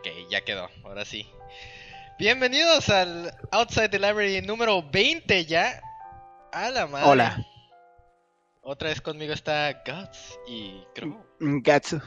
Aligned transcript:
Ok, 0.00 0.06
ya 0.30 0.40
quedó, 0.42 0.68
ahora 0.84 1.04
sí. 1.04 1.26
Bienvenidos 2.18 2.88
al 2.88 3.34
Outside 3.52 3.90
the 3.90 3.98
Library 3.98 4.40
número 4.40 4.82
20 4.82 5.44
ya. 5.44 5.82
A 6.52 6.70
la 6.70 6.86
madre. 6.86 7.06
Hola. 7.08 7.46
Otra 8.62 8.88
vez 8.88 9.00
conmigo 9.02 9.32
está 9.34 9.82
Guts 9.84 10.38
y 10.48 10.82
Crow. 10.94 11.22
Mm, 11.40 11.60
Gatsu. 11.62 12.00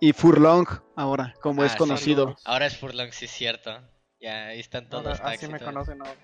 Y 0.00 0.12
Furlong, 0.12 0.66
ahora, 0.96 1.34
como 1.40 1.64
es 1.64 1.70
Ah, 1.70 1.74
sí. 1.74 1.78
conocido. 1.78 2.36
Ahora 2.44 2.66
es 2.66 2.76
Furlong, 2.76 3.12
sí 3.12 3.26
es 3.26 3.30
cierto. 3.32 3.80
Ya, 4.20 4.46
ahí 4.46 4.60
están 4.60 4.88
todos 4.88 5.20
Ahora, 5.20 5.34
así 5.34 5.46
me 5.46 5.60
conocen 5.60 6.00
ahora. 6.00 6.18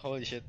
Holy 0.00 0.24
shit. 0.24 0.42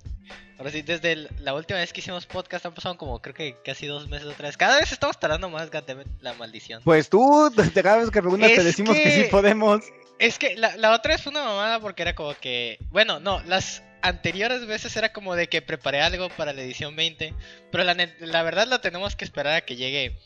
Ahora 0.58 0.72
sí, 0.72 0.82
desde 0.82 1.12
el- 1.12 1.30
la 1.40 1.54
última 1.54 1.80
vez 1.80 1.92
que 1.92 2.00
hicimos 2.00 2.26
podcast 2.26 2.66
han 2.66 2.74
pasado 2.74 2.98
como 2.98 3.22
creo 3.22 3.34
que 3.36 3.58
casi 3.64 3.88
dos 3.88 4.08
meses 4.08 4.28
otra 4.28 4.48
vez. 4.48 4.58
Cada 4.58 4.80
vez 4.80 4.92
estamos 4.92 5.20
tardando 5.20 5.50
más, 5.50 5.70
goddammit, 5.70 6.08
la 6.22 6.34
maldición. 6.34 6.82
Pues 6.84 7.10
tú, 7.10 7.52
cada 7.84 7.98
vez 7.98 8.10
que 8.10 8.22
preguntas, 8.22 8.52
te 8.54 8.64
decimos 8.64 8.96
que... 8.96 9.04
que- 9.04 9.24
sí 9.24 9.30
podemos. 9.30 9.82
Es 10.20 10.38
que 10.40 10.56
la, 10.56 10.78
la 10.78 10.94
otra 10.94 11.16
es 11.16 11.26
una 11.28 11.44
mamada 11.44 11.80
porque 11.80 12.04
era 12.04 12.16
como 12.16 12.34
que. 12.36 12.78
Bueno, 12.92 13.20
no, 13.20 13.42
las 13.44 13.84
anteriores 14.02 14.66
veces 14.68 14.96
era 14.96 15.12
como 15.12 15.36
de 15.36 15.48
que 15.48 15.62
preparé 15.62 16.02
algo 16.02 16.30
para 16.30 16.54
la 16.54 16.62
edición 16.62 16.96
20. 16.96 17.34
Pero 17.72 17.84
la, 17.84 17.96
la 18.20 18.44
verdad 18.44 18.68
lo 18.68 18.80
tenemos 18.80 19.16
que 19.16 19.26
esperar 19.26 19.56
a 19.56 19.62
que 19.62 19.76
llegue 19.76 20.20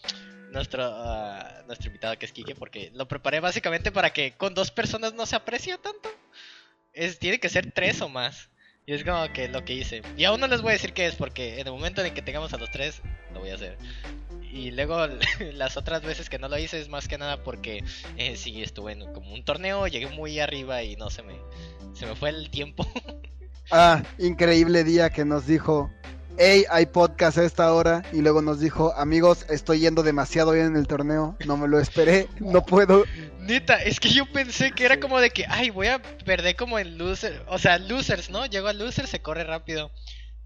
nuestro, 0.52 0.84
ah, 0.86 1.64
nuestro 1.68 1.88
invitado 1.88 2.18
que 2.20 2.26
es 2.26 2.34
Kike. 2.34 2.54
Porque 2.56 2.92
lo 2.94 3.08
preparé 3.08 3.40
básicamente 3.40 3.92
para 3.92 4.12
que 4.12 4.34
con 4.34 4.54
dos 4.54 4.72
personas 4.72 5.14
no 5.14 5.26
se 5.26 5.36
aprecia 5.38 5.78
tanto. 5.78 6.10
Es, 6.94 7.18
tiene 7.18 7.40
que 7.40 7.50
ser 7.50 7.72
tres 7.72 8.02
o 8.02 8.10
más. 8.10 8.50
Y 8.90 8.94
es 8.94 9.04
como 9.04 9.22
que 9.34 9.50
lo 9.50 9.66
que 9.66 9.74
hice. 9.74 10.02
Y 10.16 10.24
aún 10.24 10.40
no 10.40 10.48
les 10.48 10.62
voy 10.62 10.70
a 10.70 10.74
decir 10.74 10.94
qué 10.94 11.08
es 11.08 11.16
porque 11.16 11.60
en 11.60 11.68
el 11.68 11.74
momento 11.74 12.02
en 12.02 12.14
que 12.14 12.22
tengamos 12.22 12.54
a 12.54 12.58
los 12.58 12.72
tres, 12.72 13.02
lo 13.34 13.42
voy 13.42 13.50
a 13.50 13.56
hacer. 13.56 13.78
Y 14.50 14.72
luego 14.72 15.08
las 15.54 15.76
otras 15.76 16.04
veces 16.04 16.30
que 16.30 16.40
no 16.40 16.48
lo 16.48 16.58
hice 16.58 16.80
es 16.80 16.88
más 16.88 17.10
que 17.10 17.18
nada 17.18 17.44
porque 17.44 17.84
eh, 18.16 18.38
sí 18.38 18.64
estuve 18.64 18.94
en 18.94 19.12
como 19.14 19.34
un 19.34 19.44
torneo, 19.44 19.88
llegué 19.88 20.08
muy 20.08 20.40
arriba 20.40 20.84
y 20.84 20.96
no 20.96 21.10
se 21.10 21.22
me 21.22 21.36
se 21.94 22.06
me 22.06 22.16
fue 22.16 22.30
el 22.30 22.50
tiempo. 22.50 22.88
Ah, 23.70 24.02
increíble 24.18 24.86
día 24.86 25.10
que 25.10 25.26
nos 25.26 25.46
dijo, 25.46 25.92
hey, 26.38 26.64
hay 26.70 26.86
podcast 26.86 27.38
a 27.38 27.44
esta 27.46 27.74
hora. 27.74 28.04
Y 28.14 28.22
luego 28.22 28.42
nos 28.42 28.60
dijo, 28.60 28.94
amigos, 28.96 29.46
estoy 29.50 29.80
yendo 29.80 30.04
demasiado 30.04 30.52
bien 30.52 30.68
en 30.68 30.76
el 30.76 30.88
torneo. 30.88 31.38
No 31.46 31.58
me 31.58 31.68
lo 31.68 31.80
esperé, 31.80 32.28
no 32.40 32.64
puedo. 32.66 33.04
Neta, 33.40 33.82
es 33.84 34.00
que 34.00 34.10
yo 34.10 34.26
pensé 34.32 34.72
que 34.72 34.86
era 34.86 35.00
como 35.00 35.20
de 35.20 35.30
que, 35.30 35.46
ay, 35.48 35.70
voy 35.70 35.88
a 35.88 36.02
perder 36.02 36.56
como 36.56 36.80
en 36.80 36.98
loser, 36.98 37.44
o 37.48 37.58
sea, 37.58 37.78
losers, 37.80 38.30
¿no? 38.30 38.46
Llego 38.46 38.68
a 38.68 38.74
losers, 38.74 39.10
se 39.10 39.22
corre 39.22 39.44
rápido 39.44 39.92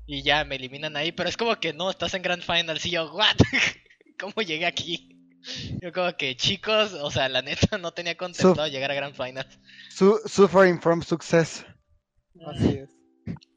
y 0.06 0.24
ya 0.24 0.44
me 0.44 0.56
eliminan 0.58 0.96
ahí, 0.98 1.12
pero 1.12 1.30
es 1.30 1.38
como 1.38 1.56
que 1.60 1.74
no, 1.74 1.90
estás 1.90 2.14
en 2.14 2.22
Grand 2.22 2.44
Finals 2.44 2.86
y 2.86 2.92
yo, 2.92 3.12
what? 3.14 3.36
¿Cómo 4.20 4.34
llegué 4.46 4.66
aquí? 4.66 5.08
Yo 5.82 5.92
como 5.92 6.16
que, 6.16 6.36
chicos, 6.36 6.94
o 6.94 7.10
sea, 7.10 7.28
la 7.30 7.42
neta 7.42 7.78
no 7.80 7.92
tenía 7.92 8.16
contemplado 8.16 8.68
llegar 8.68 8.92
a 8.92 8.96
Grand 8.96 9.16
Finals, 9.16 9.60
Su- 9.90 10.22
suffering 10.26 10.80
from 10.80 11.02
success. 11.02 11.66
Así 12.46 12.70
es. 12.84 12.90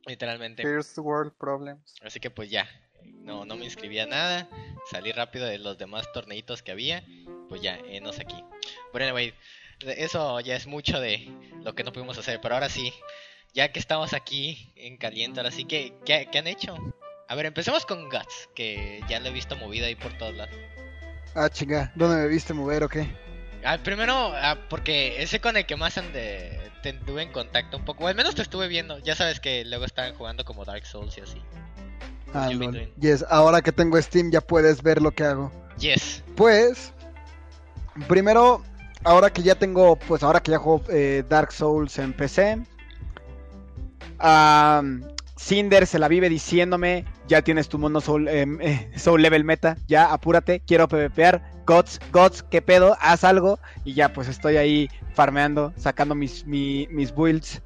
Literalmente. 0.06 0.62
First 0.62 0.98
World 0.98 1.32
Problems. 1.38 1.94
Así 2.02 2.20
que 2.20 2.30
pues 2.30 2.50
ya, 2.50 2.68
no, 3.02 3.44
no 3.44 3.56
me 3.56 3.64
inscribí 3.64 3.98
a 3.98 4.06
nada, 4.06 4.48
salí 4.90 5.12
rápido 5.12 5.46
de 5.46 5.58
los 5.58 5.78
demás 5.78 6.10
torneitos 6.12 6.62
que 6.62 6.72
había, 6.72 7.04
pues 7.48 7.62
ya, 7.62 7.76
enos 7.76 8.18
aquí. 8.18 8.42
Pero 8.92 9.04
anyway, 9.04 9.34
eso 9.80 10.40
ya 10.40 10.56
es 10.56 10.66
mucho 10.66 11.00
de 11.00 11.28
lo 11.62 11.74
que 11.74 11.84
no 11.84 11.92
pudimos 11.92 12.18
hacer, 12.18 12.40
pero 12.40 12.54
ahora 12.54 12.68
sí, 12.68 12.92
ya 13.52 13.72
que 13.72 13.78
estamos 13.78 14.12
aquí 14.12 14.72
en 14.76 14.96
caliente, 14.96 15.40
ahora 15.40 15.50
sí, 15.50 15.64
que 15.64 15.94
¿qué, 16.04 16.28
qué 16.30 16.38
han 16.38 16.46
hecho? 16.46 16.76
A 17.28 17.34
ver, 17.34 17.46
empecemos 17.46 17.86
con 17.86 18.04
Guts, 18.10 18.50
que 18.54 19.00
ya 19.08 19.20
lo 19.20 19.28
he 19.28 19.32
visto 19.32 19.56
movido 19.56 19.86
ahí 19.86 19.94
por 19.94 20.16
todos 20.18 20.34
lados. 20.34 20.54
Ah, 21.34 21.48
chinga, 21.48 21.92
¿dónde 21.96 22.16
me 22.22 22.28
viste 22.28 22.52
mover 22.52 22.84
o 22.84 22.88
qué? 22.88 23.08
Ah, 23.64 23.78
primero, 23.82 24.32
ah, 24.34 24.58
porque 24.68 25.22
ese 25.22 25.40
con 25.40 25.56
el 25.56 25.64
que 25.64 25.76
más 25.76 25.96
ande, 25.96 26.60
te 26.82 26.92
tuve 26.92 27.22
en 27.22 27.32
contacto 27.32 27.78
un 27.78 27.84
poco, 27.84 28.04
o 28.04 28.06
al 28.08 28.14
menos 28.14 28.34
te 28.34 28.42
estuve 28.42 28.68
viendo, 28.68 28.98
ya 28.98 29.16
sabes 29.16 29.40
que 29.40 29.64
luego 29.64 29.86
estaban 29.86 30.14
jugando 30.14 30.44
como 30.44 30.66
Dark 30.66 30.84
Souls 30.84 31.16
y 31.16 31.22
así. 31.22 31.42
Ah, 32.34 32.50
You've 32.50 32.58
been 32.58 32.74
lol. 32.74 32.92
Yes, 33.00 33.24
ahora 33.30 33.62
que 33.62 33.72
tengo 33.72 34.00
Steam 34.02 34.30
ya 34.30 34.42
puedes 34.42 34.82
ver 34.82 35.00
lo 35.00 35.12
que 35.12 35.24
hago. 35.24 35.50
Yes. 35.78 36.22
Pues, 36.36 36.92
primero, 38.06 38.62
ahora 39.02 39.30
que 39.30 39.42
ya 39.42 39.54
tengo, 39.54 39.96
pues 39.96 40.22
ahora 40.22 40.42
que 40.42 40.50
ya 40.50 40.58
juego 40.58 40.82
eh, 40.90 41.24
Dark 41.28 41.52
Souls 41.52 41.98
en 41.98 42.12
PC, 42.12 42.58
am, 44.18 45.04
Cinder 45.38 45.86
se 45.86 45.98
la 45.98 46.08
vive 46.08 46.28
diciéndome, 46.28 47.06
ya 47.28 47.42
tienes 47.42 47.68
tu 47.68 47.78
mono 47.78 48.00
Soul, 48.00 48.28
em, 48.28 48.60
eh, 48.60 48.90
soul 48.96 49.22
Level 49.22 49.44
Meta, 49.44 49.76
ya 49.86 50.12
apúrate, 50.12 50.60
quiero 50.60 50.88
PvPear, 50.88 51.42
Gods, 51.66 51.98
Gods, 52.12 52.42
qué 52.42 52.60
pedo, 52.62 52.96
haz 53.00 53.24
algo, 53.24 53.58
y 53.84 53.94
ya 53.94 54.12
pues 54.12 54.28
estoy 54.28 54.56
ahí 54.58 54.88
farmeando, 55.14 55.72
sacando 55.76 56.14
mis, 56.14 56.44
mi- 56.46 56.86
mis 56.90 57.14
builds. 57.14 57.62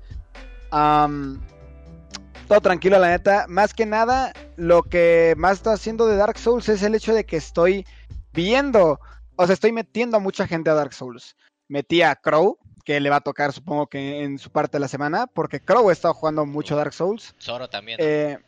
Todo 2.47 2.61
tranquilo, 2.63 2.99
la 2.99 3.09
neta. 3.11 3.45
Más 3.49 3.75
que 3.75 3.85
nada, 3.85 4.33
lo 4.57 4.83
que 4.83 5.35
más 5.37 5.59
está 5.59 5.73
haciendo 5.73 6.07
de 6.07 6.17
Dark 6.17 6.39
Souls 6.39 6.69
es 6.69 6.83
el 6.83 6.95
hecho 6.95 7.13
de 7.15 7.25
que 7.27 7.37
estoy 7.37 7.85
viendo, 8.33 9.01
o 9.37 9.47
sea, 9.47 9.53
estoy 9.53 9.73
metiendo 9.73 10.17
a 10.17 10.21
mucha 10.21 10.47
gente 10.47 10.71
a 10.71 10.75
Dark 10.75 10.95
Souls. 10.95 11.37
Metí 11.69 12.01
a 12.01 12.15
Crow, 12.17 12.57
que 12.87 13.01
le 13.01 13.11
va 13.11 13.17
a 13.17 13.21
tocar 13.21 13.53
supongo 13.53 13.87
que 13.89 14.23
en 14.23 14.39
su 14.39 14.51
parte 14.51 14.79
de 14.79 14.81
la 14.81 14.89
semana, 14.89 15.27
porque 15.27 15.61
Crow 15.61 15.91
ha 15.91 15.93
estado 15.93 16.15
jugando 16.15 16.47
mucho 16.47 16.75
Dark 16.75 16.95
Souls. 16.95 17.35
Zoro 17.39 17.69
también. 17.69 17.99
¿no? 18.01 18.05
Eh, 18.07 18.39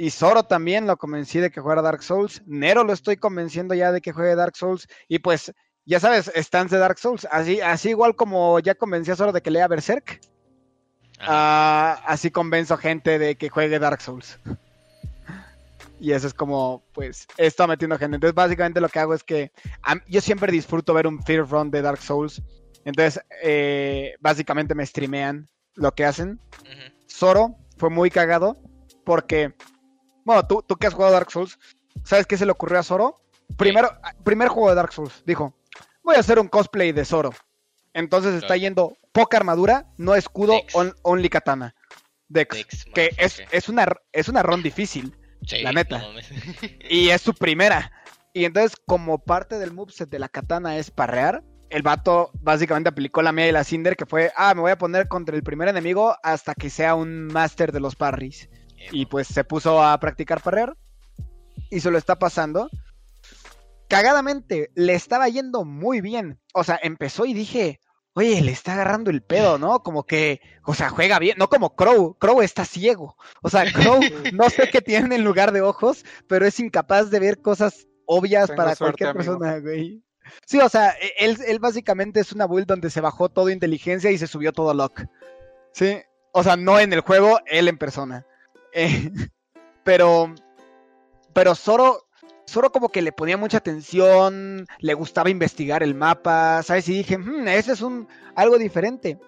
y 0.00 0.08
Zoro 0.08 0.44
también 0.44 0.86
lo 0.86 0.96
convencí 0.96 1.40
de 1.40 1.50
que 1.50 1.60
jugara 1.60 1.82
Dark 1.82 2.02
Souls. 2.02 2.42
Nero 2.46 2.84
lo 2.84 2.94
estoy 2.94 3.18
convenciendo 3.18 3.74
ya 3.74 3.92
de 3.92 4.00
que 4.00 4.12
juegue 4.12 4.34
Dark 4.34 4.56
Souls. 4.56 4.88
Y 5.08 5.18
pues, 5.18 5.52
ya 5.84 6.00
sabes, 6.00 6.32
stands 6.34 6.72
de 6.72 6.78
Dark 6.78 6.98
Souls. 6.98 7.28
Así, 7.30 7.60
así 7.60 7.90
igual 7.90 8.16
como 8.16 8.58
ya 8.60 8.74
convencí 8.74 9.10
a 9.10 9.16
Zoro 9.16 9.30
de 9.30 9.42
que 9.42 9.50
lea 9.50 9.68
Berserk. 9.68 10.22
Ah, 11.20 12.02
así 12.06 12.30
convenzo 12.30 12.78
gente 12.78 13.18
de 13.18 13.36
que 13.36 13.50
juegue 13.50 13.78
Dark 13.78 14.00
Souls. 14.00 14.40
Y 16.00 16.12
eso 16.12 16.28
es 16.28 16.32
como, 16.32 16.82
pues, 16.94 17.26
estado 17.36 17.68
metiendo 17.68 17.98
gente. 17.98 18.14
Entonces, 18.14 18.34
básicamente 18.34 18.80
lo 18.80 18.88
que 18.88 19.00
hago 19.00 19.12
es 19.12 19.22
que 19.22 19.52
yo 20.08 20.22
siempre 20.22 20.50
disfruto 20.50 20.94
ver 20.94 21.06
un 21.06 21.22
Fear 21.22 21.46
Run 21.46 21.70
de 21.70 21.82
Dark 21.82 22.00
Souls. 22.00 22.40
Entonces, 22.86 23.22
eh, 23.42 24.14
básicamente 24.18 24.74
me 24.74 24.86
streamean 24.86 25.46
lo 25.74 25.92
que 25.92 26.06
hacen. 26.06 26.40
Ujú. 26.62 27.06
Zoro 27.06 27.56
fue 27.76 27.90
muy 27.90 28.08
cagado 28.08 28.56
porque, 29.04 29.52
bueno, 30.30 30.46
tú, 30.46 30.62
tú 30.66 30.76
que 30.76 30.86
has 30.86 30.94
jugado 30.94 31.12
Dark 31.12 31.30
Souls, 31.30 31.58
¿sabes 32.04 32.26
qué 32.26 32.36
se 32.36 32.46
le 32.46 32.52
ocurrió 32.52 32.78
a 32.78 32.82
Zoro? 32.82 33.22
Primero, 33.56 33.90
primer 34.24 34.48
juego 34.48 34.68
de 34.70 34.76
Dark 34.76 34.92
Souls, 34.92 35.22
dijo, 35.26 35.54
voy 36.02 36.16
a 36.16 36.20
hacer 36.20 36.38
un 36.38 36.48
cosplay 36.48 36.92
de 36.92 37.04
Zoro. 37.04 37.32
Entonces 37.92 38.34
está 38.40 38.56
yendo 38.56 38.96
poca 39.12 39.36
armadura, 39.36 39.86
no 39.96 40.14
escudo, 40.14 40.52
Dex. 40.52 40.74
on- 40.74 40.94
only 41.02 41.28
katana. 41.28 41.74
Dex. 42.28 42.56
Dex, 42.56 42.84
que 42.94 43.10
es, 43.18 43.42
es 43.50 43.68
una 43.68 43.88
es 44.12 44.28
una 44.28 44.42
ron 44.44 44.62
difícil 44.62 45.16
Sí, 45.44 45.62
la 45.62 45.72
neta. 45.72 45.98
no 45.98 46.08
y 46.88 47.08
es 47.10 47.20
su 47.20 47.34
primera. 47.34 47.90
Y 48.32 48.44
entonces 48.44 48.76
como 48.86 49.18
parte 49.18 49.58
del 49.58 49.72
moveset 49.72 50.08
de 50.08 50.20
la 50.20 50.28
katana 50.28 50.76
es 50.78 50.92
parrear, 50.92 51.42
el 51.70 51.82
vato 51.82 52.30
básicamente 52.40 52.88
aplicó 52.88 53.22
la 53.22 53.32
mía 53.32 53.48
y 53.48 53.52
la 53.52 53.64
Cinder 53.64 53.96
que 53.96 54.06
fue, 54.06 54.30
ah, 54.36 54.54
me 54.54 54.60
voy 54.60 54.70
a 54.70 54.78
poner 54.78 55.08
contra 55.08 55.34
el 55.34 55.42
primer 55.42 55.66
enemigo 55.68 56.14
hasta 56.22 56.54
que 56.54 56.70
sea 56.70 56.94
un 56.94 57.26
máster 57.26 57.72
de 57.72 57.80
los 57.80 57.96
parries. 57.96 58.48
Y 58.92 59.06
pues 59.06 59.26
se 59.28 59.44
puso 59.44 59.82
a 59.82 59.98
practicar 60.00 60.40
parrear. 60.42 60.76
Y 61.70 61.80
se 61.80 61.90
lo 61.90 61.98
está 61.98 62.18
pasando. 62.18 62.68
Cagadamente, 63.88 64.70
le 64.74 64.94
estaba 64.94 65.28
yendo 65.28 65.64
muy 65.64 66.00
bien. 66.00 66.38
O 66.54 66.62
sea, 66.64 66.78
empezó 66.82 67.24
y 67.26 67.34
dije, 67.34 67.80
oye, 68.14 68.40
le 68.40 68.52
está 68.52 68.74
agarrando 68.74 69.10
el 69.10 69.22
pedo, 69.22 69.58
¿no? 69.58 69.82
Como 69.82 70.04
que, 70.04 70.40
o 70.64 70.74
sea, 70.74 70.90
juega 70.90 71.18
bien. 71.18 71.36
No 71.38 71.48
como 71.48 71.74
Crow. 71.74 72.16
Crow 72.18 72.40
está 72.40 72.64
ciego. 72.64 73.16
O 73.42 73.50
sea, 73.50 73.70
Crow 73.72 74.00
no 74.32 74.48
sé 74.48 74.70
qué 74.70 74.80
tiene 74.80 75.16
en 75.16 75.24
lugar 75.24 75.52
de 75.52 75.60
ojos, 75.60 76.04
pero 76.28 76.46
es 76.46 76.60
incapaz 76.60 77.10
de 77.10 77.18
ver 77.18 77.40
cosas 77.42 77.88
obvias 78.06 78.46
Tengo 78.46 78.56
para 78.58 78.74
suerte, 78.76 79.04
cualquier 79.04 79.08
amigo. 79.10 79.38
persona, 79.38 79.58
güey. 79.60 80.02
Sí, 80.46 80.60
o 80.60 80.68
sea, 80.68 80.90
e- 81.00 81.24
él, 81.24 81.38
él 81.46 81.58
básicamente 81.58 82.20
es 82.20 82.32
una 82.32 82.46
build 82.46 82.66
donde 82.68 82.90
se 82.90 83.00
bajó 83.00 83.28
todo 83.28 83.50
inteligencia 83.50 84.12
y 84.12 84.18
se 84.18 84.28
subió 84.28 84.52
todo 84.52 84.72
luck. 84.72 85.02
Sí, 85.72 85.98
o 86.32 86.44
sea, 86.44 86.56
no 86.56 86.78
en 86.78 86.92
el 86.92 87.00
juego, 87.00 87.40
él 87.46 87.66
en 87.66 87.78
persona. 87.78 88.24
Eh, 88.72 89.10
pero, 89.84 90.34
pero 91.32 91.54
Zoro, 91.54 92.06
Zoro 92.48 92.70
como 92.70 92.88
que 92.88 93.02
le 93.02 93.12
ponía 93.12 93.36
mucha 93.36 93.58
atención, 93.58 94.66
le 94.78 94.94
gustaba 94.94 95.30
investigar 95.30 95.82
el 95.82 95.94
mapa, 95.94 96.62
¿sabes? 96.62 96.88
Y 96.88 96.94
dije, 96.94 97.18
"Hmm, 97.18 97.48
ese 97.48 97.72
es 97.72 97.80
un 97.80 98.08
algo 98.34 98.58
diferente. 98.58 99.18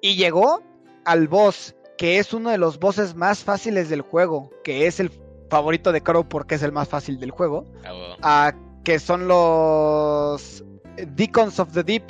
Y 0.00 0.16
llegó 0.16 0.62
al 1.04 1.28
boss, 1.28 1.74
que 1.96 2.18
es 2.18 2.32
uno 2.34 2.50
de 2.50 2.58
los 2.58 2.78
bosses 2.78 3.14
más 3.14 3.42
fáciles 3.44 3.88
del 3.88 4.02
juego, 4.02 4.50
que 4.62 4.86
es 4.86 5.00
el 5.00 5.10
favorito 5.48 5.92
de 5.92 6.02
Crow 6.02 6.28
porque 6.28 6.56
es 6.56 6.62
el 6.62 6.72
más 6.72 6.88
fácil 6.88 7.18
del 7.18 7.30
juego, 7.30 7.64
Ah, 7.84 8.18
ah, 8.22 8.52
que 8.84 8.98
son 8.98 9.26
los 9.28 10.64
Deacons 10.96 11.58
of 11.60 11.72
the 11.72 11.82
Deep, 11.82 12.04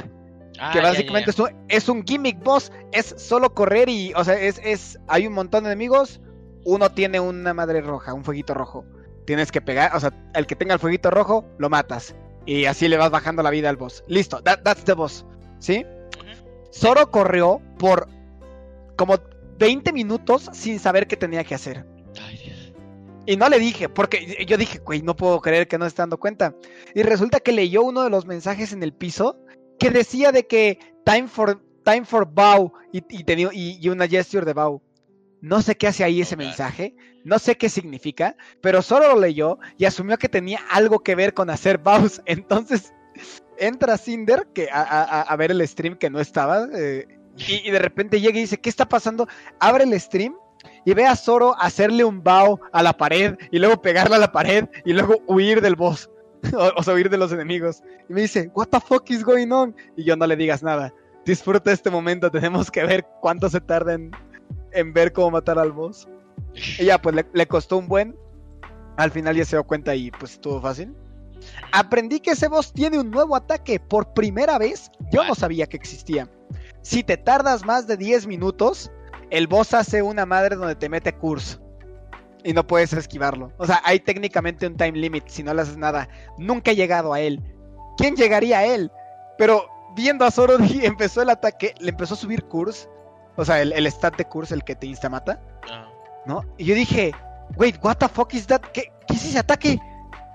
Ah, 0.58 0.70
que 0.72 0.78
ya, 0.78 0.84
ya, 0.84 0.90
básicamente 0.90 1.26
ya. 1.26 1.30
Es, 1.32 1.38
un, 1.38 1.64
es 1.68 1.88
un 1.88 2.04
gimmick 2.04 2.42
boss, 2.42 2.72
es 2.92 3.14
solo 3.18 3.52
correr 3.54 3.88
y, 3.90 4.12
o 4.14 4.24
sea, 4.24 4.34
es, 4.40 4.58
es, 4.64 4.98
hay 5.06 5.26
un 5.26 5.34
montón 5.34 5.64
de 5.64 5.70
enemigos, 5.70 6.20
uno 6.66 6.90
tiene 6.90 7.18
una 7.20 7.54
madre 7.54 7.80
roja, 7.80 8.12
un 8.12 8.24
fueguito 8.24 8.52
rojo, 8.52 8.84
tienes 9.24 9.50
que 9.50 9.60
pegar, 9.62 9.96
o 9.96 10.00
sea, 10.00 10.12
el 10.34 10.46
que 10.46 10.54
tenga 10.56 10.74
el 10.74 10.80
fueguito 10.80 11.10
rojo, 11.10 11.46
lo 11.58 11.70
matas, 11.70 12.14
y 12.44 12.66
así 12.66 12.88
le 12.88 12.96
vas 12.98 13.10
bajando 13.10 13.42
la 13.42 13.50
vida 13.50 13.70
al 13.70 13.76
boss, 13.76 14.04
listo, 14.08 14.42
that- 14.42 14.62
that's 14.62 14.84
the 14.84 14.92
boss, 14.92 15.24
¿sí? 15.58 15.86
Zoro 16.72 17.10
corrió 17.10 17.62
por 17.78 18.08
como 18.96 19.16
20 19.58 19.92
minutos 19.92 20.50
sin 20.52 20.78
saber 20.78 21.06
qué 21.06 21.16
tenía 21.16 21.44
que 21.44 21.54
hacer. 21.54 21.86
Ay, 22.22 22.38
Dios. 22.44 22.72
Y 23.26 23.36
no 23.36 23.48
le 23.48 23.58
dije, 23.58 23.88
porque 23.88 24.44
yo 24.46 24.56
dije, 24.58 24.78
güey, 24.78 25.02
no 25.02 25.16
puedo 25.16 25.40
creer 25.40 25.66
que 25.68 25.78
no 25.78 25.84
se 25.84 25.88
está 25.88 26.02
dando 26.02 26.18
cuenta. 26.18 26.54
Y 26.94 27.02
resulta 27.02 27.40
que 27.40 27.52
leyó 27.52 27.82
uno 27.82 28.02
de 28.04 28.10
los 28.10 28.26
mensajes 28.26 28.72
en 28.72 28.82
el 28.82 28.92
piso 28.92 29.38
que 29.78 29.90
decía 29.90 30.30
de 30.32 30.46
que 30.46 30.78
time 31.04 31.28
for, 31.28 31.62
time 31.84 32.04
for 32.04 32.26
bow 32.26 32.72
y, 32.92 32.98
y, 33.08 33.24
tenía- 33.24 33.50
y- 33.52 33.78
y 33.80 33.88
una 33.88 34.06
gesture 34.06 34.44
de 34.46 34.52
bow. 34.52 34.82
No 35.40 35.62
sé 35.62 35.76
qué 35.76 35.86
hace 35.88 36.02
ahí 36.04 36.20
ese 36.22 36.36
mensaje, 36.36 36.94
no 37.24 37.38
sé 37.38 37.56
qué 37.56 37.68
significa, 37.68 38.36
pero 38.60 38.82
solo 38.82 39.08
lo 39.14 39.20
leyó 39.20 39.58
y 39.78 39.84
asumió 39.84 40.16
que 40.18 40.28
tenía 40.28 40.60
algo 40.70 41.00
que 41.00 41.14
ver 41.14 41.34
con 41.34 41.50
hacer 41.50 41.78
bows. 41.78 42.22
Entonces 42.26 42.92
entra 43.58 43.98
Cinder 43.98 44.46
que 44.54 44.68
a, 44.70 44.82
a- 44.82 45.02
a- 45.04 45.22
a 45.22 45.36
ver 45.36 45.50
el 45.50 45.66
stream 45.66 45.96
que 45.96 46.10
no 46.10 46.20
estaba 46.20 46.66
eh, 46.74 47.06
y, 47.36 47.68
y 47.68 47.70
de 47.70 47.78
repente 47.78 48.20
llega 48.20 48.38
y 48.38 48.42
dice, 48.42 48.58
¿qué 48.58 48.68
está 48.70 48.88
pasando? 48.88 49.28
Abre 49.60 49.84
el 49.84 49.98
stream 50.00 50.34
y 50.84 50.94
ve 50.94 51.06
a 51.06 51.16
Zoro 51.16 51.54
hacerle 51.60 52.04
un 52.04 52.22
bow 52.22 52.58
a 52.72 52.82
la 52.82 52.94
pared 52.96 53.36
y 53.50 53.58
luego 53.58 53.80
pegarle 53.82 54.16
a 54.16 54.20
la 54.20 54.32
pared 54.32 54.66
y 54.84 54.92
luego 54.92 55.16
huir 55.26 55.60
del 55.60 55.76
boss. 55.76 56.10
o, 56.54 56.72
o 56.76 56.82
sea, 56.82 56.94
huir 56.94 57.10
de 57.10 57.18
los 57.18 57.32
enemigos. 57.32 57.82
Y 58.08 58.14
me 58.14 58.22
dice, 58.22 58.50
what 58.54 58.68
the 58.68 58.80
fuck 58.80 59.08
is 59.10 59.22
going 59.24 59.50
on? 59.50 59.74
Y 59.96 60.04
yo 60.04 60.16
no 60.16 60.26
le 60.26 60.36
digas 60.36 60.62
nada. 60.62 60.92
Disfruta 61.24 61.72
este 61.72 61.90
momento, 61.90 62.30
tenemos 62.30 62.70
que 62.70 62.84
ver 62.84 63.04
cuánto 63.20 63.48
se 63.50 63.60
tarda 63.60 63.94
en, 63.94 64.10
en 64.76 64.92
ver 64.92 65.12
cómo 65.12 65.32
matar 65.32 65.58
al 65.58 65.72
boss. 65.72 66.08
Y 66.78 66.84
ya, 66.84 67.00
pues 67.00 67.16
le, 67.32 67.46
costó 67.46 67.78
un 67.78 67.88
buen. 67.88 68.16
Al 68.96 69.10
final 69.10 69.36
ya 69.36 69.44
se 69.44 69.56
dio 69.56 69.64
cuenta 69.64 69.94
y 69.94 70.10
pues 70.10 70.32
estuvo 70.32 70.60
fácil. 70.60 70.94
Aprendí 71.72 72.20
que 72.20 72.30
ese 72.30 72.48
boss 72.48 72.72
tiene 72.72 72.98
un 72.98 73.10
nuevo 73.10 73.36
ataque 73.36 73.78
por 73.80 74.12
primera 74.14 74.58
vez. 74.58 74.90
Yo 75.12 75.24
no 75.24 75.34
sabía 75.34 75.66
que 75.66 75.76
existía. 75.76 76.28
Si 76.82 77.02
te 77.02 77.16
tardas 77.16 77.64
más 77.64 77.86
de 77.86 77.96
10 77.96 78.26
minutos, 78.26 78.90
el 79.30 79.46
boss 79.46 79.74
hace 79.74 80.02
una 80.02 80.24
madre 80.24 80.56
donde 80.56 80.76
te 80.76 80.88
mete 80.88 81.12
curse. 81.12 81.58
Y 82.44 82.52
no 82.52 82.66
puedes 82.66 82.92
esquivarlo. 82.92 83.52
O 83.58 83.66
sea, 83.66 83.82
hay 83.84 84.00
técnicamente 84.00 84.66
un 84.66 84.76
time 84.76 84.92
limit 84.92 85.24
si 85.26 85.42
no 85.42 85.52
le 85.52 85.62
haces 85.62 85.76
nada. 85.76 86.08
Nunca 86.38 86.70
he 86.70 86.76
llegado 86.76 87.12
a 87.12 87.20
él. 87.20 87.42
¿Quién 87.96 88.14
llegaría 88.14 88.58
a 88.58 88.66
él? 88.66 88.90
Pero 89.36 89.66
viendo 89.96 90.24
a 90.24 90.30
Zoro 90.30 90.56
empezó 90.82 91.22
el 91.22 91.30
ataque, 91.30 91.74
le 91.80 91.90
empezó 91.90 92.14
a 92.14 92.18
subir 92.18 92.44
curse. 92.44 92.88
O 93.36 93.44
sea, 93.44 93.60
el, 93.62 93.72
el 93.72 93.86
stat 93.86 94.16
de 94.16 94.24
curse, 94.24 94.54
el 94.54 94.64
que 94.64 94.74
te 94.74 94.86
instamata. 94.86 95.40
Ah, 95.70 95.88
¿no? 96.26 96.44
Y 96.58 96.64
yo 96.64 96.74
dije, 96.74 97.12
wait, 97.56 97.76
what 97.82 97.96
the 97.96 98.08
fuck 98.08 98.32
is 98.34 98.46
that? 98.46 98.60
¿Qué, 98.72 98.92
qué 99.06 99.14
es 99.14 99.24
ese 99.24 99.38
ataque? 99.38 99.78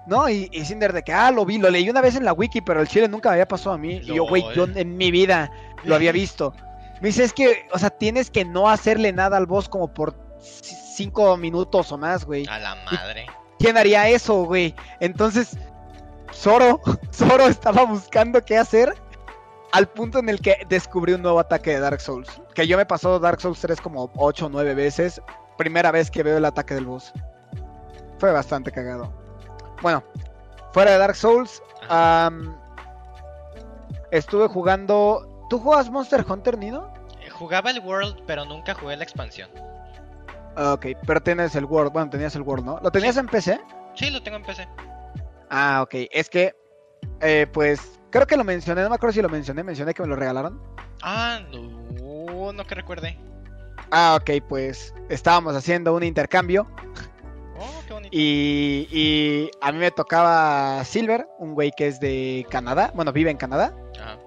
¿No? 0.08 0.28
Y, 0.30 0.50
y 0.52 0.66
Cinder 0.66 0.94
de 0.94 1.04
que, 1.04 1.14
ah, 1.14 1.32
lo 1.32 1.46
vi, 1.46 1.58
lo 1.58 1.70
leí 1.70 1.90
una 1.90 2.02
vez 2.02 2.16
en 2.16 2.26
la 2.26 2.34
wiki, 2.34 2.62
pero 2.62 2.82
el 2.82 2.88
chile 2.88 3.08
nunca 3.08 3.30
me 3.30 3.34
había 3.34 3.48
pasado 3.48 3.76
a 3.76 3.78
mí. 3.78 3.96
Y 4.04 4.16
yo, 4.16 4.26
wait, 4.26 4.46
yo 4.54 4.68
Lol. 4.68 4.78
en 4.78 4.98
mi 4.98 5.12
vida 5.12 5.52
lo 5.84 5.96
había 5.96 6.12
visto. 6.12 6.54
Me 7.02 7.08
dice, 7.10 7.24
es 7.24 7.34
que, 7.34 7.68
o 7.74 7.80
sea, 7.80 7.90
tienes 7.90 8.30
que 8.30 8.46
no 8.46 8.70
hacerle 8.70 9.12
nada 9.12 9.38
al 9.38 9.46
boss 9.46 9.68
como 9.68 9.94
por 9.94 10.16
cinco 10.40 11.36
minutos 11.38 11.92
o 11.92 11.98
más, 11.98 12.26
güey. 12.26 12.46
a 12.48 12.60
la 12.60 12.76
madre. 12.92 13.26
¿Quién 13.60 13.78
haría 13.78 14.08
eso, 14.10 14.44
güey? 14.46 14.76
Entonces, 15.00 15.58
Zoro, 16.34 16.80
Zoro 17.14 17.48
estaba 17.48 17.84
buscando 17.86 18.44
qué 18.44 18.58
hacer 18.58 18.94
al 19.72 19.88
punto 19.88 20.20
en 20.20 20.30
el 20.30 20.40
que 20.42 20.66
descubrí 20.70 21.14
un 21.14 21.22
nuevo 21.22 21.40
ataque 21.40 21.72
de 21.72 21.80
Dark 21.80 22.02
Souls. 22.02 22.42
Que 22.54 22.68
yo 22.68 22.78
me 22.78 22.86
pasó 22.86 23.20
Dark 23.20 23.40
Souls 23.42 23.60
3 23.60 23.80
como 23.82 24.12
8 24.16 24.46
o 24.46 24.50
9 24.50 24.74
veces. 24.76 25.22
Primera 25.58 25.92
vez 25.92 26.10
que 26.12 26.24
veo 26.24 26.38
el 26.38 26.46
ataque 26.46 26.74
del 26.74 26.86
boss. 26.86 27.14
Fue 28.20 28.32
bastante 28.32 28.72
cagado. 28.72 29.14
Bueno, 29.82 30.04
fuera 30.74 30.92
de 30.92 30.98
Dark 30.98 31.16
Souls, 31.16 31.62
estuve 34.12 34.48
jugando... 34.48 35.28
¿Tú 35.50 35.60
juegas 35.60 35.90
Monster 35.90 36.26
Hunter, 36.28 36.58
Nino? 36.58 36.94
Jugaba 37.34 37.72
el 37.72 37.80
World, 37.80 38.24
pero 38.26 38.46
nunca 38.46 38.74
jugué 38.74 38.96
la 38.96 39.04
expansión. 39.04 39.50
Ah, 40.56 40.74
Ok, 40.74 40.88
pero 41.08 41.22
tienes 41.22 41.56
el 41.56 41.66
World. 41.66 41.92
Bueno, 41.92 42.10
tenías 42.10 42.36
el 42.36 42.42
World, 42.44 42.66
¿no? 42.66 42.80
¿Lo 42.82 42.92
tenías 42.92 43.18
en 43.18 43.28
PC? 43.28 43.60
Sí, 43.96 44.10
lo 44.10 44.22
tengo 44.22 44.38
en 44.38 44.44
PC. 44.44 44.68
Ah, 45.50 45.82
ok. 45.84 45.94
Es 46.12 46.30
que, 46.30 46.56
eh, 47.20 47.48
pues, 47.52 48.00
creo 48.12 48.28
que 48.28 48.38
lo 48.38 48.44
mencioné, 48.44 48.84
no 48.84 48.90
me 48.90 48.96
acuerdo 48.96 49.14
si 49.14 49.22
lo 49.22 49.30
mencioné, 49.30 49.64
mencioné 49.64 49.94
que 49.94 50.02
me 50.04 50.08
lo 50.10 50.16
regalaron. 50.16 50.62
Ah, 51.02 51.40
no, 51.52 52.54
no 52.54 52.66
que 52.68 52.76
recuerde. 52.76 53.18
Ah, 53.90 54.18
ok, 54.22 54.44
pues 54.48 54.94
estábamos 55.10 55.56
haciendo 55.56 55.94
un 55.96 56.04
intercambio 56.04 56.68
Oh, 57.60 57.82
qué 57.88 57.94
bonito. 57.94 58.10
y, 58.16 58.88
y 58.92 59.52
a 59.62 59.72
mí 59.72 59.78
me 59.80 59.92
tocaba 59.92 60.84
Silver, 60.86 61.28
un 61.40 61.54
güey 61.54 61.72
que 61.76 61.88
es 61.88 62.00
de 62.00 62.46
Canadá, 62.50 62.92
bueno, 62.96 63.12
vive 63.12 63.32
en 63.32 63.38
Canadá. 63.38 63.74
Ajá. 64.00 64.18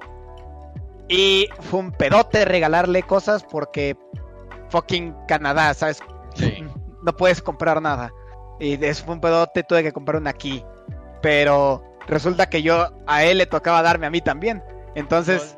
Y 1.08 1.48
fue 1.60 1.80
un 1.80 1.92
pedote 1.92 2.44
regalarle 2.44 3.02
cosas 3.02 3.44
porque 3.44 3.96
fucking 4.70 5.14
Canadá, 5.28 5.74
¿sabes? 5.74 6.00
Sí. 6.34 6.64
No 7.04 7.14
puedes 7.14 7.42
comprar 7.42 7.82
nada. 7.82 8.10
Y 8.58 8.82
eso 8.82 9.04
fue 9.04 9.12
un 9.16 9.20
pedote, 9.20 9.62
tuve 9.62 9.82
que 9.82 9.92
comprar 9.92 10.16
una 10.18 10.30
aquí. 10.30 10.64
Pero 11.20 11.84
resulta 12.06 12.46
que 12.46 12.62
yo 12.62 12.88
a 13.06 13.24
él 13.24 13.38
le 13.38 13.46
tocaba 13.46 13.82
darme 13.82 14.06
a 14.06 14.10
mí 14.10 14.20
también. 14.20 14.62
Entonces, 14.94 15.56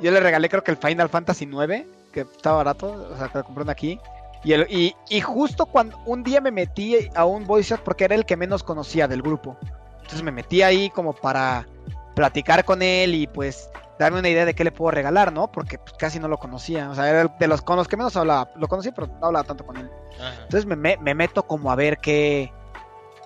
yo 0.00 0.10
le 0.10 0.20
regalé 0.20 0.48
creo 0.48 0.62
que 0.62 0.70
el 0.70 0.76
Final 0.76 1.08
Fantasy 1.08 1.46
9, 1.46 1.86
que 2.12 2.20
estaba 2.20 2.58
barato, 2.58 3.08
o 3.12 3.16
sea, 3.16 3.28
que 3.28 3.38
lo 3.38 3.44
compré 3.44 3.70
aquí. 3.70 3.98
Y, 4.44 4.52
el- 4.52 4.66
y, 4.70 4.94
y 5.08 5.20
justo 5.20 5.66
cuando 5.66 5.98
un 6.06 6.22
día 6.22 6.40
me 6.40 6.50
metí 6.52 7.08
a 7.14 7.24
un 7.24 7.44
voice 7.46 7.70
chat 7.70 7.80
porque 7.80 8.04
era 8.04 8.14
el 8.14 8.24
que 8.24 8.36
menos 8.36 8.62
conocía 8.62 9.08
del 9.08 9.22
grupo. 9.22 9.56
Entonces 9.96 10.22
me 10.22 10.30
metí 10.32 10.62
ahí 10.62 10.90
como 10.90 11.12
para 11.12 11.66
platicar 12.14 12.64
con 12.64 12.80
él 12.82 13.14
y 13.14 13.26
pues 13.26 13.68
darme 13.98 14.20
una 14.20 14.28
idea 14.28 14.44
de 14.44 14.54
qué 14.54 14.62
le 14.64 14.70
puedo 14.70 14.92
regalar, 14.92 15.32
¿no? 15.32 15.50
Porque 15.50 15.78
pues, 15.78 15.92
casi 15.98 16.20
no 16.20 16.28
lo 16.28 16.38
conocía. 16.38 16.88
O 16.88 16.94
sea, 16.94 17.10
era 17.10 17.24
de 17.26 17.46
los 17.48 17.62
con 17.62 17.76
los 17.76 17.88
que 17.88 17.96
menos 17.96 18.16
hablaba. 18.16 18.48
Lo 18.56 18.68
conocí, 18.68 18.92
pero 18.92 19.08
no 19.08 19.26
hablaba 19.26 19.44
tanto 19.44 19.66
con 19.66 19.76
él. 19.76 19.90
Ajá. 20.20 20.34
Entonces 20.44 20.66
me, 20.66 20.76
me- 20.76 20.96
me 20.98 21.14
meto 21.16 21.42
como 21.44 21.72
a 21.72 21.74
ver 21.74 21.98
qué, 21.98 22.52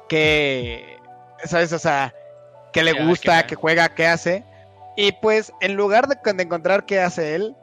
qué, 0.09 0.99
¿sabes? 1.45 1.73
O 1.73 1.79
sea, 1.79 2.13
qué 2.73 2.83
le 2.83 2.93
gusta, 3.05 3.47
qué 3.47 3.55
juega, 3.55 3.89
qué 3.95 4.07
hace. 4.07 4.45
Y 4.97 5.13
pues 5.13 5.53
en 5.61 5.75
lugar 5.75 6.07
de, 6.09 6.17
de 6.35 6.43
encontrar 6.43 6.85
qué 6.87 7.01
hace 7.01 7.35
él, 7.35 7.57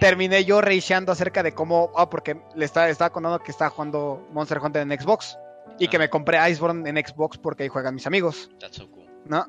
terminé 0.00 0.44
yo 0.44 0.60
reisheando 0.60 1.12
acerca 1.12 1.42
de 1.42 1.52
cómo, 1.52 1.90
ah, 1.96 2.10
porque 2.10 2.40
le 2.54 2.64
estaba, 2.64 2.88
estaba 2.88 3.10
contando 3.10 3.38
que 3.40 3.50
estaba 3.52 3.70
jugando 3.70 4.26
Monster 4.32 4.58
Hunter 4.58 4.82
en 4.82 5.00
Xbox. 5.00 5.38
Y 5.78 5.88
que 5.88 5.96
Ah. 5.96 6.00
me 6.00 6.10
compré 6.10 6.38
Iceborne 6.50 6.88
en 6.88 6.96
Xbox 7.06 7.38
porque 7.38 7.62
ahí 7.62 7.68
juegan 7.68 7.94
mis 7.94 8.06
amigos, 8.06 8.50
That's 8.58 8.76
so 8.76 8.90
cool. 8.90 9.06
¿no? 9.24 9.46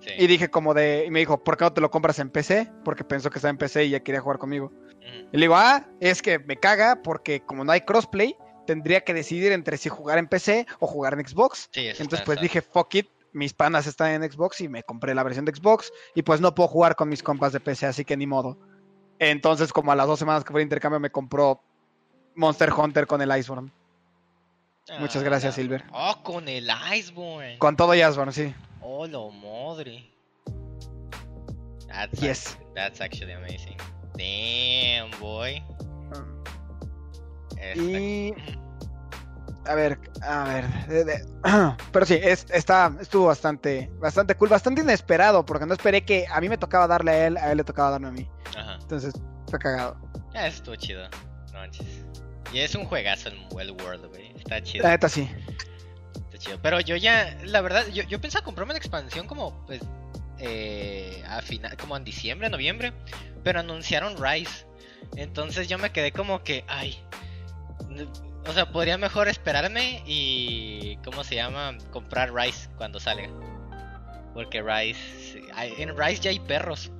Sí. 0.00 0.10
Y 0.18 0.26
dije 0.26 0.50
como 0.50 0.74
de, 0.74 1.04
y 1.06 1.10
me 1.10 1.20
dijo, 1.20 1.42
¿por 1.42 1.56
qué 1.56 1.64
no 1.64 1.72
te 1.72 1.80
lo 1.80 1.90
compras 1.90 2.18
en 2.18 2.28
PC? 2.30 2.68
Porque 2.84 3.04
pensó 3.04 3.30
que 3.30 3.38
estaba 3.38 3.50
en 3.50 3.56
PC 3.58 3.84
y 3.84 3.90
ya 3.90 4.00
quería 4.00 4.20
jugar 4.20 4.38
conmigo. 4.38 4.66
Ujú. 4.66 5.28
Y 5.32 5.36
le 5.36 5.40
digo, 5.44 5.54
ah, 5.56 5.86
es 6.00 6.20
que 6.20 6.40
me 6.40 6.56
caga 6.56 7.00
porque 7.02 7.40
como 7.40 7.64
no 7.64 7.70
hay 7.72 7.82
crossplay, 7.82 8.36
tendría 8.66 9.02
que 9.02 9.14
decidir 9.14 9.52
entre 9.52 9.76
si 9.76 9.88
jugar 9.88 10.18
en 10.18 10.26
PC 10.26 10.66
o 10.80 10.86
jugar 10.88 11.14
en 11.14 11.26
Xbox. 11.26 11.68
Sí, 11.72 11.86
Entonces 11.88 12.22
pues 12.26 12.40
dije, 12.40 12.60
fuck 12.62 12.94
it, 12.96 13.08
mis 13.32 13.52
panas 13.54 13.86
están 13.86 14.22
en 14.22 14.30
Xbox 14.30 14.60
y 14.60 14.68
me 14.68 14.82
compré 14.82 15.14
la 15.14 15.22
versión 15.22 15.44
de 15.44 15.54
Xbox 15.54 15.92
y 16.14 16.22
pues 16.22 16.40
no 16.40 16.54
puedo 16.54 16.68
jugar 16.68 16.96
con 16.96 17.08
mis 17.08 17.22
compas 17.22 17.52
de 17.52 17.60
PC, 17.60 17.86
así 17.86 18.04
que 18.04 18.16
ni 18.16 18.26
modo. 18.26 18.58
Entonces 19.18 19.72
como 19.72 19.92
a 19.92 19.96
las 19.96 20.06
dos 20.06 20.18
semanas 20.18 20.44
que 20.44 20.52
fue 20.52 20.60
el 20.60 20.66
intercambio 20.66 21.00
me 21.00 21.10
compró 21.10 21.60
Monster 22.34 22.72
Hunter 22.72 23.06
con 23.06 23.20
el 23.22 23.36
Iceborne. 23.38 23.70
Muchas 24.98 25.22
Ah, 25.22 25.24
gracias, 25.26 25.52
la- 25.56 25.62
Silver. 25.62 25.84
Oh, 25.92 26.22
con 26.22 26.48
el 26.48 26.68
Iceborne. 26.94 27.56
Con 27.58 27.76
todo 27.76 27.94
y 27.94 28.00
Iceborne, 28.02 28.32
sí. 28.32 28.52
Oh, 28.80 29.06
lo 29.06 29.30
madre. 29.30 30.10
That's, 31.86 32.20
Yes. 32.20 32.58
that's 32.74 33.00
actually 33.00 33.32
amazing. 33.32 33.76
Damn, 34.16 35.10
boy. 35.20 35.62
Esta- 37.56 37.80
Y... 37.80 38.34
A 39.66 39.74
ver, 39.74 39.98
a 40.22 40.44
ver. 40.44 41.26
Pero 41.92 42.06
sí, 42.06 42.18
es, 42.20 42.46
está, 42.50 42.92
estuvo 43.00 43.26
bastante, 43.26 43.90
bastante 44.00 44.34
cool, 44.34 44.48
bastante 44.48 44.82
inesperado, 44.82 45.44
porque 45.44 45.66
no 45.66 45.74
esperé 45.74 46.04
que 46.04 46.26
a 46.30 46.40
mí 46.40 46.48
me 46.48 46.58
tocaba 46.58 46.86
darle 46.86 47.10
a 47.12 47.26
él, 47.26 47.36
a 47.36 47.52
él 47.52 47.58
le 47.58 47.64
tocaba 47.64 47.90
darme 47.90 48.08
a 48.08 48.10
mí. 48.10 48.28
Ajá. 48.56 48.78
Entonces, 48.80 49.14
fue 49.48 49.58
cagado. 49.58 49.96
Ah, 50.34 50.48
estuvo 50.48 50.74
chido. 50.76 51.08
No 51.52 51.58
manches. 51.58 51.86
Y 52.52 52.58
es 52.60 52.74
un 52.74 52.84
juegazo 52.84 53.28
el, 53.28 53.36
el 53.60 53.70
World, 53.70 54.06
güey. 54.06 54.32
Está 54.36 54.62
chido. 54.62 54.82
La 54.82 54.90
neta 54.90 55.08
sí. 55.08 55.28
Está 56.14 56.38
chido. 56.38 56.58
Pero 56.60 56.80
yo 56.80 56.96
ya, 56.96 57.38
la 57.44 57.60
verdad, 57.60 57.86
yo, 57.88 58.02
yo 58.02 58.20
pensaba 58.20 58.44
comprarme 58.44 58.74
la 58.74 58.78
expansión 58.78 59.26
como, 59.26 59.64
pues, 59.66 59.80
eh, 60.38 61.22
a 61.28 61.40
final, 61.40 61.76
como 61.76 61.96
en 61.96 62.04
diciembre, 62.04 62.50
noviembre. 62.50 62.92
Pero 63.44 63.60
anunciaron 63.60 64.16
Rise. 64.22 64.66
Entonces 65.16 65.68
yo 65.68 65.78
me 65.78 65.92
quedé 65.92 66.12
como 66.12 66.42
que, 66.42 66.64
ay. 66.68 66.98
O 68.46 68.52
sea, 68.52 68.66
podría 68.70 68.98
mejor 68.98 69.28
esperarme 69.28 70.02
y, 70.06 70.98
¿cómo 71.04 71.22
se 71.24 71.36
llama? 71.36 71.76
Comprar 71.92 72.34
Rise 72.34 72.68
cuando 72.76 72.98
salga. 72.98 73.28
Porque 74.34 74.60
hay- 75.54 75.74
en 75.78 75.96
Rise 75.96 76.22
ya 76.22 76.30
hay 76.30 76.40
perros. 76.40 76.90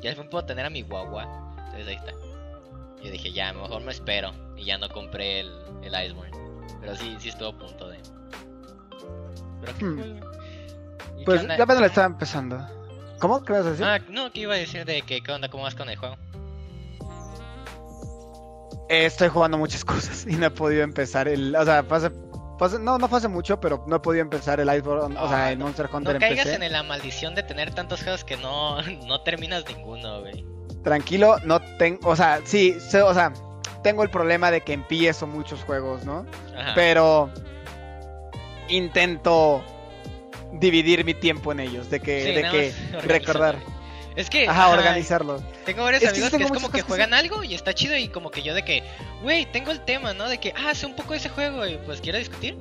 Ya 0.00 0.14
me 0.14 0.24
puedo 0.24 0.44
tener 0.46 0.64
a 0.64 0.70
mi 0.70 0.82
guagua. 0.82 1.24
Entonces 1.58 1.88
ahí 1.88 1.94
está. 1.96 2.12
Yo 3.02 3.10
dije, 3.10 3.32
ya, 3.32 3.52
mejor 3.52 3.82
me 3.82 3.92
espero. 3.92 4.32
Y 4.56 4.64
ya 4.64 4.78
no 4.78 4.88
compré 4.88 5.40
el, 5.40 5.52
el 5.82 6.04
Iceborne. 6.06 6.36
Pero 6.80 6.96
sí, 6.96 7.16
sí 7.18 7.28
estuvo 7.28 7.48
a 7.48 7.58
punto 7.58 7.88
de. 7.88 7.98
Pero 9.60 9.78
qué 9.78 9.84
Hmm. 9.84 9.96
cool. 9.98 10.20
¿Y 11.16 11.18
qué 11.18 11.24
Pues 11.24 11.46
ya 11.46 11.54
apenas 11.62 11.80
le 11.80 11.86
estaba 11.88 12.06
empezando. 12.06 12.66
¿Cómo? 13.18 13.42
¿Qué 13.44 13.52
vas 13.52 13.66
a 13.66 13.70
decir? 13.70 13.84
Ah, 13.84 13.98
no, 14.08 14.30
que 14.30 14.40
iba 14.40 14.54
a 14.54 14.58
decir 14.58 14.84
de 14.84 15.02
que 15.02 15.22
qué 15.22 15.32
onda, 15.32 15.48
cómo 15.48 15.64
vas 15.64 15.74
con 15.74 15.88
el 15.88 15.96
juego. 15.96 16.16
Eh, 18.88 19.06
estoy 19.06 19.28
jugando 19.28 19.58
muchas 19.58 19.84
cosas 19.84 20.26
y 20.28 20.36
no 20.36 20.46
he 20.46 20.50
podido 20.50 20.82
empezar 20.82 21.28
el. 21.28 21.54
O 21.56 21.64
sea, 21.64 21.84
hace- 21.90 22.78
no, 22.80 22.96
no 22.98 23.08
fue 23.08 23.18
hace 23.18 23.28
mucho, 23.28 23.60
pero 23.60 23.84
no 23.86 23.96
he 23.96 24.00
podido 24.00 24.22
empezar 24.22 24.60
el 24.60 24.68
Iceborne, 24.68 25.16
o 25.18 25.28
sea, 25.28 25.44
Ah, 25.46 25.52
el 25.52 25.58
no- 25.58 25.66
Monster 25.66 25.86
Hunter 25.92 26.14
No 26.14 26.16
en 26.16 26.20
caigas 26.20 26.46
PC. 26.46 26.64
en 26.64 26.72
la 26.72 26.82
maldición 26.82 27.34
de 27.34 27.42
tener 27.42 27.74
tantos 27.74 28.02
juegos 28.02 28.24
que 28.24 28.36
no, 28.38 28.80
no 29.06 29.20
terminas 29.22 29.64
ninguno, 29.68 30.20
güey. 30.20 30.44
Tranquilo, 30.82 31.36
no 31.44 31.60
tengo. 31.78 32.08
O 32.08 32.16
sea, 32.16 32.40
sí, 32.44 32.76
o 33.04 33.12
sea, 33.14 33.32
tengo 33.82 34.02
el 34.02 34.10
problema 34.10 34.50
de 34.50 34.60
que 34.62 34.72
empiezo 34.72 35.26
muchos 35.26 35.62
juegos, 35.64 36.04
¿no? 36.04 36.24
Ajá. 36.56 36.72
Pero 36.74 37.30
intento 38.68 39.62
dividir 40.52 41.04
mi 41.04 41.14
tiempo 41.14 41.52
en 41.52 41.60
ellos, 41.60 41.90
de 41.90 42.00
que, 42.00 42.22
Sí, 42.24 42.32
de 42.32 42.42
que 42.42 42.96
organizarlo. 42.96 43.75
Es 44.16 44.30
que. 44.30 44.48
ajá. 44.82 44.96
Tengo 45.64 45.84
varios 45.84 46.02
Es 46.02 46.08
que 46.10 46.14
sí 46.16 46.22
amigos 46.22 46.38
que, 46.38 46.44
es 46.44 46.48
como 46.50 46.68
que 46.68 46.72
cosas 46.72 46.84
que 46.84 46.88
juegan 46.88 47.14
algo 47.14 47.44
y 47.44 47.54
está 47.54 47.74
chido 47.74 47.96
y 47.96 48.08
como 48.08 48.30
que 48.30 48.42
yo 48.42 48.54
de 48.54 48.64
que, 48.64 48.82
güey, 49.22 49.44
tengo 49.52 49.70
el 49.70 49.84
tema, 49.84 50.14
¿no? 50.14 50.28
De 50.28 50.38
que, 50.38 50.52
ah, 50.56 50.74
sé 50.74 50.86
un 50.86 50.96
poco 50.96 51.12
de 51.12 51.18
ese 51.18 51.28
juego 51.28 51.66
y 51.66 51.76
pues 51.78 52.00
quiero 52.00 52.18
discutir. 52.18 52.56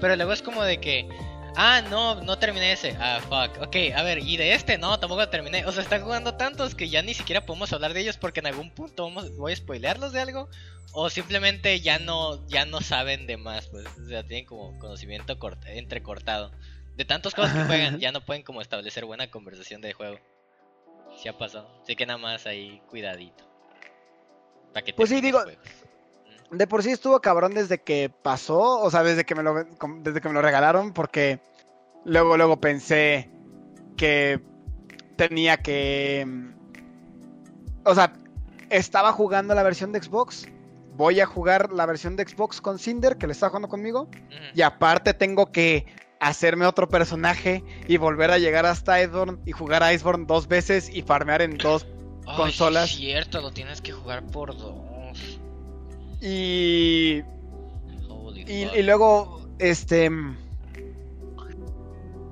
Pero 0.00 0.14
luego 0.16 0.32
es 0.32 0.42
como 0.42 0.62
de 0.62 0.80
que, 0.80 1.08
ah, 1.56 1.82
no, 1.90 2.16
no 2.22 2.38
terminé 2.38 2.72
ese. 2.72 2.96
Ah, 3.00 3.20
fuck. 3.20 3.60
Ok, 3.62 3.76
a 3.96 4.02
ver, 4.02 4.18
y 4.18 4.36
de 4.36 4.54
este, 4.54 4.78
no, 4.78 4.98
tampoco 5.00 5.20
lo 5.22 5.28
terminé. 5.28 5.64
O 5.66 5.72
sea, 5.72 5.82
están 5.82 6.02
jugando 6.02 6.34
tantos 6.34 6.74
que 6.74 6.88
ya 6.88 7.02
ni 7.02 7.14
siquiera 7.14 7.44
podemos 7.46 7.72
hablar 7.72 7.94
de 7.94 8.00
ellos 8.00 8.16
porque 8.16 8.40
en 8.40 8.46
algún 8.46 8.70
punto 8.70 9.04
vamos, 9.04 9.36
voy 9.36 9.52
a 9.52 9.56
spoilearlos 9.56 10.12
de 10.12 10.20
algo. 10.20 10.48
O 10.94 11.08
simplemente 11.08 11.80
ya 11.80 11.98
no, 11.98 12.46
ya 12.48 12.64
no 12.66 12.80
saben 12.80 13.26
de 13.26 13.38
más, 13.38 13.66
pues. 13.68 13.86
O 14.04 14.08
sea, 14.08 14.22
tienen 14.24 14.44
como 14.44 14.78
conocimiento 14.78 15.38
cort- 15.38 15.66
entrecortado. 15.66 16.52
De 16.96 17.04
tantos 17.06 17.32
juegos 17.34 17.52
que 17.54 17.64
juegan, 17.64 17.98
ya 17.98 18.12
no 18.12 18.20
pueden 18.20 18.42
como 18.42 18.60
establecer 18.60 19.04
buena 19.06 19.30
conversación 19.30 19.80
de 19.80 19.94
juego. 19.94 20.18
Sí 21.22 21.28
ha 21.28 21.38
pasado. 21.38 21.68
Así 21.82 21.94
que 21.94 22.04
nada 22.04 22.18
más 22.18 22.46
ahí 22.46 22.82
cuidadito. 22.90 23.44
Que 24.84 24.92
Pues 24.94 25.08
sí, 25.10 25.20
digo- 25.20 25.42
juegos. 25.42 25.62
De 26.50 26.66
por 26.66 26.82
sí 26.82 26.90
estuvo 26.90 27.20
cabrón 27.20 27.54
desde 27.54 27.78
que 27.80 28.10
pasó, 28.22 28.80
o 28.80 28.90
sea, 28.90 29.02
desde 29.02 29.24
que 29.24 29.34
me 29.34 29.42
lo, 29.42 29.54
desde 30.00 30.20
que 30.20 30.28
me 30.28 30.34
lo 30.34 30.42
regalaron, 30.42 30.92
porque 30.92 31.40
luego, 32.04 32.36
luego 32.36 32.60
pensé 32.60 33.30
que 33.96 34.40
tenía 35.16 35.56
que... 35.58 36.24
mm, 36.26 36.52
O 37.84 37.94
sea, 37.94 38.12
estaba 38.68 39.12
jugando 39.12 39.54
la 39.54 39.62
versión 39.62 39.92
de 39.92 40.02
Xbox, 40.02 40.46
voy 40.94 41.20
a 41.20 41.26
jugar 41.26 41.72
la 41.72 41.86
versión 41.86 42.16
de 42.16 42.26
Xbox 42.28 42.60
con 42.60 42.78
Cinder, 42.78 43.16
que 43.16 43.26
le 43.26 43.32
está 43.32 43.48
jugando 43.48 43.68
conmigo, 43.68 44.08
y 44.54 44.60
aparte 44.62 45.14
tengo 45.14 45.52
que 45.52 45.86
hacerme 46.22 46.66
otro 46.66 46.88
personaje 46.88 47.64
y 47.88 47.96
volver 47.96 48.30
a 48.30 48.38
llegar 48.38 48.64
hasta 48.66 49.02
Iceborne 49.02 49.38
y 49.44 49.52
jugar 49.52 49.82
a 49.82 49.92
Iceborne 49.92 50.24
dos 50.26 50.48
veces 50.48 50.88
y 50.94 51.02
farmear 51.02 51.42
en 51.42 51.58
dos. 51.58 51.86
Consolas. 52.36 52.90
es 52.90 52.96
cierto, 52.96 53.40
lo 53.40 53.50
tienes 53.50 53.80
que 53.80 53.92
jugar 53.92 54.24
por 54.26 54.56
dos. 54.56 54.74
Y 56.20 57.22
Y, 58.46 58.82
luego, 58.82 59.40
este. 59.58 60.10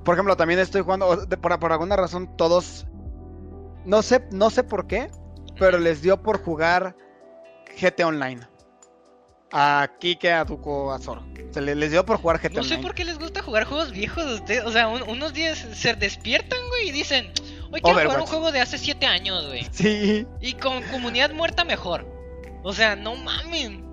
Por 0.05 0.15
ejemplo, 0.15 0.35
también 0.35 0.59
estoy 0.59 0.81
jugando. 0.81 1.27
por, 1.41 1.59
por 1.59 1.71
alguna 1.71 1.95
razón, 1.95 2.35
todos. 2.37 2.87
No 3.85 4.01
sé, 4.01 4.23
no 4.31 4.49
sé 4.49 4.63
por 4.63 4.87
qué, 4.87 5.09
pero 5.59 5.77
les 5.79 6.01
dio 6.01 6.21
por 6.21 6.41
jugar 6.41 6.95
GT 7.79 8.03
Online. 8.03 8.41
A 9.51 9.89
Kike, 9.99 10.31
a 10.31 10.45
Tuco, 10.45 10.93
a 10.93 10.99
Zoro. 10.99 11.23
Se 11.51 11.59
le- 11.61 11.75
les 11.75 11.91
dio 11.91 12.05
por 12.05 12.17
jugar 12.17 12.39
GT 12.39 12.53
No 12.55 12.63
sé 12.63 12.75
Online. 12.75 12.87
por 12.87 12.95
qué 12.95 13.03
les 13.05 13.19
gusta 13.41 13.45
jugar 13.45 13.63
juegos 13.65 13.91
viejos 13.91 14.23
a 14.25 14.33
ustedes. 14.35 14.63
O 14.65 14.71
sea, 14.71 14.87
un- 14.87 15.03
unos 15.03 15.33
días 15.33 15.57
se 15.73 15.93
despiertan, 15.95 16.59
güey, 16.69 16.89
y 16.89 16.91
dicen, 16.91 17.31
hoy 17.71 17.81
quiero 17.81 17.99
jugar 18.01 18.19
un 18.21 18.25
juego 18.27 18.51
de 18.51 18.59
hace 18.61 18.77
7 18.77 19.05
años, 19.05 19.47
güey. 19.47 19.65
Sí. 19.71 20.25
Y 20.39 20.53
con 20.53 20.81
comunidad 20.83 21.31
muerta 21.31 21.63
mejor. 21.63 22.05
O 22.63 22.73
sea, 22.73 22.95
no 22.95 23.15
mamen. 23.15 23.83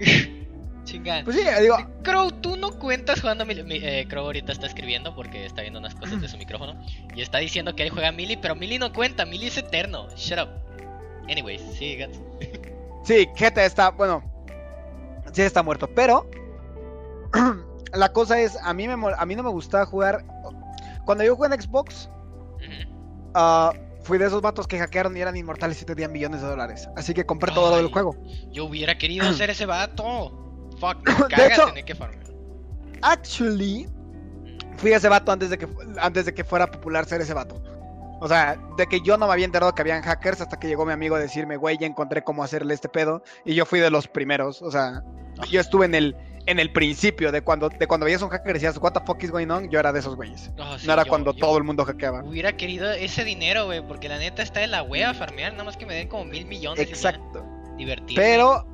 Chinga. 0.84 1.22
Pues 1.24 1.36
sí, 1.36 1.42
digo. 1.62 1.76
Crow, 2.02 2.30
tú 2.30 2.56
no 2.56 2.78
cuentas 2.78 3.20
jugando 3.22 3.46
Mili. 3.46 3.62
mi- 3.62 3.76
eh, 3.82 4.06
Crow 4.08 4.24
ahorita 4.26 4.52
está 4.52 4.66
escribiendo 4.66 5.14
porque 5.14 5.46
está 5.46 5.62
viendo 5.62 5.78
unas 5.78 5.94
cosas 5.94 6.20
de 6.20 6.28
su 6.28 6.36
micrófono. 6.44 6.78
Y 7.16 7.22
está 7.22 7.38
diciendo 7.38 7.74
que 7.74 7.82
él 7.84 7.90
juega 7.90 8.12
Mili, 8.12 8.36
pero 8.36 8.54
Mili 8.54 8.78
no 8.78 8.92
cuenta. 8.92 9.24
Mili 9.24 9.46
es 9.46 9.56
eterno. 9.56 10.08
Shut 10.16 10.38
up. 10.40 10.48
Anyways, 11.30 11.62
sí, 11.78 11.96
Gats. 11.96 12.20
Sí, 13.04 13.26
GT 13.34 13.64
está. 13.64 13.90
Bueno. 13.90 14.22
Sí 15.32 15.40
está 15.42 15.62
muerto. 15.62 15.88
Pero. 15.94 16.28
la 17.92 18.12
cosa 18.12 18.38
es. 18.40 18.56
A 18.62 18.72
mí, 18.74 18.88
me, 18.88 18.94
a 19.16 19.26
mí 19.26 19.34
no 19.36 19.42
me 19.42 19.50
gustaba 19.50 19.84
jugar. 19.86 20.24
Cuando 21.04 21.22
yo 21.24 21.36
jugué 21.36 21.54
en 21.54 21.60
Xbox. 21.60 22.08
Ah, 23.34 23.72
fui 24.02 24.18
de 24.18 24.26
esos 24.26 24.42
vatos 24.42 24.66
que 24.66 24.78
hackearon 24.78 25.16
y 25.16 25.20
eran 25.20 25.36
inmortales 25.36 25.80
y 25.82 25.84
tenían 25.84 26.12
millones 26.12 26.42
de 26.42 26.46
dólares. 26.48 26.88
Así 26.96 27.14
que 27.14 27.24
compré 27.26 27.52
todo 27.52 27.74
Ay. 27.74 27.90
juego. 27.92 28.16
Yo 28.52 28.64
hubiera 28.66 28.96
querido 28.96 29.32
ser 29.32 29.50
ese 29.50 29.66
vato. 29.66 30.32
Fuck, 30.78 31.06
me 31.06 31.14
De 31.28 31.28
caga 31.28 31.46
hecho- 31.54 31.66
tener 31.66 31.84
que 31.84 31.94
farmear. 31.94 32.24
Actually, 33.02 33.86
fui 34.76 34.92
ese 34.92 35.08
vato 35.08 35.30
antes 35.32 35.50
de 35.50 35.58
que 35.58 35.68
antes 36.00 36.26
de 36.26 36.34
que 36.34 36.44
fuera 36.44 36.70
popular 36.70 37.04
ser 37.06 37.20
ese 37.20 37.34
vato. 37.34 37.62
O 38.20 38.28
sea, 38.28 38.56
de 38.78 38.86
que 38.86 39.00
yo 39.02 39.18
no 39.18 39.26
me 39.26 39.32
había 39.32 39.44
enterado 39.44 39.74
que 39.74 39.82
habían 39.82 40.00
hackers 40.02 40.40
hasta 40.40 40.58
que 40.58 40.68
llegó 40.68 40.86
mi 40.86 40.92
amigo 40.92 41.16
a 41.16 41.18
decirme, 41.18 41.56
güey, 41.56 41.76
ya 41.76 41.86
encontré 41.86 42.22
cómo 42.24 42.42
hacerle 42.42 42.72
este 42.72 42.88
pedo. 42.88 43.22
Y 43.44 43.54
yo 43.54 43.66
fui 43.66 43.80
de 43.80 43.90
los 43.90 44.08
primeros. 44.08 44.62
O 44.62 44.70
sea, 44.70 45.02
yo 45.50 45.60
estuve 45.60 45.84
en 45.86 45.94
el, 45.94 46.16
en 46.46 46.58
el 46.58 46.72
principio 46.72 47.32
de 47.32 47.40
cuando, 47.42 47.68
de 47.70 47.86
cuando 47.86 48.04
veías 48.04 48.20
un 48.22 48.28
hacker 48.28 48.50
y 48.50 48.54
decías, 48.54 48.76
what 48.78 48.92
the 48.92 49.00
fuck 49.06 49.22
is 49.22 49.30
going 49.30 49.48
on, 49.50 49.70
yo 49.70 49.78
era 49.80 49.92
de 49.92 50.00
esos 50.00 50.14
güeyes. 50.16 50.50
Oh, 50.58 50.78
sí, 50.78 50.86
no 50.86 50.92
era 50.92 51.04
yo- 51.04 51.08
cuando 51.08 51.32
yo 51.32 51.38
todo 51.40 51.56
el 51.58 51.64
mundo 51.64 51.84
hackeaba. 51.84 52.22
Hubiera 52.24 52.56
querido 52.56 52.90
ese 52.92 53.24
dinero, 53.24 53.64
güey, 53.66 53.86
porque 53.86 54.08
la 54.08 54.18
neta 54.18 54.42
está 54.42 54.60
de 54.60 54.66
la 54.66 54.82
wea 54.82 55.14
farmear, 55.14 55.52
nada 55.52 55.64
más 55.64 55.76
que 55.76 55.86
me 55.86 55.94
den 55.94 56.08
como 56.08 56.24
mil 56.26 56.44
millones. 56.46 56.86
y. 56.86 56.90
Exacto. 56.90 57.44
Divertido. 57.78 58.20
Pero 58.20 58.66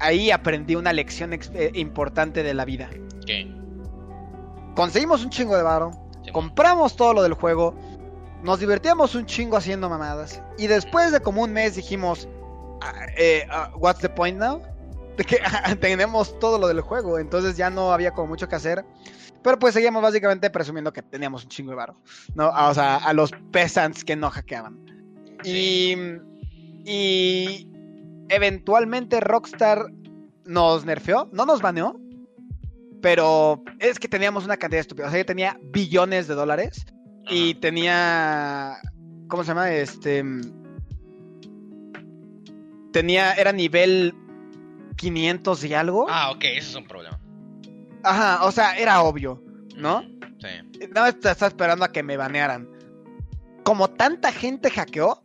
ahí 0.00 0.30
aprendí 0.30 0.76
una 0.76 0.92
lección 0.92 1.32
eh, 1.34 1.70
importante 1.74 2.42
de 2.42 2.54
la 2.54 2.64
vida. 2.64 2.88
¿Qué? 3.26 3.46
Conseguimos 4.74 5.24
un 5.24 5.30
chingo 5.30 5.56
de 5.56 5.62
varo, 5.62 5.90
compramos 6.32 6.94
todo 6.96 7.14
lo 7.14 7.22
del 7.22 7.34
juego, 7.34 7.74
nos 8.42 8.60
divertíamos 8.60 9.14
un 9.16 9.26
chingo 9.26 9.56
haciendo 9.56 9.88
mamadas 9.88 10.40
y 10.56 10.68
después 10.68 11.10
de 11.10 11.20
como 11.20 11.42
un 11.42 11.52
mes 11.52 11.74
dijimos, 11.74 12.28
ah, 12.80 12.92
eh, 13.16 13.44
ah, 13.50 13.72
what's 13.76 14.00
the 14.00 14.08
point 14.08 14.38
now? 14.38 14.62
Que 15.26 15.76
tenemos 15.80 16.38
todo 16.38 16.58
lo 16.58 16.68
del 16.68 16.80
juego, 16.80 17.18
entonces 17.18 17.56
ya 17.56 17.70
no 17.70 17.92
había 17.92 18.12
como 18.12 18.28
mucho 18.28 18.48
que 18.48 18.56
hacer. 18.56 18.84
Pero 19.42 19.58
pues 19.58 19.74
seguíamos 19.74 20.02
básicamente 20.02 20.50
presumiendo 20.50 20.92
que 20.92 21.02
teníamos 21.02 21.44
un 21.44 21.48
chingo 21.50 21.70
de 21.70 21.76
varo, 21.76 21.94
¿no? 22.34 22.44
A- 22.44 22.70
o 22.70 22.74
sea, 22.74 22.96
a 22.96 23.12
los 23.12 23.30
peasants 23.52 24.04
que 24.04 24.16
no 24.16 24.30
hackeaban. 24.30 24.78
Y, 25.44 25.94
y 26.84 27.70
eventualmente 28.28 29.20
Rockstar 29.20 29.86
nos 30.44 30.84
nerfeó, 30.84 31.28
no 31.32 31.46
nos 31.46 31.62
baneó, 31.62 32.00
pero 33.00 33.62
es 33.78 33.98
que 34.00 34.08
teníamos 34.08 34.44
una 34.44 34.56
cantidad 34.56 34.80
estúpida. 34.80 35.06
O 35.06 35.10
sea, 35.10 35.20
yo 35.20 35.26
tenía 35.26 35.58
billones 35.72 36.26
de 36.26 36.34
dólares 36.34 36.84
y 37.30 37.54
tenía. 37.54 38.78
¿Cómo 39.28 39.44
se 39.44 39.48
llama? 39.48 39.70
Este. 39.72 40.24
Tenía. 42.92 43.34
Era 43.34 43.52
nivel 43.52 44.14
500 44.98 45.64
y 45.64 45.74
algo. 45.74 46.06
Ah, 46.10 46.30
ok, 46.30 46.44
eso 46.44 46.70
es 46.70 46.74
un 46.74 46.86
problema. 46.86 47.18
Ajá, 48.02 48.44
o 48.44 48.52
sea, 48.52 48.76
era 48.76 49.00
obvio, 49.02 49.42
¿no? 49.76 50.02
Sí. 50.40 50.88
No 50.94 51.06
estaba 51.06 51.46
esperando 51.46 51.84
a 51.84 51.92
que 51.92 52.02
me 52.02 52.16
banearan. 52.16 52.68
Como 53.64 53.88
tanta 53.88 54.32
gente 54.32 54.70
hackeó, 54.70 55.22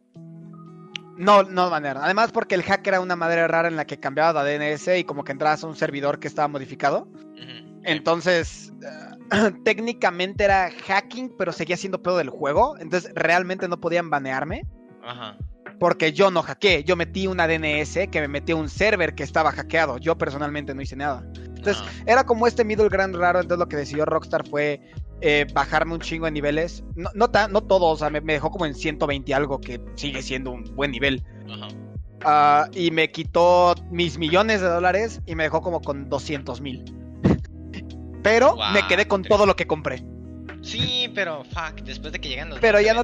no, 1.18 1.44
no 1.44 1.70
banearon. 1.70 2.04
Además, 2.04 2.32
porque 2.32 2.56
el 2.56 2.64
hack 2.64 2.86
era 2.88 3.00
una 3.00 3.16
madre 3.16 3.48
rara 3.48 3.68
en 3.68 3.76
la 3.76 3.86
que 3.86 4.00
cambiaba 4.00 4.44
la 4.44 4.50
DNS 4.50 4.88
y 4.98 5.04
como 5.04 5.24
que 5.24 5.32
entrabas 5.32 5.64
a 5.64 5.68
un 5.68 5.76
servidor 5.76 6.20
que 6.20 6.28
estaba 6.28 6.48
modificado. 6.48 7.08
Entonces, 7.86 8.72
eh, 8.82 9.52
técnicamente 9.66 10.46
era 10.46 10.72
hacking, 10.88 11.36
pero 11.38 11.52
seguía 11.52 11.78
siendo 11.78 12.02
pedo 12.02 12.18
del 12.18 12.30
juego. 12.30 12.78
Entonces, 12.80 13.12
realmente 13.14 13.68
no 13.68 13.80
podían 13.80 14.10
banearme. 14.10 14.66
Ajá. 15.04 15.38
Porque 15.84 16.14
yo 16.14 16.32
no 16.32 16.42
hackeé. 16.44 16.86
Yo 16.86 16.96
metí 16.96 17.28
una 17.28 17.46
DNS 17.46 18.08
que 18.10 18.22
me 18.22 18.30
metió 18.30 18.56
un 18.56 18.70
server 18.70 19.16
que 19.16 19.24
estaba 19.24 19.52
hackeado. 19.52 19.98
Yo 19.98 20.18
personalmente 20.18 20.74
no 20.74 20.82
hice 20.82 20.96
nada. 20.96 21.26
Entonces, 21.36 21.76
Ajá. 21.76 21.92
era 22.06 22.24
como 22.24 22.48
este 22.48 22.64
middle 22.64 22.88
ground 22.88 23.18
raro. 23.18 23.42
Entonces, 23.42 23.60
lo 23.60 23.68
que 23.68 23.76
decidió 23.76 24.06
Rockstar 24.06 24.48
fue 24.48 24.80
eh, 25.20 25.46
bajarme 25.54 25.94
un 25.94 26.00
chingo 26.00 26.24
de 26.24 26.32
niveles. 26.32 26.86
No, 26.96 27.10
no, 27.16 27.30
tan- 27.30 27.52
no 27.52 27.60
todo, 27.64 27.88
o 27.88 27.98
sea, 27.98 28.10
me, 28.10 28.22
me 28.22 28.32
dejó 28.32 28.50
como 28.50 28.66
en 28.66 28.76
120 28.76 29.30
y 29.30 29.34
algo, 29.34 29.60
que 29.60 29.82
sigue 29.96 30.22
siendo 30.22 30.52
un 30.52 30.64
buen 30.74 30.92
nivel. 30.92 31.22
Ajá. 31.52 31.68
Ah, 32.24 32.70
y 32.72 32.90
me 32.92 33.12
quitó 33.12 33.76
mis 33.92 34.18
millones 34.18 34.62
de 34.62 34.68
dólares 34.68 35.20
y 35.26 35.36
me 35.36 35.44
dejó 35.44 35.62
como 35.62 35.82
con 35.82 36.08
200 36.08 36.62
mil. 36.62 36.86
Pero 38.24 38.56
me 38.72 38.88
quedé 38.88 39.06
con 39.06 39.22
todo 39.24 39.46
lo 39.46 39.58
que 39.58 39.68
compré. 39.68 40.02
Sí, 40.62 41.12
pero 41.14 41.44
fuck, 41.44 41.82
después 41.84 42.14
de 42.14 42.20
que 42.20 42.30
llegan 42.30 42.50
los 42.52 42.60
Pero 42.60 42.80
ya 42.80 42.94
no- 42.94 43.04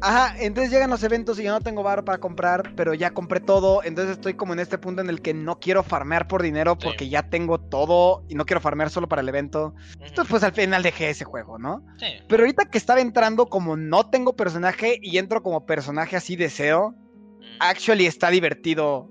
Ajá, 0.00 0.34
entonces 0.38 0.70
llegan 0.72 0.90
los 0.90 1.02
eventos 1.02 1.38
y 1.40 1.42
yo 1.42 1.52
no 1.52 1.60
tengo 1.60 1.82
bar 1.82 2.04
para 2.04 2.18
comprar, 2.18 2.72
pero 2.76 2.94
ya 2.94 3.10
compré 3.10 3.40
todo, 3.40 3.82
entonces 3.82 4.12
estoy 4.16 4.34
como 4.34 4.52
en 4.52 4.60
este 4.60 4.78
punto 4.78 5.02
en 5.02 5.08
el 5.10 5.20
que 5.22 5.34
no 5.34 5.58
quiero 5.58 5.82
farmear 5.82 6.28
por 6.28 6.42
dinero 6.42 6.76
Sí. 6.80 6.84
porque 6.86 7.08
ya 7.08 7.28
tengo 7.28 7.58
todo 7.58 8.24
y 8.28 8.34
no 8.34 8.44
quiero 8.46 8.60
farmear 8.60 8.90
solo 8.90 9.08
para 9.08 9.22
el 9.22 9.28
evento. 9.28 9.74
Entonces 10.00 10.26
pues 10.30 10.42
al 10.44 10.52
final 10.52 10.82
dejé 10.82 11.10
ese 11.10 11.24
juego, 11.24 11.58
¿no? 11.58 11.84
sí. 11.98 12.06
Pero 12.28 12.42
ahorita 12.44 12.66
que 12.70 12.78
estaba 12.78 13.00
entrando 13.00 13.46
como 13.46 13.76
no 13.76 14.08
tengo 14.10 14.36
personaje 14.36 14.98
y 15.02 15.18
entro 15.18 15.42
como 15.42 15.66
personaje 15.66 16.16
así 16.16 16.36
de 16.36 16.48
cero, 16.50 16.94
Mm. 17.40 17.56
actually 17.60 18.06
está 18.06 18.30
divertido 18.30 19.08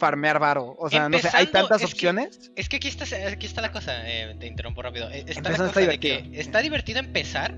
farmear 0.00 0.40
varo? 0.40 0.74
O 0.78 0.90
sea, 0.90 1.08
no 1.08 1.18
sé, 1.18 1.28
hay 1.32 1.46
tantas 1.46 1.82
es 1.82 1.90
que- 1.90 1.94
opciones. 2.08 2.50
Es 2.56 2.68
que 2.68 2.76
aquí 2.76 2.88
está, 2.88 3.04
aquí 3.28 3.46
está 3.46 3.60
la 3.60 3.70
cosa, 3.70 4.02
eh, 4.10 4.34
te 4.40 4.46
interrumpo 4.48 4.82
rápido. 4.82 5.08
Eh, 5.10 5.24
Está 5.28 5.42
la 5.42 5.48
Empezando 5.50 5.68
cosa 5.68 5.80
está 5.80 5.92
de 5.92 6.00
que 6.00 6.08
divertido. 6.08 6.40
está 6.40 6.62
divertido 6.62 6.98
empezar, 6.98 7.54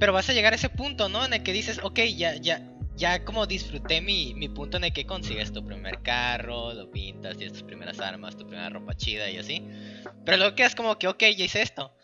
pero 0.00 0.12
vas 0.12 0.28
a 0.28 0.32
llegar 0.32 0.52
a 0.52 0.56
ese 0.56 0.68
punto, 0.70 1.08
¿no? 1.08 1.24
En 1.24 1.32
el 1.34 1.42
que 1.44 1.52
dices, 1.52 1.78
ok, 1.82 2.00
ya, 2.16 2.34
ya, 2.36 2.68
ya 2.96 3.24
como 3.24 3.46
disfruté 3.46 4.00
mi, 4.00 4.34
mi 4.34 4.48
punto 4.48 4.78
en 4.78 4.84
el 4.84 4.92
que 4.92 5.06
consigues 5.06 5.52
tu 5.52 5.64
primer 5.64 6.02
carro, 6.02 6.72
lo 6.74 6.90
pintas, 6.90 7.36
tienes 7.36 7.52
tus 7.52 7.62
primeras 7.62 8.00
armas, 8.00 8.36
tu 8.36 8.46
primera 8.46 8.68
ropa 8.70 8.94
chida 8.96 9.30
y 9.30 9.38
así. 9.38 9.64
Pero 10.24 10.38
luego 10.38 10.56
quedas 10.56 10.74
como 10.74 10.98
que, 10.98 11.06
ok, 11.08 11.20
ya 11.36 11.44
hice 11.44 11.62
esto. 11.62 11.94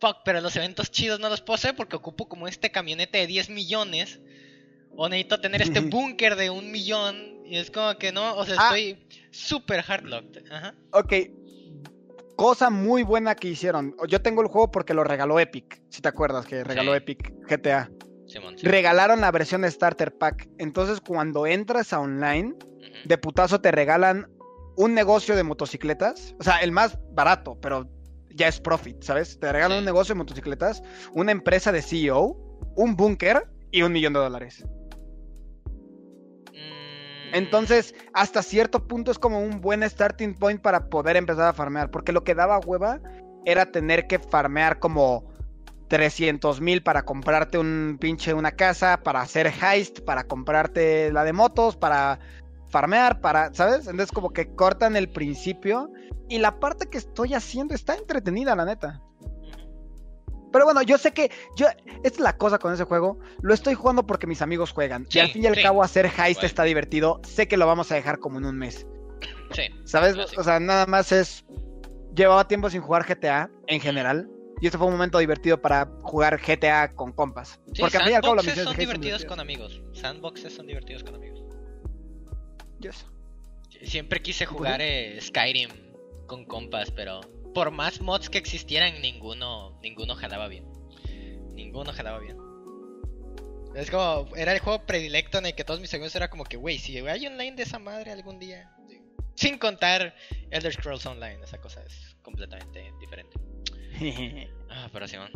Fuck, 0.00 0.18
pero 0.24 0.40
los 0.40 0.56
eventos 0.56 0.90
chidos 0.90 1.20
no 1.20 1.28
los 1.28 1.40
puedo 1.42 1.54
hacer 1.54 1.76
porque 1.76 1.94
ocupo 1.96 2.28
como 2.28 2.48
este 2.48 2.70
camionete 2.72 3.18
de 3.18 3.26
10 3.28 3.50
millones. 3.50 4.18
O 4.96 5.08
necesito 5.08 5.40
tener 5.40 5.62
este 5.62 5.80
búnker 5.80 6.36
de 6.36 6.50
un 6.50 6.70
millón. 6.70 7.16
Y 7.44 7.56
es 7.56 7.70
como 7.70 7.96
que 7.98 8.12
no, 8.12 8.34
o 8.36 8.44
sea, 8.44 8.56
Ah. 8.58 8.64
estoy 8.76 9.06
súper 9.30 9.82
hardlocked. 9.82 10.50
Ajá. 10.52 10.74
Ok. 10.92 11.12
Cosa 12.36 12.70
muy 12.70 13.02
buena 13.02 13.34
que 13.34 13.48
hicieron. 13.48 13.94
Yo 14.08 14.20
tengo 14.22 14.42
el 14.42 14.48
juego 14.48 14.70
porque 14.70 14.94
lo 14.94 15.04
regaló 15.04 15.38
Epic. 15.38 15.82
Si 15.90 16.00
te 16.00 16.08
acuerdas 16.08 16.46
que 16.46 16.64
regaló 16.64 16.92
Sí. 16.92 16.98
Epic 16.98 17.32
GTA. 17.48 17.90
Simón, 18.26 18.56
sí. 18.58 18.66
Regalaron 18.66 19.20
la 19.20 19.30
versión 19.30 19.70
Starter 19.70 20.16
Pack. 20.16 20.48
Entonces, 20.58 21.00
cuando 21.00 21.46
entras 21.46 21.92
a 21.92 22.00
online, 22.00 22.54
de 23.04 23.18
putazo 23.18 23.60
te 23.60 23.70
regalan 23.70 24.28
un 24.76 24.94
negocio 24.94 25.36
de 25.36 25.42
motocicletas. 25.42 26.34
O 26.40 26.42
sea, 26.42 26.58
el 26.62 26.72
más 26.72 26.98
barato, 27.10 27.58
pero 27.60 27.86
ya 28.34 28.48
es 28.48 28.60
profit, 28.60 29.02
¿sabes? 29.02 29.38
Te 29.38 29.52
regalan 29.52 29.76
Sí. 29.76 29.78
un 29.80 29.84
negocio 29.84 30.14
de 30.14 30.18
motocicletas, 30.18 30.82
una 31.12 31.32
empresa 31.32 31.70
de 31.70 31.82
CEO, 31.82 32.36
un 32.76 32.96
búnker 32.96 33.46
y 33.70 33.82
un 33.82 33.92
millón 33.92 34.14
de 34.14 34.20
dólares. 34.20 34.64
Entonces, 37.32 37.94
hasta 38.12 38.42
cierto 38.42 38.86
punto 38.86 39.10
es 39.10 39.18
como 39.18 39.40
un 39.40 39.60
buen 39.60 39.82
starting 39.82 40.34
point 40.34 40.60
para 40.60 40.88
poder 40.88 41.16
empezar 41.16 41.48
a 41.48 41.52
farmear. 41.52 41.90
Porque 41.90 42.12
lo 42.12 42.24
que 42.24 42.34
daba 42.34 42.58
hueva 42.58 43.00
era 43.44 43.66
tener 43.66 44.06
que 44.06 44.18
farmear 44.18 44.78
como 44.78 45.32
300 45.88 46.60
mil 46.60 46.82
para 46.82 47.04
comprarte 47.04 47.58
un 47.58 47.98
pinche 48.00 48.32
una 48.32 48.52
casa, 48.52 49.02
para 49.02 49.20
hacer 49.20 49.46
heist, 49.46 50.00
para 50.00 50.24
comprarte 50.24 51.12
la 51.12 51.24
de 51.24 51.32
motos, 51.32 51.76
para 51.76 52.18
farmear, 52.68 53.20
para, 53.20 53.52
¿sabes? 53.52 53.86
Entonces 53.86 54.10
como 54.10 54.30
que 54.30 54.54
cortan 54.54 54.96
el 54.96 55.10
principio 55.10 55.92
y 56.28 56.38
la 56.38 56.58
parte 56.58 56.88
que 56.88 56.96
estoy 56.96 57.34
haciendo 57.34 57.74
está 57.74 57.94
entretenida, 57.94 58.56
la 58.56 58.64
neta. 58.64 59.02
Pero 60.52 60.64
bueno, 60.64 60.82
yo 60.82 60.98
sé 60.98 61.12
que 61.12 61.30
yo 61.56 61.66
esta 61.68 62.08
es 62.08 62.20
la 62.20 62.36
cosa 62.36 62.58
con 62.58 62.72
ese 62.72 62.84
juego, 62.84 63.18
lo 63.40 63.54
estoy 63.54 63.74
jugando 63.74 64.06
porque 64.06 64.26
mis 64.26 64.42
amigos 64.42 64.72
juegan 64.72 65.06
Sí, 65.08 65.18
y 65.18 65.20
al 65.20 65.30
fin 65.30 65.44
y 65.44 65.46
al 65.46 65.54
sí. 65.54 65.62
cabo 65.62 65.82
hacer 65.82 66.06
heist 66.06 66.40
Bueno. 66.40 66.46
está 66.46 66.64
divertido. 66.64 67.20
Sé 67.24 67.48
que 67.48 67.56
lo 67.56 67.66
vamos 67.66 67.90
a 67.90 67.94
dejar 67.94 68.18
como 68.18 68.38
en 68.38 68.44
un 68.44 68.58
mes. 68.58 68.86
Sí. 69.52 69.62
¿Sabes? 69.84 70.16
O 70.36 70.44
sea, 70.44 70.60
nada 70.60 70.86
más 70.86 71.12
es 71.12 71.44
llevaba 72.14 72.46
tiempo 72.46 72.68
sin 72.70 72.82
jugar 72.82 73.06
GTA 73.06 73.50
en 73.68 73.80
general 73.80 74.28
y 74.60 74.66
este 74.66 74.78
fue 74.78 74.86
un 74.86 74.92
momento 74.92 75.18
divertido 75.18 75.60
para 75.60 75.88
jugar 76.02 76.38
GTA 76.40 76.92
con 76.94 77.12
compas. 77.12 77.58
Sí, 77.72 77.80
porque 77.80 77.96
al 77.96 78.04
fin 78.04 78.12
y 78.12 78.16
al 78.16 78.22
cabo 78.22 78.34
las 78.36 78.44
misiones 78.44 78.64
son 78.64 78.76
de 78.76 78.82
heist 78.82 78.92
divertidos 78.92 79.24
con 79.24 79.40
amigos. 79.40 79.82
Sandboxes 79.94 80.54
son 80.54 80.66
divertidos 80.66 81.02
con 81.02 81.14
amigos. 81.14 81.42
Yes. 82.80 83.06
Siempre 83.84 84.20
quise 84.22 84.46
jugar 84.46 84.80
eh, 84.82 85.18
Skyrim 85.20 85.70
con 86.26 86.44
compas, 86.44 86.90
pero 86.92 87.20
por 87.54 87.70
más 87.70 88.00
mods 88.00 88.30
que 88.30 88.38
existieran, 88.38 89.00
ninguno, 89.00 89.78
ninguno 89.82 90.14
jalaba 90.14 90.48
bien. 90.48 90.64
Ninguno 91.54 91.92
jalaba 91.92 92.18
bien. 92.18 92.38
Es 93.74 93.90
como, 93.90 94.28
era 94.36 94.52
el 94.52 94.60
juego 94.60 94.84
predilecto 94.84 95.38
en 95.38 95.46
el 95.46 95.54
que 95.54 95.64
todos 95.64 95.80
mis 95.80 95.92
amigos 95.94 96.14
era 96.14 96.28
como 96.28 96.44
que, 96.44 96.56
wey, 96.56 96.78
si 96.78 96.98
hay 96.98 97.26
online 97.26 97.56
de 97.56 97.62
esa 97.62 97.78
madre 97.78 98.12
algún 98.12 98.38
día. 98.38 98.70
Sin 99.34 99.58
contar 99.58 100.14
Elder 100.50 100.72
Scrolls 100.74 101.06
Online, 101.06 101.42
esa 101.42 101.58
cosa 101.58 101.82
es 101.82 102.16
completamente 102.22 102.92
diferente. 103.00 103.38
Ah, 104.74 104.88
pero 104.90 105.06
Simón. 105.06 105.30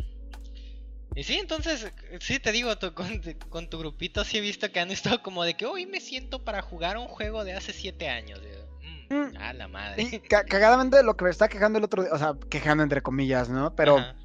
Y 1.15 1.23
sí, 1.23 1.37
entonces, 1.37 1.91
sí 2.21 2.39
te 2.39 2.51
digo, 2.51 2.75
tú, 2.79 2.95
con, 2.95 3.21
con 3.49 3.69
tu 3.69 3.77
grupito 3.77 4.23
sí 4.23 4.39
he 4.39 4.41
visto 4.41 4.71
que 4.71 4.79
han 4.79 4.89
estado 4.89 5.21
como 5.21 5.43
de 5.43 5.53
que 5.53 5.67
hoy 5.67 5.85
me 5.85 5.99
siento 5.99 6.43
para 6.43 6.63
jugar 6.63 6.97
un 6.97 7.07
juego 7.07 7.43
de 7.43 7.53
hace 7.53 7.71
7 7.71 8.09
años. 8.09 8.41
Yo, 8.41 8.66
mm, 9.09 9.37
a 9.37 9.53
la 9.53 9.67
madre. 9.67 10.03
Y 10.03 10.19
ca- 10.19 10.43
cagadamente 10.45 11.01
lo 11.03 11.15
que 11.15 11.25
me 11.25 11.29
está 11.31 11.47
quejando 11.47 11.77
el 11.79 11.85
otro 11.85 12.03
día, 12.03 12.11
o 12.13 12.17
sea, 12.17 12.33
quejando 12.49 12.83
entre 12.83 13.01
comillas, 13.01 13.49
¿no? 13.49 13.73
Pero 13.75 13.97
Ajá, 13.97 14.15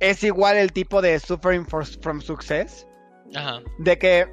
es 0.00 0.22
igual 0.24 0.56
el 0.56 0.72
tipo 0.72 1.00
de 1.02 1.18
suffering 1.18 1.66
for- 1.66 1.86
from 2.02 2.20
success. 2.20 2.86
ajá, 3.34 3.60
De 3.78 3.98
que, 3.98 4.26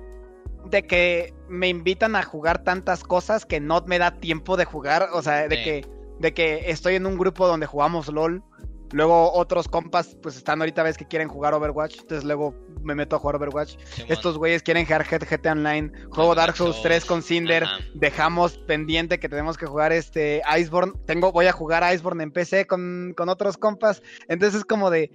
de 0.70 0.84
que 0.88 1.34
me 1.50 1.68
invitan 1.68 2.16
a 2.16 2.24
jugar 2.24 2.64
tantas 2.64 3.04
cosas 3.04 3.46
que 3.46 3.60
no 3.60 3.82
me 3.86 4.00
da 4.00 4.12
tiempo 4.20 4.58
de 4.58 4.66
jugar. 4.66 5.10
O 5.14 5.22
sea, 5.22 5.48
de 5.48 5.56
Sí. 5.58 5.64
que, 5.64 5.88
de 6.20 6.34
que 6.34 6.70
estoy 6.72 6.96
en 6.96 7.06
un 7.06 7.18
grupo 7.18 7.48
donde 7.48 7.66
jugamos 7.66 8.08
LOL. 8.08 8.42
Luego 8.91 9.34
otros 9.34 9.67
compas, 9.67 10.15
pues 10.21 10.38
están 10.38 10.62
ahorita 10.62 10.84
ves 10.84 10.98
que 10.98 11.08
quieren 11.08 11.28
jugar 11.28 11.54
Overwatch. 11.54 11.95
Entonces 12.00 12.24
luego 12.24 12.56
me 12.82 12.95
meto 12.95 13.15
a 13.15 13.19
jugar 13.19 13.36
Overwatch. 13.38 13.76
Estos 14.08 14.38
güeyes 14.38 14.62
quieren 14.63 14.86
jugar 14.86 15.06
GTA 15.08 15.52
Online. 15.54 15.91
Juego 16.12 16.36
Dark 16.36 16.56
Souls 16.56 16.82
3 16.82 17.04
Souls. 17.04 17.06
con 17.06 17.24
Cinder. 17.24 17.65
Dejamos 17.93 18.58
pendiente 18.60 19.19
que 19.19 19.28
tenemos 19.28 19.58
que 19.58 19.65
jugar 19.65 19.91
este 19.91 20.41
Iceborne. 20.58 20.93
Tengo, 21.06 21.32
voy 21.32 21.48
a 21.48 21.52
jugar 21.52 21.84
Iceborne 21.93 22.24
en 22.24 22.32
PC 22.32 22.67
con, 22.67 23.13
con 23.17 23.28
otros 23.30 23.58
compas. 23.58 24.02
Entonces 24.28 24.60
es 24.60 24.65
como 24.65 24.89
de. 24.89 25.10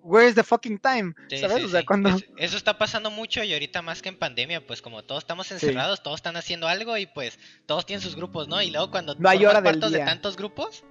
Where's 0.00 0.34
the 0.34 0.42
fucking 0.42 0.78
time? 0.78 1.12
Sí, 1.28 1.38
¿Sabes? 1.38 1.58
sí, 1.58 1.64
o 1.64 1.68
sea, 1.68 1.80
sí. 1.80 1.86
cuando. 1.86 2.08
Es- 2.10 2.24
eso 2.38 2.56
está 2.56 2.78
pasando 2.78 3.10
mucho 3.10 3.42
y 3.44 3.52
ahorita 3.52 3.82
más 3.82 4.00
que 4.00 4.08
en 4.08 4.18
pandemia, 4.18 4.66
pues 4.66 4.80
como 4.80 5.02
todos 5.02 5.24
estamos 5.24 5.50
encerrados, 5.52 6.02
todos 6.02 6.16
están 6.16 6.36
haciendo 6.36 6.66
algo 6.66 6.96
y 6.96 7.06
pues 7.06 7.38
todos 7.66 7.84
tienen 7.84 8.00
sus 8.00 8.16
grupos, 8.16 8.48
¿no? 8.48 8.62
Y 8.62 8.70
luego 8.70 8.90
cuando 8.90 9.14
No 9.16 9.28
hay 9.28 9.44
hora 9.44 9.60
del 9.60 9.80
de 9.80 9.98
tantos 9.98 10.36
grupos 10.36 10.84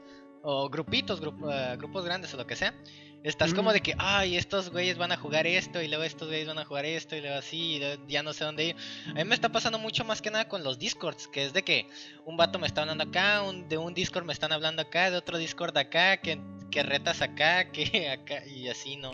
o 0.49 0.69
grupitos, 0.69 1.19
grup- 1.21 1.51
eh, 1.51 1.75
grupos 1.77 2.05
grandes 2.05 2.33
o 2.33 2.37
lo 2.37 2.47
que 2.47 2.55
sea, 2.55 2.73
estás 3.21 3.51
Mm. 3.51 3.55
como 3.57 3.73
de 3.73 3.81
que, 3.81 3.93
ay, 3.97 4.37
estos 4.37 4.69
güeyes 4.69 4.97
van 4.97 5.11
a 5.11 5.17
jugar 5.17 5.45
esto 5.45 5.81
y 5.81 5.89
luego 5.89 6.05
estos 6.05 6.29
güeyes 6.29 6.47
van 6.47 6.57
a 6.59 6.63
jugar 6.63 6.85
esto 6.85 7.17
y 7.17 7.21
luego 7.21 7.35
así 7.37 7.73
y 7.75 7.79
luego 7.79 8.01
ya 8.07 8.23
no 8.23 8.31
sé 8.31 8.45
dónde 8.45 8.63
ir. 8.67 8.75
A 9.09 9.13
mí 9.15 9.25
me 9.25 9.35
está 9.35 9.49
pasando 9.49 9.77
mucho 9.77 10.05
más 10.05 10.21
que 10.21 10.31
nada 10.31 10.47
con 10.47 10.63
los 10.63 10.79
discords, 10.79 11.27
que 11.27 11.43
es 11.43 11.51
de 11.51 11.63
que 11.63 11.85
un 12.25 12.37
vato 12.37 12.59
me 12.59 12.67
está 12.67 12.81
hablando 12.81 13.03
acá, 13.03 13.41
un, 13.41 13.67
de 13.67 13.77
un 13.77 13.93
discord 13.93 14.23
me 14.25 14.31
están 14.31 14.53
hablando 14.53 14.81
acá, 14.81 15.11
de 15.11 15.17
otro 15.17 15.37
discord 15.37 15.75
acá, 15.77 16.17
que, 16.21 16.39
que 16.71 16.81
retas 16.81 17.21
acá, 17.21 17.69
que 17.73 18.09
acá 18.09 18.45
y 18.45 18.69
así, 18.69 18.95
¿no? 18.95 19.11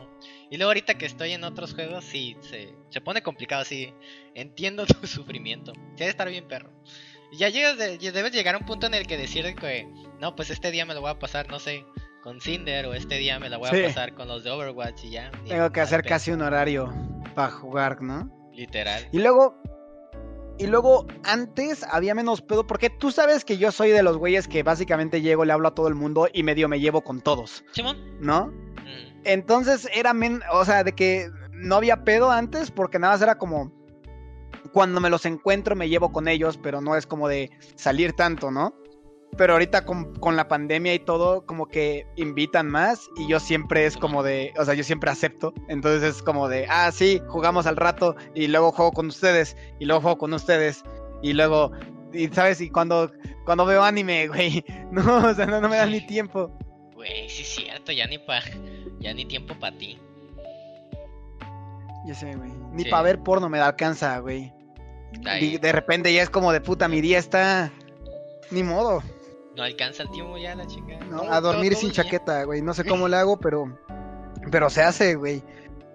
Y 0.52 0.58
luego 0.58 0.70
ahorita 0.70 1.00
que 1.00 1.08
estoy 1.08 1.32
en 1.32 1.44
otros 1.46 1.74
juegos, 1.74 2.06
sí, 2.06 2.38
se, 2.42 2.76
se 2.90 3.02
pone 3.02 3.24
complicado, 3.24 3.66
sí. 3.66 3.92
Entiendo 4.36 4.86
tu 5.02 5.08
sufrimiento. 5.08 5.74
Sí, 5.74 5.80
debe 5.98 6.12
estar 6.12 6.30
bien 6.30 6.48
perro. 6.48 6.70
Ya 7.38 7.50
llegas, 7.50 7.78
de- 7.78 7.98
debes 7.98 8.32
llegar 8.32 8.56
a 8.56 8.58
un 8.60 8.66
punto 8.66 8.88
en 8.88 8.94
el 8.94 9.08
que 9.08 9.18
decir 9.18 9.56
que, 9.56 9.88
no, 10.20 10.36
pues 10.36 10.50
este 10.50 10.72
día 10.72 10.86
me 10.86 10.94
lo 10.94 11.02
voy 11.02 11.12
a 11.12 11.20
pasar, 11.20 11.50
no 11.50 11.60
sé, 11.60 11.86
con 12.22 12.40
Cinder, 12.40 12.86
o 12.86 12.94
este 12.94 13.16
día 13.18 13.40
me 13.40 13.50
la 13.50 13.58
voy 13.58 13.70
Sí. 13.72 13.84
a 13.84 13.88
pasar 13.88 14.14
con 14.14 14.28
los 14.28 14.44
de 14.44 14.52
Overwatch 14.52 15.04
y 15.06 15.10
ya. 15.12 15.32
y 15.46 15.50
Tengo 15.50 15.72
que 15.72 15.82
hacer 15.82 16.04
casi 16.04 16.32
un 16.32 16.42
horario 16.42 16.94
para 17.36 17.52
jugar, 17.52 18.02
¿no? 18.02 18.30
Literal. 18.54 19.08
Y 19.12 19.20
luego. 19.20 19.58
Y 20.60 20.68
luego, 20.68 21.08
antes 21.24 21.84
había 21.90 22.14
menos 22.14 22.44
pedo, 22.44 22.68
porque 22.68 22.92
tú 22.92 23.10
sabes 23.12 23.44
que 23.44 23.58
yo 23.58 23.72
soy 23.72 23.90
de 23.90 24.04
los 24.04 24.18
güeyes 24.18 24.48
que 24.48 24.62
básicamente 24.62 25.20
llego, 25.22 25.46
le 25.46 25.52
hablo 25.54 25.70
a 25.70 25.74
todo 25.74 25.88
el 25.88 25.96
mundo 25.96 26.28
y 26.32 26.44
medio 26.44 26.70
me 26.70 26.80
llevo 26.80 27.02
con 27.04 27.22
todos, 27.22 27.66
Simón. 27.72 27.98
¿no? 28.22 28.48
Mm, 28.48 29.22
Entonces 29.26 29.90
era 29.96 30.14
men, 30.14 30.42
o 30.52 30.64
sea, 30.64 30.84
de 30.84 30.94
que 30.94 31.28
no 31.52 31.76
había 31.76 32.04
pedo 32.04 32.30
antes, 32.30 32.70
porque 32.70 33.00
nada 33.00 33.14
más 33.14 33.22
era 33.24 33.40
como 33.40 33.72
cuando 34.74 35.00
me 35.00 35.10
los 35.10 35.26
encuentro 35.26 35.76
me 35.76 35.88
llevo 35.88 36.12
con 36.12 36.28
ellos, 36.28 36.58
pero 36.62 36.82
no 36.82 36.96
es 36.96 37.06
como 37.08 37.28
de 37.28 37.52
salir 37.76 38.14
tanto, 38.14 38.52
¿no? 38.52 38.76
Pero 39.38 39.54
ahorita 39.54 39.86
con, 39.86 40.14
con 40.16 40.36
la 40.36 40.48
pandemia 40.48 40.94
y 40.94 41.00
todo, 41.00 41.46
como 41.46 41.68
que 41.68 42.06
invitan 42.18 42.68
más 42.70 43.10
y 43.18 43.28
yo 43.28 43.40
siempre 43.40 43.86
es 43.86 43.98
como 43.98 44.22
de, 44.22 44.54
o 44.60 44.66
sea, 44.66 44.74
yo 44.76 44.84
siempre 44.84 45.10
acepto. 45.10 45.54
Entonces 45.70 46.18
es 46.18 46.22
como 46.22 46.48
de, 46.50 46.68
ah, 46.70 46.92
sí, 46.92 47.20
jugamos 47.28 47.66
al 47.66 47.78
rato 47.78 48.16
y 48.36 48.48
luego 48.48 48.72
juego 48.72 48.92
con 48.92 49.08
ustedes 49.08 49.56
y 49.80 49.86
luego 49.86 50.02
juego 50.02 50.18
con 50.18 50.34
ustedes 50.34 50.84
y 51.24 51.34
luego, 51.34 51.72
y 52.12 52.28
sabes, 52.28 52.62
y 52.62 52.70
cuando, 52.70 53.12
cuando 53.46 53.66
veo 53.66 53.84
anime, 53.84 54.28
güey, 54.30 54.64
no, 54.92 55.28
o 55.30 55.34
sea, 55.34 55.46
no, 55.48 55.62
no 55.62 55.70
me 55.70 55.78
dan 55.78 55.90
ni 55.92 56.06
tiempo. 56.06 56.56
Güey, 56.94 57.28
sí 57.28 57.42
es 57.42 57.50
cierto, 57.56 57.92
ya 57.92 58.06
ni 58.06 58.20
pa, 58.20 58.40
ya 59.00 59.14
ni 59.16 59.26
tiempo 59.26 59.56
para 59.60 59.76
ti. 59.78 59.98
Ya 62.06 62.14
sé, 62.14 62.36
güey. 62.36 62.52
Ni 62.74 62.84
Sí. 62.84 62.90
para 62.90 63.04
ver 63.04 63.20
porno 63.24 63.50
me 63.50 63.58
da 63.58 63.68
alcanza, 63.68 64.20
güey. 64.20 64.53
Ahí 65.26 65.56
Y 65.56 65.58
de 65.58 65.72
repente 65.72 66.14
ya 66.14 66.22
es 66.24 66.30
como 66.30 66.52
de 66.52 66.62
puta, 66.62 66.88
mi 66.88 67.02
día 67.02 67.20
está. 67.20 67.72
Ni 68.52 68.64
modo. 68.64 69.02
no 69.56 69.64
alcanza 69.64 70.04
el 70.04 70.12
tiempo 70.12 70.38
ya 70.38 70.56
la 70.56 70.68
chica. 70.68 70.98
¿no? 71.10 71.24
A 71.32 71.40
dormir 71.42 71.76
sin 71.76 71.92
chaqueta, 71.92 72.44
güey. 72.44 72.62
No 72.62 72.74
sé 72.74 72.84
cómo 72.84 73.08
le 73.10 73.18
hago, 73.18 73.38
pero. 73.38 73.78
Pero 74.52 74.70
se 74.70 74.82
hace, 74.82 75.16
güey. 75.16 75.44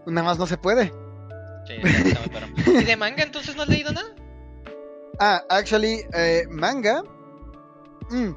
Nada 0.07 0.27
más 0.27 0.39
no 0.39 0.47
se 0.47 0.57
puede. 0.57 0.93
Sí, 1.67 1.75
está 1.85 2.21
muy 2.21 2.29
perro. 2.31 2.81
¿Y 2.81 2.85
de 2.85 2.97
manga 2.97 3.23
entonces 3.23 3.55
no 3.55 3.63
has 3.63 3.69
leído 3.69 3.93
nada? 3.93 4.09
Ah, 5.21 5.43
actually, 5.51 6.03
eh, 6.15 6.45
manga. 6.49 7.03
Mm, 8.11 8.31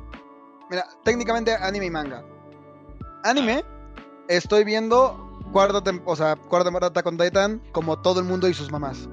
Mira, 0.69 0.87
técnicamente 1.03 1.53
anime 1.53 1.85
y 1.85 1.89
manga. 1.89 2.23
Anime, 3.23 3.63
estoy 4.29 4.63
viendo 4.63 5.29
cuarta, 5.51 5.81
o 6.05 6.15
sea, 6.15 6.35
cuarta 6.37 6.65
temporada 6.65 6.89
de 6.89 6.99
Attack 6.99 7.07
on 7.07 7.17
Titan 7.17 7.61
como 7.73 7.99
todo 8.01 8.19
el 8.21 8.25
mundo 8.25 8.47
y 8.47 8.53
sus 8.53 8.71
mamás. 8.71 9.09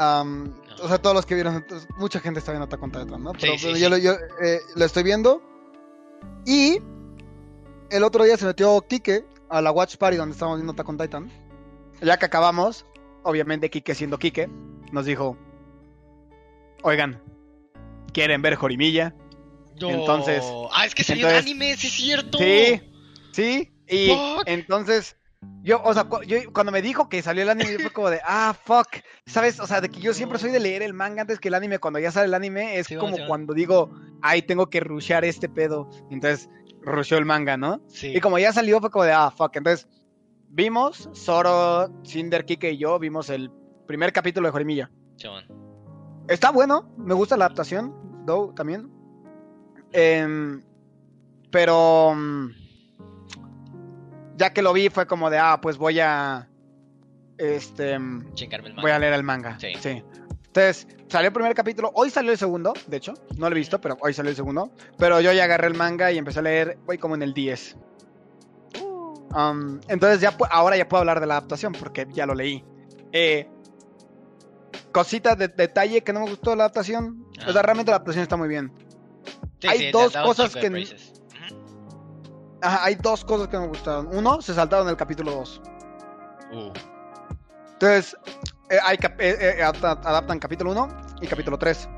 O 0.00 0.86
sea, 0.88 0.98
todos 0.98 1.14
los 1.14 1.26
que 1.26 1.34
vieron, 1.34 1.64
mucha 1.96 2.20
gente 2.20 2.38
está 2.38 2.52
viendo 2.52 2.66
Attack 2.66 2.82
on 2.82 2.92
Titan, 2.92 3.22
¿no? 3.22 3.32
Pero, 3.32 3.52
Sí, 3.58 3.74
sí, 3.74 3.80
yo, 3.80 3.88
eh, 4.42 4.60
lo 4.76 4.84
estoy 4.84 5.02
viendo. 5.02 5.42
Y 6.46 6.78
el 7.90 8.04
otro 8.04 8.24
día 8.24 8.36
se 8.36 8.46
metió 8.46 8.80
Kike 8.82 9.24
a 9.48 9.60
la 9.60 9.72
Watch 9.72 9.96
Party 9.96 10.16
donde 10.16 10.34
estábamos 10.34 10.58
viendo 10.60 10.72
Attack 10.72 10.88
on 10.88 10.98
Titan. 10.98 11.30
Ya 12.00 12.16
que 12.16 12.26
acabamos, 12.26 12.86
obviamente 13.24 13.70
Kike 13.70 13.94
siendo 13.94 14.18
Kike, 14.18 14.48
nos 14.92 15.04
dijo, 15.04 15.36
oigan, 16.82 17.20
¿quieren 18.12 18.40
ver 18.40 18.54
Jorimilla? 18.54 19.14
Yo- 19.76 19.90
Entonces- 19.90 20.44
Ah, 20.72 20.86
es 20.86 20.94
que 20.94 21.02
salió 21.04 21.26
entonces- 21.28 21.50
un 21.50 21.58
anime, 21.60 21.76
sí 21.76 21.86
es 21.88 21.92
cierto. 21.92 22.38
Sí, 22.38 22.80
sí. 23.32 23.72
Y 23.88 24.08
Fuck. 24.10 24.42
entonces, 24.46 25.16
yo, 25.62 25.80
o 25.84 25.92
sea, 25.94 26.04
cu- 26.04 26.22
yo, 26.22 26.38
cuando 26.52 26.72
me 26.72 26.82
dijo 26.82 27.08
que 27.08 27.22
salió 27.22 27.42
el 27.42 27.50
anime, 27.50 27.72
yo 27.72 27.78
fue 27.80 27.90
como 27.92 28.10
de, 28.10 28.20
ah, 28.24 28.54
fuck. 28.64 28.88
¿Sabes? 29.26 29.60
O 29.60 29.66
sea, 29.66 29.80
de 29.80 29.88
que 29.88 30.00
yo 30.00 30.14
siempre 30.14 30.38
soy 30.38 30.50
de 30.50 30.60
leer 30.60 30.82
el 30.82 30.94
manga 30.94 31.22
antes 31.22 31.38
que 31.40 31.48
el 31.48 31.54
anime. 31.54 31.78
Cuando 31.78 31.98
ya 31.98 32.10
sale 32.10 32.26
el 32.26 32.34
anime, 32.34 32.78
es 32.78 32.86
Sí, 32.86 32.96
como 32.96 33.16
cuando 33.26 33.54
digo, 33.54 33.90
ay, 34.22 34.42
tengo 34.42 34.68
que 34.70 34.80
rushear 34.80 35.24
este 35.24 35.48
pedo. 35.48 35.88
Entonces, 36.10 36.48
rusheó 36.82 37.18
el 37.18 37.24
manga, 37.24 37.56
¿no? 37.56 37.80
Sí. 37.88 38.12
Y 38.16 38.20
como 38.20 38.38
ya 38.38 38.52
salió, 38.52 38.80
fue 38.80 38.90
como 38.90 39.04
de, 39.04 39.12
ah, 39.12 39.30
fuck. 39.30 39.54
Entonces, 39.56 39.86
vimos, 40.48 41.08
Zoro, 41.14 41.88
Cinder, 42.04 42.44
Kike 42.44 42.72
y 42.72 42.78
yo, 42.78 42.98
vimos 42.98 43.28
el 43.30 43.50
primer 43.86 44.12
capítulo 44.12 44.48
de 44.48 44.52
Jorimilla. 44.52 44.90
Chabón. 45.16 45.44
Está 46.28 46.50
bueno, 46.50 46.92
me 46.98 47.14
gusta 47.14 47.36
la 47.36 47.46
adaptación, 47.46 48.24
though, 48.26 48.54
también. 48.54 48.90
Em, 49.92 50.62
pero 51.50 52.14
mm, 52.14 52.50
ya 54.38 54.52
que 54.52 54.62
lo 54.62 54.72
vi 54.72 54.88
fue 54.88 55.06
como 55.06 55.28
de, 55.30 55.38
ah, 55.38 55.60
pues 55.60 55.76
voy 55.76 56.00
a 56.00 56.48
este 57.36 57.98
Chingarme 58.34 58.68
el 58.68 58.74
manga. 58.74 58.82
voy 58.82 58.90
a 58.92 58.98
leer 58.98 59.12
el 59.12 59.22
manga. 59.22 59.58
Sí. 59.60 59.72
Sí. 59.80 60.02
Entonces, 60.46 60.88
salió 61.08 61.28
el 61.28 61.32
primer 61.32 61.54
capítulo, 61.54 61.90
hoy 61.94 62.10
salió 62.10 62.32
el 62.32 62.38
segundo, 62.38 62.72
de 62.86 62.96
hecho, 62.96 63.14
no 63.36 63.48
lo 63.50 63.54
he 63.54 63.58
visto, 63.58 63.80
pero 63.80 63.96
hoy 64.00 64.14
salió 64.14 64.30
el 64.30 64.36
segundo, 64.36 64.72
pero 64.96 65.20
yo 65.20 65.32
ya 65.32 65.44
agarré 65.44 65.66
el 65.68 65.74
manga 65.74 66.10
y 66.10 66.18
empecé 66.18 66.38
a 66.38 66.42
leer, 66.42 66.78
voy 66.86 66.98
como 66.98 67.14
en 67.14 67.22
el 67.22 67.34
10. 67.34 67.76
Um, 69.34 69.78
entonces 69.88 70.20
ya 70.22 70.34
ahora 70.50 70.76
ya 70.78 70.88
puedo 70.88 71.00
hablar 71.02 71.20
de 71.20 71.26
la 71.26 71.34
adaptación 71.36 71.74
porque 71.74 72.06
ya 72.10 72.24
lo 72.24 72.34
leí. 72.34 72.64
Eh, 73.12 73.46
cositas 74.90 75.36
de 75.36 75.48
detalle 75.48 76.00
que 76.02 76.12
no 76.14 76.20
me 76.20 76.30
gustó 76.30 76.50
de 76.50 76.56
la 76.56 76.64
adaptación. 76.64 77.26
O 77.46 77.52
sea, 77.52 77.60
Ah. 77.60 77.62
realmente 77.62 77.90
la 77.90 77.96
adaptación 77.96 78.22
está 78.22 78.36
muy 78.38 78.48
bien. 78.48 78.72
Sí, 79.60 79.68
hay 79.68 79.78
sí, 79.78 79.90
dos 79.92 80.16
cosas 80.16 80.54
que-. 80.56 80.70
Ajá, 82.62 82.84
hay 82.84 82.94
dos 82.96 83.24
cosas 83.24 83.48
que 83.48 83.58
me 83.58 83.66
gustaron. 83.66 84.08
Uno, 84.12 84.40
se 84.42 84.54
saltaron 84.54 84.88
el 84.88 84.96
capítulo 84.96 85.30
2. 85.32 85.60
Uh, 86.52 86.72
Entonces, 87.74 88.16
eh, 88.70 88.78
hay 88.84 88.96
cap- 88.98 89.20
eh, 89.20 89.36
eh, 89.58 89.62
adapta- 89.62 90.00
adaptan 90.04 90.38
capítulo 90.38 90.72
1 90.72 90.88
y 91.20 91.26
capítulo 91.26 91.58
3. 91.58 91.88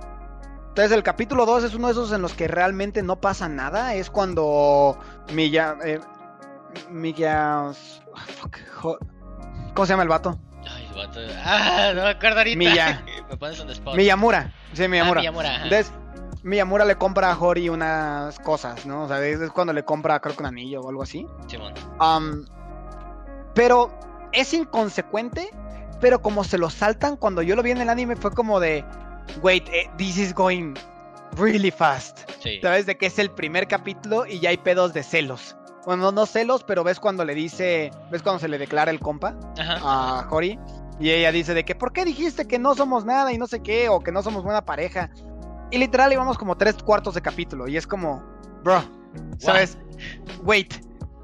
Entonces, 0.69 0.93
el 0.93 1.03
capítulo 1.03 1.47
2 1.47 1.65
es 1.65 1.75
uno 1.75 1.87
de 1.89 1.93
esos 1.93 2.13
en 2.13 2.23
los 2.23 2.35
que 2.35 2.47
realmente 2.49 3.03
no 3.03 3.21
pasa 3.21 3.49
nada. 3.49 3.95
Es 3.95 4.11
cuando 4.11 4.99
Milla. 5.33 5.77
Eh, 5.85 6.01
Milla. 6.91 7.69
ah, 7.69 7.73
¿Cómo 9.75 9.87
se 9.87 9.93
llama 9.93 10.03
el 10.05 10.09
vato? 10.09 10.39
Ay, 10.69 10.87
el 10.87 10.95
vato. 10.95 11.21
Ah, 11.45 11.93
no 11.95 12.03
me 12.03 12.11
acuerdo 12.11 12.39
ahorita. 12.39 12.59
Milla. 12.59 13.03
me 13.31 13.37
pones 13.37 13.59
spot. 13.61 13.97
Miyamura. 13.97 14.53
Sí, 14.75 14.87
Miyamura. 14.89 15.19
Ah, 15.21 15.23
Miyamura. 15.23 15.55
Entonces, 15.65 15.93
Miyamura 16.43 16.85
le 16.85 16.97
compra 16.97 17.33
a 17.33 17.39
Hori 17.39 17.69
unas 17.69 18.39
cosas, 18.41 18.87
¿no? 18.87 19.05
O 19.05 19.09
sea, 19.09 19.25
es, 19.27 19.51
cuando 19.51 19.73
le 19.73 19.85
compra, 19.85 20.21
creo 20.21 20.35
que 20.35 20.43
un 20.43 20.47
anillo 20.47 20.81
o 20.81 20.89
algo 20.89 21.03
así. 21.03 21.27
Am, 21.99 22.47
pero 23.55 23.91
es 24.33 24.55
inconsecuente, 24.55 25.51
pero 26.01 26.23
como 26.23 26.45
se 26.45 26.59
lo 26.59 26.71
saltan 26.71 27.17
cuando 27.17 27.43
yo 27.43 27.57
lo 27.57 27.63
vi 27.63 27.73
en 27.73 27.79
el 27.79 27.89
anime 27.89 28.17
fue 28.17 28.33
como 28.33 28.61
de, 28.61 28.85
wait, 29.43 29.69
eh, 29.69 29.91
this 29.97 30.17
is 30.17 30.35
going 30.35 30.75
really 31.37 31.71
fast. 31.71 32.31
Sí. 32.41 32.59
¿Sabes? 32.63 32.87
De 32.87 32.97
que 32.97 33.07
es 33.07 33.19
el 33.19 33.31
primer 33.31 33.69
capítulo 33.69 34.27
y 34.27 34.41
ya 34.41 34.51
hay 34.51 34.57
pedos 34.57 34.95
de 34.95 35.03
celos. 35.03 35.57
Bueno, 35.85 36.05
no, 36.05 36.13
no 36.13 36.27
celos, 36.27 36.65
pero 36.65 36.85
ves 36.85 37.01
cuando 37.01 37.25
le 37.25 37.35
dice, 37.35 37.91
ves 38.11 38.23
cuando 38.23 38.39
se 38.39 38.49
le 38.49 38.59
declara 38.59 38.91
el 38.91 39.01
compa 39.01 39.35
Ajá. 39.59 39.79
a 39.83 40.27
Hori 40.31 40.59
y 41.01 41.11
ella 41.11 41.33
dice 41.33 41.55
de 41.55 41.65
que, 41.65 41.75
¿por 41.75 41.93
qué 41.93 42.05
dijiste 42.05 42.47
que 42.47 42.59
no 42.59 42.75
somos 42.75 43.07
nada 43.07 43.33
y 43.33 43.39
no 43.39 43.47
sé 43.47 43.63
qué? 43.63 43.89
O 43.89 44.01
que 44.01 44.13
no 44.13 44.23
somos 44.23 44.45
buena 44.45 44.65
pareja. 44.65 45.11
Y 45.71 45.79
literal 45.79 46.13
íbamos 46.13 46.39
como 46.39 46.57
tres 46.57 46.77
cuartos 46.83 47.15
de 47.15 47.23
capítulo 47.23 47.69
y 47.69 47.77
es 47.77 47.87
como, 47.87 48.23
bro, 48.63 48.83
¿sabes? 49.39 49.79
Wait. 50.43 50.75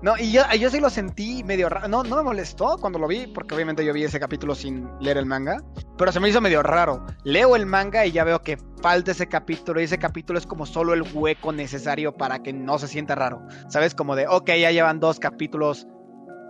No, 0.03 0.15
y 0.17 0.31
yo, 0.31 0.43
yo 0.59 0.71
sí 0.71 0.79
lo 0.79 0.91
sentí 0.91 1.43
medio 1.43 1.69
raro. 1.69 1.89
No, 1.89 2.05
no 2.05 2.17
me 2.17 2.23
molestó 2.23 2.77
cuando 2.79 2.99
lo 2.99 3.09
vi, 3.09 3.27
porque 3.27 3.55
obviamente 3.55 3.85
yo 3.85 3.93
vi 3.93 4.05
ese 4.05 4.21
capítulo 4.21 4.55
sin 4.55 4.89
leer 5.01 5.17
el 5.17 5.27
manga. 5.27 5.63
Pero 5.97 6.13
se 6.13 6.21
me 6.21 6.29
hizo 6.29 6.41
medio 6.41 6.63
raro. 6.63 7.05
Leo 7.25 7.57
el 7.57 7.67
manga 7.67 8.05
y 8.07 8.13
ya 8.13 8.23
veo 8.23 8.41
que 8.43 8.59
falta 8.83 9.13
ese 9.13 9.27
capítulo. 9.27 9.81
Y 9.81 9.85
ese 9.85 9.99
capítulo 9.99 10.39
es 10.39 10.47
como 10.47 10.67
solo 10.67 10.93
el 10.93 11.03
hueco 11.15 11.51
necesario 11.51 12.15
para 12.15 12.43
que 12.43 12.53
no 12.53 12.79
se 12.79 12.89
sienta 12.89 13.15
raro. 13.15 13.43
¿Sabes? 13.69 13.95
Como 13.95 14.15
de, 14.15 14.29
ok, 14.29 14.49
ya 14.49 14.71
llevan 14.71 15.01
dos 15.01 15.19
capítulos 15.19 15.89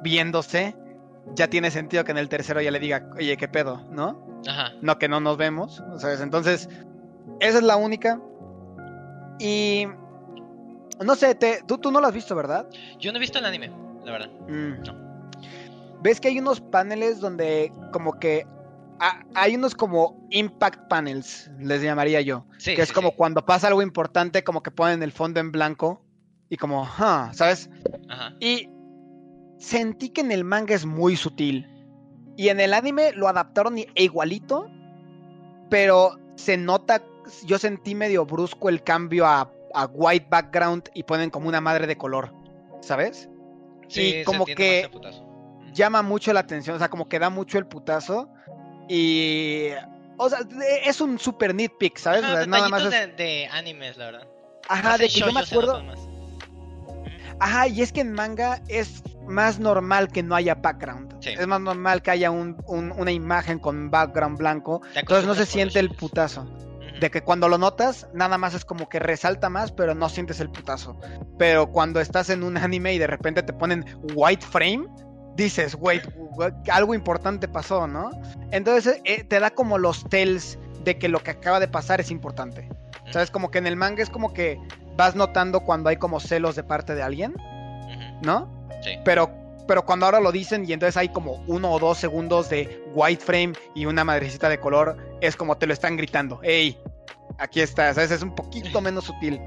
viéndose. 0.03 0.77
Ya 1.35 1.49
tiene 1.49 1.71
sentido 1.71 2.05
que 2.05 2.13
en 2.13 2.19
el 2.19 2.29
tercero 2.29 2.61
ya 2.61 2.71
le 2.71 2.81
diga, 2.81 3.09
oye, 3.17 3.37
¿qué 3.37 3.49
pedo? 3.49 3.87
¿No? 3.91 4.27
Ajá. 4.47 4.73
no 4.81 4.99
que 4.99 5.09
no 5.09 5.21
nos 5.21 5.37
vemos, 5.37 5.83
¿sabes? 5.99 6.21
Entonces, 6.21 6.69
esa 7.41 7.59
es 7.59 7.65
la 7.65 7.77
única. 7.77 8.21
Y 9.39 9.87
no 11.05 11.15
sé, 11.15 11.35
te, 11.35 11.63
tú, 11.67 11.79
tú 11.79 11.91
no 11.91 12.01
lo 12.01 12.07
has 12.07 12.15
visto, 12.15 12.35
¿verdad? 12.35 12.69
Yo 12.99 13.13
no 13.13 13.19
he 13.19 13.21
visto 13.21 13.39
el 13.39 13.45
anime, 13.47 13.71
la 14.05 14.13
verdad. 14.13 14.31
Mm. 14.49 16.03
¿Ves 16.03 16.21
que 16.21 16.29
hay 16.29 16.39
unos 16.39 16.61
paneles 16.61 17.21
donde 17.21 17.73
como 17.93 18.13
que 18.19 18.47
hay 19.35 19.55
unos 19.57 19.75
como 19.75 20.27
impact 20.31 20.89
panels, 20.89 21.51
les 21.59 21.83
llamaría 21.83 22.21
yo, 22.23 22.47
Sí. 22.59 22.75
que 22.75 22.83
es 22.83 22.89
sí, 22.89 22.95
como 22.95 23.11
sí. 23.11 23.15
cuando 23.17 23.45
pasa 23.45 23.69
algo 23.69 23.83
importante, 23.83 24.43
como 24.43 24.63
que 24.63 24.71
ponen 24.71 25.03
el 25.03 25.13
fondo 25.13 25.39
en 25.41 25.53
blanco 25.53 26.03
y 26.49 26.57
como, 26.57 26.87
ah, 26.99 27.31
¿sabes? 27.35 27.69
Ajá. 28.09 28.35
Y 28.41 28.71
sentí 29.59 30.09
que 30.11 30.23
en 30.23 30.33
el 30.33 30.45
manga 30.45 30.75
es 30.75 30.87
muy 30.87 31.17
sutil. 31.17 31.69
Y 32.37 32.49
en 32.49 32.61
el 32.61 32.73
anime 32.75 33.13
lo 33.13 33.29
adaptaron 33.29 33.77
igualito. 33.95 34.71
Pero 35.69 36.19
se 36.37 36.57
nota, 36.57 37.03
yo 37.45 37.59
sentí 37.59 37.95
medio 37.95 38.25
brusco 38.27 38.69
el 38.69 38.83
cambio 38.83 39.27
a, 39.27 39.51
a 39.75 39.87
white 39.87 40.27
background 40.31 40.89
y 40.95 41.03
ponen 41.03 41.31
como 41.31 41.49
una 41.49 41.61
madre 41.61 41.87
de 41.87 41.97
color. 41.97 42.33
¿Sabes? 42.81 43.29
Sí, 43.89 44.17
y 44.21 44.25
como 44.25 44.45
que 44.45 44.89
llama 45.73 46.03
mucho 46.03 46.33
la 46.33 46.41
atención. 46.41 46.77
O 46.77 46.79
sea, 46.79 46.89
como 46.89 47.09
que 47.09 47.19
da 47.19 47.31
mucho 47.31 47.59
el 47.59 47.67
putazo. 47.67 48.29
Y... 48.89 49.69
O 50.19 50.31
sea, 50.31 50.43
de- 50.43 50.83
es 50.87 51.01
un 51.01 51.19
super 51.19 51.55
nitpick, 51.55 51.99
¿sabes? 51.99 52.23
Ajá, 52.25 52.33
O 52.33 52.37
sea, 52.37 52.47
nada 52.47 52.69
más 52.69 52.85
es... 52.85 52.91
de, 52.91 53.07
de 53.09 53.47
animes, 53.53 53.97
la 53.97 54.07
verdad. 54.07 54.29
Ajá, 54.69 54.97
de 54.99 55.05
que 55.09 55.21
yo 55.21 55.33
me 55.33 55.41
acuerdo... 55.41 55.83
Ajá, 57.39 57.69
y 57.69 57.83
es 57.83 57.93
que 57.93 58.01
en 58.01 58.13
manga 58.13 58.63
es 58.69 59.03
más 59.27 59.59
normal 59.59 60.09
que 60.09 60.23
no 60.23 60.35
haya 60.35 60.55
background. 60.55 61.15
Sí. 61.21 61.31
Es 61.31 61.47
más 61.47 61.61
normal 61.61 62.01
que 62.01 62.11
haya 62.13 62.31
un- 62.31 62.57
un- 62.67 62.93
una 62.93 63.13
imagen 63.13 63.59
con 63.59 63.91
background 63.91 64.39
blanco. 64.39 64.81
Entonces 64.95 65.27
no 65.27 65.35
se 65.35 65.45
siente 65.45 65.79
el 65.79 65.91
putazo. 65.91 66.47
De 67.01 67.11
que 67.11 67.23
cuando 67.23 67.49
lo 67.49 67.59
notas, 67.59 68.09
nada 68.15 68.39
más 68.39 68.55
es 68.55 68.65
como 68.65 68.89
que 68.89 68.99
resalta 68.99 69.51
más, 69.51 69.73
pero 69.73 69.95
no 69.95 70.09
sientes 70.09 70.41
el 70.41 70.51
putazo. 70.51 70.99
Pero 71.39 71.71
cuando 71.71 72.01
estás 72.01 72.31
en 72.31 72.43
un 72.43 72.57
anime 72.57 72.95
y 72.95 72.99
de 72.99 73.07
repente 73.07 73.43
te 73.43 73.53
ponen 73.53 73.85
white 74.15 74.45
frame, 74.45 74.87
dices, 75.37 75.77
wait, 75.79 76.03
algo 76.73 76.95
importante 76.95 77.49
pasó, 77.49 77.87
¿no? 77.87 78.11
Entonces 78.51 79.01
eh, 79.05 79.25
te 79.25 79.41
da 79.41 79.51
como 79.51 79.79
los 79.79 80.05
tells 80.09 80.59
de 80.85 80.99
que 80.99 81.09
lo 81.09 81.21
que 81.21 81.33
acaba 81.33 81.61
de 81.61 81.69
pasar 81.69 82.01
es 82.01 82.11
importante. 82.11 82.69
¿Sabes? 83.13 83.31
Como 83.31 83.51
que 83.51 83.59
en 83.59 83.67
el 83.67 83.77
manga 83.77 84.03
es 84.03 84.11
como 84.11 84.33
que 84.33 84.59
vas 84.97 85.15
notando 85.15 85.61
cuando 85.61 85.91
hay 85.91 85.97
como 85.97 86.19
celos 86.19 86.57
de 86.57 86.65
parte 86.65 86.95
de 86.95 87.03
alguien. 87.03 87.35
¿no? 88.23 88.49
Sí. 88.83 88.99
Pero, 89.05 89.31
pero 89.67 89.85
cuando 89.85 90.07
ahora 90.07 90.21
lo 90.21 90.33
dicen 90.33 90.65
y 90.69 90.73
entonces 90.73 90.97
hay 90.97 91.09
como 91.09 91.45
uno 91.47 91.73
o 91.73 91.79
dos 91.79 91.99
segundos 91.99 92.49
de 92.49 92.85
white 92.95 93.25
frame 93.25 93.53
y 93.75 93.87
una 93.87 94.05
madrecita 94.05 94.49
de 94.49 94.59
color, 94.59 94.97
es 95.21 95.37
como 95.37 95.57
te 95.57 95.67
lo 95.67 95.73
están 95.73 95.97
gritando. 95.97 96.41
¡Ey! 96.43 96.79
Aquí 97.39 97.61
está, 97.61 97.93
¿sabes? 97.93 98.11
Es 98.11 98.23
un 98.23 98.35
poquito 98.35 98.81
menos 98.81 99.05
sutil. 99.05 99.41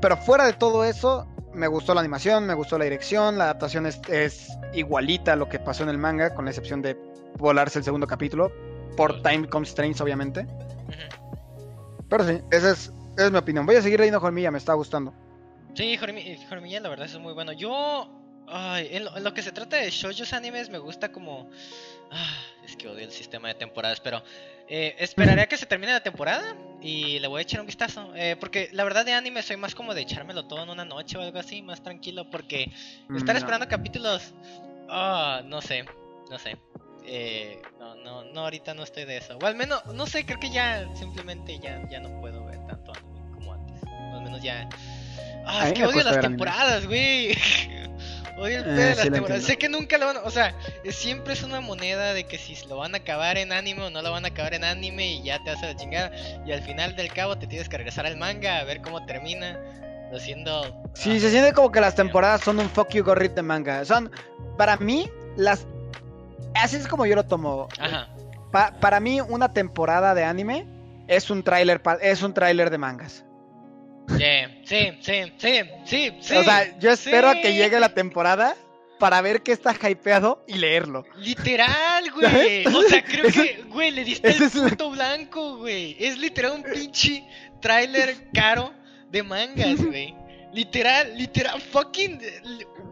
Pero 0.00 0.16
fuera 0.16 0.46
de 0.46 0.52
todo 0.52 0.84
eso, 0.84 1.26
me 1.54 1.66
gustó 1.66 1.94
la 1.94 2.00
animación, 2.00 2.46
me 2.46 2.54
gustó 2.54 2.76
la 2.78 2.84
dirección, 2.84 3.38
la 3.38 3.44
adaptación 3.44 3.86
es, 3.86 4.00
es 4.08 4.48
igualita 4.74 5.32
a 5.32 5.36
lo 5.36 5.48
que 5.48 5.58
pasó 5.58 5.82
en 5.84 5.88
el 5.88 5.98
manga, 5.98 6.34
con 6.34 6.44
la 6.44 6.50
excepción 6.50 6.82
de 6.82 6.96
volarse 7.38 7.78
el 7.78 7.84
segundo 7.84 8.06
capítulo, 8.06 8.52
por 8.96 9.22
time 9.22 9.48
constraints, 9.48 10.00
obviamente. 10.00 10.46
Pero 12.08 12.24
sí, 12.26 12.40
esa 12.50 12.72
es, 12.72 12.92
esa 13.16 13.26
es 13.26 13.32
mi 13.32 13.38
opinión. 13.38 13.64
Voy 13.66 13.76
a 13.76 13.82
seguir 13.82 13.98
leyendo 13.98 14.20
Jormilla, 14.20 14.50
me 14.50 14.58
está 14.58 14.74
gustando. 14.74 15.14
Sí, 15.74 15.96
Jormilla, 15.96 16.80
la 16.80 16.88
verdad 16.88 17.06
es 17.06 17.18
muy 17.18 17.32
bueno. 17.32 17.52
Yo, 17.52 18.08
ay, 18.46 18.88
en, 18.92 19.04
lo, 19.06 19.16
en 19.16 19.24
lo 19.24 19.34
que 19.34 19.42
se 19.42 19.52
trata 19.52 19.76
de 19.76 19.90
shoujos 19.90 20.32
animes, 20.32 20.70
me 20.70 20.78
gusta 20.78 21.10
como. 21.10 21.50
Ah, 22.12 22.36
es 22.64 22.76
que 22.76 22.88
odio 22.88 23.04
el 23.04 23.10
sistema 23.10 23.48
de 23.48 23.54
temporadas, 23.54 24.00
pero 24.00 24.22
eh, 24.68 24.96
esperaré 24.98 25.42
a 25.42 25.46
que 25.46 25.56
se 25.56 25.66
termine 25.66 25.92
la 25.92 26.02
temporada 26.02 26.42
y 26.80 27.18
le 27.18 27.28
voy 27.28 27.40
a 27.40 27.42
echar 27.42 27.60
un 27.60 27.66
vistazo. 27.66 28.12
eh, 28.16 28.36
porque 28.38 28.68
la 28.72 28.84
verdad 28.84 29.04
de 29.04 29.12
anime 29.12 29.42
soy 29.42 29.56
más 29.56 29.74
como 29.74 29.94
de 29.94 30.02
echármelo 30.02 30.46
todo 30.46 30.62
en 30.62 30.70
una 30.70 30.84
noche 30.84 31.16
o 31.18 31.22
algo 31.22 31.38
así, 31.38 31.62
más 31.62 31.82
tranquilo. 31.82 32.28
Porque 32.30 32.70
estar 33.14 33.34
Mm, 33.34 33.38
esperando 33.38 33.68
capítulos. 33.68 34.34
Ah, 34.88 35.42
no 35.44 35.60
sé, 35.62 35.84
no 36.30 36.38
sé. 36.38 36.56
eh, 37.06 37.60
no, 37.78 37.94
no, 37.96 38.24
no, 38.24 38.40
ahorita 38.40 38.72
no 38.74 38.82
estoy 38.82 39.04
de 39.04 39.18
eso. 39.18 39.36
O 39.38 39.44
al 39.46 39.54
menos, 39.54 39.84
no 39.86 40.06
sé, 40.06 40.24
creo 40.24 40.40
que 40.40 40.50
ya 40.50 40.88
simplemente 40.94 41.58
ya, 41.58 41.80
ya 41.90 42.00
no 42.00 42.18
puedo 42.20 42.44
ver 42.46 42.58
tanto 42.66 42.92
anime 42.94 43.30
como 43.34 43.52
antes. 43.52 43.82
O 43.82 44.16
al 44.16 44.22
menos 44.22 44.42
ya. 44.42 44.66
Ah, 45.46 45.68
es 45.68 45.74
que 45.74 45.84
odio 45.84 46.02
las 46.02 46.20
temporadas, 46.20 46.86
güey. 46.86 47.34
Odio 48.36 48.58
el 48.58 48.64
pedo 48.64 48.74
Eh, 48.74 48.76
de 48.76 48.88
las 48.94 48.98
sí 49.04 49.10
temporadas. 49.10 49.44
Sé 49.44 49.56
que 49.56 49.68
nunca 49.68 49.98
lo 49.98 50.06
van 50.06 50.16
a. 50.16 50.20
O 50.22 50.30
sea, 50.30 50.54
siempre 50.90 51.32
es 51.34 51.42
una 51.42 51.60
moneda 51.60 52.12
de 52.14 52.24
que 52.24 52.36
si 52.38 52.56
lo 52.66 52.76
van 52.78 52.94
a 52.94 52.98
acabar 52.98 53.36
en 53.38 53.52
anime 53.52 53.82
o 53.82 53.90
no 53.90 54.02
lo 54.02 54.10
van 54.10 54.24
a 54.24 54.28
acabar 54.28 54.54
en 54.54 54.64
anime 54.64 55.06
y 55.06 55.22
ya 55.22 55.42
te 55.44 55.50
hace 55.50 55.66
la 55.66 55.76
chingada. 55.76 56.10
Y 56.44 56.52
al 56.52 56.62
final 56.62 56.96
del 56.96 57.12
cabo 57.12 57.38
te 57.38 57.46
tienes 57.46 57.68
que 57.68 57.76
regresar 57.76 58.06
al 58.06 58.16
manga 58.16 58.58
a 58.58 58.64
ver 58.64 58.80
cómo 58.82 59.04
termina. 59.06 59.58
Lo 60.12 60.20
siendo. 60.20 60.62
Sí, 60.94 61.16
ah, 61.16 61.20
se 61.20 61.30
siente 61.30 61.52
como 61.52 61.72
que 61.72 61.80
las 61.80 61.94
temporadas 61.94 62.40
son 62.42 62.58
un 62.58 62.68
fuck 62.70 62.90
you 62.90 63.02
gorrit 63.04 63.32
de 63.34 63.42
manga. 63.42 63.84
Son, 63.84 64.10
para 64.56 64.76
mí, 64.76 65.10
las... 65.36 65.66
Así 66.54 66.76
es 66.76 66.86
como 66.86 67.04
yo 67.06 67.16
lo 67.16 67.24
tomo. 67.24 67.68
Ajá. 67.78 68.08
Pa- 68.52 68.72
para 68.80 69.00
mí, 69.00 69.20
una 69.20 69.52
temporada 69.52 70.14
de 70.14 70.22
anime 70.24 70.66
es 71.08 71.30
un 71.30 71.42
tráiler 71.42 71.80
es 72.00 72.22
un 72.22 72.32
tráiler 72.32 72.70
de 72.70 72.78
mangas. 72.78 73.23
Sí, 74.08 74.62
sí, 74.64 74.98
sí, 75.00 75.32
sí, 75.38 76.10
sí. 76.20 76.36
o 76.36 76.42
sea, 76.44 76.78
yo 76.78 76.90
espero 76.90 77.28
a 77.30 77.34
que 77.34 77.54
llegue 77.54 77.80
la 77.80 77.94
temporada 77.94 78.54
para 78.98 79.20
ver 79.22 79.42
que 79.42 79.52
está 79.52 79.74
hypeado 79.88 80.44
y 80.46 80.54
leerlo. 80.54 81.04
Literal, 81.16 82.10
güey. 82.12 82.66
O 82.66 82.82
sea, 82.82 83.02
creo 83.02 83.24
Eso- 83.26 83.42
que, 83.42 83.62
güey, 83.68 83.90
le 83.90 84.04
diste 84.04 84.28
el 84.30 84.38
la- 84.40 84.48
punto 84.68 84.90
blanco, 84.90 85.56
güey. 85.58 85.96
Es 85.98 86.18
literal 86.18 86.52
un 86.52 86.62
pinche 86.62 87.26
tráiler 87.60 88.30
caro 88.32 88.72
de 89.10 89.22
mangas, 89.22 89.76
güey. 89.84 90.14
Literal, 90.52 91.18
literal, 91.18 91.60
fucking, 91.60 92.20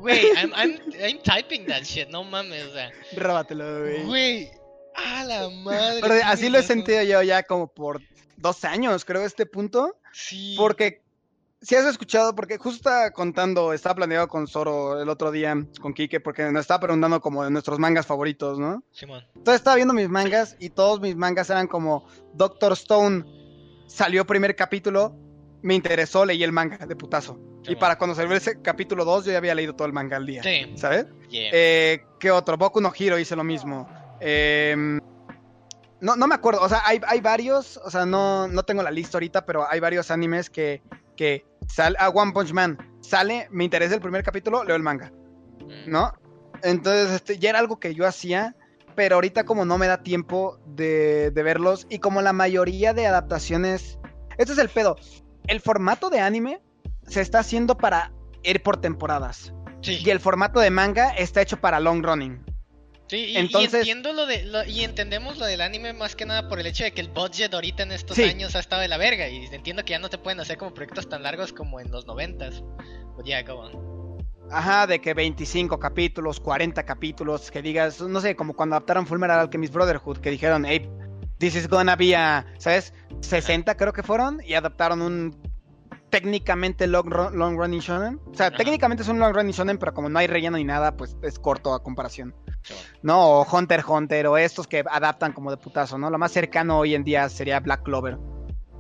güey, 0.01 0.21
I'm, 0.37 0.53
I'm, 0.57 0.81
I'm 1.01 1.19
typing 1.23 1.65
that 1.67 1.83
shit, 1.85 2.09
no 2.09 2.25
mames, 2.25 2.65
o 2.65 2.73
sea, 2.73 2.91
Róbatelo, 3.17 3.83
güey. 3.83 4.03
güey, 4.03 4.51
a 4.97 5.23
la 5.23 5.49
madre. 5.49 6.01
Pero 6.01 6.15
qué 6.17 6.23
así 6.25 6.49
lo 6.49 6.59
he 6.59 6.63
sentido 6.65 7.03
yo 7.05 7.23
ya 7.23 7.45
como 7.45 7.69
por 7.69 8.01
dos 8.37 8.65
años, 8.65 9.05
creo, 9.05 9.23
a 9.23 9.27
este 9.27 9.47
punto. 9.47 9.97
Sí. 10.13 10.57
Porque 10.59 11.02
si 11.63 11.77
has 11.77 11.87
escuchado, 11.87 12.35
porque 12.35 12.59
justo 12.59 12.89
estaba 12.89 13.11
contando, 13.13 13.73
estaba 13.73 13.95
planeado 13.95 14.27
con 14.27 14.49
Zoro 14.49 15.01
el 15.01 15.09
otro 15.09 15.31
día, 15.31 15.57
con 15.81 15.95
Kike, 15.95 16.19
porque 16.19 16.43
nos 16.51 16.63
estaba 16.63 16.81
preguntando 16.81 17.21
como 17.21 17.45
de 17.45 17.51
nuestros 17.51 17.79
mangas 17.79 18.05
favoritos, 18.05 18.59
¿no? 18.59 18.83
Simón. 18.91 19.25
Entonces 19.37 19.61
estaba 19.61 19.77
viendo 19.77 19.95
mis 19.95 20.09
mangas 20.09 20.57
y 20.59 20.71
todos 20.71 21.01
mis 21.01 21.15
mangas 21.15 21.51
eran 21.51 21.69
como 21.69 22.05
Doctor 22.35 22.73
Stone 22.73 23.25
salió 23.87 24.27
primer 24.27 24.57
capítulo, 24.57 25.17
me 25.63 25.75
interesó, 25.75 26.25
leí 26.25 26.43
el 26.43 26.51
manga 26.51 26.85
de 26.85 26.97
putazo. 26.97 27.39
Y 27.69 27.77
para 27.77 27.97
cuando 27.97 28.17
salió 28.17 28.35
ese 28.35 28.61
capítulo 28.61 29.05
2 29.05 29.27
yo 29.27 29.33
ya 29.33 29.39
había 29.39 29.55
leído 29.55 29.77
todo 29.77 29.87
el 29.87 29.93
manga 29.93 30.17
al 30.17 30.27
día. 30.27 30.43
Sí, 30.43 30.73
¿Sabes? 30.77 31.07
yeah. 31.29 31.51
Eh, 31.53 32.05
¿Qué 32.19 32.33
otro? 32.33 32.57
Boku 32.57 32.81
no 32.81 32.93
Hero 32.99 33.21
hice 33.21 33.37
lo 33.37 33.45
mismo. 33.45 33.89
Eh, 34.21 34.99
no, 36.01 36.17
no 36.17 36.27
me 36.27 36.35
acuerdo, 36.35 36.61
o 36.61 36.69
sea, 36.69 36.83
hay, 36.85 37.01
hay 37.07 37.21
varios, 37.21 37.77
o 37.77 37.89
sea, 37.89 38.05
no, 38.05 38.49
no 38.49 38.65
tengo 38.65 38.83
la 38.83 38.91
lista 38.91 39.19
ahorita, 39.19 39.47
pero 39.47 39.71
hay 39.71 39.79
varios 39.79 40.11
animes 40.11 40.51
que, 40.51 40.83
que 41.17 41.45
sale, 41.73 41.97
a 41.99 42.09
One 42.11 42.33
Punch 42.33 42.53
Man 42.53 42.79
sale, 43.01 43.49
me 43.51 43.65
interesa 43.65 43.95
el 43.95 44.01
primer 44.01 44.23
capítulo, 44.23 44.65
leo 44.65 44.77
el 44.77 44.83
manga. 44.83 45.13
¿no? 45.87 46.13
Entonces, 46.63 47.11
este, 47.13 47.39
ya 47.39 47.51
era 47.51 47.59
algo 47.59 47.79
que 47.79 47.95
yo 47.95 48.07
hacía, 48.07 48.57
pero 48.95 49.17
ahorita 49.17 49.45
como 49.45 49.65
no 49.65 49.79
me 49.79 49.87
da 49.87 50.03
tiempo 50.03 50.59
de, 50.67 51.31
de 51.31 51.43
verlos 51.43 51.87
y 51.89 51.99
como 51.99 52.23
la 52.23 52.33
mayoría 52.33 52.93
de 52.95 53.07
adaptaciones, 53.07 53.99
este 54.39 54.53
es 54.53 54.59
el 54.59 54.69
pedo, 54.69 54.97
el 55.47 55.61
formato 55.61 56.11
de 56.11 56.21
anime 56.21 56.63
se 57.07 57.21
está 57.21 57.41
haciendo 57.41 57.77
para 57.77 58.13
ir 58.43 58.63
por 58.63 58.81
temporadas. 58.81 59.53
Sí. 59.81 60.01
Y 60.05 60.11
el 60.11 60.21
formato 60.21 60.61
de 60.61 60.71
manga 60.71 61.11
está 61.11 61.43
hecho 61.43 61.61
para 61.61 61.81
long 61.81 62.05
running. 62.05 62.45
Sí, 63.13 63.27
y, 63.27 63.33
y 63.33 63.37
Entonces- 63.37 63.75
entiendo 63.75 64.15
lo 64.15 64.25
de 64.25 64.43
lo- 64.45 64.65
y 64.65 64.85
entendemos 64.85 65.37
lo 65.37 65.45
del 65.45 65.61
anime 65.61 65.93
más 65.93 66.17
que 66.17 66.25
nada 66.25 66.49
por 66.49 66.59
el 66.59 66.65
hecho 66.65 66.83
de 66.83 66.93
que 66.93 67.03
el 67.03 67.09
budget 67.09 67.53
ahorita 67.53 67.83
en 67.83 67.93
estos 67.93 68.17
Sí. 68.17 68.23
años 68.25 68.57
ha 68.57 68.59
estado 68.61 68.81
de 68.81 68.89
la 68.89 68.97
verga 68.97 69.29
y 69.29 69.45
entiendo 69.53 69.85
que 69.85 69.91
ya 69.91 69.99
no 69.99 70.09
te 70.09 70.17
pueden 70.17 70.41
hacer 70.41 70.57
como 70.57 70.73
proyectos 70.73 71.11
tan 71.11 71.23
largos 71.23 71.53
como 71.53 71.79
en 71.79 71.91
los 71.91 72.07
noventas. 72.07 72.65
Pues 73.15 73.27
ya, 73.27 73.45
como 73.45 73.69
Ajá, 74.51 74.87
de 74.87 74.99
que 75.03 75.13
25 75.13 75.79
capítulos, 75.79 76.41
40 76.41 76.85
capítulos, 76.87 77.51
que 77.51 77.61
digas, 77.61 78.01
no 78.01 78.19
sé, 78.23 78.35
como 78.35 78.55
cuando 78.55 78.77
adaptaron 78.77 79.07
Fullmetal 79.07 79.41
Alchemist 79.41 79.75
Brotherhood, 79.75 80.17
que 80.17 80.31
dijeron, 80.31 80.65
hey, 80.65 80.89
this 81.37 81.55
is 81.55 81.69
gonna 81.69 81.97
be 81.97 82.17
a, 82.17 82.47
¿sabes? 82.57 82.95
60 83.21 83.77
creo 83.77 83.93
que 83.93 84.03
fueron, 84.03 84.41
y 84.43 84.55
adaptaron 84.55 85.03
un 85.03 85.37
técnicamente 86.09 86.87
long, 86.87 87.11
long 87.35 87.59
running 87.59 87.81
shonen. 87.81 88.19
O 88.31 88.35
sea, 88.35 88.47
Ajá. 88.47 88.57
técnicamente 88.57 89.03
es 89.03 89.09
un 89.11 89.19
long 89.19 89.35
running 89.35 89.53
shonen, 89.53 89.77
pero 89.77 89.93
como 89.93 90.09
no 90.09 90.19
hay 90.19 90.27
relleno 90.29 90.57
ni 90.57 90.65
nada, 90.65 90.97
pues 90.97 91.15
es 91.23 91.39
corto 91.39 91.75
a 91.75 91.83
comparación. 91.83 92.35
¿No? 93.03 93.41
O 93.41 93.47
Hunter 93.51 93.81
x 93.81 93.91
Hunter, 93.91 94.27
o 94.27 94.37
estos 94.37 94.67
que 94.67 94.85
adaptan 94.89 95.33
como 95.33 95.51
de 95.51 95.57
putazo, 95.57 95.99
¿no? 95.99 96.11
Lo 96.11 96.19
más 96.19 96.33
cercano 96.33 96.79
hoy 96.79 96.95
en 96.95 97.05
día 97.05 97.29
sería 97.29 97.61
Black 97.61 97.83
Clover. 97.83 98.19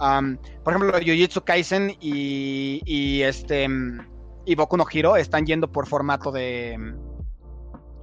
Um, 0.01 0.37
por 0.64 0.75
ejemplo, 0.75 0.99
Jujutsu 0.99 1.42
Kaisen 1.45 1.97
y, 2.01 2.81
y 2.85 3.23
este 3.23 3.68
mm, 3.68 4.09
y 4.45 4.55
Boku 4.55 4.77
no 4.77 4.85
Hero 4.90 5.16
están 5.16 5.47
yendo 5.47 5.71
por 5.71 5.87
formato 5.87 6.33
de 6.33 6.77
mm, 6.77 7.12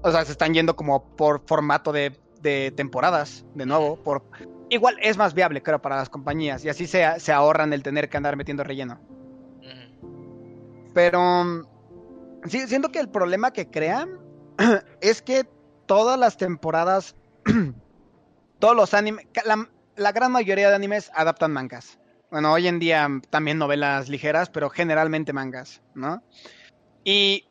o 0.01 0.11
sea, 0.11 0.23
se 0.25 0.31
están 0.31 0.53
yendo 0.53 0.75
como 0.75 1.15
por 1.15 1.45
formato 1.45 1.91
de, 1.91 2.17
de 2.41 2.71
temporadas, 2.71 3.45
de 3.53 3.65
nuevo, 3.65 3.97
por 4.01 4.23
igual 4.69 4.97
es 5.01 5.17
más 5.17 5.33
viable, 5.33 5.61
creo, 5.61 5.81
para 5.81 5.97
las 5.97 6.09
compañías 6.09 6.63
y 6.63 6.69
así 6.69 6.87
se, 6.87 7.19
se 7.19 7.31
ahorran 7.33 7.73
el 7.73 7.83
tener 7.83 8.09
que 8.09 8.17
andar 8.17 8.35
metiendo 8.37 8.63
relleno. 8.63 8.99
Pero 10.93 11.43
mm, 11.43 11.63
sí, 12.45 12.67
siento 12.67 12.89
que 12.89 12.99
el 12.99 13.09
problema 13.09 13.51
que 13.51 13.69
crean 13.69 14.19
es 15.01 15.21
que 15.21 15.45
todas 15.89 16.19
las 16.19 16.37
temporadas, 16.37 17.15
todos 18.59 18.75
los 18.75 18.93
animes, 18.93 19.25
la, 19.43 19.67
la 19.95 20.11
gran 20.11 20.31
mayoría 20.31 20.69
de 20.69 20.75
animes 20.75 21.09
adaptan 21.15 21.51
mangas. 21.51 21.97
Bueno, 22.29 22.53
hoy 22.53 22.67
en 22.67 22.77
día 22.77 23.07
también 23.31 23.57
novelas 23.57 24.07
ligeras, 24.07 24.51
pero 24.51 24.69
generalmente 24.69 25.33
mangas, 25.33 25.81
¿no? 25.95 26.21
Y 27.03 27.47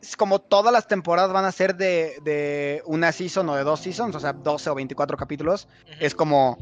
es 0.00 0.16
como 0.16 0.38
todas 0.38 0.72
las 0.72 0.88
temporadas 0.88 1.34
van 1.34 1.44
a 1.44 1.52
ser 1.52 1.76
de, 1.76 2.16
de 2.24 2.82
una 2.86 3.12
season 3.12 3.46
o 3.50 3.56
de 3.56 3.62
dos 3.62 3.80
seasons, 3.80 4.16
o 4.16 4.20
sea, 4.20 4.32
12 4.32 4.70
o 4.70 4.74
24 4.74 5.18
capítulos, 5.18 5.68
es 6.00 6.14
como... 6.14 6.56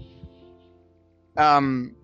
am, 1.36 1.94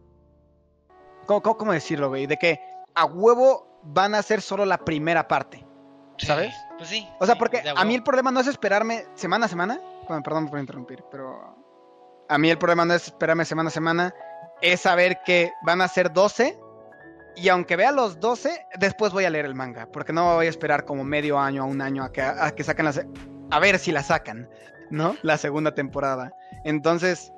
¿cómo, 1.26 1.42
cómo- 1.42 1.56
cómo 1.56 1.72
decirlo, 1.72 2.10
güey? 2.10 2.26
De 2.26 2.36
que 2.36 2.60
a 2.94 3.06
huevo 3.06 3.80
van 3.82 4.14
a 4.14 4.22
ser 4.22 4.40
solo 4.40 4.64
la 4.64 4.78
primera 4.78 5.26
parte. 5.26 5.63
¿Sabes? 6.18 6.54
Pues 6.78 6.88
sí. 6.88 7.08
O 7.20 7.26
sea, 7.26 7.34
sí, 7.34 7.38
porque 7.38 7.62
a 7.76 7.84
mí 7.84 7.94
el 7.94 8.02
problema 8.02 8.30
no 8.30 8.40
es 8.40 8.46
esperarme 8.46 9.04
semana 9.14 9.46
a 9.46 9.48
semana. 9.48 9.80
Bueno, 10.08 10.22
perdón 10.22 10.48
por 10.48 10.58
interrumpir, 10.58 11.04
pero 11.10 11.56
a 12.28 12.38
mí 12.38 12.50
el 12.50 12.58
problema 12.58 12.84
no 12.84 12.94
es 12.94 13.06
esperarme 13.06 13.44
semana 13.44 13.68
a 13.68 13.72
semana, 13.72 14.14
es 14.62 14.80
saber 14.80 15.20
que 15.24 15.52
van 15.62 15.80
a 15.80 15.88
ser 15.88 16.12
12 16.12 16.58
y 17.36 17.48
aunque 17.48 17.76
vea 17.76 17.90
los 17.90 18.20
12, 18.20 18.66
después 18.78 19.12
voy 19.12 19.24
a 19.24 19.30
leer 19.30 19.44
el 19.44 19.54
manga, 19.54 19.86
porque 19.92 20.12
no 20.12 20.36
voy 20.36 20.46
a 20.46 20.50
esperar 20.50 20.84
como 20.84 21.04
medio 21.04 21.38
año 21.38 21.62
a 21.62 21.66
un 21.66 21.80
año 21.82 22.04
a 22.04 22.12
que, 22.12 22.22
a 22.22 22.50
que 22.52 22.62
se- 22.64 23.08
A 23.50 23.58
ver 23.58 23.78
si 23.78 23.92
la 23.92 24.02
sacan, 24.02 24.48
¿no? 24.90 25.16
La 25.22 25.36
segunda 25.38 25.74
temporada. 25.74 26.32
Entonces, 26.64 27.32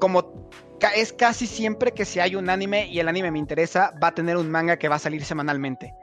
como 0.00 0.50
es 0.94 1.12
casi 1.12 1.46
siempre 1.46 1.92
que 1.92 2.04
si 2.04 2.20
hay 2.20 2.34
un 2.36 2.48
anime 2.50 2.86
y 2.86 3.00
el 3.00 3.08
anime 3.08 3.30
me 3.30 3.38
interesa, 3.38 3.92
va 4.02 4.08
a 4.08 4.14
tener 4.14 4.36
un 4.36 4.50
manga 4.50 4.76
que 4.78 4.88
va 4.88 4.96
a 4.96 5.00
salir 5.00 5.24
semanalmente. 5.24 5.94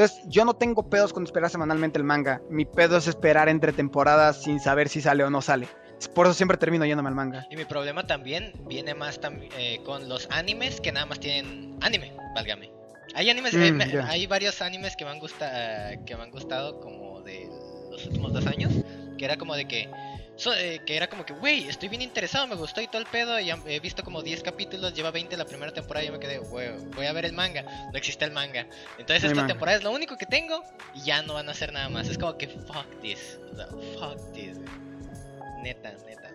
Entonces, 0.00 0.24
yo 0.30 0.46
no 0.46 0.54
tengo 0.54 0.88
pedos 0.88 1.12
con 1.12 1.24
esperar 1.24 1.50
semanalmente 1.50 1.98
el 1.98 2.04
manga. 2.04 2.40
Mi 2.48 2.64
pedo 2.64 2.96
es 2.96 3.06
esperar 3.06 3.50
entre 3.50 3.74
temporadas 3.74 4.42
sin 4.42 4.58
saber 4.58 4.88
si 4.88 5.02
sale 5.02 5.22
o 5.24 5.28
no 5.28 5.42
sale. 5.42 5.68
Por 6.14 6.24
eso 6.26 6.32
siempre 6.32 6.56
termino 6.56 6.86
yéndome 6.86 7.10
al 7.10 7.14
manga. 7.14 7.46
Y 7.50 7.56
mi 7.56 7.66
problema 7.66 8.06
también 8.06 8.54
viene 8.66 8.94
más 8.94 9.20
tam- 9.20 9.46
eh, 9.58 9.78
con 9.84 10.08
los 10.08 10.26
animes 10.30 10.80
que 10.80 10.90
nada 10.90 11.04
más 11.04 11.20
tienen 11.20 11.76
anime, 11.82 12.14
válgame. 12.34 12.72
Hay 13.14 13.28
animes, 13.28 13.52
Mm, 13.52 13.76
me- 13.76 13.88
ya. 13.90 14.06
hay 14.08 14.26
varios 14.26 14.62
animes 14.62 14.96
que 14.96 15.04
me 15.04 15.10
han 15.10 15.18
gusta, 15.18 15.90
que 16.06 16.16
me 16.16 16.22
han 16.22 16.30
gustado 16.30 16.80
como 16.80 17.20
de 17.20 17.46
los 17.90 18.06
últimos 18.06 18.32
dos 18.32 18.46
años, 18.46 18.72
que 19.18 19.24
era 19.26 19.36
como 19.36 19.54
de 19.54 19.68
que, 19.68 19.90
so- 20.40 20.54
eh, 20.54 20.80
que 20.86 20.96
era 20.96 21.08
como 21.08 21.24
que, 21.26 21.32
güey, 21.34 21.68
estoy 21.68 21.88
bien 21.88 22.02
interesado, 22.02 22.46
me 22.46 22.54
gustó 22.56 22.80
y 22.80 22.86
todo 22.86 22.98
el 23.00 23.06
pedo, 23.06 23.38
y 23.38 23.50
he 23.66 23.80
visto 23.80 24.02
como 24.02 24.22
10 24.22 24.42
capítulos, 24.42 24.94
lleva 24.94 25.10
20 25.10 25.36
la 25.36 25.44
primera 25.44 25.72
temporada 25.72 26.04
y 26.04 26.06
yo 26.08 26.12
me 26.12 26.18
quedé, 26.18 26.38
güey, 26.38 26.70
voy 26.96 27.06
a 27.06 27.12
ver 27.12 27.24
el 27.26 27.32
manga, 27.32 27.62
no 27.92 27.96
existe 27.98 28.24
el 28.24 28.32
manga. 28.32 28.66
Entonces 28.98 29.24
esta 29.24 29.34
manga. 29.36 29.48
temporada 29.48 29.78
es 29.78 29.84
lo 29.84 29.90
único 29.92 30.16
que 30.16 30.26
tengo 30.26 30.62
y 30.94 31.02
ya 31.02 31.22
no 31.22 31.34
van 31.34 31.48
a 31.48 31.52
hacer 31.52 31.72
nada 31.72 31.88
más. 31.88 32.08
Es 32.08 32.16
como 32.18 32.36
que, 32.38 32.48
fuck 32.48 32.86
this, 33.02 33.38
o 33.52 33.56
sea, 33.56 33.66
fuck 33.98 34.32
this, 34.32 34.56
güey. 34.58 35.62
Neta, 35.62 35.92
neta. 36.06 36.30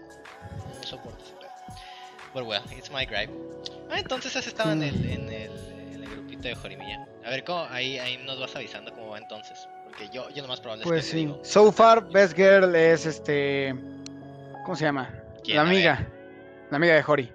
No 0.77 0.83
soporto 0.83 1.23
ese 1.23 1.33
pedo. 1.33 1.49
But 2.33 2.43
well, 2.45 2.61
it's 2.77 2.91
my 2.91 3.05
gripe. 3.05 3.31
Ah, 3.89 3.99
entonces 3.99 4.35
has 4.35 4.45
estado 4.45 4.71
en, 4.73 4.83
el, 4.83 4.95
en, 5.09 5.29
el, 5.29 5.51
en 5.93 6.03
el 6.03 6.09
grupito 6.09 6.47
de 6.47 6.55
Jorimilla. 6.55 7.07
A 7.25 7.29
ver, 7.29 7.43
¿cómo? 7.43 7.65
Ahí, 7.71 7.97
ahí 7.97 8.17
nos 8.17 8.39
vas 8.39 8.55
avisando 8.55 8.91
cómo 8.93 9.09
va 9.09 9.17
entonces. 9.17 9.67
Porque 9.85 10.09
yo, 10.09 10.29
yo 10.29 10.41
lo 10.41 10.47
más 10.49 10.59
probable 10.59 10.83
Pues 10.83 10.99
es 10.99 11.05
que 11.05 11.11
sí. 11.11 11.25
te 11.25 11.31
digo, 11.31 11.39
So 11.43 11.71
far, 11.71 12.07
Best 12.09 12.35
Girl 12.35 12.75
es 12.75 13.05
este. 13.05 13.73
¿Cómo 14.65 14.75
se 14.75 14.83
llama? 14.85 15.09
¿quién? 15.43 15.57
La 15.57 15.61
amiga. 15.61 16.07
La 16.71 16.77
amiga 16.77 16.95
de 16.95 17.03
Hori. 17.05 17.31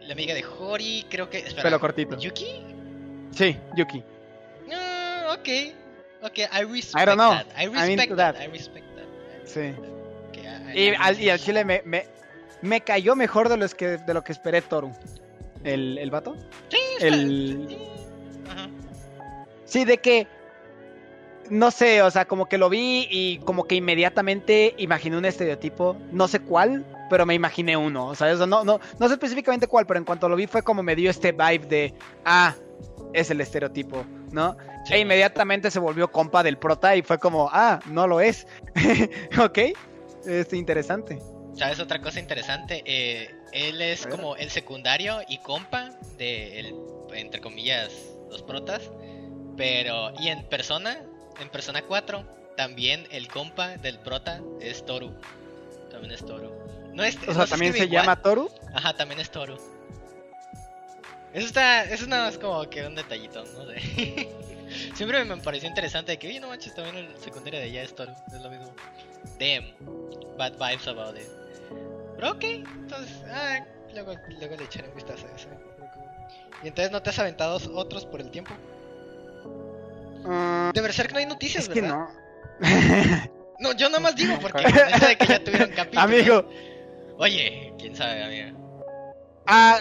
La 0.00 0.14
amiga 0.14 0.34
de 0.34 0.42
Hori, 0.44 1.06
creo 1.10 1.28
que. 1.28 1.38
Espera, 1.38 1.64
Pelo 1.64 1.78
cortito. 1.80 2.18
¿Yuki? 2.18 2.64
Sí, 3.30 3.56
Yuki. 3.76 4.02
Ah, 4.72 5.36
ok. 5.38 5.48
Ok, 6.22 6.38
I 6.38 6.64
respect 6.64 7.02
I 7.02 7.06
don't 7.06 7.18
know. 7.18 7.32
that. 7.32 7.46
I 7.56 7.66
respect 7.66 8.16
that. 8.16 8.34
that. 8.34 8.42
I 8.42 8.50
respect 8.50 8.86
that. 8.96 9.04
Sí. 9.44 9.74
Y 10.74 10.94
al, 10.94 11.20
y 11.20 11.30
al 11.30 11.38
chile 11.38 11.64
me, 11.64 11.82
me, 11.84 12.06
me 12.62 12.80
cayó 12.80 13.14
mejor 13.14 13.48
de 13.48 13.56
lo 13.56 13.68
que, 13.68 13.98
de 13.98 14.14
lo 14.14 14.24
que 14.24 14.32
esperé 14.32 14.62
Toru. 14.62 14.92
¿El, 15.62 15.98
el 15.98 16.10
vato? 16.10 16.36
Sí, 16.70 16.78
El... 17.00 17.66
sí. 17.68 17.78
Ajá. 18.50 18.68
Sí, 19.64 19.84
de 19.84 19.98
que... 19.98 20.26
No 21.50 21.70
sé, 21.70 22.02
o 22.02 22.10
sea, 22.10 22.26
como 22.26 22.46
que 22.46 22.58
lo 22.58 22.68
vi 22.68 23.06
y 23.10 23.38
como 23.38 23.64
que 23.64 23.74
inmediatamente 23.74 24.74
imaginé 24.78 25.16
un 25.16 25.24
estereotipo. 25.24 25.96
No 26.12 26.28
sé 26.28 26.40
cuál, 26.40 26.84
pero 27.08 27.26
me 27.26 27.34
imaginé 27.34 27.76
uno. 27.76 28.06
O 28.06 28.14
sea, 28.14 28.30
eso 28.30 28.46
no, 28.46 28.64
no, 28.64 28.80
no 28.98 29.08
sé 29.08 29.14
específicamente 29.14 29.66
cuál, 29.66 29.86
pero 29.86 29.98
en 29.98 30.04
cuanto 30.04 30.28
lo 30.28 30.36
vi 30.36 30.46
fue 30.46 30.62
como 30.62 30.82
me 30.82 30.96
dio 30.96 31.10
este 31.10 31.32
vibe 31.32 31.66
de... 31.66 31.94
Ah, 32.24 32.54
es 33.12 33.30
el 33.30 33.40
estereotipo, 33.40 34.04
¿no? 34.32 34.56
Sí. 34.84 34.94
E 34.94 34.98
inmediatamente 35.00 35.70
se 35.70 35.78
volvió 35.78 36.10
compa 36.10 36.42
del 36.42 36.58
prota 36.58 36.94
y 36.96 37.02
fue 37.02 37.18
como... 37.18 37.48
Ah, 37.52 37.80
no 37.86 38.06
lo 38.06 38.20
es. 38.20 38.46
ok. 39.38 39.58
Este, 40.26 40.56
interesante. 40.56 41.18
¿Sabes 41.54 41.80
otra 41.80 42.00
cosa 42.00 42.20
interesante? 42.20 42.82
Eh, 42.86 43.34
él 43.52 43.80
es 43.80 44.06
como 44.06 44.36
el 44.36 44.50
secundario 44.50 45.20
y 45.28 45.38
compa 45.38 45.90
de, 46.16 46.60
el, 46.60 46.74
entre 47.14 47.40
comillas, 47.40 47.90
los 48.30 48.42
protas. 48.42 48.90
Pero, 49.56 50.12
y 50.20 50.28
en 50.28 50.44
persona, 50.48 51.02
en 51.40 51.48
persona 51.50 51.82
4, 51.82 52.24
también 52.56 53.06
el 53.10 53.28
compa 53.28 53.76
del 53.76 53.98
prota 53.98 54.40
es 54.60 54.84
Toru. 54.84 55.12
También 55.90 56.12
es 56.12 56.24
Toru. 56.24 56.50
No 56.92 57.04
es, 57.04 57.16
O 57.16 57.26
no 57.26 57.34
sea, 57.34 57.46
también 57.46 57.72
se 57.72 57.84
igual. 57.84 58.02
llama 58.02 58.20
Toru. 58.22 58.50
Ajá, 58.74 58.94
también 58.96 59.20
es 59.20 59.30
Toru. 59.30 59.56
Eso 61.32 61.46
está, 61.46 61.84
eso 61.84 62.06
nada 62.06 62.26
más 62.26 62.38
como 62.38 62.68
que 62.68 62.86
un 62.86 62.94
detallito, 62.94 63.44
no 63.44 63.66
sé. 63.66 64.28
Siempre 64.94 65.24
me 65.24 65.36
pareció 65.38 65.68
interesante 65.68 66.12
de 66.12 66.18
que, 66.18 66.28
oye, 66.28 66.40
no 66.40 66.48
manches, 66.48 66.74
también 66.74 66.96
el 66.96 67.16
secundario 67.18 67.60
de 67.60 67.66
ella 67.66 67.82
es 67.82 67.94
Toru, 67.94 68.12
es 68.34 68.40
lo 68.40 68.50
mismo. 68.50 68.72
Damn, 69.38 69.72
bad 70.36 70.52
vibes 70.54 70.88
about 70.88 71.16
it. 71.16 71.28
Pero 72.16 72.32
ok, 72.32 72.42
entonces, 72.44 73.22
ah, 73.30 73.64
luego, 73.94 74.14
luego 74.38 74.56
le 74.56 74.64
echaré 74.64 74.88
un 74.88 74.94
vistazo 74.94 75.26
a 75.26 75.36
ese. 75.36 75.48
Y 76.64 76.68
entonces 76.68 76.90
no 76.90 77.00
te 77.02 77.10
has 77.10 77.18
aventado 77.20 77.60
otros 77.74 78.04
por 78.04 78.20
el 78.20 78.30
tiempo. 78.30 78.52
Mm, 80.24 80.70
De 80.74 80.80
Berserk 80.80 81.12
no 81.12 81.18
hay 81.18 81.26
noticias, 81.26 81.64
es 81.64 81.68
que 81.70 81.80
¿verdad? 81.80 82.08
no. 82.60 83.38
No, 83.60 83.72
yo 83.72 83.88
nada 83.88 84.00
más 84.00 84.14
digo 84.16 84.34
porque 84.40 84.62
de 85.08 85.16
que 85.18 85.26
ya 85.26 85.42
tuvieron 85.42 85.70
capítulo. 85.70 86.00
Amigo, 86.02 86.48
Oye, 87.18 87.72
quién 87.78 87.96
sabe, 87.96 88.22
amigo. 88.22 88.84
ah, 89.46 89.80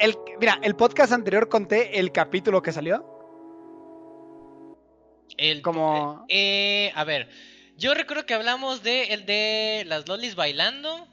el, 0.00 0.16
mira, 0.40 0.58
el 0.62 0.74
podcast 0.74 1.12
anterior 1.12 1.48
conté 1.48 1.98
el 2.00 2.10
capítulo 2.12 2.60
que 2.62 2.72
salió. 2.72 3.04
El, 5.36 5.62
Como- 5.62 6.24
Eh, 6.28 6.90
a 6.94 7.04
ver, 7.04 7.28
yo 7.76 7.94
recuerdo 7.94 8.26
que 8.26 8.34
hablamos 8.34 8.82
de 8.82 9.04
el 9.14 9.26
de 9.26 9.84
las 9.86 10.08
lolis 10.08 10.34
bailando. 10.34 11.06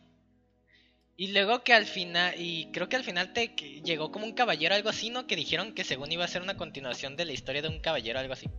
Y 1.24 1.32
luego 1.32 1.64
que 1.64 1.74
al 1.74 1.86
final, 1.86 2.34
y 2.38 2.70
creo 2.74 2.90
que 2.90 2.98
al 2.98 3.06
final 3.06 3.32
te 3.32 3.56
llegó 3.82 4.12
como 4.12 4.26
un 4.26 4.34
caballero, 4.34 4.76
algo 4.76 4.90
así, 4.90 5.10
¿no? 5.10 5.26
Que 5.26 5.38
dijeron 5.38 5.72
que 5.74 5.86
según 5.86 6.12
iba 6.12 6.26
a 6.26 6.28
ser 6.28 6.42
una 6.42 6.58
continuación 6.58 7.16
de 7.16 7.24
la 7.24 7.32
historia 7.32 7.62
de 7.62 7.70
un 7.70 7.80
caballero, 7.80 8.20
algo 8.20 8.34
así. 8.34 8.50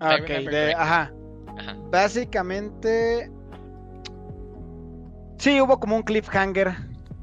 Ah, 0.00 0.16
ok, 0.18 0.26
de- 0.48 0.72
ajá. 0.72 1.12
Ajá. 1.58 1.76
Básicamente. 1.90 3.30
Sí, 5.36 5.60
hubo 5.60 5.78
como 5.78 5.96
un 5.96 6.04
cliffhanger 6.04 6.74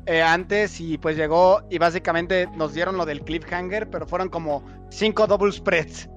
eh, 0.06 0.22
antes 0.22 0.80
y 0.80 1.00
pues 1.00 1.18
llegó 1.18 1.64
y 1.72 1.80
básicamente 1.80 2.46
nos 2.56 2.76
dieron 2.76 2.98
lo 2.98 3.06
del 3.08 3.22
cliffhanger, 3.22 3.90
pero 3.90 4.06
fueron 4.06 4.30
como 4.30 4.64
cinco 4.92 5.26
double 5.26 5.54
spreads 5.54 6.08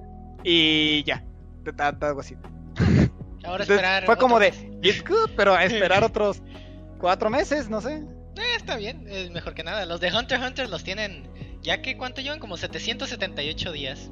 y 0.43 1.03
ya. 1.03 1.25
Algo 1.99 2.19
así. 2.19 2.35
Ahora 3.43 3.63
Entonces, 3.63 3.69
esperar. 3.71 4.05
fue 4.05 4.17
como 4.17 4.39
de, 4.39 4.49
it's 4.83 5.03
good, 5.03 5.31
pero 5.35 5.55
a 5.55 5.65
esperar 5.65 6.03
otros 6.03 6.43
cuatro 6.99 7.31
meses, 7.31 7.71
no 7.71 7.81
sé. 7.81 8.05
Eh, 8.39 8.55
está 8.55 8.77
bien, 8.77 9.05
es 9.09 9.31
mejor 9.31 9.53
que 9.53 9.63
nada. 9.63 9.85
Los 9.85 9.99
de 9.99 10.07
Hunter 10.07 10.37
x 10.37 10.47
Hunter 10.47 10.69
los 10.69 10.83
tienen, 10.83 11.27
ya 11.61 11.81
que 11.81 11.97
¿cuánto 11.97 12.21
llevan? 12.21 12.39
Como 12.39 12.55
778 12.55 13.71
días. 13.73 14.11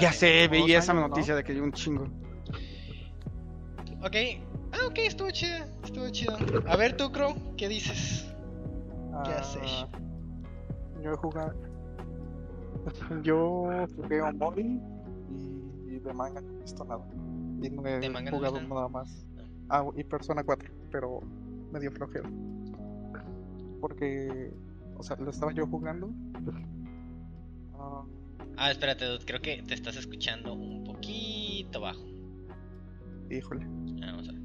Ya 0.00 0.12
sé, 0.12 0.46
vi 0.48 0.60
dos 0.60 0.70
esa 0.70 0.92
años, 0.92 1.02
¿no? 1.02 1.08
noticia 1.08 1.34
de 1.34 1.42
que 1.42 1.52
hay 1.52 1.60
un 1.60 1.72
chingo. 1.72 2.04
Ok. 4.04 4.16
Ah, 4.72 4.86
ok, 4.86 4.98
estuvo 4.98 5.30
chido, 5.30 5.64
estuvo 5.82 6.08
chido. 6.10 6.36
A 6.66 6.76
ver 6.76 6.96
tú, 6.96 7.10
Crow, 7.10 7.34
¿qué 7.56 7.68
dices? 7.68 8.28
Sé. 9.42 9.60
Ah, 9.64 9.88
Yo 11.02 11.12
he 11.12 11.16
jugado. 11.16 11.54
Yo 13.22 13.86
jugué 13.96 14.22
un 14.22 14.38
móvil 14.38 14.80
y 15.86 15.98
de 15.98 16.12
manga 16.12 16.40
no 16.40 16.52
he 16.52 16.62
visto 16.62 16.84
nada. 16.84 17.04
Y 17.62 17.70
no 17.70 17.86
he 17.86 17.98
De 17.98 18.10
manga 18.10 18.30
no 18.30 18.36
has 18.36 18.40
jugado 18.40 18.60
visto 18.60 18.74
nada 18.74 18.88
más. 18.88 19.26
Ah, 19.68 19.84
y 19.96 20.04
Persona 20.04 20.42
4, 20.42 20.70
pero 20.90 21.20
medio 21.72 21.90
flojero. 21.92 22.28
Porque, 23.82 24.52
o 24.96 25.02
sea, 25.02 25.16
lo 25.16 25.30
estaba 25.30 25.52
yo 25.52 25.66
jugando. 25.66 26.08
Ah, 27.74 28.04
Ah, 28.56 28.70
espérate, 28.70 29.04
dude, 29.06 29.24
creo 29.24 29.40
que 29.40 29.60
te 29.62 29.74
estás 29.74 29.96
escuchando 29.96 30.52
un 30.54 30.84
poquito 30.84 31.80
bajo. 31.80 32.06
híjole. 33.28 33.66
Ah, 34.02 34.12
Vamos 34.12 34.28
a 34.28 34.32
ver. 34.32 34.42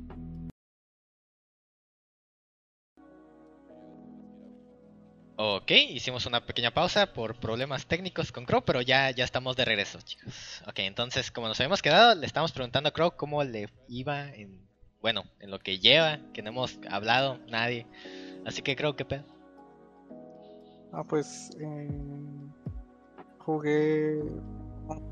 Ok, 5.39 5.69
hicimos 5.89 6.25
una 6.25 6.43
pequeña 6.43 6.71
pausa 6.71 7.13
por 7.13 7.39
problemas 7.39 7.85
técnicos 7.85 8.31
con 8.31 8.45
Crow, 8.45 8.63
pero 8.65 8.81
ya, 8.81 9.11
ya 9.11 9.23
estamos 9.23 9.55
de 9.55 9.65
regreso, 9.65 9.99
chicos. 10.01 10.63
Ok, 10.65 10.79
entonces, 10.79 11.29
como 11.29 11.47
nos 11.47 11.59
habíamos 11.59 11.83
quedado, 11.83 12.15
le 12.15 12.25
estamos 12.25 12.51
preguntando 12.51 12.89
a 12.89 12.91
Crow 12.91 13.11
cómo 13.15 13.43
le 13.43 13.69
iba 13.87 14.33
en, 14.33 14.67
bueno, 14.99 15.25
en 15.39 15.51
lo 15.51 15.59
que 15.59 15.77
lleva, 15.77 16.17
que 16.33 16.41
no 16.41 16.49
hemos 16.49 16.79
hablado 16.89 17.37
nadie. 17.49 17.85
Así 18.45 18.61
que 18.61 18.75
creo 18.75 18.95
que 18.95 19.05
pedo. 19.05 19.23
Ah, 20.93 21.03
pues 21.03 21.49
eh, 21.59 21.89
jugué 23.39 24.21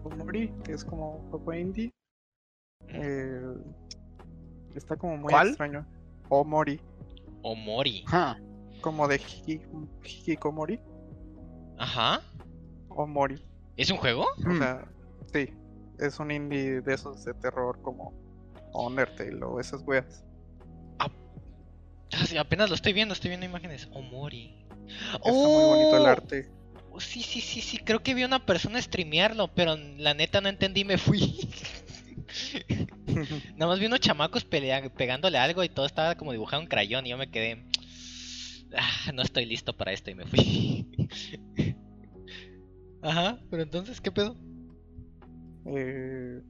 Omori, 0.03 0.49
que 0.63 0.73
es 0.73 0.85
como 0.85 1.17
un 1.17 1.29
juego 1.29 1.53
indie. 1.53 1.93
Eh, 2.87 3.41
está 4.75 4.95
como 4.95 5.17
muy 5.17 5.31
¿Cuál? 5.31 5.49
extraño. 5.49 5.85
Omori, 6.29 6.79
Omori. 7.43 8.03
Ajá. 8.07 8.39
como 8.81 9.07
de 9.07 9.19
Hiki- 9.19 9.61
Hikikomori. 10.03 10.79
Ajá. 11.77 12.21
Omori. 12.89 13.41
¿Es 13.77 13.89
un 13.91 13.97
juego? 13.97 14.25
O 14.45 14.49
Mm. 14.49 14.57
sea, 14.59 14.87
sí, 15.33 15.49
es 15.99 16.19
un 16.19 16.29
indie 16.31 16.81
de 16.81 16.93
esos 16.93 17.25
de 17.25 17.33
terror 17.35 17.81
como 17.81 18.13
Undertale 18.73 19.43
o 19.43 19.59
esas 19.59 19.81
weas. 19.87 20.24
Ah, 22.13 22.25
sí, 22.25 22.37
apenas 22.37 22.69
lo 22.69 22.75
estoy 22.75 22.93
viendo, 22.93 23.13
estoy 23.13 23.29
viendo 23.29 23.45
imágenes. 23.45 23.87
Omori. 23.93 24.65
Está 25.25 25.49
muy 25.49 25.63
bonito 25.65 25.97
el 25.97 26.03
¡Oh! 26.03 26.07
arte. 26.07 26.49
Sí, 26.99 27.21
sí, 27.23 27.41
sí, 27.41 27.59
sí, 27.61 27.77
creo 27.79 28.01
que 28.01 28.13
vi 28.13 28.23
a 28.23 28.27
una 28.27 28.45
persona 28.45 28.81
streamearlo, 28.81 29.53
pero 29.53 29.75
la 29.97 30.13
neta 30.13 30.39
no 30.39 30.47
entendí 30.47 30.81
y 30.81 30.85
me 30.85 30.97
fui. 30.97 31.49
Nada 33.57 33.67
más 33.71 33.79
vi 33.79 33.87
unos 33.87 33.99
chamacos 33.99 34.45
pelea- 34.45 34.89
pegándole 34.93 35.37
algo 35.37 35.63
y 35.63 35.69
todo 35.69 35.85
estaba 35.85 36.15
como 36.15 36.31
dibujado 36.31 36.61
en 36.61 36.67
crayón 36.69 37.05
y 37.05 37.09
yo 37.09 37.17
me 37.17 37.29
quedé... 37.29 37.65
"Ah, 38.77 39.11
no 39.13 39.21
estoy 39.23 39.45
listo 39.45 39.75
para 39.75 39.91
esto 39.91 40.09
y 40.11 40.15
me 40.15 40.25
fui. 40.25 40.87
Ajá, 43.01 43.39
pero 43.49 43.63
entonces, 43.63 43.99
¿qué 44.01 44.11
pedo? 44.11 44.35
Eh, 45.65 46.41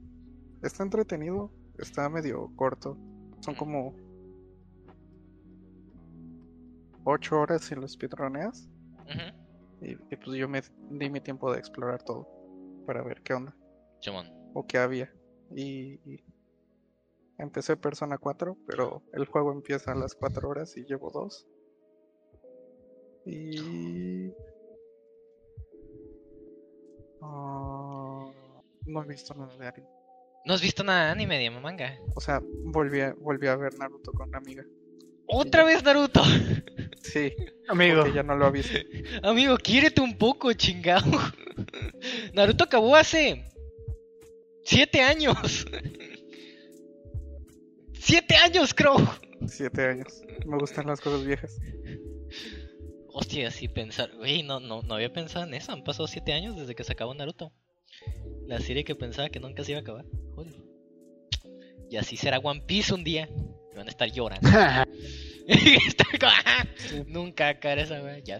está 0.62 0.82
entretenido, 0.84 1.50
está 1.78 2.08
medio 2.08 2.50
corto. 2.56 2.96
Son 3.40 3.54
como 3.54 3.94
8 7.06 7.40
horas 7.40 7.62
si 7.62 7.74
lo 7.74 7.86
speedroneas. 7.86 8.68
Y, 9.80 9.92
y 9.92 10.16
pues 10.16 10.36
yo 10.36 10.48
me 10.48 10.60
di 10.90 11.08
mi 11.08 11.20
tiempo 11.20 11.52
de 11.52 11.58
explorar 11.58 12.02
todo 12.02 12.26
para 12.86 13.02
ver 13.02 13.22
qué 13.22 13.34
onda 13.34 13.56
o 14.54 14.66
qué 14.66 14.78
había. 14.78 15.12
Y, 15.54 16.00
y 16.04 16.24
empecé 17.38 17.76
Persona 17.76 18.18
4, 18.18 18.56
pero 18.66 19.02
el 19.12 19.26
juego 19.26 19.52
empieza 19.52 19.92
a 19.92 19.94
las 19.94 20.14
4 20.14 20.48
horas 20.48 20.76
y 20.76 20.84
llevo 20.84 21.10
2. 21.10 21.46
Y... 23.26 24.32
ah, 27.22 28.32
no 28.86 29.02
he 29.02 29.06
visto 29.06 29.34
nada 29.34 29.56
de 29.56 29.66
anime. 29.66 29.88
¿No 30.44 30.54
has 30.54 30.62
visto 30.62 30.82
nada 30.82 31.06
de 31.06 31.12
anime 31.12 31.38
de 31.38 31.50
manga? 31.50 31.98
O 32.14 32.20
sea, 32.20 32.40
volví 32.64 33.00
a, 33.00 33.14
volví 33.14 33.46
a 33.46 33.56
ver 33.56 33.78
Naruto 33.78 34.12
con 34.12 34.28
una 34.28 34.38
amiga. 34.38 34.64
¡Otra 35.28 35.64
vez 35.64 35.82
Naruto! 35.82 36.22
Sí, 37.02 37.32
Amigo. 37.68 38.02
porque 38.02 38.14
ya 38.14 38.22
no 38.22 38.36
lo 38.36 38.46
ha 38.46 38.50
visto. 38.50 38.76
Amigo, 39.22 39.56
quiérete 39.56 40.00
un 40.00 40.18
poco, 40.18 40.52
chingado. 40.52 41.10
Naruto 42.34 42.64
acabó 42.64 42.96
hace... 42.96 43.44
Siete 44.64 45.00
años. 45.00 45.66
Siete 47.92 48.34
años, 48.36 48.74
Crow. 48.74 48.98
7 49.46 49.84
años. 49.86 50.22
Me 50.44 50.58
gustan 50.58 50.86
las 50.86 51.00
cosas 51.00 51.24
viejas. 51.24 51.56
Hostia, 53.08 53.50
sí 53.50 53.68
pensar, 53.68 54.10
güey, 54.16 54.42
no, 54.42 54.60
no, 54.60 54.82
no 54.82 54.94
había 54.94 55.12
pensado 55.12 55.46
en 55.46 55.54
eso. 55.54 55.72
Han 55.72 55.84
pasado 55.84 56.06
siete 56.06 56.32
años 56.32 56.56
desde 56.56 56.74
que 56.74 56.84
se 56.84 56.92
acabó 56.92 57.14
Naruto. 57.14 57.52
La 58.46 58.60
serie 58.60 58.84
que 58.84 58.94
pensaba 58.94 59.28
que 59.28 59.40
nunca 59.40 59.64
se 59.64 59.72
iba 59.72 59.78
a 59.78 59.82
acabar. 59.82 60.04
Joder. 60.34 60.54
Y 61.88 61.96
así 61.96 62.16
será 62.16 62.38
One 62.38 62.62
Piece 62.66 62.92
un 62.92 63.04
día. 63.04 63.28
Y 63.76 63.78
van 63.78 63.88
a 63.88 63.90
estar 63.90 64.10
llorando. 64.10 64.48
Está 65.46 66.04
como, 66.18 66.32
"Ah, 66.46 66.64
Nunca 67.08 67.60
caer 67.60 67.80
esa 67.80 68.02
wea. 68.02 68.18
Ya. 68.20 68.38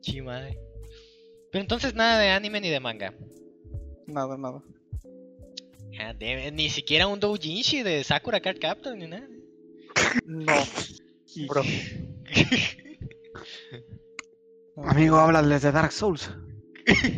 Chi 0.00 0.20
madre. 0.20 0.58
Pero 1.52 1.62
entonces 1.62 1.94
nada 1.94 2.18
de 2.18 2.30
anime 2.30 2.60
ni 2.60 2.68
de 2.68 2.80
manga. 2.80 3.14
Nada, 4.08 4.36
nada. 4.36 4.60
Ah, 6.00 6.12
de- 6.12 6.50
ni 6.50 6.68
siquiera 6.70 7.06
un 7.06 7.20
doujinshi 7.20 7.84
de 7.84 8.02
Sakura 8.02 8.40
Card 8.40 8.58
Captor 8.58 8.96
ni 8.96 9.06
nada. 9.06 9.28
No, 10.26 10.46
bro. 11.48 11.62
Amigo, 14.76 15.18
háblales 15.18 15.62
de 15.62 15.70
Dark 15.70 15.92
Souls. 15.92 16.32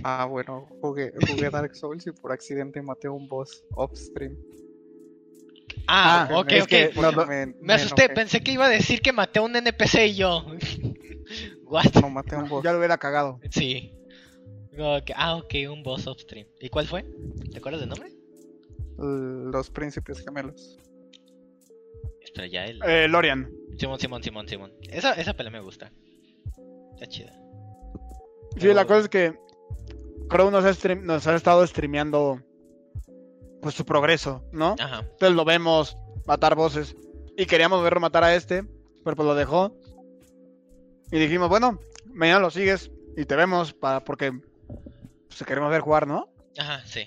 Ah, 0.02 0.26
bueno, 0.26 0.68
jugué, 0.82 1.10
jugué 1.26 1.48
Dark 1.48 1.74
Souls 1.74 2.06
y 2.06 2.10
por 2.12 2.32
accidente 2.32 2.82
maté 2.82 3.06
a 3.06 3.12
un 3.12 3.26
boss 3.28 3.64
offstream. 3.70 4.36
Ah, 5.86 6.28
Ah, 6.30 6.38
ok, 6.38 6.52
es 6.52 6.62
ok. 6.64 6.68
que- 6.68 6.90
Porque 6.94 7.16
no, 7.16 7.22
no, 7.22 7.26
me, 7.26 7.46
Me 7.60 7.74
asusté, 7.74 8.04
enojé. 8.04 8.14
pensé 8.14 8.40
que 8.42 8.52
iba 8.52 8.66
a 8.66 8.70
decir 8.70 9.00
que 9.02 9.12
maté 9.12 9.38
a 9.38 9.42
un 9.42 9.54
NPC 9.56 10.06
y 10.06 10.14
yo. 10.14 10.46
What? 11.66 11.92
No 12.00 12.10
maté 12.10 12.36
a 12.36 12.38
un 12.38 12.48
boss. 12.48 12.64
Ya 12.64 12.72
lo 12.72 12.78
hubiera 12.78 12.98
cagado. 12.98 13.40
Sí. 13.50 13.92
Ah, 15.16 15.36
ok, 15.36 15.54
un 15.70 15.82
boss 15.82 16.06
upstream. 16.06 16.46
¿Y 16.60 16.68
cuál 16.68 16.86
fue? 16.86 17.04
¿Te 17.52 17.58
acuerdas 17.58 17.80
del 17.80 17.90
nombre? 17.90 18.10
Los 18.98 19.70
príncipes 19.70 20.20
gemelos. 20.24 20.78
Espera, 22.22 22.46
ya 22.46 22.64
el. 22.64 22.80
Eh, 22.86 23.08
Lorian. 23.08 23.50
Simón, 23.78 23.98
Simón, 24.00 24.22
Simón, 24.22 24.48
Simón. 24.48 24.72
Esa, 24.88 25.12
esa 25.14 25.34
pelea 25.34 25.50
me 25.52 25.60
gusta. 25.60 25.92
Está 26.94 27.06
chida. 27.06 27.32
Sí, 28.58 28.68
la 28.72 28.84
cosa 28.84 29.00
es 29.00 29.08
que 29.08 29.34
Crow 30.28 30.50
nos 30.50 30.64
ha, 30.64 30.70
stream- 30.70 31.02
nos 31.02 31.26
ha 31.26 31.34
estado 31.34 31.66
streameando 31.66 32.40
pues 33.64 33.74
su 33.74 33.84
progreso, 33.86 34.44
¿no? 34.52 34.76
Ajá. 34.78 34.98
Entonces 35.00 35.34
lo 35.34 35.44
vemos 35.46 35.96
matar 36.26 36.54
voces. 36.54 36.94
Y 37.36 37.46
queríamos 37.46 37.82
verlo 37.82 37.98
matar 37.98 38.22
a 38.22 38.34
este, 38.34 38.62
pero 39.02 39.16
pues 39.16 39.26
lo 39.26 39.34
dejó. 39.34 39.74
Y 41.10 41.18
dijimos, 41.18 41.48
bueno, 41.48 41.80
mañana 42.12 42.40
lo 42.40 42.50
sigues 42.50 42.90
y 43.16 43.24
te 43.24 43.36
vemos 43.36 43.72
para 43.72 44.04
porque 44.04 44.32
pues, 45.28 45.38
te 45.38 45.44
queremos 45.46 45.70
ver 45.70 45.80
jugar, 45.80 46.06
¿no? 46.06 46.28
Ajá, 46.58 46.82
sí. 46.86 47.06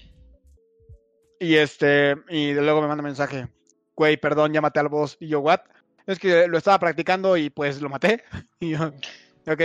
Y 1.39 1.55
este, 1.57 2.15
y 2.29 2.53
luego 2.55 2.81
me 2.81 2.87
manda 2.87 3.03
mensaje, 3.03 3.47
güey, 3.95 4.17
perdón, 4.17 4.51
ya 4.53 4.61
maté 4.61 4.79
al 4.79 4.89
boss. 4.89 5.15
Y 5.19 5.27
yo, 5.27 5.39
what? 5.41 5.59
Es 6.07 6.17
que 6.17 6.47
lo 6.47 6.57
estaba 6.57 6.79
practicando 6.79 7.37
y 7.37 7.51
pues 7.51 7.79
lo 7.81 7.89
maté. 7.89 8.23
Y 8.59 8.71
yo, 8.71 8.87
ok, 9.47 9.61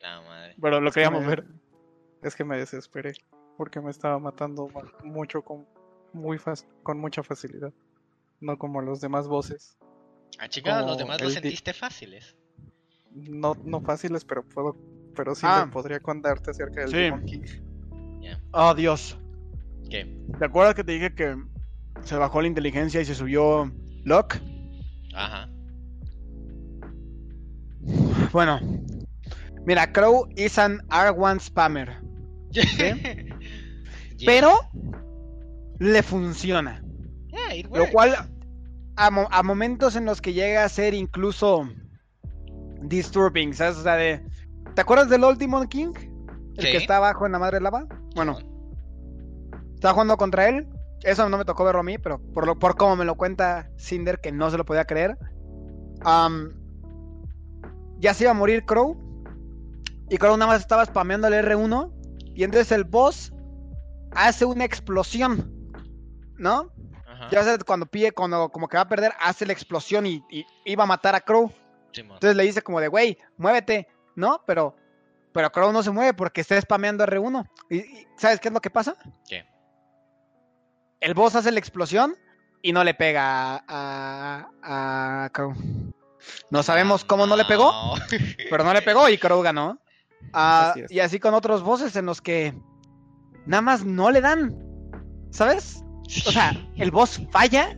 La 0.00 0.20
madre. 0.22 0.54
pero 0.60 0.80
lo 0.80 0.88
Es 0.88 0.94
que 0.94 1.00
queríamos 1.00 1.20
me- 1.22 1.28
ver. 1.28 1.44
Es 2.22 2.34
que 2.34 2.44
me 2.44 2.56
desesperé. 2.56 3.12
Porque 3.60 3.78
me 3.78 3.90
estaba 3.90 4.18
matando 4.18 4.68
ma- 4.68 4.90
mucho 5.04 5.42
con, 5.42 5.66
muy 6.14 6.40
con 6.82 6.98
mucha 6.98 7.22
facilidad. 7.22 7.74
No 8.40 8.56
como 8.56 8.80
los 8.80 9.02
demás 9.02 9.28
bosses. 9.28 9.76
Ah, 10.38 10.48
chica, 10.48 10.80
los 10.80 10.96
demás 10.96 11.20
los 11.20 11.34
sentiste 11.34 11.74
fáciles. 11.74 12.38
No, 13.12 13.54
no 13.62 13.82
fáciles, 13.82 14.24
pero 14.24 14.42
puedo. 14.48 14.78
Pero 15.14 15.34
sí 15.34 15.42
Ah. 15.44 15.66
me 15.66 15.72
podría 15.72 16.00
contarte 16.00 16.52
acerca 16.52 16.80
del 16.80 16.88
Sí. 16.88 16.96
Demon 16.96 17.26
King. 17.26 17.42
Oh, 18.52 18.74
Dios. 18.74 19.18
¿Qué? 19.90 20.06
¿Te 20.38 20.44
acuerdas 20.46 20.74
que 20.74 20.82
te 20.84 20.92
dije 20.92 21.14
que 21.14 21.36
se 22.02 22.16
bajó 22.16 22.40
la 22.40 22.48
inteligencia 22.48 23.02
y 23.02 23.04
se 23.04 23.14
subió 23.14 23.70
Locke? 24.04 24.40
Ajá. 25.12 25.50
Bueno, 28.32 28.58
mira, 29.66 29.92
Crow 29.92 30.30
is 30.34 30.58
an 30.58 30.80
R1 30.88 31.40
spammer, 31.40 32.00
Yeah. 34.20 34.26
pero 34.32 34.52
le 35.78 36.02
funciona. 36.02 36.82
Yeah, 37.28 37.68
Lo 37.72 37.88
cual, 37.90 38.14
a, 38.96 39.10
mo- 39.10 39.28
a 39.30 39.42
momentos 39.42 39.96
en 39.96 40.04
los 40.04 40.20
que 40.20 40.32
llega 40.32 40.64
a 40.64 40.68
ser 40.68 40.94
incluso 40.94 41.68
disturbing, 42.82 43.54
¿sabes? 43.54 43.78
O 43.78 43.82
sea, 43.82 43.96
de, 43.96 44.22
¿te 44.74 44.80
acuerdas 44.82 45.08
del 45.08 45.24
Old 45.24 45.38
Demon 45.38 45.66
King? 45.68 45.92
El 46.56 46.64
Sí. 46.66 46.72
que 46.72 46.76
está 46.76 46.96
abajo 46.98 47.24
en 47.26 47.32
la 47.32 47.38
madre 47.38 47.60
lava. 47.60 47.86
Bueno, 48.14 48.36
estaba 49.74 49.94
jugando 49.94 50.16
contra 50.16 50.48
él. 50.48 50.68
Eso 51.02 51.26
no 51.30 51.38
me 51.38 51.44
tocó 51.46 51.64
verlo 51.64 51.80
a 51.80 51.84
mí, 51.84 51.96
pero 51.96 52.18
por, 52.34 52.46
lo, 52.46 52.58
por 52.58 52.76
cómo 52.76 52.94
me 52.96 53.06
lo 53.06 53.14
cuenta 53.14 53.70
Cinder, 53.78 54.20
que 54.20 54.32
no 54.32 54.50
se 54.50 54.58
lo 54.58 54.66
podía 54.66 54.84
creer. 54.84 55.16
Ya 57.98 58.14
se 58.14 58.24
iba 58.24 58.30
a 58.30 58.34
morir 58.34 58.64
Crow. 58.64 58.96
Y 60.08 60.18
Crow 60.18 60.36
nada 60.36 60.52
más 60.52 60.60
estaba 60.60 60.84
spameando 60.84 61.28
el 61.28 61.34
R1. 61.34 61.92
Y 62.34 62.44
entonces 62.44 62.72
el 62.72 62.84
boss 62.84 63.32
hace 64.12 64.44
una 64.44 64.64
explosión. 64.64 65.56
¿No? 66.38 66.72
Ajá. 67.06 67.28
Ya 67.30 67.44
sabes, 67.44 67.64
cuando 67.64 67.86
pide, 67.86 68.12
cuando 68.12 68.48
como 68.48 68.68
que 68.68 68.76
va 68.76 68.82
a 68.84 68.88
perder, 68.88 69.12
hace 69.20 69.44
la 69.44 69.52
explosión 69.52 70.06
y, 70.06 70.24
y 70.30 70.46
iba 70.64 70.84
a 70.84 70.86
matar 70.86 71.14
a 71.14 71.20
Crow. 71.20 71.52
Entonces 71.94 72.36
le 72.36 72.44
dice 72.44 72.62
como 72.62 72.80
de, 72.80 72.88
güey, 72.88 73.18
muévete, 73.36 73.88
¿no? 74.14 74.42
Pero, 74.46 74.76
pero 75.32 75.50
Crow 75.50 75.72
no 75.72 75.82
se 75.82 75.90
mueve 75.90 76.14
porque 76.14 76.40
está 76.40 76.60
spameando 76.60 77.04
R1. 77.04 77.46
¿Y, 77.68 77.76
y 77.78 78.06
sabes 78.16 78.40
qué 78.40 78.48
es 78.48 78.54
lo 78.54 78.60
que 78.60 78.70
pasa? 78.70 78.96
¿Qué? 79.28 79.44
El 81.00 81.14
boss 81.14 81.34
hace 81.34 81.50
la 81.50 81.58
explosión 81.58 82.14
y 82.62 82.72
no 82.72 82.84
le 82.84 82.94
pega 82.94 83.56
a, 83.66 84.50
a, 84.62 85.24
a 85.24 85.30
Crow. 85.30 85.54
No 86.50 86.62
sabemos 86.62 87.04
cómo 87.04 87.26
no 87.26 87.36
le 87.36 87.44
pegó, 87.46 87.72
pero 88.50 88.64
no 88.64 88.72
le 88.72 88.82
pegó 88.82 89.08
y 89.08 89.18
Crow 89.18 89.42
ganó. 89.42 89.78
Ah, 90.34 90.72
Así 90.72 90.84
y 90.90 91.00
así 91.00 91.18
con 91.18 91.32
otros 91.32 91.62
bosses 91.62 91.96
en 91.96 92.04
los 92.04 92.20
que 92.20 92.52
nada 93.46 93.62
más 93.62 93.84
no 93.84 94.10
le 94.10 94.20
dan, 94.20 94.54
¿sabes? 95.30 95.82
O 96.26 96.32
sea, 96.32 96.52
el 96.76 96.90
boss 96.90 97.20
falla 97.30 97.76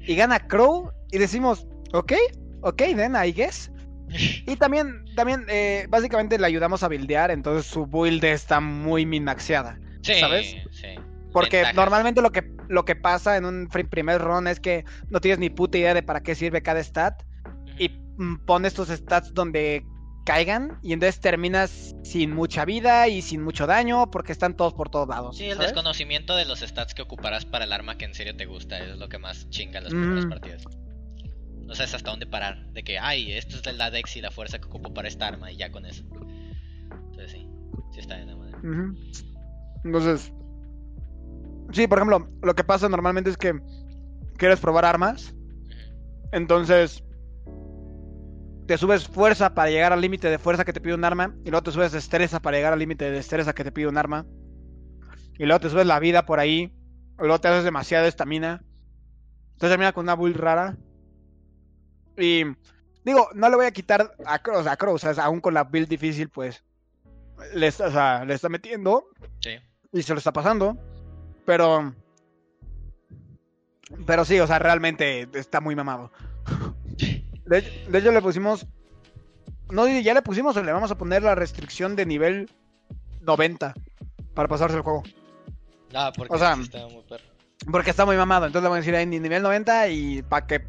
y 0.00 0.16
gana 0.16 0.40
Crow 0.40 0.90
y 1.10 1.18
decimos, 1.18 1.66
ok, 1.92 2.12
ok, 2.62 2.78
then 2.96 3.14
I 3.16 3.32
guess. 3.32 3.70
Y 4.46 4.56
también, 4.56 5.04
también 5.16 5.46
eh, 5.48 5.86
básicamente 5.88 6.38
le 6.38 6.46
ayudamos 6.46 6.82
a 6.82 6.88
buildear, 6.88 7.30
entonces 7.30 7.66
su 7.66 7.86
build 7.86 8.22
está 8.22 8.60
muy 8.60 9.06
minaxeada. 9.06 9.78
Sí, 10.02 10.14
¿sabes? 10.20 10.54
sí. 10.70 10.88
Porque 11.32 11.56
Ventajas. 11.56 11.76
normalmente 11.76 12.22
lo 12.22 12.30
que, 12.30 12.48
lo 12.68 12.84
que 12.84 12.94
pasa 12.94 13.36
en 13.36 13.44
un 13.44 13.68
primer 13.68 14.20
run 14.20 14.46
es 14.46 14.60
que 14.60 14.84
no 15.08 15.20
tienes 15.20 15.40
ni 15.40 15.50
puta 15.50 15.78
idea 15.78 15.94
de 15.94 16.02
para 16.02 16.22
qué 16.22 16.36
sirve 16.36 16.62
cada 16.62 16.78
stat 16.80 17.22
y 17.76 17.88
pones 18.46 18.74
tus 18.74 18.88
stats 18.88 19.34
donde 19.34 19.84
caigan 20.24 20.78
y 20.82 20.92
entonces 20.94 21.20
terminas 21.20 21.94
sin 22.02 22.34
mucha 22.34 22.64
vida 22.64 23.08
y 23.08 23.22
sin 23.22 23.42
mucho 23.42 23.66
daño 23.66 24.10
porque 24.10 24.32
están 24.32 24.56
todos 24.56 24.72
por 24.74 24.88
todos 24.88 25.06
lados. 25.08 25.36
Sí, 25.36 25.44
el 25.44 25.56
¿sabes? 25.56 25.68
desconocimiento 25.72 26.34
de 26.36 26.44
los 26.46 26.60
stats 26.60 26.94
que 26.94 27.02
ocuparás 27.02 27.44
para 27.44 27.64
el 27.64 27.72
arma 27.72 27.96
que 27.98 28.06
en 28.06 28.14
serio 28.14 28.34
te 28.36 28.46
gusta 28.46 28.78
es 28.78 28.96
lo 28.96 29.08
que 29.08 29.18
más 29.18 29.48
chinga 29.50 29.80
las 29.80 29.92
primeras 29.92 30.26
Mm. 30.26 30.30
partidas. 30.30 30.64
No 31.66 31.74
sabes 31.74 31.94
hasta 31.94 32.10
dónde 32.10 32.26
parar. 32.26 32.66
De 32.72 32.82
que, 32.84 32.98
ay, 32.98 33.32
esto 33.32 33.56
es 33.56 33.76
la 33.76 33.90
dex 33.90 34.16
y 34.16 34.20
la 34.20 34.30
fuerza 34.30 34.58
que 34.58 34.66
ocupo 34.66 34.92
para 34.92 35.08
esta 35.08 35.28
arma 35.28 35.50
y 35.50 35.56
ya 35.56 35.70
con 35.70 35.86
eso. 35.86 36.02
Entonces 37.10 37.30
sí, 37.32 37.48
sí 37.92 38.00
está 38.00 38.18
la. 38.18 38.34
Ujú. 38.34 38.94
Entonces, 39.84 40.32
sí, 41.72 41.86
por 41.86 41.98
ejemplo, 41.98 42.28
lo 42.42 42.54
que 42.54 42.64
pasa 42.64 42.88
normalmente 42.88 43.30
es 43.30 43.36
que 43.36 43.54
quieres 44.36 44.60
probar 44.60 44.84
armas, 44.84 45.34
entonces 46.32 47.02
te 48.66 48.78
subes 48.78 49.06
fuerza 49.06 49.54
para 49.54 49.70
llegar 49.70 49.92
al 49.92 50.00
límite 50.00 50.30
de 50.30 50.38
fuerza 50.38 50.64
que 50.64 50.72
te 50.72 50.80
pide 50.80 50.94
un 50.94 51.04
arma, 51.04 51.34
y 51.44 51.50
luego 51.50 51.62
te 51.64 51.72
subes 51.72 51.92
destreza 51.92 52.40
para 52.40 52.56
llegar 52.56 52.72
al 52.72 52.78
límite 52.78 53.04
de 53.04 53.10
destreza 53.12 53.54
que 53.54 53.64
te 53.64 53.72
pide 53.72 53.88
un 53.88 53.98
arma, 53.98 54.26
y 55.38 55.44
luego 55.44 55.60
te 55.60 55.70
subes 55.70 55.86
la 55.86 55.98
vida 55.98 56.24
por 56.26 56.38
ahí, 56.40 56.72
y 57.18 57.18
luego 57.18 57.40
te 57.40 57.48
haces 57.48 57.64
demasiada 57.64 58.06
estamina, 58.06 58.64
entonces 59.52 59.70
termina 59.70 59.92
con 59.92 60.04
una 60.04 60.16
build 60.16 60.36
rara, 60.36 60.76
y 62.16 62.44
digo, 63.04 63.28
no 63.34 63.48
le 63.48 63.56
voy 63.56 63.66
a 63.66 63.72
quitar 63.72 64.14
a 64.24 64.38
Crow, 64.40 64.66
a 64.66 64.76
Crow, 64.76 64.94
o 64.94 64.98
sea, 64.98 65.12
aún 65.24 65.40
con 65.40 65.54
la 65.54 65.64
build 65.64 65.88
difícil, 65.88 66.28
pues, 66.28 66.64
le 67.54 67.66
está, 67.66 67.88
o 67.88 67.90
sea, 67.90 68.24
le 68.24 68.34
está 68.34 68.48
metiendo, 68.48 69.06
Sí. 69.40 69.56
y 69.92 70.02
se 70.02 70.12
lo 70.12 70.18
está 70.18 70.32
pasando. 70.32 70.78
Pero. 71.44 71.92
Pero 74.06 74.24
sí, 74.24 74.40
o 74.40 74.46
sea, 74.46 74.58
realmente 74.58 75.28
está 75.34 75.60
muy 75.60 75.74
mamado. 75.76 76.10
De, 77.46 77.60
de 77.60 77.98
hecho, 77.98 78.12
le 78.12 78.22
pusimos. 78.22 78.66
No, 79.70 79.88
ya 79.88 80.14
le 80.14 80.22
pusimos 80.22 80.56
o 80.56 80.62
le 80.62 80.72
vamos 80.72 80.90
a 80.90 80.98
poner 80.98 81.22
la 81.22 81.34
restricción 81.34 81.96
de 81.96 82.06
nivel 82.06 82.50
90 83.22 83.74
para 84.34 84.48
pasarse 84.48 84.76
el 84.76 84.82
juego. 84.82 85.02
Ah, 85.94 86.12
porque 86.14 86.34
O 86.34 86.38
sea, 86.38 86.54
está 86.60 86.86
muy 86.86 87.02
perro. 87.02 87.24
Porque 87.70 87.90
está 87.90 88.04
muy 88.04 88.16
mamado. 88.16 88.46
Entonces 88.46 88.64
le 88.64 88.68
voy 88.68 88.76
a 88.76 88.80
decir 88.80 88.94
ahí 88.94 89.06
ni 89.06 89.20
nivel 89.20 89.42
90 89.42 89.88
y 89.88 90.22
para 90.22 90.46
que. 90.46 90.64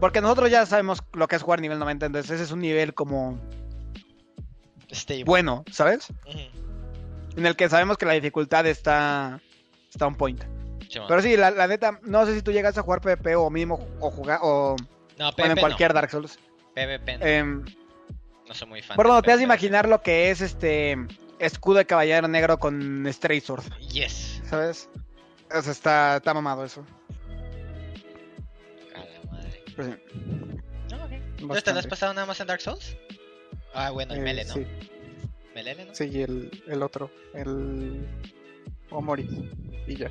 Porque 0.00 0.20
nosotros 0.20 0.50
ya 0.50 0.66
sabemos 0.66 1.02
lo 1.12 1.28
que 1.28 1.36
es 1.36 1.42
jugar 1.42 1.60
nivel 1.60 1.78
90. 1.78 2.06
Entonces 2.06 2.30
ese 2.30 2.44
es 2.44 2.50
un 2.50 2.60
nivel 2.60 2.94
como 2.94 3.38
Stable. 4.90 5.24
bueno, 5.24 5.64
¿sabes? 5.70 6.08
En 7.36 7.46
el 7.46 7.56
que 7.56 7.68
sabemos 7.68 7.96
que 7.96 8.06
la 8.06 8.12
dificultad 8.12 8.66
está. 8.66 9.40
Está 9.90 10.06
on 10.06 10.16
point. 10.16 10.42
Pero 11.08 11.22
sí, 11.22 11.36
la, 11.36 11.50
la 11.50 11.66
neta, 11.66 11.98
no 12.02 12.24
sé 12.26 12.34
si 12.34 12.42
tú 12.42 12.52
llegas 12.52 12.78
a 12.78 12.82
jugar 12.82 13.00
PvP 13.00 13.34
o 13.36 13.50
mínimo 13.50 13.86
o 14.00 14.10
jugar 14.10 14.38
o 14.42 14.76
no, 15.18 15.32
bueno, 15.32 15.36
PvP 15.36 15.50
en 15.52 15.58
cualquier 15.58 15.92
Dark 15.94 16.10
Souls. 16.10 16.38
no. 16.38 16.72
PvP 16.74 17.18
no. 17.18 17.26
Em, 17.26 17.64
no 18.48 18.54
soy 18.54 18.68
muy 18.68 18.82
fan. 18.82 18.96
bueno, 18.96 19.14
del 19.14 19.22
te 19.24 19.32
has 19.32 19.38
de 19.38 19.44
imaginar 19.44 19.88
lo 19.88 20.02
que 20.02 20.30
es 20.30 20.40
este 20.40 20.96
escudo 21.38 21.78
de 21.78 21.86
caballero 21.86 22.28
negro 22.28 22.58
con 22.58 23.06
Stray 23.12 23.40
Sword, 23.40 23.64
Yes. 23.90 24.42
¿sabes? 24.48 24.88
O 25.54 25.62
sea, 25.62 25.72
está, 25.72 26.16
está 26.16 26.34
mamado 26.34 26.64
eso. 26.64 26.84
Pero 29.76 29.88
sí. 29.88 29.94
Ah, 30.92 31.04
ok. 31.04 31.12
Entonces, 31.38 31.64
¿te 31.64 31.72
lo 31.72 31.78
has 31.78 31.86
pasado 31.86 32.14
nada 32.14 32.26
más 32.26 32.40
en 32.40 32.46
Dark 32.46 32.60
Souls? 32.60 32.96
Ah, 33.74 33.90
bueno, 33.90 34.14
el 34.14 34.20
Eh, 34.20 34.22
Mele, 34.22 34.44
¿no? 34.44 34.54
Sí, 34.54 34.66
Melele, 35.54 35.84
¿no? 35.86 35.94
sí, 35.94 36.04
y 36.10 36.22
el, 36.22 36.62
el 36.66 36.82
otro, 36.82 37.10
el 37.34 38.06
Omori. 38.90 39.50
Y 39.86 39.96
ya. 39.96 40.10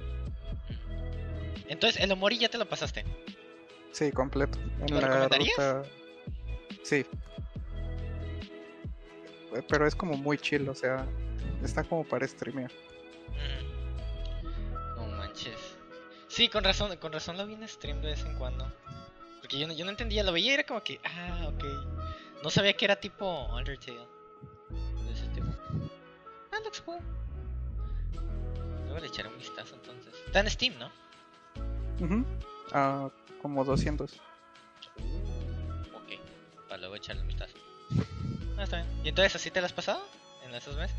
Entonces, 1.67 2.01
el 2.01 2.11
Omori 2.11 2.37
ya 2.37 2.49
te 2.49 2.57
lo 2.59 2.67
pasaste. 2.67 3.03
Sí, 3.95 4.11
completo. 4.11 4.59
En 4.81 4.93
¿Lo 4.93 4.99
la 4.99 5.29
ruta. 5.29 5.83
Sí. 6.83 7.05
Eh, 9.55 9.63
Pero 9.69 9.87
es 9.87 9.95
como 9.95 10.17
muy 10.17 10.37
chill, 10.37 10.67
o 10.67 10.75
sea, 10.75 11.07
está 11.63 11.81
como 11.81 12.03
para 12.03 12.27
streamear. 12.27 12.69
Mm. 13.31 14.97
No 14.97 15.07
manches. 15.15 15.77
Sí, 16.27 16.49
con 16.49 16.65
razón, 16.65 16.97
con 16.97 17.13
razón 17.13 17.37
lo 17.37 17.47
vi 17.47 17.53
en 17.53 17.65
stream 17.69 18.01
de 18.01 18.09
vez 18.09 18.25
en 18.25 18.37
cuando. 18.37 18.69
Porque 19.39 19.57
yo 19.57 19.65
no, 19.65 19.73
yo 19.73 19.85
no 19.85 19.91
entendía, 19.91 20.23
lo 20.23 20.33
veía 20.33 20.51
y 20.51 20.53
era 20.55 20.65
como 20.65 20.83
que, 20.83 20.99
ah, 21.05 21.49
ok. 21.53 21.63
No 22.43 22.49
sabía 22.49 22.73
que 22.73 22.83
era 22.83 22.97
tipo 22.97 23.45
Undertale. 23.55 24.05
De 25.05 25.13
ese 25.13 25.25
tipo. 25.29 25.47
Ah, 26.51 26.59
looks 26.65 26.81
cool. 26.81 26.99
Le 28.99 29.07
echaré 29.07 29.29
un 29.29 29.37
vistazo 29.37 29.75
entonces. 29.75 30.13
Está 30.25 30.41
en 30.41 30.49
Steam, 30.49 30.73
¿no? 30.79 30.91
Ujú. 32.03 32.25
Ah, 32.71 33.09
como 33.41 33.63
200. 33.63 34.13
Ok. 35.93 36.19
Para 36.67 36.79
luego 36.79 36.95
echarle 36.95 37.21
un 37.21 37.27
vistazo. 37.27 37.53
Ah, 38.57 38.63
está 38.63 38.77
bien. 38.77 38.89
¿Y 39.03 39.09
entonces 39.09 39.35
así 39.35 39.51
te 39.51 39.59
lo 39.59 39.65
has 39.65 39.73
pasado? 39.73 40.01
¿En 40.47 40.53
esos 40.55 40.75
meses? 40.77 40.95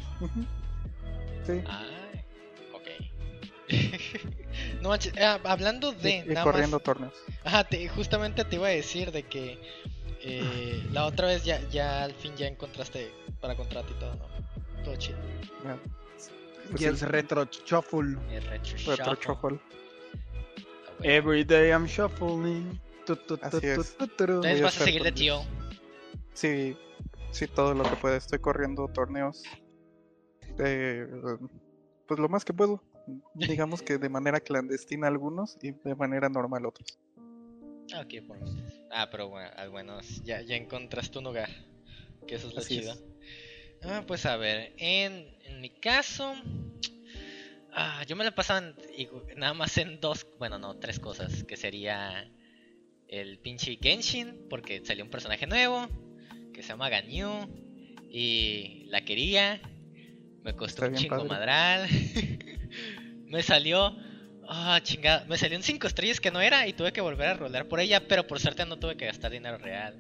Sí. 1.47 1.63
Ay, 1.69 2.25
ok. 2.73 2.87
no 4.83 4.89
manches, 4.91 5.13
ah, 5.21 5.39
hablando 5.45 5.93
de. 5.93 6.25
y, 6.29 6.35
corriendo 6.43 6.77
más- 6.79 6.85
torneos. 6.85 7.15
Ajá, 7.45 7.65
te- 7.65 7.89
justamente 7.89 8.45
te 8.45 8.57
iba 8.57 8.67
a 8.69 8.71
decir 8.71 9.11
de 9.13 9.23
que 9.25 9.59
eh, 10.21 10.87
la 10.93 11.07
otra 11.07 11.29
vez 11.29 11.45
ya, 11.45 11.61
ya 11.71 12.05
al 12.05 12.15
fin 12.15 12.37
ya 12.37 12.47
encontraste 12.47 13.13
para 13.41 13.55
contrato 13.57 13.93
y 13.93 14.01
todo, 14.01 14.15
¿no? 14.17 14.85
Todo 14.85 14.97
chido. 14.97 15.19
Ya. 15.65 15.79
Pues 16.71 16.81
Y 16.83 16.91
retro 16.91 17.45
shuffle. 17.45 18.19
El 18.31 18.43
retro 18.45 18.77
Retro 18.97 19.15
shuffle. 19.15 19.25
Shuffle. 19.25 19.61
Ah, 20.97 21.03
bueno. 21.03 21.13
Every 21.13 21.45
day 21.45 21.71
I'm 21.71 21.87
shuffling. 21.87 22.81
Tu, 23.07 23.17
tu, 23.17 23.37
tu, 23.37 23.45
Así 23.47 23.61
tu, 23.61 23.67
es. 23.67 23.97
tu, 23.97 24.07
tu, 24.07 24.17
tu. 24.17 24.23
Entonces 24.25 24.63
vas 24.63 24.81
a 24.81 24.85
seguir 24.85 25.03
de 25.03 25.13
tío. 25.13 25.43
Sí, 26.35 26.77
sí, 27.31 27.47
todo 27.47 27.75
lo 27.75 27.85
que 27.85 27.97
pueda. 27.97 28.17
Estoy 28.17 28.39
corriendo 28.39 28.89
torneos. 28.89 29.45
eh, 30.59 31.07
pues 32.07 32.21
lo 32.21 32.29
más 32.29 32.45
que 32.45 32.53
puedo. 32.53 32.83
Digamos 33.35 33.83
que 33.83 33.99
de 33.99 34.09
manera 34.09 34.41
clandestina 34.41 35.07
algunos 35.07 35.57
y 35.63 35.71
de 35.73 35.95
manera 35.95 36.29
normal 36.29 36.67
otros. 36.67 36.99
Ah, 37.95 38.01
ok, 38.01 38.27
por 38.27 38.39
lo 38.41 38.47
menos. 38.47 38.73
Ah, 38.91 39.09
pero 39.11 39.29
bueno, 39.29 39.49
al 39.57 39.71
menos 39.71 40.23
ya, 40.25 40.41
ya 40.43 40.57
encontraste 40.57 41.19
un 41.19 41.25
lugar. 41.25 41.49
Que 42.27 42.35
eso 42.35 42.49
es 42.49 42.55
lo 42.55 42.61
Así 42.61 42.81
chido. 42.81 42.93
es. 42.93 43.05
Ah, 43.85 44.03
pues 44.07 44.27
a 44.27 44.37
ver, 44.37 44.73
en, 44.79 45.37
en 45.45 45.61
mi 45.61 45.71
caso. 45.71 46.35
Ah, 47.79 48.03
yo 48.09 48.17
me 48.17 48.25
la 48.25 48.35
pasaba 48.35 48.73
nada 49.37 49.53
más 49.53 49.77
en 49.77 50.01
dos, 50.01 50.27
bueno, 50.39 50.59
no, 50.59 50.77
tres 50.79 50.99
cosas. 50.99 51.45
Que 51.45 51.57
sería 51.59 52.27
el 53.07 53.39
pinche 53.39 53.79
Genshin, 53.81 54.47
porque 54.49 54.83
salió 54.85 55.05
un 55.05 55.11
personaje 55.11 55.47
nuevo, 55.47 55.87
que 56.55 56.63
se 56.63 56.69
llama 56.71 56.89
Ganyu, 56.89 57.29
y 58.11 58.85
la 58.89 59.05
quería. 59.05 59.61
Me 60.43 60.55
costó 60.55 60.87
un 60.87 60.95
chingo 60.95 61.17
padre. 61.17 61.29
madral. 61.29 61.89
me 63.27 63.43
salió. 63.43 63.95
Ah, 64.49 64.81
chingada. 64.83 65.27
Me 65.27 65.37
salió 65.37 65.59
un 65.59 65.63
5 65.65 65.87
estrellas 65.87 66.19
que 66.21 66.31
no 66.31 66.41
era 66.41 66.67
y 66.69 66.73
tuve 66.73 66.93
que 66.93 67.01
volver 67.03 67.29
a 67.29 67.35
rolar 67.35 67.69
por 67.69 67.81
ella, 67.81 68.09
pero 68.09 68.27
por 68.27 68.41
suerte 68.41 68.65
no 68.65 68.79
tuve 68.79 68.97
que 68.97 69.05
gastar 69.07 69.33
dinero 69.33 69.59
real. 69.59 69.99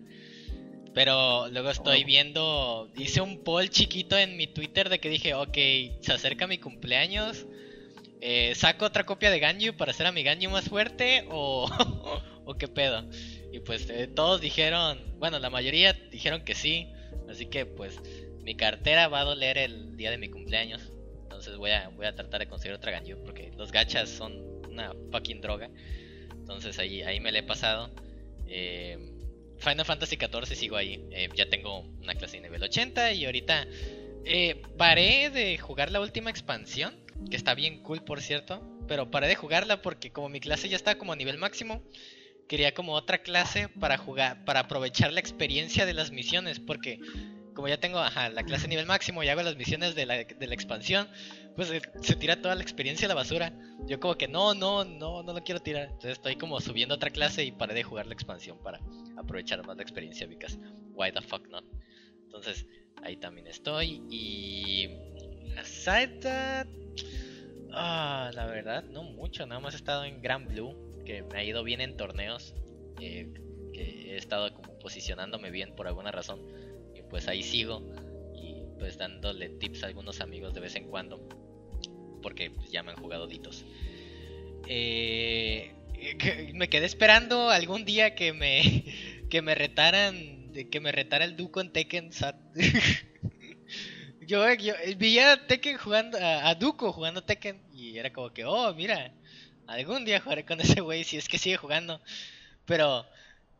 Pero 0.94 1.48
luego 1.50 1.68
estoy 1.68 2.04
Oh. 2.04 2.06
viendo, 2.06 2.92
hice 2.96 3.20
un 3.20 3.44
poll 3.44 3.68
chiquito 3.68 4.16
en 4.16 4.38
mi 4.38 4.46
Twitter 4.46 4.88
de 4.88 4.98
que 4.98 5.10
dije, 5.10 5.34
ok, 5.34 5.58
se 6.00 6.12
acerca 6.14 6.46
mi 6.46 6.56
cumpleaños, 6.56 7.44
eh, 8.28 8.56
saco 8.56 8.86
otra 8.86 9.06
copia 9.06 9.30
de 9.30 9.38
Ganyu 9.38 9.76
para 9.76 9.92
hacer 9.92 10.04
a 10.04 10.10
mi 10.10 10.24
Ganyu 10.24 10.50
más 10.50 10.68
fuerte 10.68 11.24
o, 11.30 11.70
qué 12.58 12.66
pedo. 12.66 13.08
Y 13.52 13.60
pues 13.60 13.88
eh, 13.88 14.08
todos 14.08 14.40
dijeron, 14.40 14.98
bueno, 15.20 15.38
la 15.38 15.48
mayoría 15.48 15.92
dijeron 15.92 16.44
que 16.44 16.56
sí, 16.56 16.92
así 17.30 17.46
que 17.46 17.66
pues 17.66 18.00
mi 18.42 18.56
cartera 18.56 19.06
va 19.06 19.20
a 19.20 19.24
doler 19.24 19.58
el 19.58 19.96
día 19.96 20.10
de 20.10 20.18
mi 20.18 20.28
cumpleaños. 20.28 20.90
Entonces 21.22 21.56
voy 21.56 21.70
a, 21.70 21.88
voy 21.90 22.06
a 22.06 22.16
tratar 22.16 22.40
de 22.40 22.48
conseguir 22.48 22.74
otra 22.74 22.90
Ganyu 22.90 23.22
porque 23.22 23.52
los 23.56 23.70
gachas 23.70 24.10
son 24.10 24.42
una 24.68 24.92
fucking 25.12 25.40
droga. 25.40 25.70
Entonces 26.32 26.80
ahí, 26.80 27.02
ahí 27.02 27.20
me 27.20 27.30
la 27.30 27.38
he 27.38 27.42
pasado. 27.44 27.92
Eh, 28.48 28.98
Final 29.58 29.84
Fantasy 29.84 30.16
XIV 30.16 30.56
sigo 30.56 30.76
ahí. 30.76 31.06
Eh, 31.12 31.28
ya 31.36 31.48
tengo 31.48 31.78
una 32.02 32.16
clase 32.16 32.38
de 32.38 32.42
nivel 32.42 32.60
80 32.60 33.12
y 33.12 33.24
ahorita 33.24 33.68
paré 34.76 35.30
de 35.30 35.58
jugar 35.58 35.92
la 35.92 36.00
última 36.00 36.30
expansión, 36.30 37.05
que 37.30 37.36
está 37.36 37.54
bien 37.54 37.82
cool 37.82 38.02
por 38.02 38.20
cierto, 38.20 38.62
pero 38.86 39.10
paré 39.10 39.28
de 39.28 39.34
jugarla 39.34 39.82
porque 39.82 40.12
como 40.12 40.28
mi 40.28 40.40
clase 40.40 40.68
ya 40.68 40.76
está 40.76 40.98
como 40.98 41.12
a 41.12 41.16
nivel 41.16 41.38
máximo, 41.38 41.82
quería 42.48 42.74
como 42.74 42.92
otra 42.92 43.18
clase 43.18 43.68
para 43.68 43.98
jugar, 43.98 44.44
para 44.44 44.60
aprovechar 44.60 45.12
la 45.12 45.20
experiencia 45.20 45.86
de 45.86 45.94
las 45.94 46.10
misiones, 46.10 46.60
porque 46.60 47.00
como 47.54 47.68
ya 47.68 47.80
tengo 47.80 47.98
la 47.98 48.42
clase 48.44 48.68
nivel 48.68 48.86
máximo 48.86 49.22
y 49.22 49.28
hago 49.28 49.42
las 49.42 49.56
misiones 49.56 49.94
de 49.94 50.04
la, 50.04 50.20
expansión, 50.20 51.08
pues 51.56 51.68
se, 51.68 51.80
se 52.02 52.14
tira 52.14 52.40
toda 52.42 52.54
la 52.54 52.62
experiencia 52.62 53.06
a 53.06 53.08
la 53.08 53.14
basura. 53.14 53.52
Yo 53.86 53.98
como 53.98 54.16
que 54.16 54.28
no, 54.28 54.54
no, 54.54 54.84
no, 54.84 55.22
no 55.22 55.32
lo 55.32 55.42
quiero 55.42 55.60
tirar. 55.60 55.84
Entonces 55.84 56.12
estoy 56.12 56.36
como 56.36 56.60
subiendo 56.60 56.94
otra 56.94 57.08
clase 57.08 57.44
y 57.44 57.52
paré 57.52 57.72
de 57.72 57.82
jugar 57.82 58.06
la 58.06 58.12
expansión 58.12 58.58
para 58.62 58.78
aprovechar 59.16 59.66
más 59.66 59.76
la 59.76 59.82
experiencia, 59.82 60.26
because 60.26 60.58
why 60.92 61.10
the 61.10 61.22
fuck 61.22 61.48
not. 61.48 61.64
Entonces 62.24 62.66
ahí 63.02 63.16
también 63.16 63.46
estoy 63.46 64.02
y 64.10 64.88
aside 65.58 66.20
that, 66.22 66.66
ah, 67.72 68.30
la 68.34 68.46
verdad 68.46 68.84
no 68.84 69.02
mucho, 69.02 69.46
nada 69.46 69.60
más 69.60 69.74
he 69.74 69.76
estado 69.76 70.04
en 70.04 70.20
Grand 70.22 70.48
Blue, 70.48 70.74
que 71.04 71.22
me 71.22 71.38
ha 71.38 71.44
ido 71.44 71.62
bien 71.64 71.80
en 71.80 71.96
torneos, 71.96 72.54
eh, 73.00 73.28
que 73.72 74.14
he 74.14 74.16
estado 74.16 74.52
como 74.54 74.78
posicionándome 74.78 75.50
bien 75.50 75.74
por 75.74 75.86
alguna 75.86 76.10
razón 76.12 76.40
y 76.94 77.02
pues 77.02 77.28
ahí 77.28 77.42
sigo 77.42 77.82
y 78.34 78.64
pues 78.78 78.96
dándole 78.98 79.48
tips 79.50 79.84
a 79.84 79.86
algunos 79.88 80.20
amigos 80.20 80.54
de 80.54 80.60
vez 80.60 80.74
en 80.76 80.88
cuando 80.88 81.28
porque 82.22 82.50
pues, 82.50 82.70
ya 82.70 82.82
me 82.82 82.90
han 82.92 82.96
jugado 82.96 83.26
ditos. 83.26 83.64
Eh, 84.68 85.72
que- 86.18 86.52
me 86.54 86.68
quedé 86.68 86.86
esperando 86.86 87.50
algún 87.50 87.84
día 87.84 88.14
que 88.14 88.32
me 88.32 88.84
que 89.30 89.42
me 89.42 89.54
retaran 89.54 90.52
que 90.70 90.80
me 90.80 90.92
retara 90.92 91.24
el 91.24 91.36
Duco 91.36 91.60
en 91.60 91.72
Tekken 91.72 92.12
Sat. 92.12 92.36
yo, 94.26 94.44
vi 94.96 95.18
a 95.18 95.46
Tekken 95.46 95.78
jugando 95.78 96.18
a, 96.18 96.50
a 96.50 96.56
jugando 96.92 97.22
Tekken 97.24 97.62
y 97.72 97.98
era 97.98 98.12
como 98.12 98.30
que, 98.32 98.44
"Oh, 98.44 98.72
mira, 98.74 99.12
algún 99.66 100.04
día 100.04 100.20
jugaré 100.20 100.44
con 100.44 100.60
ese 100.60 100.80
güey 100.80 101.04
si 101.04 101.16
es 101.16 101.28
que 101.28 101.38
sigue 101.38 101.56
jugando." 101.56 102.00
Pero 102.66 103.06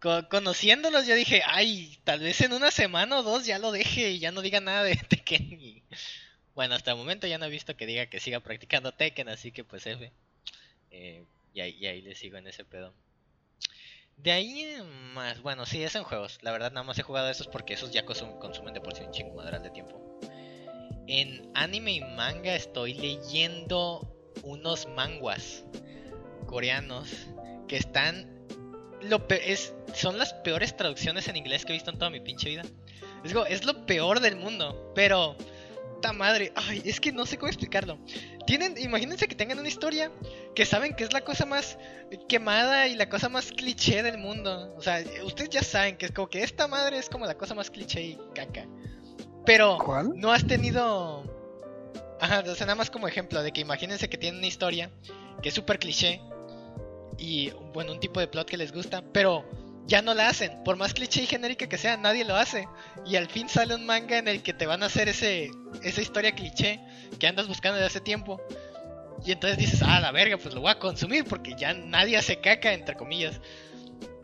co- 0.00 0.28
conociéndolos 0.30 1.06
yo 1.06 1.14
dije, 1.16 1.42
"Ay, 1.46 1.98
tal 2.04 2.20
vez 2.20 2.40
en 2.42 2.52
una 2.54 2.70
semana 2.72 3.18
o 3.18 3.22
dos 3.24 3.46
ya 3.46 3.58
lo 3.58 3.72
deje 3.72 4.10
y 4.12 4.18
ya 4.20 4.32
no 4.32 4.42
diga 4.42 4.60
nada 4.60 4.84
de 4.84 4.96
Tekken." 5.10 5.52
Y, 5.60 5.84
bueno, 6.54 6.74
hasta 6.76 6.92
el 6.92 6.96
momento 6.98 7.26
ya 7.28 7.38
no 7.38 7.46
he 7.46 7.50
visto 7.50 7.76
que 7.76 7.86
diga 7.86 8.06
que 8.06 8.20
siga 8.20 8.40
practicando 8.40 8.92
Tekken, 8.92 9.28
así 9.30 9.52
que 9.52 9.64
pues 9.64 9.86
F. 9.86 10.12
Eh, 10.92 11.24
y, 11.54 11.60
ahí, 11.60 12.02
le 12.02 12.14
sigo 12.16 12.38
en 12.38 12.48
ese 12.48 12.64
pedo. 12.64 12.94
De 14.16 14.30
ahí 14.32 14.76
más, 15.14 15.40
bueno, 15.40 15.64
sí, 15.66 15.82
es 15.82 15.94
en 15.94 16.04
juegos. 16.04 16.38
La 16.42 16.52
verdad, 16.52 16.70
nada 16.72 16.84
más 16.84 16.98
he 16.98 17.02
jugado 17.02 17.30
esos 17.30 17.48
porque 17.48 17.74
esos 17.74 17.92
ya 17.92 18.04
consum- 18.04 18.36
consumen 18.38 18.74
de 18.74 18.80
por 18.82 18.94
sí 18.94 19.02
un 19.04 19.10
chingo 19.12 19.34
madral 19.34 19.62
de 19.62 19.70
tiempo. 19.70 20.05
En 21.06 21.50
anime 21.54 21.92
y 21.92 22.00
manga 22.00 22.54
estoy 22.54 22.94
leyendo 22.94 24.12
unos 24.42 24.88
manguas 24.88 25.64
coreanos 26.46 27.08
que 27.68 27.76
están. 27.76 28.34
Lo 29.02 29.28
pe- 29.28 29.52
es, 29.52 29.74
son 29.94 30.18
las 30.18 30.32
peores 30.32 30.76
traducciones 30.76 31.28
en 31.28 31.36
inglés 31.36 31.64
que 31.64 31.72
he 31.72 31.76
visto 31.76 31.90
en 31.90 31.98
toda 31.98 32.10
mi 32.10 32.20
pinche 32.20 32.48
vida. 32.48 32.62
Es, 33.24 33.34
es 33.48 33.64
lo 33.64 33.86
peor 33.86 34.20
del 34.20 34.36
mundo, 34.36 34.92
pero. 34.94 35.36
¡Ta 36.02 36.12
madre! 36.12 36.52
Ay, 36.54 36.82
es 36.84 37.00
que 37.00 37.10
no 37.10 37.24
sé 37.24 37.38
cómo 37.38 37.48
explicarlo. 37.48 37.98
Tienen, 38.46 38.76
imagínense 38.76 39.26
que 39.28 39.34
tengan 39.34 39.58
una 39.58 39.68
historia 39.68 40.12
que 40.54 40.66
saben 40.66 40.94
que 40.94 41.04
es 41.04 41.12
la 41.14 41.22
cosa 41.22 41.46
más 41.46 41.78
quemada 42.28 42.86
y 42.86 42.94
la 42.96 43.08
cosa 43.08 43.30
más 43.30 43.50
cliché 43.50 44.02
del 44.02 44.18
mundo. 44.18 44.74
O 44.76 44.82
sea, 44.82 45.02
ustedes 45.24 45.48
ya 45.48 45.62
saben 45.62 45.96
que 45.96 46.04
es 46.06 46.12
como 46.12 46.28
que 46.28 46.42
esta 46.42 46.68
madre 46.68 46.98
es 46.98 47.08
como 47.08 47.24
la 47.24 47.38
cosa 47.38 47.54
más 47.54 47.70
cliché 47.70 48.02
y 48.02 48.18
caca. 48.34 48.66
Pero 49.46 49.78
¿Cuál? 49.78 50.12
no 50.16 50.32
has 50.32 50.46
tenido. 50.46 51.22
Ajá, 52.20 52.42
o 52.46 52.54
sea, 52.54 52.66
nada 52.66 52.76
más 52.76 52.90
como 52.90 53.08
ejemplo 53.08 53.42
de 53.42 53.52
que 53.52 53.60
imagínense 53.60 54.08
que 54.08 54.18
tienen 54.18 54.38
una 54.38 54.46
historia 54.46 54.90
que 55.42 55.50
es 55.50 55.54
súper 55.54 55.78
cliché 55.78 56.20
y, 57.18 57.50
bueno, 57.72 57.92
un 57.92 58.00
tipo 58.00 58.20
de 58.20 58.26
plot 58.26 58.48
que 58.48 58.56
les 58.56 58.72
gusta, 58.72 59.02
pero 59.12 59.44
ya 59.86 60.02
no 60.02 60.14
la 60.14 60.28
hacen. 60.28 60.64
Por 60.64 60.76
más 60.76 60.94
cliché 60.94 61.22
y 61.22 61.26
genérica 61.26 61.68
que 61.68 61.78
sea, 61.78 61.96
nadie 61.96 62.24
lo 62.24 62.34
hace. 62.36 62.68
Y 63.06 63.16
al 63.16 63.28
fin 63.28 63.48
sale 63.48 63.74
un 63.74 63.86
manga 63.86 64.18
en 64.18 64.28
el 64.28 64.42
que 64.42 64.52
te 64.52 64.66
van 64.66 64.82
a 64.82 64.86
hacer 64.86 65.08
ese, 65.08 65.50
esa 65.82 66.00
historia 66.02 66.34
cliché 66.34 66.80
que 67.18 67.26
andas 67.26 67.46
buscando 67.46 67.76
desde 67.76 67.86
hace 67.86 68.00
tiempo. 68.00 68.40
Y 69.24 69.32
entonces 69.32 69.58
dices, 69.58 69.82
ah, 69.82 70.00
la 70.00 70.12
verga, 70.12 70.36
pues 70.36 70.54
lo 70.54 70.60
voy 70.60 70.70
a 70.70 70.78
consumir 70.78 71.24
porque 71.24 71.54
ya 71.56 71.72
nadie 71.72 72.16
hace 72.16 72.40
caca, 72.40 72.72
entre 72.72 72.96
comillas. 72.96 73.40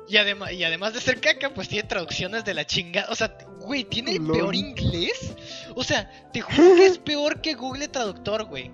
Y, 0.09 0.17
además 0.17 0.53
y 0.53 0.65
además 0.65 0.93
de 0.95 1.01
ser 1.01 1.21
caca, 1.21 1.55
pues 1.55 1.69
tiene 1.69 1.89
traducciones 1.89 2.45
de 2.45 2.55
la 2.55 2.67
chingada. 2.67 3.09
O 3.11 3.15
sea, 3.15 3.37
güey, 3.61 3.85
tiene 3.85 4.13
el 4.13 4.27
peor 4.27 4.55
inglés. 4.55 5.35
O 5.75 5.85
sea, 5.85 6.11
te 6.33 6.41
juro 6.41 6.75
que 6.77 6.87
es 6.87 6.99
peor 6.99 7.41
que 7.41 7.55
Google 7.55 7.89
Traductor, 7.89 8.45
güey. 8.45 8.71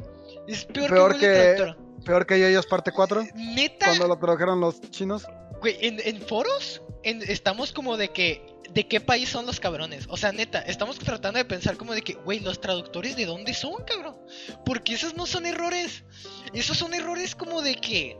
Es 0.49 0.65
peor, 0.65 0.89
Peor 0.91 1.13
que 1.19 1.27
Google 1.27 1.29
que- 1.29 1.55
Traductor. 1.57 1.89
Peor 2.05 2.27
que 2.27 2.49
ellos 2.49 2.67
parte 2.67 2.91
4, 2.93 3.23
Neta, 3.35 3.87
cuando 3.87 4.09
lo 4.09 4.19
tradujeron 4.19 4.61
los 4.61 4.81
chinos. 4.91 5.25
güey, 5.61 5.77
en, 5.81 6.01
en 6.03 6.23
foros 6.23 6.81
en- 7.03 7.23
estamos 7.23 7.73
como 7.73 7.97
de 7.97 8.09
que. 8.09 8.47
¿De 8.71 8.87
qué 8.87 9.01
país 9.01 9.31
son 9.31 9.47
los 9.47 9.61
cabrones? 9.61 10.05
O 10.11 10.19
sea, 10.19 10.31
neta, 10.31 10.61
estamos 10.61 10.99
tratando 10.99 11.39
de 11.39 11.47
pensar 11.47 11.79
como 11.79 11.95
de 11.95 12.03
que, 12.03 12.13
güey, 12.13 12.41
los 12.41 12.61
traductores 12.61 13.17
de 13.17 13.25
dónde 13.25 13.55
son, 13.55 13.83
cabrón. 13.87 14.19
Porque 14.67 14.93
esos 14.93 15.15
no 15.17 15.25
son 15.25 15.47
errores. 15.47 16.05
Esos 16.53 16.77
son 16.77 16.93
errores 16.93 17.35
como 17.35 17.63
de 17.63 17.77
que. 17.77 18.19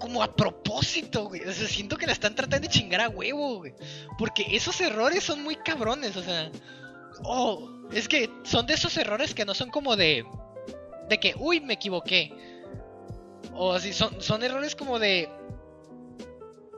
Como 0.00 0.22
a 0.22 0.34
propósito, 0.34 1.28
güey. 1.28 1.42
O 1.42 1.52
sea, 1.52 1.68
siento 1.68 1.96
que 1.96 2.06
la 2.06 2.12
están 2.12 2.34
tratando 2.34 2.66
de 2.66 2.72
chingar 2.72 3.02
a 3.02 3.08
huevo, 3.10 3.58
güey. 3.58 3.74
Porque 4.18 4.46
esos 4.50 4.80
errores 4.80 5.22
son 5.22 5.42
muy 5.42 5.56
cabrones, 5.56 6.16
o 6.16 6.22
sea. 6.22 6.50
Oh, 7.22 7.68
es 7.92 8.08
que 8.08 8.30
son 8.44 8.66
de 8.66 8.74
esos 8.74 8.96
errores 8.96 9.34
que 9.34 9.44
no 9.44 9.54
son 9.54 9.70
como 9.70 9.96
de. 9.96 10.24
De 11.08 11.20
que, 11.20 11.34
uy, 11.38 11.60
me 11.60 11.74
equivoqué. 11.74 12.32
O 13.52 13.72
así, 13.74 13.92
son, 13.92 14.22
son 14.22 14.42
errores 14.42 14.74
como 14.74 14.98
de. 14.98 15.28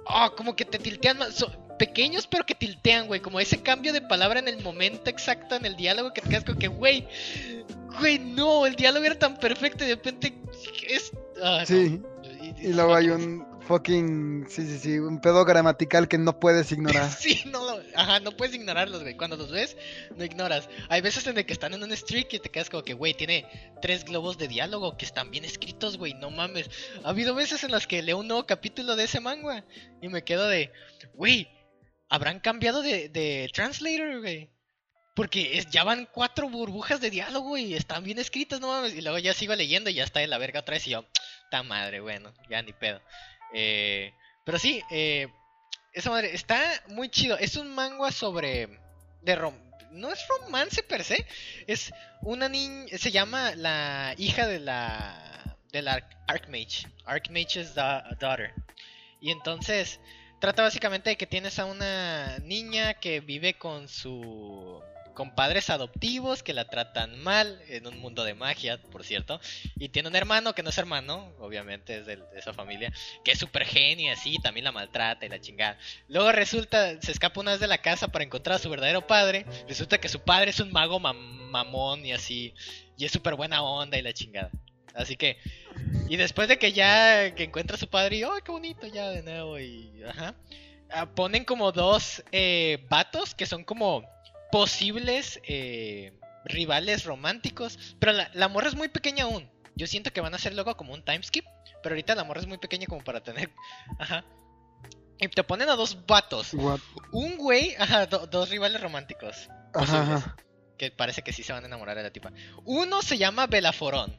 Oh, 0.06 0.32
como 0.36 0.56
que 0.56 0.64
te 0.64 0.80
tiltean 0.80 1.18
más. 1.18 1.46
pequeños, 1.78 2.26
pero 2.26 2.44
que 2.44 2.56
tiltean, 2.56 3.06
güey. 3.06 3.20
Como 3.20 3.38
ese 3.38 3.62
cambio 3.62 3.92
de 3.92 4.02
palabra 4.02 4.40
en 4.40 4.48
el 4.48 4.60
momento 4.64 5.10
exacto 5.10 5.54
en 5.54 5.64
el 5.64 5.76
diálogo 5.76 6.12
que 6.12 6.22
te 6.22 6.28
quedas 6.28 6.44
como 6.44 6.58
que, 6.58 6.68
güey. 6.68 7.06
Güey, 8.00 8.18
no, 8.18 8.66
el 8.66 8.74
diálogo 8.74 9.04
era 9.04 9.16
tan 9.16 9.36
perfecto 9.36 9.84
y 9.84 9.88
de 9.88 9.94
repente. 9.94 10.34
Es. 10.88 11.12
ah, 11.40 11.62
no. 11.68 12.11
Y, 12.42 12.68
Y 12.68 12.72
luego 12.72 12.94
hay 12.94 13.08
un 13.10 13.46
fucking. 13.62 14.46
Sí, 14.48 14.66
sí, 14.66 14.78
sí. 14.78 14.98
Un 14.98 15.20
pedo 15.20 15.44
gramatical 15.44 16.08
que 16.08 16.18
no 16.18 16.38
puedes 16.40 16.72
ignorar. 16.72 17.08
Sí, 17.18 17.42
no, 17.46 17.64
lo- 17.64 17.82
ajá, 17.94 18.20
no 18.20 18.32
puedes 18.32 18.54
ignorarlos, 18.54 19.02
güey. 19.02 19.16
Cuando 19.16 19.36
los 19.36 19.50
ves, 19.50 19.76
no 20.16 20.24
ignoras. 20.24 20.68
Hay 20.88 21.00
veces 21.00 21.26
en 21.26 21.38
el 21.38 21.46
que 21.46 21.52
están 21.52 21.72
en 21.74 21.82
un 21.82 21.96
streak 21.96 22.32
y 22.34 22.38
te 22.40 22.50
quedas 22.50 22.68
como 22.70 22.82
que, 22.82 22.94
güey, 22.94 23.14
tiene 23.14 23.46
tres 23.80 24.04
globos 24.04 24.38
de 24.38 24.48
diálogo 24.48 24.96
que 24.96 25.04
están 25.04 25.30
bien 25.30 25.44
escritos, 25.44 25.96
güey, 25.98 26.14
no 26.14 26.30
mames. 26.30 26.68
Ha 27.04 27.10
habido 27.10 27.34
veces 27.34 27.62
en 27.64 27.70
las 27.70 27.86
que 27.86 28.02
leo 28.02 28.18
un 28.18 28.28
nuevo 28.28 28.44
capítulo 28.46 28.96
de 28.96 29.04
ese 29.04 29.20
manga 29.20 29.64
y 30.00 30.08
me 30.08 30.24
quedo 30.24 30.48
de, 30.48 30.72
güey, 31.14 31.48
habrán 32.08 32.40
cambiado 32.40 32.82
de, 32.82 33.08
de 33.08 33.48
translator, 33.54 34.20
güey. 34.20 34.50
Porque 35.14 35.58
es, 35.58 35.68
ya 35.68 35.84
van 35.84 36.08
cuatro 36.10 36.48
burbujas 36.48 36.98
de 37.02 37.10
diálogo 37.10 37.58
y 37.58 37.74
están 37.74 38.02
bien 38.02 38.18
escritas, 38.18 38.60
no 38.60 38.68
mames. 38.68 38.94
Y 38.94 39.02
luego 39.02 39.18
ya 39.18 39.34
sigo 39.34 39.54
leyendo 39.54 39.90
y 39.90 39.94
ya 39.94 40.04
está 40.04 40.20
de 40.20 40.26
la 40.26 40.38
verga 40.38 40.60
otra 40.60 40.72
vez 40.74 40.86
y 40.86 40.90
yo, 40.92 41.04
madre, 41.62 42.00
bueno, 42.00 42.32
ya 42.48 42.62
ni 42.62 42.72
pedo. 42.72 43.02
Eh, 43.52 44.14
pero 44.44 44.58
sí, 44.58 44.82
eh, 44.90 45.28
esa 45.92 46.08
madre 46.10 46.34
está 46.34 46.58
muy 46.88 47.10
chido. 47.10 47.36
Es 47.36 47.56
un 47.56 47.74
manga 47.74 48.10
sobre. 48.12 48.80
De 49.20 49.36
rom 49.36 49.54
no 49.92 50.10
es 50.10 50.26
romance 50.26 50.82
per 50.82 51.04
se. 51.04 51.26
Es 51.66 51.92
una 52.22 52.48
niña. 52.48 52.86
Se 52.96 53.10
llama 53.10 53.54
la 53.54 54.14
hija 54.16 54.46
de 54.46 54.58
la. 54.60 55.58
De 55.70 55.82
la 55.82 56.08
Archmage. 56.26 56.86
Archmage's 57.04 57.74
da- 57.74 58.08
daughter. 58.18 58.54
Y 59.20 59.30
entonces. 59.30 60.00
Trata 60.40 60.62
básicamente 60.62 61.10
de 61.10 61.16
que 61.16 61.26
tienes 61.28 61.60
a 61.60 61.66
una 61.66 62.38
niña 62.38 62.94
que 62.94 63.20
vive 63.20 63.54
con 63.58 63.86
su. 63.86 64.82
Con 65.14 65.34
padres 65.34 65.68
adoptivos 65.70 66.42
que 66.42 66.54
la 66.54 66.64
tratan 66.70 67.22
mal 67.22 67.60
en 67.68 67.86
un 67.86 67.98
mundo 67.98 68.24
de 68.24 68.34
magia, 68.34 68.80
por 68.90 69.04
cierto. 69.04 69.40
Y 69.76 69.90
tiene 69.90 70.08
un 70.08 70.16
hermano 70.16 70.54
que 70.54 70.62
no 70.62 70.70
es 70.70 70.78
hermano, 70.78 71.34
obviamente 71.38 71.98
es 71.98 72.06
de 72.06 72.18
esa 72.36 72.54
familia 72.54 72.92
que 73.24 73.32
es 73.32 73.38
súper 73.38 73.64
genio 73.64 74.06
y 74.06 74.10
así, 74.10 74.38
también 74.42 74.64
la 74.64 74.72
maltrata 74.72 75.26
y 75.26 75.28
la 75.28 75.40
chingada. 75.40 75.78
Luego 76.08 76.32
resulta, 76.32 77.00
se 77.00 77.12
escapa 77.12 77.40
una 77.40 77.52
vez 77.52 77.60
de 77.60 77.66
la 77.68 77.78
casa 77.78 78.08
para 78.08 78.24
encontrar 78.24 78.56
a 78.56 78.58
su 78.58 78.70
verdadero 78.70 79.06
padre. 79.06 79.44
Resulta 79.68 79.98
que 79.98 80.08
su 80.08 80.20
padre 80.20 80.50
es 80.50 80.60
un 80.60 80.72
mago 80.72 80.98
mam- 80.98 81.50
mamón 81.50 82.06
y 82.06 82.12
así, 82.12 82.54
y 82.96 83.04
es 83.04 83.12
súper 83.12 83.34
buena 83.34 83.62
onda 83.62 83.98
y 83.98 84.02
la 84.02 84.12
chingada. 84.12 84.50
Así 84.94 85.16
que, 85.16 85.38
y 86.08 86.16
después 86.16 86.48
de 86.48 86.58
que 86.58 86.72
ya 86.72 87.34
que 87.34 87.44
encuentra 87.44 87.76
a 87.76 87.80
su 87.80 87.88
padre 87.88 88.16
y, 88.16 88.22
¡ay, 88.22 88.40
qué 88.44 88.52
bonito! 88.52 88.86
Ya 88.86 89.08
de 89.10 89.22
nuevo 89.22 89.58
y, 89.58 90.02
ajá. 90.08 90.34
ah, 90.90 91.06
ponen 91.14 91.44
como 91.44 91.72
dos 91.72 92.22
eh, 92.32 92.86
vatos 92.90 93.34
que 93.34 93.46
son 93.46 93.64
como 93.64 94.04
posibles 94.52 95.40
eh, 95.48 96.12
rivales 96.44 97.04
románticos, 97.04 97.96
pero 97.98 98.12
la, 98.12 98.30
la 98.34 98.46
morra 98.46 98.68
es 98.68 98.76
muy 98.76 98.86
pequeña 98.88 99.24
aún. 99.24 99.50
Yo 99.74 99.88
siento 99.88 100.12
que 100.12 100.20
van 100.20 100.34
a 100.34 100.36
hacer 100.36 100.54
luego 100.54 100.76
como 100.76 100.92
un 100.94 101.04
time 101.04 101.22
skip. 101.24 101.44
Pero 101.82 101.94
ahorita 101.94 102.14
la 102.14 102.22
morra 102.22 102.40
es 102.40 102.46
muy 102.46 102.58
pequeña 102.58 102.86
como 102.86 103.02
para 103.02 103.22
tener. 103.24 103.50
Ajá. 103.98 104.24
Y 105.18 105.26
te 105.28 105.42
ponen 105.42 105.68
a 105.68 105.74
dos 105.74 106.06
vatos. 106.06 106.52
What? 106.54 106.78
Un 107.12 107.36
güey, 107.38 107.74
ajá, 107.78 108.06
do- 108.06 108.26
dos 108.26 108.50
rivales 108.50 108.80
románticos. 108.80 109.48
Posibles. 109.72 110.00
ajá. 110.00 110.36
Que 110.78 110.90
parece 110.90 111.22
que 111.22 111.32
sí 111.32 111.42
se 111.42 111.52
van 111.52 111.64
a 111.64 111.66
enamorar 111.66 111.96
de 111.96 112.02
la 112.02 112.10
tipa. 112.12 112.32
Uno 112.64 113.02
se 113.02 113.18
llama 113.18 113.46
Belaforón. 113.46 114.16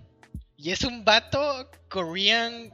Y 0.58 0.72
es 0.72 0.84
un 0.84 1.04
vato 1.06 1.70
Korean 1.90 2.72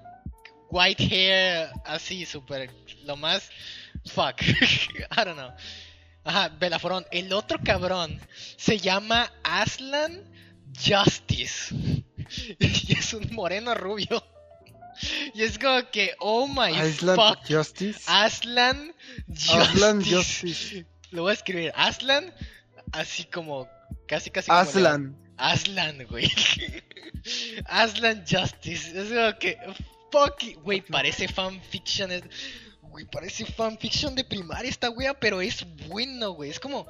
white 0.70 1.03
hair, 1.03 1.70
así, 1.86 2.26
súper. 2.26 2.72
Lo 3.03 3.16
más. 3.16 3.49
Fuck. 4.05 4.41
I 4.43 5.24
don't 5.26 5.34
know. 5.38 5.51
Ajá, 6.24 6.49
Belaforón. 6.49 7.05
El 7.11 7.34
otro 7.34 7.59
cabrón 7.63 8.20
se 8.57 8.78
llama 8.78 9.32
Aslan 9.43 10.24
Justice. 10.78 11.74
y 12.59 12.93
es 12.97 13.13
un 13.13 13.34
moreno 13.34 13.74
rubio. 13.74 14.24
Y 15.34 15.43
es 15.43 15.57
como 15.57 15.89
que, 15.91 16.13
oh 16.20 16.47
my 16.47 16.72
Island 16.72 17.15
fuck. 17.20 17.39
Justice. 17.47 18.01
Aslan 18.07 18.93
Justice. 19.28 19.55
Aslan 19.55 20.03
Justice. 20.03 20.86
Lo 21.11 21.24
voy 21.24 21.32
a 21.32 21.34
escribir. 21.34 21.72
Aslan, 21.76 22.34
así 22.91 23.24
como, 23.24 23.70
casi 24.07 24.30
casi 24.30 24.47
como 24.47 24.59
Aslan. 24.59 25.11
le- 25.17 25.30
Aslan, 25.38 26.05
güey. 26.07 26.30
Aslan 27.65 28.26
Justice. 28.30 28.99
Es 28.99 29.07
como 29.09 29.39
que, 29.39 29.57
fuck, 30.11 30.43
güey, 30.63 30.82
parece 30.82 31.28
fanfiction. 31.30 32.11
Güey, 32.99 33.05
parece 33.09 33.45
fanfiction 33.45 34.13
de 34.13 34.25
primaria 34.25 34.69
esta 34.69 34.89
wea, 34.89 35.13
pero 35.13 35.39
es 35.39 35.65
bueno, 35.87 36.31
güey. 36.31 36.49
Es 36.49 36.59
como, 36.59 36.85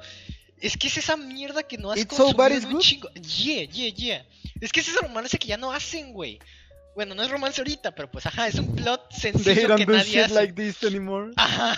es 0.60 0.76
que 0.76 0.88
es 0.88 0.96
esa 0.98 1.16
mierda 1.16 1.62
que 1.62 1.78
no 1.78 1.92
has 1.92 2.00
It's 2.00 2.16
consumido 2.16 2.68
un 2.68 2.80
chingo. 2.80 3.08
Yeah, 3.14 3.64
yeah, 3.64 3.94
yeah. 3.94 4.26
Es 4.60 4.72
que 4.72 4.80
es 4.80 4.88
ese 4.88 4.98
romance 4.98 5.38
que 5.38 5.46
ya 5.46 5.56
no 5.56 5.70
hacen, 5.70 6.12
güey. 6.12 6.40
Bueno, 6.96 7.14
no 7.14 7.22
es 7.22 7.30
romance 7.30 7.60
ahorita, 7.60 7.94
pero 7.94 8.10
pues 8.10 8.26
ajá, 8.26 8.48
es 8.48 8.56
un 8.56 8.74
plot 8.74 9.08
They 9.22 9.32
sencillo 9.32 9.68
don't 9.68 9.78
que 9.78 9.86
do 9.86 9.92
nadie 9.92 10.10
shit 10.10 10.24
hace. 10.24 10.34
like 10.34 10.52
this 10.54 10.82
anymore. 10.82 11.32
Ajá. 11.36 11.76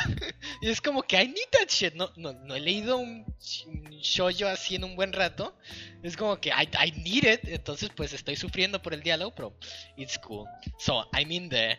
Y 0.63 0.71
es 0.71 0.81
como 0.81 1.03
que 1.03 1.23
I 1.23 1.27
need 1.27 1.49
that 1.51 1.69
shit. 1.69 1.93
No, 1.93 2.11
no, 2.17 2.33
no 2.33 2.55
he 2.55 2.61
leído 2.61 2.97
un, 2.97 3.27
un 3.67 3.91
shoujo 4.01 4.47
así 4.47 4.77
en 4.77 4.85
un 4.85 4.97
buen 4.97 5.13
rato. 5.13 5.55
Es 6.03 6.17
como 6.17 6.41
que 6.41 6.49
I, 6.49 6.67
I 6.83 6.91
need 6.93 7.31
it. 7.31 7.41
Entonces, 7.45 7.91
pues 7.95 8.15
estoy 8.15 8.37
sufriendo 8.37 8.81
por 8.81 8.95
el 8.95 9.03
diálogo, 9.03 9.35
pero 9.35 9.55
it's 9.99 10.19
cool. 10.19 10.47
So, 10.79 11.07
I'm 11.13 11.31
in 11.31 11.51
there. 11.51 11.79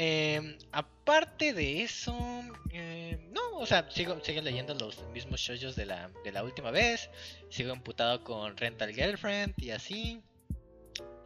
Em, 0.00 0.56
aparte 0.70 1.52
de 1.52 1.82
eso, 1.82 2.16
eh, 2.70 3.18
no, 3.32 3.58
o 3.58 3.66
sea, 3.66 3.90
sigo, 3.90 4.16
leyendo 4.44 4.72
los 4.74 5.02
mismos 5.08 5.40
shoujos 5.40 5.74
de 5.74 5.86
la, 5.86 6.08
de 6.22 6.30
la 6.30 6.44
última 6.44 6.70
vez. 6.70 7.10
Sigo 7.50 7.72
emputado 7.72 8.22
con 8.22 8.56
Rental 8.56 8.94
Girlfriend 8.94 9.54
y 9.60 9.70
así. 9.72 10.22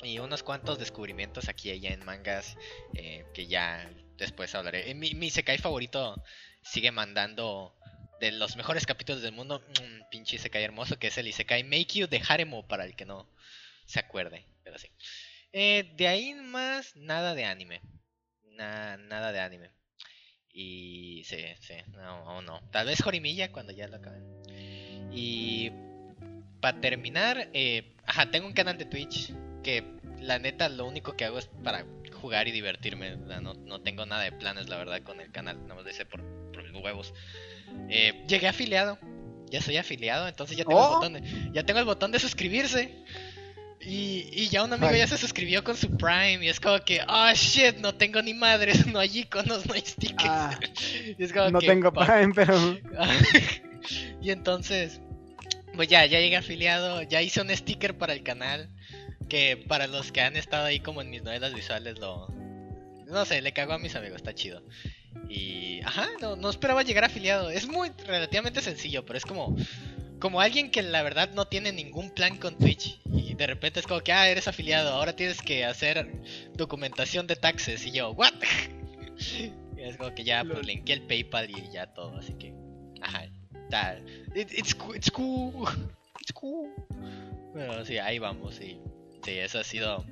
Y 0.02 0.18
unos 0.20 0.42
cuantos 0.42 0.78
descubrimientos 0.78 1.50
aquí 1.50 1.68
y 1.68 1.72
allá 1.72 1.90
en 1.90 2.02
mangas 2.06 2.56
eh, 2.94 3.26
que 3.34 3.46
ya 3.46 3.90
después 4.16 4.54
hablaré. 4.54 4.90
Eh, 4.90 4.94
mi, 4.94 5.12
mi 5.12 5.26
Isekai 5.26 5.58
favorito 5.58 6.22
sigue 6.62 6.92
mandando 6.92 7.76
de 8.20 8.32
los 8.32 8.56
mejores 8.56 8.86
capítulos 8.86 9.20
del 9.20 9.32
mundo. 9.32 9.62
Un 9.82 10.02
pinche 10.10 10.36
Isekai 10.36 10.64
hermoso 10.64 10.98
que 10.98 11.08
es 11.08 11.18
el 11.18 11.28
Isekai 11.28 11.62
Make 11.62 11.98
You 11.98 12.06
de 12.06 12.22
Haremo 12.26 12.66
para 12.66 12.86
el 12.86 12.96
que 12.96 13.04
no 13.04 13.28
se 13.84 14.00
acuerde. 14.00 14.46
Pero 14.64 14.78
sí. 14.78 14.88
Eh, 15.52 15.92
de 15.94 16.08
ahí 16.08 16.32
más, 16.32 16.96
nada 16.96 17.34
de 17.34 17.44
anime. 17.44 17.82
Na- 18.62 18.96
nada 18.96 19.32
de 19.32 19.40
anime. 19.40 19.70
Y 20.54 21.22
sí, 21.24 21.38
sí, 21.60 21.74
no, 21.92 22.02
aún 22.28 22.44
no. 22.44 22.60
Tal 22.70 22.86
vez 22.86 23.02
Jorimilla 23.02 23.50
cuando 23.50 23.72
ya 23.72 23.88
lo 23.88 23.96
acaben. 23.96 24.22
Y 25.10 25.70
para 26.60 26.80
terminar, 26.80 27.48
eh, 27.54 27.96
ajá, 28.06 28.30
tengo 28.30 28.46
un 28.46 28.52
canal 28.52 28.78
de 28.78 28.84
Twitch 28.84 29.32
que 29.64 29.82
la 30.20 30.38
neta 30.38 30.68
lo 30.68 30.86
único 30.86 31.16
que 31.16 31.24
hago 31.24 31.38
es 31.38 31.48
para 31.64 31.84
jugar 32.20 32.46
y 32.48 32.52
divertirme. 32.52 33.16
no, 33.16 33.54
no 33.54 33.80
tengo 33.80 34.06
nada 34.06 34.22
de 34.22 34.32
planes, 34.32 34.68
la 34.68 34.76
verdad, 34.76 35.02
con 35.02 35.20
el 35.20 35.32
canal. 35.32 35.60
Nada 35.62 35.74
más 35.74 35.84
lo 35.84 35.90
hice 35.90 36.06
por, 36.06 36.22
por 36.52 36.62
mis 36.70 36.82
huevos. 36.82 37.12
Eh, 37.88 38.24
llegué 38.28 38.46
afiliado. 38.48 38.98
Ya 39.50 39.60
soy 39.60 39.76
afiliado, 39.76 40.28
entonces 40.28 40.56
ya 40.56 40.64
tengo, 40.64 40.80
Oh. 40.80 41.04
el, 41.04 41.12
botón 41.12 41.12
de, 41.14 41.50
ya 41.52 41.62
tengo 41.64 41.78
el 41.80 41.84
botón 41.84 42.10
de 42.10 42.18
suscribirse. 42.18 43.04
Y, 43.84 44.28
y 44.32 44.48
ya 44.48 44.62
un 44.62 44.72
amigo 44.72 44.92
Ay. 44.92 44.98
ya 44.98 45.08
se 45.08 45.18
suscribió 45.18 45.64
con 45.64 45.76
su 45.76 45.96
Prime. 45.96 46.44
Y 46.44 46.48
es 46.48 46.60
como 46.60 46.78
que, 46.80 47.00
ah, 47.06 47.32
shit, 47.34 47.78
no 47.78 47.94
tengo 47.94 48.22
ni 48.22 48.34
madres, 48.34 48.86
no 48.92 48.98
hay 48.98 49.20
iconos, 49.20 49.66
no 49.66 49.74
hay 49.74 49.80
stickers. 49.80 50.24
Ah, 50.28 50.58
Y 51.18 51.22
es 51.22 51.32
como 51.32 51.50
no 51.50 51.58
que, 51.58 51.66
tengo 51.66 51.90
fuck. 51.92 52.06
Prime, 52.06 52.32
pero. 52.34 52.56
y 54.22 54.30
entonces, 54.30 55.00
pues 55.74 55.88
ya, 55.88 56.06
ya 56.06 56.20
llegué 56.20 56.36
afiliado, 56.36 57.02
ya 57.02 57.22
hice 57.22 57.40
un 57.40 57.50
sticker 57.50 57.96
para 57.98 58.12
el 58.12 58.22
canal, 58.22 58.68
que 59.28 59.56
para 59.56 59.86
los 59.86 60.12
que 60.12 60.20
han 60.20 60.36
estado 60.36 60.66
ahí 60.66 60.80
como 60.80 61.02
en 61.02 61.10
mis 61.10 61.22
novelas 61.22 61.54
visuales 61.54 61.98
lo... 61.98 62.28
No 63.06 63.26
sé, 63.26 63.42
le 63.42 63.52
cago 63.52 63.74
a 63.74 63.78
mis 63.78 63.94
amigos, 63.94 64.16
está 64.16 64.34
chido. 64.34 64.62
Y... 65.28 65.80
Ajá, 65.84 66.08
no, 66.20 66.36
no 66.36 66.48
esperaba 66.48 66.82
llegar 66.82 67.04
afiliado. 67.04 67.50
Es 67.50 67.66
muy 67.66 67.90
relativamente 68.06 68.60
sencillo, 68.60 69.04
pero 69.04 69.18
es 69.18 69.26
como. 69.26 69.56
Como 70.22 70.40
alguien 70.40 70.70
que 70.70 70.82
la 70.82 71.02
verdad 71.02 71.30
no 71.34 71.46
tiene 71.46 71.72
ningún 71.72 72.08
plan 72.10 72.36
con 72.36 72.56
Twitch. 72.56 73.00
Y 73.12 73.34
de 73.34 73.44
repente 73.44 73.80
es 73.80 73.88
como 73.88 74.02
que, 74.02 74.12
ah, 74.12 74.28
eres 74.28 74.46
afiliado, 74.46 74.90
ahora 74.90 75.16
tienes 75.16 75.42
que 75.42 75.64
hacer 75.64 76.12
documentación 76.54 77.26
de 77.26 77.34
taxes. 77.34 77.84
Y 77.86 77.90
yo, 77.90 78.12
¿what? 78.12 78.32
Y 79.76 79.80
es 79.80 79.96
como 79.96 80.14
que 80.14 80.22
ya, 80.22 80.44
pues 80.44 80.64
linké 80.64 80.92
el 80.92 81.02
PayPal 81.02 81.50
y 81.50 81.72
ya 81.72 81.92
todo, 81.92 82.16
así 82.18 82.34
que. 82.34 82.54
Ajá. 83.00 83.24
Está, 83.64 83.98
it- 84.36 84.52
it's, 84.52 84.72
cool, 84.76 84.94
it's 84.94 85.10
cool. 85.10 85.68
It's 86.20 86.32
cool. 86.32 86.70
Pero 87.52 87.84
sí, 87.84 87.98
ahí 87.98 88.20
vamos, 88.20 88.60
y 88.60 88.78
sí, 89.24 89.32
eso 89.32 89.58
ha 89.58 89.64
sido 89.64 90.04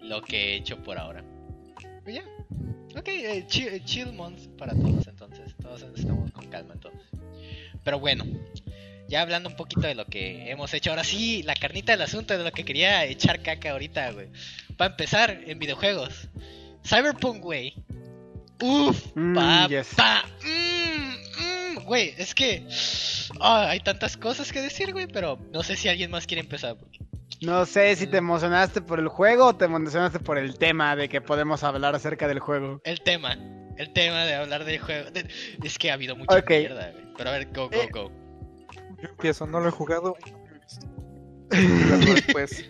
lo 0.00 0.22
que 0.22 0.54
he 0.54 0.56
hecho 0.56 0.82
por 0.82 0.96
ahora. 0.96 1.22
Pues 2.04 2.14
ya. 2.16 2.24
Ok, 2.98 3.08
eh, 3.08 3.44
chill, 3.48 3.68
eh, 3.68 3.82
chill 3.84 4.14
month 4.14 4.46
para 4.56 4.72
todos 4.72 5.06
entonces. 5.08 5.54
Todos 5.60 5.82
estamos 5.94 6.30
con 6.32 6.46
calma 6.46 6.72
entonces. 6.72 7.06
Pero 7.84 8.00
bueno, 8.00 8.24
ya 9.08 9.22
hablando 9.22 9.48
un 9.48 9.56
poquito 9.56 9.82
de 9.82 9.94
lo 9.94 10.04
que 10.06 10.50
hemos 10.50 10.72
hecho. 10.74 10.90
Ahora 10.90 11.04
sí, 11.04 11.42
la 11.44 11.54
carnita 11.54 11.92
del 11.92 12.02
asunto 12.02 12.36
de 12.36 12.44
lo 12.44 12.52
que 12.52 12.64
quería 12.64 13.04
echar 13.04 13.40
caca 13.42 13.70
ahorita, 13.72 14.10
güey. 14.12 14.28
Para 14.76 14.90
empezar, 14.92 15.40
en 15.46 15.58
videojuegos. 15.58 16.28
Cyberpunk, 16.84 17.42
güey. 17.42 17.74
Uf, 18.60 19.06
Mm, 19.14 19.34
pa, 19.34 19.66
yes. 19.68 19.88
pa, 19.96 20.24
mm, 20.44 21.76
mm, 21.78 21.84
güey, 21.84 22.12
es 22.18 22.34
que 22.34 22.66
ah, 23.40 23.68
hay 23.70 23.80
tantas 23.80 24.16
cosas 24.16 24.50
que 24.52 24.60
decir, 24.60 24.92
güey, 24.92 25.06
pero 25.06 25.38
no 25.52 25.62
sé 25.62 25.76
si 25.76 25.88
alguien 25.88 26.10
más 26.10 26.26
quiere 26.26 26.40
empezar. 26.40 26.76
porque- 26.76 26.98
No 27.40 27.64
sé 27.66 27.94
si 27.94 28.08
te 28.08 28.16
emocionaste 28.16 28.80
por 28.80 28.98
el 28.98 29.06
juego 29.08 29.46
o 29.46 29.56
te 29.56 29.66
emocionaste 29.66 30.18
por 30.18 30.38
el 30.38 30.58
tema 30.58 30.96
de 30.96 31.08
que 31.08 31.20
podemos 31.20 31.62
hablar 31.62 31.94
acerca 31.94 32.26
del 32.26 32.40
juego. 32.40 32.80
El 32.84 33.00
tema, 33.00 33.38
el 33.76 33.92
tema 33.92 34.24
de 34.24 34.34
hablar 34.34 34.64
del 34.64 34.78
juego. 34.80 35.08
es 35.62 35.78
que 35.78 35.90
ha 35.92 35.94
habido 35.94 36.16
mucha 36.16 36.42
mierda, 36.48 36.90
güey. 36.90 37.04
Pero 37.16 37.30
a 37.30 37.32
ver, 37.34 37.46
go, 37.52 37.68
go, 37.68 37.76
Eh, 37.76 37.88
go. 37.92 38.10
Yo 39.02 39.08
empiezo, 39.08 39.46
no 39.46 39.60
lo 39.60 39.68
he 39.68 39.72
jugado. 39.72 40.16
Después. 41.50 42.68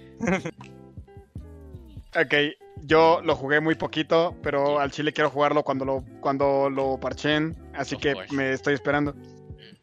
Ok, 2.14 2.34
yo 2.82 3.20
lo 3.22 3.36
jugué 3.36 3.60
muy 3.60 3.74
poquito, 3.74 4.34
pero 4.42 4.80
al 4.80 4.90
chile 4.90 5.12
quiero 5.12 5.30
jugarlo 5.30 5.62
cuando 5.62 5.84
lo, 5.84 6.04
cuando 6.20 6.70
lo 6.70 6.98
parchen, 6.98 7.56
así 7.74 7.96
que 7.96 8.14
me 8.30 8.52
estoy 8.52 8.74
esperando. 8.74 9.14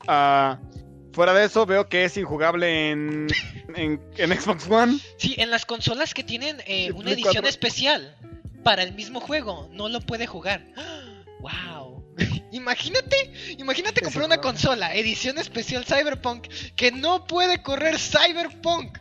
Ah, 0.08 0.60
fuera 1.14 1.34
de 1.34 1.46
eso, 1.46 1.66
veo 1.66 1.88
que 1.88 2.06
es 2.06 2.18
injugable 2.18 2.91
en, 2.91 3.28
en, 3.76 4.02
en 4.18 4.41
Xbox 4.41 4.70
One. 4.70 5.00
Sí, 5.18 5.36
en 5.38 5.52
las 5.52 5.66
consolas 5.66 6.14
que 6.14 6.24
tienen 6.24 6.58
eh, 6.68 6.91
una 6.93 7.12
edición 7.12 7.43
4. 7.43 7.50
especial 7.50 8.16
para 8.64 8.84
el 8.84 8.93
mismo 8.93 9.20
juego, 9.20 9.70
no 9.72 9.88
lo 9.89 10.02
puede 10.02 10.26
jugar. 10.26 10.66
¡Wow! 11.39 11.85
Imagínate, 12.51 13.32
imagínate 13.57 14.01
comprar 14.01 14.26
una 14.26 14.38
consola, 14.39 14.95
edición 14.95 15.38
especial 15.38 15.86
Cyberpunk, 15.86 16.47
que 16.76 16.91
no 16.91 17.26
puede 17.28 17.61
correr 17.61 17.97
Cyberpunk. 17.99 18.97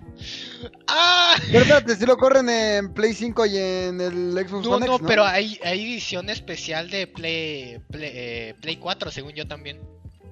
¡Ah! 0.88 1.36
Espérate, 1.52 1.94
si 1.96 2.06
lo 2.06 2.16
corren 2.16 2.48
en 2.48 2.92
Play 2.94 3.12
5 3.14 3.46
y 3.46 3.56
en 3.58 4.00
el 4.00 4.32
Xbox 4.46 4.66
No, 4.66 4.76
One 4.76 4.86
no, 4.86 4.94
X, 4.96 5.06
pero 5.06 5.24
hay, 5.24 5.58
hay 5.62 5.82
edición 5.92 6.30
especial 6.30 6.90
de 6.90 7.06
Play, 7.06 7.78
Play, 7.90 8.10
eh, 8.14 8.54
Play 8.60 8.76
4, 8.76 9.10
según 9.10 9.32
yo 9.32 9.46
también. 9.46 9.80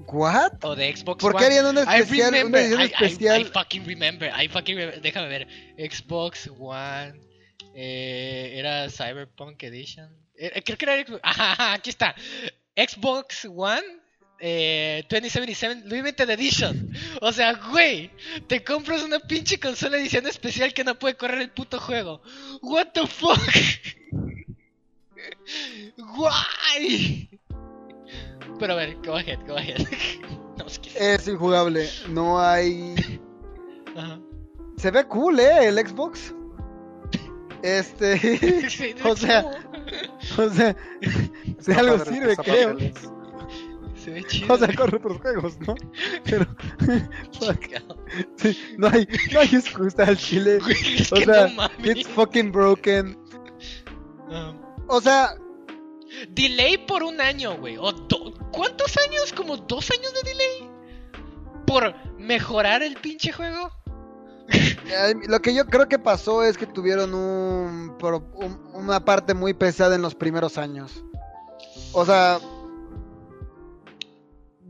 ¿What? 0.06 0.52
O 0.62 0.74
de 0.74 0.94
Xbox 0.94 1.22
¿Por 1.22 1.36
qué 1.36 1.44
harían 1.46 1.64
una 1.66 1.82
I 1.82 2.00
especial, 2.00 2.28
una 2.28 2.36
remember, 2.38 2.60
edición 2.62 2.80
I, 2.80 2.84
I- 2.84 2.86
especial? 2.92 3.40
I 3.40 3.44
fucking 3.44 3.84
remember, 3.86 4.32
I 4.38 4.48
fucking 4.48 4.76
remember. 4.76 5.00
Déjame 5.00 5.28
ver. 5.28 5.48
Xbox 5.78 6.50
One. 6.58 7.14
eh, 7.74 8.52
era 8.56 8.90
Cyberpunk 8.90 9.62
Edition. 9.62 10.10
Eh, 10.36 10.60
creo 10.64 10.76
que 10.76 10.84
era 10.84 10.96
Xbox- 10.98 11.20
ajá, 11.22 11.72
aquí 11.74 11.90
está. 11.90 12.14
Xbox 12.76 13.44
One. 13.54 13.82
Eh, 14.44 15.04
2077 15.08 15.82
Limited 15.86 16.28
Edition. 16.30 16.92
O 17.20 17.30
sea, 17.32 17.52
güey, 17.70 18.10
te 18.48 18.64
compras 18.64 19.02
una 19.04 19.20
pinche 19.20 19.60
consola 19.60 19.98
edición 19.98 20.26
especial 20.26 20.74
que 20.74 20.82
no 20.82 20.98
puede 20.98 21.16
correr 21.16 21.40
el 21.42 21.50
puto 21.52 21.78
juego. 21.78 22.22
What 22.60 22.88
the 22.92 23.06
fuck? 23.06 23.38
Why? 25.96 27.28
Pero 28.58 28.72
a 28.72 28.76
ver, 28.76 28.96
go 29.04 29.14
ahead, 29.16 29.38
go 29.46 29.56
ahead. 29.56 29.78
No, 30.58 30.66
es 30.66 30.78
que- 30.78 31.14
Es 31.14 31.26
injugable. 31.28 31.88
No 32.10 32.38
hay. 32.40 32.94
Ajá. 33.96 34.20
Se 34.76 34.90
ve 34.90 35.04
cool, 35.04 35.40
¿eh? 35.40 35.66
El 35.68 35.78
Xbox. 35.78 36.34
Este. 37.62 38.18
Sí, 38.70 38.94
O 39.04 39.16
sea, 39.16 39.44
o 40.38 40.50
sea, 40.54 40.76
si 41.60 41.72
algo 41.72 41.98
padre 41.98 42.12
sirve, 42.14 42.36
creo. 42.36 42.76
Se 43.94 44.10
ve 44.10 44.24
chido. 44.24 44.52
O 44.54 44.58
sea, 44.58 44.74
corre 44.74 44.96
otros 44.96 45.18
juegos, 45.20 45.60
¿no? 45.60 45.74
Pero. 46.24 46.46
Sí, 48.36 48.58
no 48.76 48.88
hay, 48.88 49.06
no 49.32 49.40
hay 49.40 49.48
excusa 49.54 50.04
al 50.04 50.16
chile. 50.16 50.58
O 51.12 51.16
sea, 51.16 51.48
no. 51.48 51.68
It's 51.88 52.08
fucking 52.08 52.50
broken. 52.50 53.16
Ah, 54.30 54.54
O 54.88 55.00
sea, 55.00 55.34
delay 56.30 56.78
por 56.78 57.02
un 57.04 57.20
año, 57.20 57.56
güey. 57.58 57.76
O 57.78 57.92
do- 57.92 58.34
¿Cuántos 58.52 58.96
años? 59.08 59.32
¿Como 59.32 59.56
dos 59.56 59.90
años 59.90 60.12
de 60.14 60.30
delay? 60.30 60.70
¿Por 61.66 61.94
mejorar 62.18 62.82
el 62.82 62.96
pinche 62.96 63.30
juego? 63.32 63.70
Lo 65.28 65.40
que 65.40 65.54
yo 65.54 65.66
creo 65.66 65.88
que 65.88 65.98
pasó 65.98 66.42
es 66.42 66.58
que 66.58 66.66
tuvieron 66.66 67.14
un, 67.14 67.96
una 68.74 69.04
parte 69.04 69.34
muy 69.34 69.54
pesada 69.54 69.94
en 69.94 70.02
los 70.02 70.14
primeros 70.14 70.58
años. 70.58 71.04
O 71.92 72.04
sea, 72.04 72.38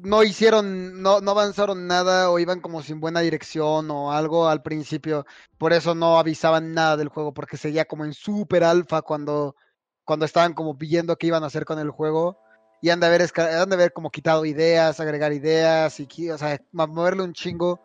no 0.03 0.23
hicieron, 0.25 1.01
no, 1.01 1.21
no 1.21 1.31
avanzaron 1.31 1.87
nada 1.87 2.31
o 2.31 2.39
iban 2.39 2.61
como 2.61 2.83
sin 2.83 3.01
buena 3.01 3.21
dirección 3.21 3.91
o 3.91 4.13
algo 4.13 4.49
al 4.49 4.63
principio. 4.63 5.25
Por 5.59 5.73
eso 5.73 5.95
no 5.95 6.19
avisaban 6.19 6.75
nada 6.75 6.97
del 6.97 7.09
juego 7.09 7.33
porque 7.33 7.57
seguía 7.57 7.85
como 7.85 8.05
en 8.05 8.13
super 8.13 8.65
alfa 8.65 9.03
cuando, 9.03 9.57
cuando 10.05 10.27
estaban 10.27 10.55
como 10.55 10.75
viendo 10.75 11.17
qué 11.17 11.29
iban 11.29 11.45
a 11.45 11.47
hacer 11.47 11.65
con 11.65 11.79
el 11.79 11.91
juego. 11.91 12.39
Y 12.81 12.91
han 12.91 12.99
de 12.99 13.07
haber, 13.07 13.23
han 13.37 13.69
de 13.69 13.75
haber 13.77 13.93
como 13.93 14.11
quitado 14.11 14.45
ideas, 14.45 14.99
agregar 14.99 15.33
ideas 15.33 16.01
y, 16.01 16.31
o 16.31 16.39
sea, 16.39 16.61
moverle 16.73 17.23
un 17.23 17.33
chingo. 17.33 17.81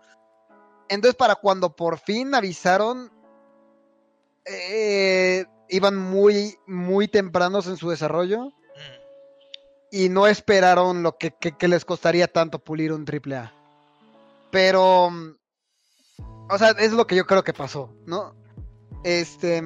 Entonces, 0.89 1.15
para 1.15 1.35
cuando 1.35 1.75
por 1.75 1.99
fin 1.99 2.33
avisaron, 2.35 3.11
eh, 4.45 5.45
iban 5.69 5.97
muy, 5.97 6.57
muy 6.65 7.07
tempranos 7.07 7.67
en 7.67 7.77
su 7.77 7.89
desarrollo 7.89 8.45
Mm. 8.47 8.51
y 9.91 10.09
no 10.09 10.27
esperaron 10.27 11.03
lo 11.03 11.17
que, 11.17 11.31
que- 11.31 11.67
les 11.67 11.83
costaría 11.85 12.27
tanto 12.27 12.59
pulir 12.59 12.93
un 12.93 13.03
triple 13.05 13.35
A. 13.35 13.53
Pero, 14.51 15.09
mm, 15.09 15.35
o 16.49 16.57
sea, 16.57 16.69
es 16.71 16.93
lo 16.93 17.05
que 17.07 17.15
yo 17.15 17.25
creo 17.25 17.43
que 17.43 17.53
pasó, 17.53 17.93
¿no? 18.05 18.33
Este, 19.03 19.61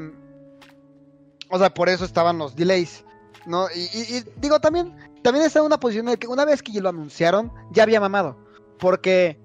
o 1.50 1.60
sea, 1.60 1.74
por 1.74 1.90
eso 1.90 2.06
estaban 2.06 2.38
los 2.40 2.56
delays, 2.56 3.04
¿no? 3.46 3.68
Y, 3.76 4.24
digo, 4.38 4.60
también, 4.60 4.96
también 5.22 5.46
está 5.46 5.60
en 5.60 5.66
una 5.66 5.80
posición 5.80 6.08
de 6.08 6.18
que 6.18 6.28
una 6.28 6.46
vez 6.46 6.64
que 6.64 6.80
lo 6.82 6.90
anunciaron, 6.90 7.52
ya 7.72 7.84
había 7.84 8.00
mamado, 8.00 8.38
porque, 8.80 9.40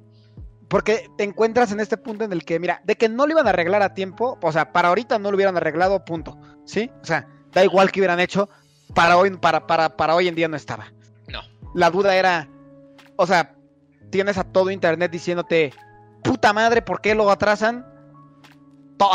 porque 0.77 1.09
te 1.17 1.25
encuentras 1.25 1.73
en 1.73 1.81
este 1.81 1.97
punto 1.97 2.25
en 2.25 2.35
el 2.35 2.45
que, 2.45 2.61
mira, 2.61 2.83
de 2.85 2.97
que 2.97 3.09
no 3.09 3.25
lo 3.25 3.33
iban 3.33 3.47
a 3.47 3.49
arreglar 3.49 3.81
a 3.81 3.95
tiempo, 3.95 4.39
o 4.43 4.53
sea, 4.53 4.75
para 4.75 4.89
ahorita 4.89 5.19
no 5.19 5.31
lo 5.31 5.37
hubieran 5.37 5.57
arreglado, 5.57 6.05
punto, 6.05 6.39
¿sí? 6.67 6.91
O 7.01 7.05
sea, 7.07 7.27
da 7.53 7.65
igual 7.65 7.91
que 7.91 8.01
hubieran 8.01 8.21
hecho, 8.21 8.51
para 8.95 9.17
hoy, 9.17 9.31
para, 9.39 9.67
para, 9.67 9.97
para 9.97 10.15
hoy 10.15 10.29
en 10.29 10.35
día 10.35 10.49
no 10.49 10.57
estaba. 10.57 10.93
No. 11.29 11.41
La 11.75 11.91
duda 11.91 12.15
era, 12.15 12.51
o 13.17 13.27
sea, 13.27 13.55
tienes 14.11 14.37
a 14.37 14.45
todo 14.45 14.71
internet 14.71 15.11
diciéndote, 15.11 15.73
puta 16.23 16.53
madre, 16.53 16.83
¿por 16.83 17.01
qué 17.01 17.15
lo 17.15 17.31
atrasan? 17.31 17.87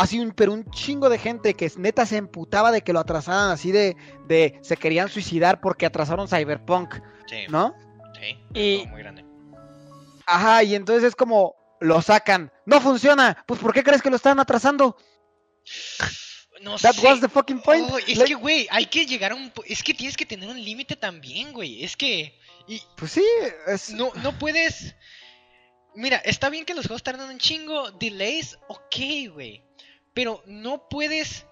Así 0.00 0.18
un, 0.18 0.32
pero 0.32 0.52
un 0.54 0.64
chingo 0.72 1.08
de 1.10 1.18
gente 1.18 1.54
que 1.54 1.70
neta 1.76 2.06
se 2.06 2.16
emputaba 2.16 2.72
de 2.72 2.80
que 2.82 2.92
lo 2.92 2.98
atrasaran, 2.98 3.50
así 3.50 3.70
de, 3.70 3.96
de 4.26 4.58
se 4.62 4.76
querían 4.76 5.08
suicidar 5.08 5.60
porque 5.60 5.86
atrasaron 5.86 6.26
Cyberpunk, 6.26 6.96
Sí, 7.26 7.44
¿no? 7.48 7.72
sí. 8.18 8.36
Y- 8.52 8.86
muy 8.88 9.00
grande. 9.00 9.24
Ajá, 10.34 10.62
y 10.62 10.74
entonces 10.74 11.04
es 11.04 11.14
como, 11.16 11.54
lo 11.80 12.00
sacan, 12.02 12.52
no 12.66 12.80
funciona, 12.80 13.44
pues 13.46 13.60
¿por 13.60 13.72
qué 13.72 13.82
crees 13.82 14.00
que 14.02 14.10
lo 14.10 14.16
están 14.16 14.38
atrasando? 14.40 14.96
No 16.60 16.76
That 16.78 16.94
sé. 16.94 17.06
was 17.06 17.20
the 17.20 17.28
fucking 17.28 17.60
point. 17.60 17.88
Oh, 17.90 17.98
es 17.98 18.16
Like- 18.18 18.26
que, 18.26 18.34
güey, 18.34 18.68
hay 18.70 18.86
que 18.86 19.04
llegar 19.04 19.32
a 19.32 19.34
un... 19.34 19.52
Es 19.66 19.82
que 19.82 19.94
tienes 19.94 20.16
que 20.16 20.24
tener 20.26 20.48
un 20.48 20.62
límite 20.62 20.94
también, 20.94 21.52
güey. 21.52 21.82
Es 21.82 21.96
que... 21.96 22.38
Y 22.68 22.80
Pues 22.96 23.12
sí, 23.12 23.24
es... 23.66 23.90
no, 23.90 24.12
no 24.22 24.38
puedes... 24.38 24.94
Mira, 25.94 26.18
está 26.18 26.50
bien 26.50 26.64
que 26.64 26.74
los 26.74 26.86
juegos 26.86 27.02
tardan 27.02 27.28
un 27.30 27.38
chingo. 27.38 27.90
Delays, 27.90 28.58
ok, 28.68 28.96
güey. 29.32 29.64
Pero 30.14 30.42
no 30.46 30.88
puedes... 30.88 31.46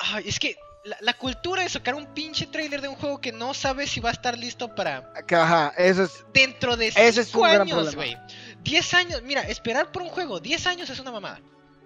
Ay, 0.00 0.24
es 0.26 0.40
que 0.40 0.56
la, 0.84 0.96
la 1.00 1.14
cultura 1.14 1.62
de 1.62 1.68
sacar 1.68 1.94
un 1.94 2.06
pinche 2.14 2.46
trailer 2.46 2.80
de 2.80 2.88
un 2.88 2.94
juego 2.94 3.20
que 3.20 3.32
no 3.32 3.54
sabes 3.54 3.90
si 3.90 4.00
va 4.00 4.10
a 4.10 4.12
estar 4.12 4.38
listo 4.38 4.74
para 4.74 5.12
Ajá, 5.30 5.72
eso 5.76 6.04
es... 6.04 6.24
dentro 6.32 6.76
de 6.76 6.88
Ese 6.88 7.20
es 7.20 7.28
5 7.28 7.40
un 7.40 7.48
gran 7.48 7.62
años, 7.62 7.94
güey. 7.94 8.16
10 8.62 8.94
años, 8.94 9.22
mira, 9.22 9.42
esperar 9.42 9.92
por 9.92 10.02
un 10.02 10.08
juego 10.08 10.40
10 10.40 10.66
años 10.66 10.90
es 10.90 10.98
una 10.98 11.12
mamada. 11.12 11.40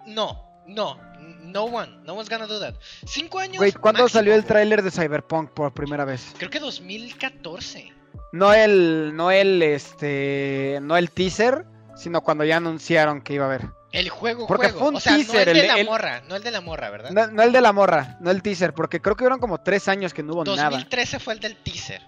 No, 0.06 0.44
no, 0.66 0.98
no 1.42 1.64
one, 1.64 1.92
no 2.04 2.14
one's 2.14 2.28
gonna 2.28 2.46
do 2.46 2.60
that. 2.60 2.74
5 3.06 3.38
años. 3.38 3.58
Güey, 3.58 3.72
¿cuándo 3.72 4.02
máximo, 4.02 4.18
salió 4.18 4.34
el 4.34 4.44
tráiler 4.44 4.82
de 4.82 4.90
Cyberpunk 4.90 5.50
por 5.50 5.72
primera 5.72 6.04
vez? 6.04 6.34
Creo 6.38 6.50
que 6.50 6.60
2014. 6.60 7.92
No 8.32 8.52
el, 8.54 9.14
no 9.14 9.30
el, 9.30 9.62
este, 9.62 10.78
no 10.82 10.96
el 10.96 11.10
teaser, 11.10 11.66
sino 11.96 12.22
cuando 12.22 12.44
ya 12.44 12.56
anunciaron 12.56 13.20
que 13.20 13.34
iba 13.34 13.44
a 13.44 13.48
haber. 13.48 13.68
El 13.92 14.08
juego, 14.08 14.46
Porque 14.46 14.68
juego. 14.70 14.78
fue 14.78 14.88
un 14.88 14.96
o 14.96 15.00
sea, 15.00 15.16
teaser, 15.16 15.46
no 15.46 15.52
el 15.52 15.58
de 15.60 15.66
la 15.68 15.74
el- 15.78 15.86
morra, 15.86 16.22
no 16.26 16.34
el 16.36 16.42
de 16.42 16.50
la 16.50 16.60
morra, 16.62 16.88
¿verdad? 16.90 17.10
No, 17.10 17.26
no 17.26 17.42
el 17.42 17.52
de 17.52 17.60
la 17.60 17.72
morra, 17.72 18.16
no 18.20 18.30
el 18.30 18.40
teaser, 18.42 18.72
porque 18.72 19.00
creo 19.02 19.14
que 19.16 19.24
fueron 19.24 19.38
como 19.38 19.58
tres 19.60 19.86
años 19.86 20.14
que 20.14 20.22
no 20.22 20.32
hubo 20.32 20.44
nada. 20.44 20.70
2013 20.70 21.18
fue 21.18 21.34
el 21.34 21.40
del 21.40 21.56
teaser. 21.56 22.00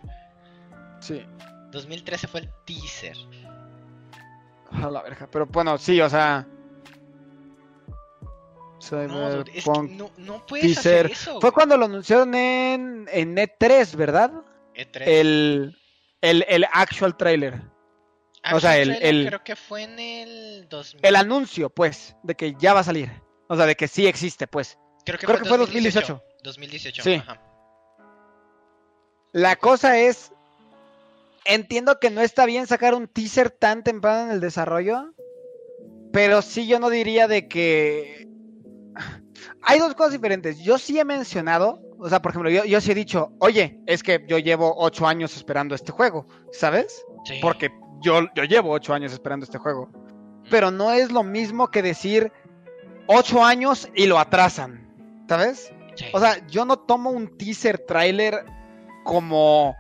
Sí. 1.01 1.23
2013 1.71 2.27
fue 2.27 2.41
el 2.41 2.51
teaser. 2.65 3.17
A 4.73 4.89
la 4.91 5.03
verga. 5.03 5.29
Pero 5.31 5.45
bueno, 5.47 5.77
sí, 5.79 6.01
o 6.01 6.09
sea. 6.09 6.47
No, 8.91 9.41
es 9.43 9.65
que 9.65 9.71
no, 9.95 10.11
no 10.19 10.47
puedes 10.47 10.67
teaser. 10.75 11.07
hacer 11.07 11.13
eso. 11.13 11.41
Fue 11.41 11.53
cuando 11.53 11.77
lo 11.77 11.87
anunciaron 11.87 12.35
en, 12.35 13.09
en 13.11 13.35
E3, 13.37 13.95
¿verdad? 13.97 14.31
E3. 14.75 15.03
El, 15.07 15.79
el, 16.21 16.45
el 16.49 16.65
actual 16.73 17.17
trailer. 17.17 17.61
O 18.53 18.61
sea, 18.61 18.77
el- 18.79 18.91
el- 19.03 19.27
Creo 19.29 19.45
que 19.45 19.57
fue 19.57 19.83
en 19.83 19.99
el 19.99 20.69
2000. 20.69 21.01
El 21.05 21.17
anuncio, 21.17 21.71
pues, 21.71 22.17
de 22.23 22.35
que 22.35 22.55
ya 22.59 22.75
va 22.75 22.81
a 22.81 22.85
salir. 22.85 23.11
O 23.49 23.57
sea, 23.57 23.67
de 23.67 23.75
que 23.77 23.89
sí 23.89 24.07
existe, 24.07 24.47
pues. 24.47 24.79
creo 25.05 25.19
que 25.19 25.27
creo 25.27 25.39
fue, 25.39 25.43
que 25.45 25.49
fue 25.51 25.59
2018. 25.59 26.23
2018. 26.43 27.03
Sí. 27.03 27.15
ajá. 27.15 27.41
La 29.33 29.57
cosa 29.57 29.99
es. 29.99 30.33
Entiendo 31.45 31.99
que 32.01 32.11
no 32.11 32.23
está 32.23 32.47
bien 32.47 32.67
sacar 32.67 32.95
un 32.95 33.07
teaser 33.09 33.51
tan 33.51 33.83
temprano 33.85 34.27
en 34.27 34.31
el 34.31 34.41
desarrollo. 34.41 35.13
Pero 36.13 36.41
sí, 36.43 36.67
yo 36.67 36.79
no 36.79 36.89
diría 36.91 37.29
de 37.29 37.49
que. 37.49 38.29
Hay 39.63 39.79
dos 39.79 39.95
cosas 39.95 40.13
diferentes. 40.13 40.59
Yo 40.61 40.79
sí 40.79 40.99
he 40.99 41.05
mencionado. 41.05 41.81
O 41.99 42.09
sea, 42.09 42.21
por 42.23 42.31
ejemplo, 42.33 42.51
yo, 42.51 42.65
yo 42.65 42.81
sí 42.81 42.91
he 42.93 42.95
dicho, 42.95 43.33
oye, 43.41 43.79
es 43.87 44.03
que 44.03 44.25
yo 44.29 44.39
llevo 44.39 44.75
ocho 44.77 45.07
años 45.07 45.37
esperando 45.37 45.75
este 45.75 45.91
juego, 45.93 46.27
¿sabes? 46.53 47.05
Sí. 47.25 47.39
Porque 47.41 47.71
yo, 48.05 48.29
yo 48.35 48.45
llevo 48.45 48.71
ocho 48.71 48.95
años 48.95 49.13
esperando 49.13 49.45
este 49.45 49.59
juego. 49.59 49.91
Pero 50.51 50.71
no 50.71 50.93
es 50.93 51.11
lo 51.11 51.25
mismo 51.25 51.71
que 51.71 51.83
decir 51.83 52.31
ocho 53.07 53.45
años 53.45 53.89
y 53.97 54.07
lo 54.07 54.19
atrasan, 54.19 54.87
¿sabes? 55.29 55.73
Sí. 55.97 56.05
O 56.13 56.21
sea, 56.21 56.47
yo 56.47 56.65
no 56.65 56.79
tomo 56.79 57.11
un 57.11 57.37
teaser 57.37 57.79
trailer 57.79 58.45
como 59.05 59.75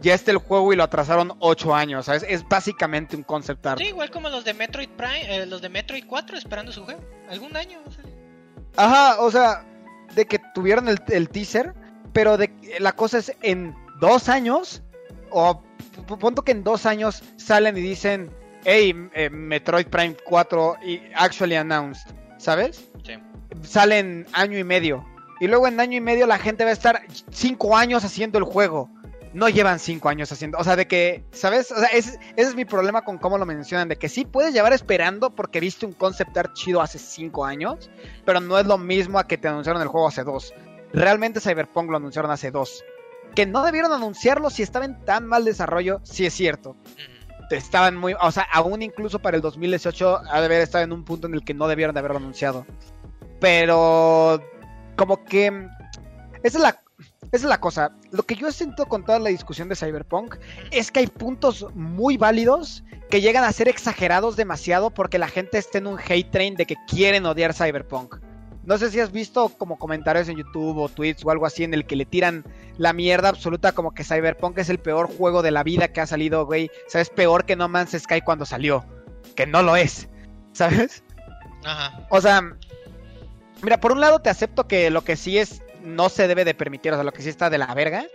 ya 0.00 0.14
está 0.14 0.32
el 0.32 0.38
juego 0.38 0.72
y 0.72 0.76
lo 0.76 0.82
atrasaron 0.82 1.32
ocho 1.38 1.74
años, 1.74 2.06
¿sabes? 2.06 2.24
Es 2.28 2.46
básicamente 2.46 3.16
un 3.16 3.22
concept 3.22 3.64
art. 3.66 3.80
Sí, 3.80 3.88
igual 3.88 4.10
como 4.10 4.28
los 4.28 4.44
de 4.44 4.52
Metroid 4.52 4.90
Prime, 4.90 5.36
eh, 5.36 5.46
los 5.46 5.62
de 5.62 5.68
Metroid 5.68 6.04
4 6.06 6.36
esperando 6.36 6.72
su 6.72 6.84
juego. 6.84 7.00
Algún 7.30 7.56
año. 7.56 7.80
o 7.86 7.90
sea. 7.90 8.04
Ajá, 8.76 9.20
o 9.20 9.30
sea, 9.30 9.64
de 10.14 10.26
que 10.26 10.40
tuvieron 10.54 10.88
el, 10.88 11.00
el 11.08 11.28
teaser, 11.28 11.74
pero 12.12 12.36
de 12.36 12.52
la 12.80 12.92
cosa 12.92 13.18
es 13.18 13.32
en 13.42 13.74
dos 14.00 14.28
años, 14.28 14.82
o 15.30 15.62
punto 16.02 16.42
que 16.42 16.52
en 16.52 16.64
dos 16.64 16.86
años 16.86 17.22
salen 17.36 17.76
y 17.76 17.80
dicen, 17.80 18.30
hey, 18.64 19.08
eh, 19.14 19.30
Metroid 19.30 19.86
Prime 19.86 20.16
4 20.24 20.76
y 20.84 21.00
actually 21.14 21.56
announced, 21.56 22.14
¿sabes? 22.38 22.88
Sí. 23.04 23.14
Salen 23.62 24.26
año 24.32 24.58
y 24.58 24.64
medio. 24.64 25.06
Y 25.40 25.48
luego 25.48 25.66
en 25.66 25.80
año 25.80 25.96
y 25.96 26.00
medio 26.00 26.26
la 26.26 26.38
gente 26.38 26.64
va 26.64 26.70
a 26.70 26.72
estar 26.72 27.02
cinco 27.30 27.76
años 27.76 28.04
haciendo 28.04 28.38
el 28.38 28.44
juego. 28.44 28.88
No 29.32 29.48
llevan 29.48 29.78
cinco 29.78 30.08
años 30.08 30.30
haciendo. 30.30 30.58
O 30.58 30.64
sea, 30.64 30.76
de 30.76 30.86
que, 30.86 31.24
¿sabes? 31.32 31.72
O 31.72 31.76
sea, 31.76 31.88
ese, 31.88 32.18
ese 32.36 32.50
es 32.50 32.54
mi 32.54 32.64
problema 32.64 33.02
con 33.02 33.18
cómo 33.18 33.38
lo 33.38 33.46
mencionan. 33.46 33.88
De 33.88 33.96
que 33.96 34.08
sí 34.08 34.24
puedes 34.26 34.52
llevar 34.52 34.72
esperando 34.72 35.30
porque 35.30 35.58
viste 35.58 35.86
un 35.86 35.94
concept 35.94 36.36
art 36.36 36.52
chido 36.52 36.82
hace 36.82 36.98
cinco 36.98 37.44
años. 37.44 37.90
Pero 38.24 38.40
no 38.40 38.58
es 38.58 38.66
lo 38.66 38.78
mismo 38.78 39.18
a 39.18 39.26
que 39.26 39.38
te 39.38 39.48
anunciaron 39.48 39.80
el 39.80 39.88
juego 39.88 40.08
hace 40.08 40.22
dos. 40.22 40.54
Realmente 40.92 41.40
Cyberpunk 41.40 41.90
lo 41.90 41.96
anunciaron 41.96 42.30
hace 42.30 42.50
dos. 42.50 42.84
Que 43.34 43.46
no 43.46 43.64
debieron 43.64 43.92
anunciarlo 43.92 44.50
si 44.50 44.62
estaba 44.62 44.84
en 44.84 45.04
tan 45.04 45.26
mal 45.26 45.44
desarrollo, 45.44 46.00
sí 46.04 46.26
es 46.26 46.34
cierto. 46.34 46.76
Estaban 47.50 47.96
muy. 47.96 48.14
O 48.20 48.30
sea, 48.30 48.46
aún 48.52 48.82
incluso 48.82 49.18
para 49.18 49.36
el 49.36 49.42
2018 49.42 50.22
ha 50.30 50.40
de 50.40 50.46
haber 50.46 50.62
estado 50.62 50.84
en 50.84 50.92
un 50.92 51.04
punto 51.04 51.26
en 51.26 51.34
el 51.34 51.44
que 51.44 51.54
no 51.54 51.68
debieron 51.68 51.94
de 51.94 52.00
haberlo 52.00 52.18
anunciado. 52.18 52.66
Pero. 53.40 54.42
Como 54.96 55.24
que. 55.24 55.68
Esa 56.42 56.58
es 56.58 56.62
la. 56.62 56.82
Esa 57.32 57.44
es 57.46 57.48
la 57.48 57.60
cosa. 57.60 57.92
Lo 58.10 58.24
que 58.24 58.34
yo 58.34 58.52
siento 58.52 58.86
con 58.86 59.04
toda 59.04 59.18
la 59.18 59.30
discusión 59.30 59.68
de 59.68 59.76
Cyberpunk 59.76 60.36
es 60.70 60.90
que 60.90 61.00
hay 61.00 61.06
puntos 61.06 61.66
muy 61.74 62.18
válidos 62.18 62.84
que 63.08 63.22
llegan 63.22 63.44
a 63.44 63.52
ser 63.52 63.68
exagerados 63.68 64.36
demasiado 64.36 64.90
porque 64.90 65.18
la 65.18 65.28
gente 65.28 65.56
está 65.56 65.78
en 65.78 65.86
un 65.86 65.98
hate 65.98 66.30
train 66.30 66.54
de 66.56 66.66
que 66.66 66.76
quieren 66.86 67.24
odiar 67.24 67.54
Cyberpunk. 67.54 68.16
No 68.64 68.78
sé 68.78 68.90
si 68.90 69.00
has 69.00 69.10
visto 69.10 69.48
como 69.48 69.78
comentarios 69.78 70.28
en 70.28 70.36
YouTube 70.36 70.78
o 70.78 70.88
tweets 70.88 71.24
o 71.24 71.30
algo 71.30 71.46
así 71.46 71.64
en 71.64 71.74
el 71.74 71.84
que 71.84 71.96
le 71.96 72.04
tiran 72.04 72.44
la 72.78 72.92
mierda 72.92 73.28
absoluta 73.28 73.72
como 73.72 73.92
que 73.92 74.04
Cyberpunk 74.04 74.58
es 74.58 74.68
el 74.68 74.78
peor 74.78 75.08
juego 75.16 75.42
de 75.42 75.50
la 75.50 75.64
vida 75.64 75.88
que 75.88 76.00
ha 76.00 76.06
salido, 76.06 76.46
güey. 76.46 76.70
O 76.86 76.90
sea, 76.90 77.00
es 77.00 77.10
peor 77.10 77.44
que 77.44 77.56
No 77.56 77.68
Man's 77.68 77.96
Sky 77.98 78.20
cuando 78.20 78.46
salió. 78.46 78.84
Que 79.34 79.46
no 79.46 79.62
lo 79.62 79.74
es. 79.74 80.08
¿Sabes? 80.52 81.02
Ajá. 81.64 82.06
O 82.10 82.20
sea, 82.20 82.42
mira, 83.62 83.80
por 83.80 83.92
un 83.92 84.00
lado 84.00 84.20
te 84.20 84.30
acepto 84.30 84.68
que 84.68 84.90
lo 84.90 85.02
que 85.02 85.16
sí 85.16 85.38
es, 85.38 85.62
no 85.82 86.08
se 86.08 86.28
debe 86.28 86.44
de 86.44 86.54
permitir, 86.54 86.92
o 86.92 86.96
sea, 86.96 87.04
lo 87.04 87.12
que 87.12 87.22
sí 87.22 87.28
está 87.28 87.50
de 87.50 87.58
la 87.58 87.74
verga, 87.74 88.06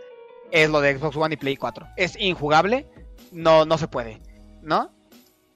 es 0.51 0.69
lo 0.69 0.79
de 0.79 0.97
Xbox 0.97 1.17
One 1.17 1.33
y 1.33 1.37
Play 1.37 1.57
4. 1.57 1.87
Es 1.97 2.15
injugable, 2.17 2.87
no, 3.31 3.65
no 3.65 3.77
se 3.77 3.87
puede, 3.87 4.21
¿no? 4.61 4.93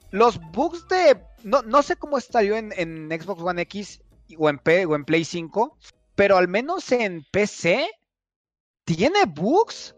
Los 0.09 0.39
bugs 0.51 0.87
de... 0.89 1.21
No, 1.43 1.61
no 1.61 1.81
sé 1.81 1.95
cómo 1.95 2.19
salió 2.19 2.57
en, 2.57 2.73
en 2.75 3.09
Xbox 3.09 3.41
One 3.41 3.61
X 3.61 4.01
o 4.38 4.49
en, 4.49 4.59
P, 4.59 4.86
o 4.86 4.95
en 4.95 5.05
Play 5.05 5.25
5, 5.25 5.77
pero 6.15 6.38
al 6.38 6.47
menos 6.47 6.91
en 6.91 7.25
PC 7.32 7.89
tiene 8.86 9.25
bugs, 9.25 9.95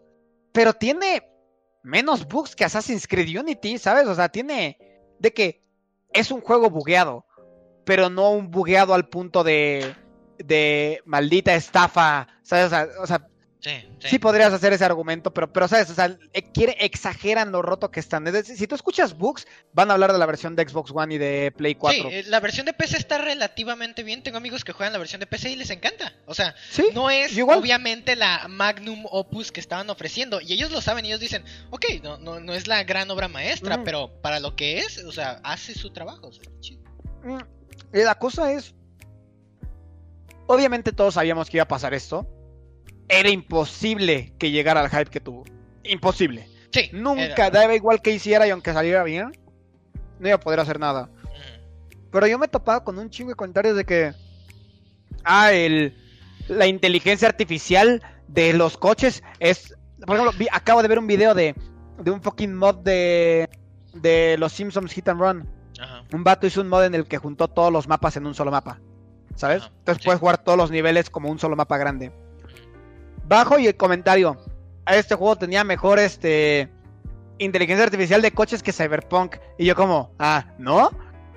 pero 0.52 0.72
tiene 0.72 1.22
menos 1.82 2.26
bugs 2.26 2.54
que 2.54 2.64
Assassin's 2.64 3.06
Creed 3.06 3.38
Unity, 3.38 3.78
¿sabes? 3.78 4.06
O 4.06 4.14
sea, 4.14 4.28
tiene 4.28 4.78
de 5.18 5.32
que 5.32 5.62
es 6.12 6.30
un 6.30 6.40
juego 6.40 6.70
bugueado, 6.70 7.26
pero 7.84 8.08
no 8.08 8.30
un 8.30 8.50
bugueado 8.50 8.94
al 8.94 9.08
punto 9.08 9.44
de, 9.44 9.94
de 10.38 11.00
maldita 11.04 11.54
estafa, 11.54 12.28
¿sabes? 12.42 12.66
O 12.66 12.70
sea, 12.70 12.88
o 13.00 13.06
sea, 13.06 13.28
Sí, 13.64 13.70
sí. 13.98 14.08
sí. 14.10 14.18
podrías 14.18 14.52
hacer 14.52 14.74
ese 14.74 14.84
argumento, 14.84 15.32
pero, 15.32 15.50
pero 15.50 15.66
¿sabes? 15.68 15.88
O 15.88 15.94
sea, 15.94 16.14
eh, 16.34 16.42
quiere, 16.52 16.76
exageran 16.80 17.50
lo 17.50 17.62
roto 17.62 17.90
que 17.90 17.98
están. 17.98 18.22
Decir, 18.24 18.58
si 18.58 18.66
tú 18.66 18.74
escuchas 18.74 19.16
bugs, 19.16 19.46
van 19.72 19.90
a 19.90 19.94
hablar 19.94 20.12
de 20.12 20.18
la 20.18 20.26
versión 20.26 20.54
de 20.54 20.68
Xbox 20.68 20.90
One 20.94 21.14
y 21.14 21.18
de 21.18 21.50
Play 21.56 21.74
4. 21.74 22.10
Sí, 22.10 22.14
eh, 22.14 22.24
la 22.26 22.40
versión 22.40 22.66
de 22.66 22.74
PC 22.74 22.98
está 22.98 23.16
relativamente 23.16 24.02
bien. 24.02 24.22
Tengo 24.22 24.36
amigos 24.36 24.64
que 24.64 24.72
juegan 24.72 24.92
la 24.92 24.98
versión 24.98 25.20
de 25.20 25.26
PC 25.26 25.52
y 25.52 25.56
les 25.56 25.70
encanta. 25.70 26.12
O 26.26 26.34
sea, 26.34 26.54
Sí, 26.68 26.88
no 26.92 27.08
es 27.08 27.34
igual. 27.34 27.58
obviamente 27.58 28.16
la 28.16 28.48
magnum 28.48 29.06
opus 29.10 29.50
que 29.50 29.60
estaban 29.60 29.88
ofreciendo. 29.88 30.42
Y 30.42 30.52
ellos 30.52 30.70
lo 30.70 30.82
saben, 30.82 31.06
ellos 31.06 31.20
dicen, 31.20 31.42
ok, 31.70 31.86
no, 32.02 32.18
no, 32.18 32.40
no 32.40 32.52
es 32.52 32.66
la 32.68 32.84
gran 32.84 33.10
obra 33.10 33.28
maestra, 33.28 33.82
pero 33.82 34.20
para 34.20 34.40
lo 34.40 34.56
que 34.56 34.80
es, 34.80 35.02
o 35.04 35.12
sea, 35.12 35.40
hace 35.42 35.72
su 35.72 35.90
trabajo. 35.90 36.26
o 36.26 36.32
sea, 36.32 36.44
chido. 36.60 36.82
Mm, 37.22 37.38
eh, 37.94 38.04
La 38.04 38.18
cosa 38.18 38.52
es. 38.52 38.74
Obviamente 40.46 40.92
todos 40.92 41.14
sabíamos 41.14 41.48
que 41.48 41.56
iba 41.56 41.64
a 41.64 41.68
pasar 41.68 41.94
esto. 41.94 42.28
Era 43.08 43.28
imposible 43.30 44.32
que 44.38 44.50
llegara 44.50 44.80
al 44.80 44.88
hype 44.90 45.10
que 45.10 45.20
tuvo. 45.20 45.44
Imposible. 45.84 46.48
Sí. 46.72 46.90
Nunca, 46.92 47.24
era- 47.46 47.50
daba 47.50 47.74
igual 47.74 48.00
que 48.02 48.10
hiciera 48.12 48.46
y 48.46 48.50
aunque 48.50 48.72
saliera 48.72 49.02
bien, 49.04 49.32
no 50.18 50.28
iba 50.28 50.36
a 50.36 50.40
poder 50.40 50.60
hacer 50.60 50.78
nada. 50.80 51.10
Ujú. 51.22 52.00
Pero 52.10 52.26
yo 52.26 52.38
me 52.38 52.46
he 52.46 52.48
topado 52.48 52.82
con 52.84 52.98
un 52.98 53.10
chingo 53.10 53.30
de 53.30 53.36
comentarios 53.36 53.76
de 53.76 53.84
que. 53.84 54.12
Ah, 55.24 55.52
el. 55.52 55.96
La 56.48 56.66
inteligencia 56.66 57.28
artificial 57.28 58.02
de 58.28 58.52
los 58.52 58.76
coches 58.76 59.22
es. 59.38 59.74
Por 60.06 60.16
ejemplo, 60.16 60.36
vi- 60.38 60.48
acabo 60.52 60.82
de 60.82 60.88
ver 60.88 60.98
un 60.98 61.06
video 61.06 61.34
de. 61.34 61.54
De 61.98 62.10
un 62.10 62.22
fucking 62.22 62.54
mod 62.54 62.76
de. 62.76 63.48
De 63.94 64.36
los 64.38 64.52
Simpsons 64.52 64.92
Hit 64.92 65.08
and 65.08 65.20
Run. 65.20 65.48
Ajá. 65.80 66.04
Un 66.12 66.24
vato 66.24 66.46
hizo 66.46 66.60
un 66.60 66.68
mod 66.68 66.84
en 66.84 66.94
el 66.94 67.06
que 67.06 67.18
juntó 67.18 67.48
todos 67.48 67.72
los 67.72 67.86
mapas 67.88 68.16
en 68.16 68.26
un 68.26 68.34
solo 68.34 68.50
mapa. 68.50 68.80
¿Sabes? 69.36 69.62
Ajá, 69.62 69.72
Entonces 69.78 70.02
sí. 70.02 70.06
puedes 70.06 70.20
jugar 70.20 70.38
todos 70.38 70.58
los 70.58 70.70
niveles 70.70 71.10
como 71.10 71.28
un 71.30 71.38
solo 71.38 71.56
mapa 71.56 71.78
grande. 71.78 72.12
Bajo 73.26 73.58
y 73.58 73.66
el 73.66 73.76
comentario. 73.76 74.36
"Ah, 74.84 74.96
Este 74.96 75.14
juego 75.14 75.36
tenía 75.36 75.64
mejor 75.64 75.98
este. 75.98 76.68
Inteligencia 77.38 77.84
artificial 77.84 78.22
de 78.22 78.30
coches 78.30 78.62
que 78.62 78.72
Cyberpunk. 78.72 79.36
Y 79.58 79.64
yo 79.66 79.74
como, 79.74 80.12
ah, 80.18 80.46
¿no? 80.58 80.90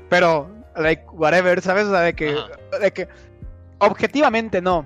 Pero, 0.10 0.50
like, 0.76 1.04
whatever, 1.12 1.60
¿sabes? 1.62 1.86
O 1.86 1.92
sea, 1.92 2.02
de 2.02 2.14
que. 2.14 2.36
De 2.82 2.92
que. 2.94 3.08
Objetivamente 3.80 4.62
no. 4.62 4.86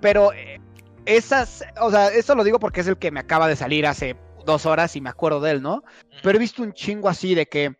Pero 0.00 0.32
eh, 0.32 0.60
esas. 1.04 1.64
O 1.80 1.90
sea, 1.90 2.08
eso 2.08 2.34
lo 2.34 2.44
digo 2.44 2.58
porque 2.58 2.80
es 2.80 2.86
el 2.88 2.96
que 2.98 3.10
me 3.10 3.20
acaba 3.20 3.48
de 3.48 3.56
salir 3.56 3.86
hace 3.86 4.16
dos 4.46 4.64
horas 4.66 4.96
y 4.96 5.00
me 5.00 5.10
acuerdo 5.10 5.40
de 5.40 5.50
él, 5.52 5.62
¿no? 5.62 5.82
Pero 6.22 6.36
he 6.36 6.40
visto 6.40 6.62
un 6.62 6.72
chingo 6.72 7.08
así 7.08 7.34
de 7.34 7.46
que. 7.46 7.76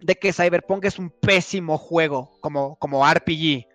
De 0.00 0.14
que 0.16 0.32
Cyberpunk 0.34 0.84
es 0.84 0.98
un 0.98 1.08
pésimo 1.10 1.78
juego. 1.78 2.38
Como, 2.40 2.76
como 2.76 3.02
RPG. 3.06 3.66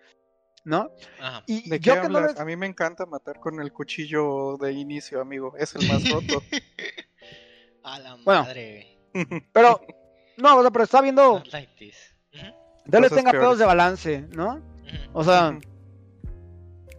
¿No? 0.64 0.90
Ajá. 1.20 1.42
Y 1.46 1.68
¿De 1.68 1.80
qué 1.80 1.90
yo 1.90 2.02
que 2.02 2.08
no 2.08 2.18
hablas? 2.18 2.32
les- 2.32 2.40
A 2.40 2.44
mí 2.44 2.56
me 2.56 2.66
encanta 2.66 3.06
matar 3.06 3.40
con 3.40 3.60
el 3.60 3.72
cuchillo 3.72 4.56
de 4.58 4.72
inicio, 4.72 5.20
amigo. 5.20 5.54
Es 5.58 5.74
el 5.74 5.86
más 5.88 6.08
roto. 6.10 6.42
A 7.84 7.98
la 7.98 8.14
Bueno. 8.24 8.42
madre. 8.44 8.98
Pero. 9.52 9.80
No, 10.38 10.56
o 10.58 10.62
sea, 10.62 10.70
pero 10.70 10.84
está 10.84 11.00
viendo. 11.02 11.42
Like 11.52 11.72
this. 11.78 11.96
Cosas 12.90 13.10
tenga 13.10 13.30
peores. 13.32 13.40
pedos 13.46 13.58
de 13.58 13.66
balance, 13.66 14.20
¿no? 14.34 14.60
O 15.12 15.22
sea. 15.22 15.58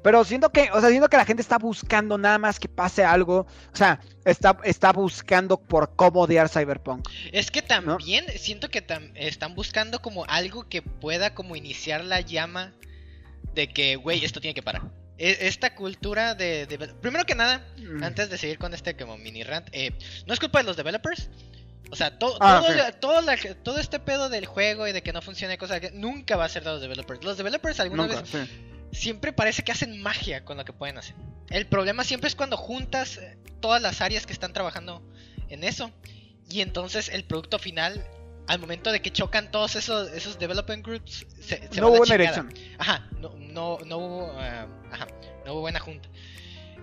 Pero 0.04 0.24
siento 0.26 0.52
que, 0.52 0.70
o 0.74 0.82
sea, 0.82 0.90
siento 0.90 1.08
que 1.08 1.16
la 1.18 1.24
gente 1.26 1.42
está 1.42 1.58
buscando 1.58 2.18
nada 2.18 2.38
más 2.38 2.60
que 2.60 2.68
pase 2.68 3.06
algo. 3.06 3.48
O 3.72 3.76
sea, 3.76 4.02
está, 4.26 4.58
está 4.66 4.92
buscando 4.92 5.58
por 5.58 5.96
cómo 5.96 6.22
odiar 6.22 6.50
Cyberpunk. 6.50 7.08
Es 7.32 7.50
que 7.50 7.62
también 7.62 8.26
siento 8.38 8.70
que 8.70 8.86
están 9.16 9.56
buscando 9.56 10.02
como 10.02 10.26
algo 10.28 10.68
que 10.68 10.82
pueda 10.82 11.34
como 11.34 11.56
iniciar 11.56 12.04
la 12.04 12.20
llama 12.20 12.74
de 13.54 13.70
que, 13.70 13.96
güey, 13.96 14.24
esto 14.24 14.42
tiene 14.42 14.54
que 14.54 14.64
parar. 14.64 14.84
E, 15.18 15.48
esta 15.48 15.76
cultura 15.76 16.36
de, 16.36 16.68
Primero 17.02 17.26
que 17.26 17.36
nada, 17.36 17.66
mm. 17.78 18.04
antes 18.04 18.30
de 18.30 18.38
seguir 18.38 18.58
con 18.58 18.74
este 18.74 18.96
como 18.96 19.18
mini 19.18 19.44
rant, 19.44 19.68
eh, 19.72 19.92
no 20.26 20.34
es 20.34 20.40
culpa 20.40 20.60
de 20.60 20.66
los 20.66 20.78
developers. 20.78 21.30
O 21.92 21.96
sea, 21.96 22.08
ah, 22.08 22.92
todo, 23.00 23.22
todo, 23.64 23.80
este 23.80 24.00
pedo 24.00 24.30
del 24.30 24.48
juego 24.48 24.88
y 24.88 24.94
de 24.94 25.04
que 25.04 25.14
no 25.14 25.22
funcione 25.22 25.60
cosas 25.60 25.80
que 25.80 25.92
nunca 25.92 26.36
va 26.36 26.46
a 26.46 26.50
ser 26.50 26.64
de 26.64 26.72
los 26.72 26.82
developers. 26.82 27.24
Los 27.24 27.38
developers 27.38 27.80
alguna 27.80 28.08
vez 28.08 28.24
siempre 28.92 29.34
parece 29.34 29.64
que 29.64 29.72
hacen 29.72 30.02
magia 30.02 30.46
con 30.46 30.58
lo 30.58 30.66
que 30.66 30.74
pueden 30.74 30.98
hacer. 30.98 31.16
El 31.50 31.68
problema 31.68 32.04
siempre 32.04 32.30
es 32.30 32.36
cuando 32.36 32.58
juntas 32.58 33.18
eh, 33.18 33.38
todas 33.60 33.82
las 33.82 34.02
áreas 34.02 34.26
que 34.26 34.34
están 34.34 34.54
trabajando 34.54 35.04
en 35.50 35.64
eso. 35.64 35.92
Y 36.50 36.62
entonces 36.62 37.10
el 37.10 37.26
producto 37.26 37.60
final, 37.60 38.04
al 38.48 38.60
momento 38.60 38.92
de 38.92 39.02
que 39.02 39.12
chocan 39.12 39.52
todos 39.52 39.76
esos, 39.76 40.12
esos 40.12 40.38
development 40.38 40.86
groups, 40.86 41.26
se, 41.40 41.70
no 41.80 41.90
hubo 41.90 41.98
buena 41.98 42.18
dirección. 42.18 42.54
Ajá, 42.78 43.08
no, 43.20 43.36
no, 43.38 43.80
no, 43.86 43.98
hubo, 43.98 44.42
eh, 44.42 44.68
ajá, 44.92 45.08
no 45.46 45.54
hubo 45.54 45.62
buena 45.62 45.80
junta. 45.80 46.10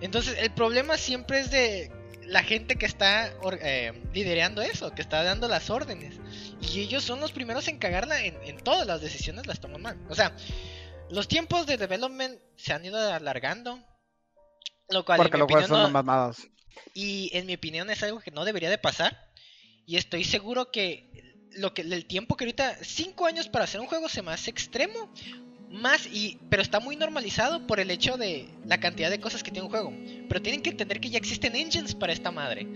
Entonces 0.01 0.37
el 0.39 0.51
problema 0.51 0.97
siempre 0.97 1.39
es 1.39 1.51
de 1.51 1.91
la 2.25 2.43
gente 2.43 2.75
que 2.75 2.85
está 2.85 3.33
eh, 3.61 3.93
liderando 4.13 4.61
eso, 4.61 4.91
que 4.91 5.01
está 5.01 5.23
dando 5.23 5.47
las 5.47 5.69
órdenes. 5.69 6.19
Y 6.61 6.79
ellos 6.79 7.03
son 7.03 7.19
los 7.19 7.31
primeros 7.31 7.67
en 7.67 7.77
cagarla 7.77 8.23
en, 8.23 8.37
en 8.43 8.57
todas 8.57 8.87
las 8.87 9.01
decisiones, 9.01 9.47
las 9.47 9.59
toman 9.59 9.81
mal. 9.81 9.97
O 10.09 10.15
sea, 10.15 10.35
los 11.09 11.27
tiempos 11.27 11.67
de 11.67 11.77
development 11.77 12.39
se 12.55 12.73
han 12.73 12.85
ido 12.85 12.97
alargando. 12.97 13.79
Lo 14.89 15.05
cual 15.05 15.17
Porque 15.17 15.37
en 15.37 15.39
mi 15.39 15.43
opinión 15.43 15.67
son 15.67 16.35
Y 16.93 17.29
en 17.33 17.45
mi 17.45 17.55
opinión 17.55 17.89
es 17.89 18.01
algo 18.03 18.19
que 18.19 18.31
no 18.31 18.45
debería 18.45 18.69
de 18.69 18.77
pasar. 18.77 19.29
Y 19.85 19.97
estoy 19.97 20.23
seguro 20.23 20.71
que 20.71 21.20
lo 21.55 21.73
que 21.73 21.81
el 21.81 22.05
tiempo 22.05 22.37
que 22.37 22.45
ahorita 22.45 22.77
5 22.81 23.25
años 23.25 23.49
para 23.49 23.65
hacer 23.65 23.81
un 23.81 23.87
juego 23.87 24.09
se 24.09 24.21
me 24.21 24.31
hace 24.31 24.49
extremo 24.49 25.11
más 25.69 26.05
y 26.05 26.37
pero 26.49 26.61
está 26.61 26.79
muy 26.79 26.95
normalizado 26.95 27.65
por 27.65 27.79
el 27.79 27.91
hecho 27.91 28.17
de 28.17 28.47
la 28.65 28.79
cantidad 28.79 29.09
de 29.09 29.19
cosas 29.19 29.41
que 29.43 29.51
tiene 29.51 29.65
un 29.65 29.71
juego 29.71 29.93
pero 30.27 30.41
tienen 30.41 30.61
que 30.61 30.71
entender 30.71 30.99
que 30.99 31.09
ya 31.09 31.17
existen 31.17 31.55
engines 31.55 31.95
para 31.95 32.13
esta 32.13 32.31
madre 32.31 32.67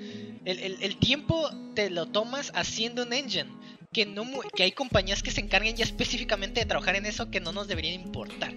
el, 0.45 0.77
el 0.81 0.97
tiempo 0.97 1.49
te 1.73 1.89
lo 1.89 2.07
tomas 2.07 2.51
haciendo 2.55 3.03
un 3.03 3.13
engine 3.13 3.49
que, 3.95 4.05
no, 4.05 4.25
que 4.53 4.63
hay 4.63 4.73
compañías 4.73 5.23
que 5.23 5.31
se 5.31 5.39
encarguen 5.39 5.77
ya 5.77 5.85
específicamente 5.85 6.59
de 6.59 6.65
trabajar 6.65 6.97
en 6.97 7.05
eso 7.05 7.31
que 7.31 7.39
no 7.39 7.53
nos 7.53 7.69
deberían 7.69 7.93
importar. 7.93 8.53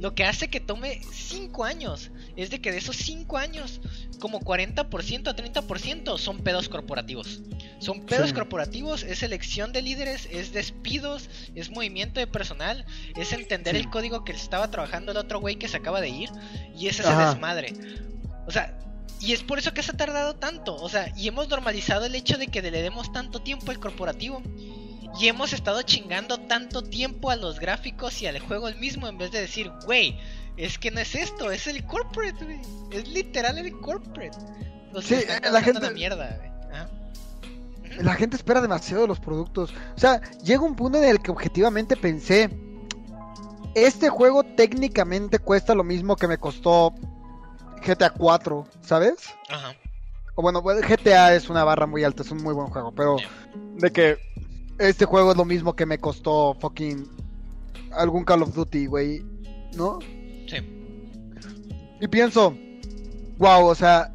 Lo 0.00 0.14
que 0.14 0.24
hace 0.24 0.48
que 0.48 0.60
tome 0.60 1.02
5 1.12 1.64
años 1.64 2.10
es 2.36 2.48
de 2.50 2.60
que 2.60 2.72
de 2.72 2.78
esos 2.78 2.96
5 2.96 3.36
años, 3.36 3.80
como 4.18 4.40
40% 4.40 5.28
a 5.28 5.36
30% 5.36 6.18
son 6.18 6.38
pedos 6.38 6.70
corporativos. 6.70 7.42
Son 7.80 8.06
pedos 8.06 8.32
corporativos, 8.32 9.02
es 9.02 9.22
elección 9.22 9.72
de 9.72 9.82
líderes, 9.82 10.26
es 10.30 10.52
despidos, 10.52 11.28
es 11.54 11.70
movimiento 11.70 12.18
de 12.18 12.26
personal, 12.26 12.86
es 13.14 13.32
entender 13.32 13.76
el 13.76 13.90
código 13.90 14.24
que 14.24 14.32
estaba 14.32 14.70
trabajando 14.70 15.12
el 15.12 15.18
otro 15.18 15.38
güey 15.38 15.56
que 15.56 15.68
se 15.68 15.76
acaba 15.76 16.00
de 16.00 16.08
ir 16.08 16.30
y 16.76 16.88
es 16.88 16.98
ese 16.98 17.14
desmadre. 17.14 17.74
O 18.46 18.50
sea, 18.50 18.76
y 19.20 19.32
es 19.34 19.42
por 19.42 19.58
eso 19.58 19.74
que 19.74 19.82
se 19.82 19.90
ha 19.90 19.96
tardado 19.96 20.36
tanto. 20.36 20.74
O 20.76 20.88
sea, 20.88 21.12
y 21.14 21.28
hemos 21.28 21.48
normalizado 21.48 22.06
el 22.06 22.14
hecho 22.14 22.38
de 22.38 22.46
que 22.46 22.62
le 22.62 22.70
demos 22.70 23.12
tanto 23.12 23.40
tiempo 23.40 23.70
al 23.70 23.78
corporativo. 23.78 24.42
Y 25.18 25.28
hemos 25.28 25.52
estado 25.52 25.82
chingando 25.82 26.38
tanto 26.38 26.82
tiempo 26.82 27.30
a 27.30 27.36
los 27.36 27.58
gráficos 27.58 28.22
y 28.22 28.26
al 28.26 28.38
juego 28.38 28.68
el 28.68 28.76
mismo 28.76 29.08
en 29.08 29.18
vez 29.18 29.32
de 29.32 29.40
decir, 29.40 29.70
güey, 29.84 30.18
es 30.56 30.78
que 30.78 30.90
no 30.90 31.00
es 31.00 31.14
esto, 31.14 31.50
es 31.50 31.66
el 31.66 31.84
corporate, 31.84 32.44
güey. 32.44 32.60
Es 32.90 33.08
literal 33.08 33.58
el 33.58 33.72
corporate. 33.80 34.36
sí, 35.02 35.16
la 35.50 35.62
gente... 35.62 35.80
La 35.80 35.90
mierda, 35.90 36.38
La 37.98 38.14
gente 38.14 38.36
espera 38.36 38.60
demasiado 38.60 39.02
de 39.02 39.08
los 39.08 39.20
productos. 39.20 39.74
O 39.96 39.98
sea, 39.98 40.20
llega 40.42 40.62
un 40.62 40.76
punto 40.76 40.98
en 40.98 41.04
el 41.04 41.20
que 41.20 41.30
objetivamente 41.30 41.96
pensé, 41.96 42.50
este 43.74 44.08
juego 44.08 44.42
técnicamente 44.42 45.38
cuesta 45.38 45.74
lo 45.74 45.84
mismo 45.84 46.16
que 46.16 46.28
me 46.28 46.38
costó 46.38 46.94
GTA 47.84 48.10
4, 48.10 48.66
¿sabes? 48.82 49.34
Ajá. 49.48 49.74
O 50.34 50.42
bueno, 50.42 50.62
GTA 50.62 51.34
es 51.34 51.48
una 51.48 51.64
barra 51.64 51.86
muy 51.86 52.04
alta, 52.04 52.22
es 52.22 52.30
un 52.30 52.42
muy 52.42 52.54
buen 52.54 52.68
juego, 52.68 52.92
pero 52.92 53.16
de 53.76 53.90
que 53.90 54.18
este 54.80 55.04
juego 55.04 55.32
es 55.32 55.36
lo 55.36 55.44
mismo 55.44 55.76
que 55.76 55.86
me 55.86 55.98
costó 55.98 56.56
fucking 56.60 57.06
algún 57.92 58.24
Call 58.24 58.42
of 58.42 58.54
Duty, 58.54 58.86
güey, 58.86 59.24
¿no? 59.74 59.98
Sí. 60.48 60.56
Y 62.00 62.08
pienso, 62.08 62.54
wow, 63.38 63.66
o 63.66 63.74
sea, 63.74 64.12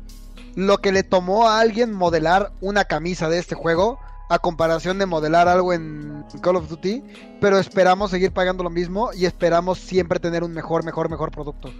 lo 0.55 0.79
que 0.79 0.91
le 0.91 1.03
tomó 1.03 1.47
a 1.47 1.59
alguien 1.59 1.93
modelar 1.93 2.51
una 2.61 2.85
camisa 2.85 3.29
de 3.29 3.37
este 3.37 3.55
juego 3.55 3.99
a 4.29 4.39
comparación 4.39 4.97
de 4.97 5.05
modelar 5.05 5.47
algo 5.47 5.71
en 5.71 6.25
Call 6.41 6.55
of 6.55 6.67
Duty, 6.67 7.03
pero 7.39 7.59
esperamos 7.59 8.09
seguir 8.09 8.31
pagando 8.31 8.63
lo 8.63 8.71
mismo 8.71 9.11
y 9.13 9.25
esperamos 9.25 9.77
siempre 9.77 10.19
tener 10.19 10.43
un 10.43 10.51
mejor, 10.51 10.83
mejor, 10.83 11.09
mejor 11.09 11.29
producto. 11.29 11.71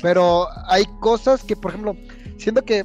Pero 0.00 0.48
hay 0.66 0.84
cosas 1.00 1.44
que, 1.44 1.54
por 1.54 1.70
ejemplo, 1.70 1.96
siento 2.38 2.62
que 2.64 2.84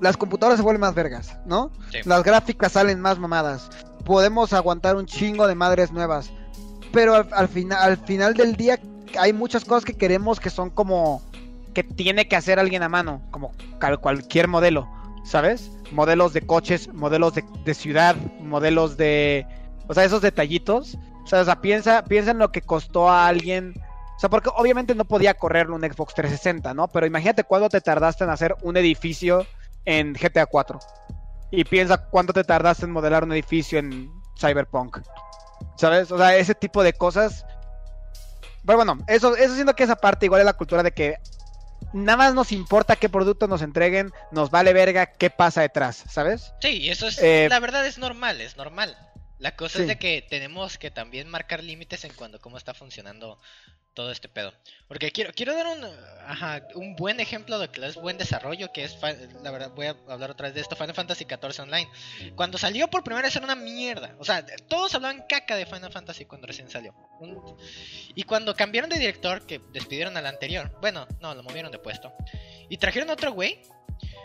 las 0.00 0.16
computadoras 0.16 0.58
se 0.58 0.62
vuelven 0.62 0.80
más 0.80 0.94
vergas, 0.94 1.38
¿no? 1.46 1.70
Las 2.04 2.22
gráficas 2.22 2.72
salen 2.72 3.00
más 3.00 3.18
mamadas. 3.18 3.70
Podemos 4.04 4.52
aguantar 4.52 4.96
un 4.96 5.06
chingo 5.06 5.46
de 5.46 5.54
madres 5.54 5.92
nuevas. 5.92 6.32
Pero 6.92 7.26
al, 7.30 7.48
final, 7.48 7.78
al 7.80 7.96
final 7.96 8.34
del 8.34 8.56
día 8.56 8.78
hay 9.18 9.32
muchas 9.32 9.64
cosas 9.64 9.84
que 9.84 9.94
queremos 9.94 10.40
que 10.40 10.50
son 10.50 10.70
como 10.70 11.22
que 11.74 11.82
tiene 11.82 12.28
que 12.28 12.36
hacer 12.36 12.58
alguien 12.58 12.82
a 12.82 12.88
mano, 12.88 13.22
como 13.30 13.52
cualquier 14.00 14.46
modelo, 14.46 14.86
¿sabes? 15.24 15.70
modelos 15.92 16.32
de 16.32 16.42
coches, 16.42 16.92
modelos 16.92 17.34
de, 17.34 17.74
ciudad, 17.74 18.16
modelos 18.40 18.96
de... 18.96 19.46
O 19.86 19.94
sea, 19.94 20.04
esos 20.04 20.22
detallitos. 20.22 20.98
O 21.24 21.26
sea, 21.26 21.60
piensa, 21.60 22.04
piensa 22.04 22.32
en 22.32 22.38
lo 22.38 22.50
que 22.50 22.62
costó 22.62 23.08
a 23.08 23.26
alguien... 23.26 23.74
O 24.16 24.20
sea, 24.22 24.30
porque 24.30 24.50
obviamente 24.54 24.94
no 24.94 25.04
podía 25.04 25.34
correrlo 25.34 25.74
un 25.74 25.82
Xbox 25.82 26.14
360, 26.14 26.74
¿no? 26.74 26.88
Pero 26.88 27.06
imagínate 27.06 27.44
cuánto 27.44 27.68
te 27.68 27.80
tardaste 27.80 28.24
en 28.24 28.30
hacer 28.30 28.54
un 28.62 28.76
edificio 28.76 29.46
en 29.84 30.12
GTA 30.12 30.46
4. 30.46 30.78
Y 31.52 31.62
piensa 31.64 31.98
cuánto 31.98 32.32
te 32.32 32.42
tardaste 32.42 32.86
en 32.86 32.90
modelar 32.90 33.22
un 33.22 33.32
edificio 33.32 33.78
en 33.78 34.10
Cyberpunk. 34.36 34.98
¿Sabes? 35.76 36.10
O 36.10 36.18
sea, 36.18 36.36
ese 36.36 36.56
tipo 36.56 36.82
de 36.82 36.94
cosas. 36.94 37.46
Pero 38.66 38.78
bueno, 38.78 38.98
eso, 39.06 39.36
eso 39.36 39.54
siento 39.54 39.76
que 39.76 39.84
esa 39.84 39.96
parte 39.96 40.26
igual 40.26 40.40
es 40.40 40.46
la 40.46 40.54
cultura 40.54 40.82
de 40.82 40.92
que 40.92 41.18
nada 41.92 42.16
más 42.16 42.34
nos 42.34 42.52
importa 42.52 42.96
qué 42.96 43.08
producto 43.08 43.46
nos 43.46 43.62
entreguen, 43.62 44.12
nos 44.30 44.50
vale 44.50 44.72
verga 44.72 45.06
qué 45.06 45.30
pasa 45.30 45.60
detrás, 45.60 46.04
¿sabes? 46.08 46.52
Sí, 46.60 46.88
eso 46.88 47.06
es, 47.06 47.18
eh, 47.18 47.48
la 47.50 47.60
verdad 47.60 47.86
es 47.86 47.98
normal, 47.98 48.40
es 48.40 48.56
normal. 48.56 48.96
La 49.38 49.56
cosa 49.56 49.80
es 49.80 49.88
de 49.88 49.98
que 49.98 50.24
tenemos 50.28 50.78
que 50.78 50.92
también 50.92 51.28
marcar 51.28 51.64
límites 51.64 52.04
en 52.04 52.12
cuanto 52.14 52.40
cómo 52.40 52.56
está 52.56 52.74
funcionando 52.74 53.40
todo 53.94 54.10
este 54.10 54.28
pedo. 54.28 54.52
Porque 54.88 55.10
quiero, 55.10 55.32
quiero 55.32 55.54
dar 55.54 55.66
un, 55.66 55.86
un 56.74 56.96
buen 56.96 57.20
ejemplo 57.20 57.58
de 57.58 57.68
que 57.68 57.84
es 57.86 57.96
buen 57.96 58.18
desarrollo, 58.18 58.72
que 58.72 58.84
es, 58.84 58.96
la 59.42 59.50
verdad, 59.50 59.72
voy 59.74 59.86
a 59.86 59.96
hablar 60.08 60.30
otra 60.30 60.48
vez 60.48 60.54
de 60.54 60.60
esto, 60.60 60.76
Final 60.76 60.94
Fantasy 60.94 61.24
XIV 61.24 61.62
Online. 61.62 61.88
Cuando 62.34 62.58
salió 62.58 62.88
por 62.88 63.04
primera 63.04 63.26
vez 63.26 63.36
era 63.36 63.44
una 63.44 63.54
mierda. 63.54 64.14
O 64.18 64.24
sea, 64.24 64.44
todos 64.68 64.94
hablaban 64.94 65.24
caca 65.28 65.56
de 65.56 65.66
Final 65.66 65.92
Fantasy 65.92 66.24
cuando 66.24 66.46
recién 66.46 66.70
salió. 66.70 66.94
Y 68.14 68.22
cuando 68.24 68.54
cambiaron 68.54 68.90
de 68.90 68.98
director, 68.98 69.46
que 69.46 69.60
despidieron 69.72 70.16
al 70.16 70.26
anterior, 70.26 70.70
bueno, 70.80 71.06
no, 71.20 71.34
lo 71.34 71.42
movieron 71.42 71.72
de 71.72 71.78
puesto. 71.78 72.12
Y 72.68 72.76
trajeron 72.78 73.10
a 73.10 73.14
otro 73.14 73.32
güey. 73.32 73.60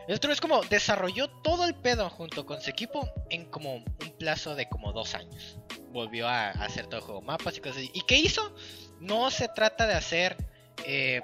El 0.07 0.15
otro 0.15 0.32
es 0.32 0.39
como 0.39 0.63
desarrolló 0.63 1.30
todo 1.41 1.65
el 1.65 1.76
pedo 1.76 2.09
junto 2.09 2.45
con 2.45 2.61
su 2.61 2.70
equipo 2.70 3.09
en 3.30 3.45
como 3.51 3.76
un 3.76 4.18
plazo 4.18 4.55
de 4.55 4.68
como 4.70 4.93
dos 4.93 5.15
años. 5.15 5.59
Volvió 5.89 6.28
a, 6.28 6.49
hacer 6.51 6.88
todo 6.88 6.97
el 6.97 7.01
juego, 7.01 7.22
mapas 7.22 7.57
y 7.57 7.59
cosas 7.59 7.78
así. 7.78 7.91
¿Y 7.93 8.01
qué 8.01 8.15
hizo? 8.18 8.55
No 9.00 9.32
se 9.32 9.48
trata 9.48 9.88
de 9.88 9.93
hacer 9.93 10.38
eh, 10.86 11.22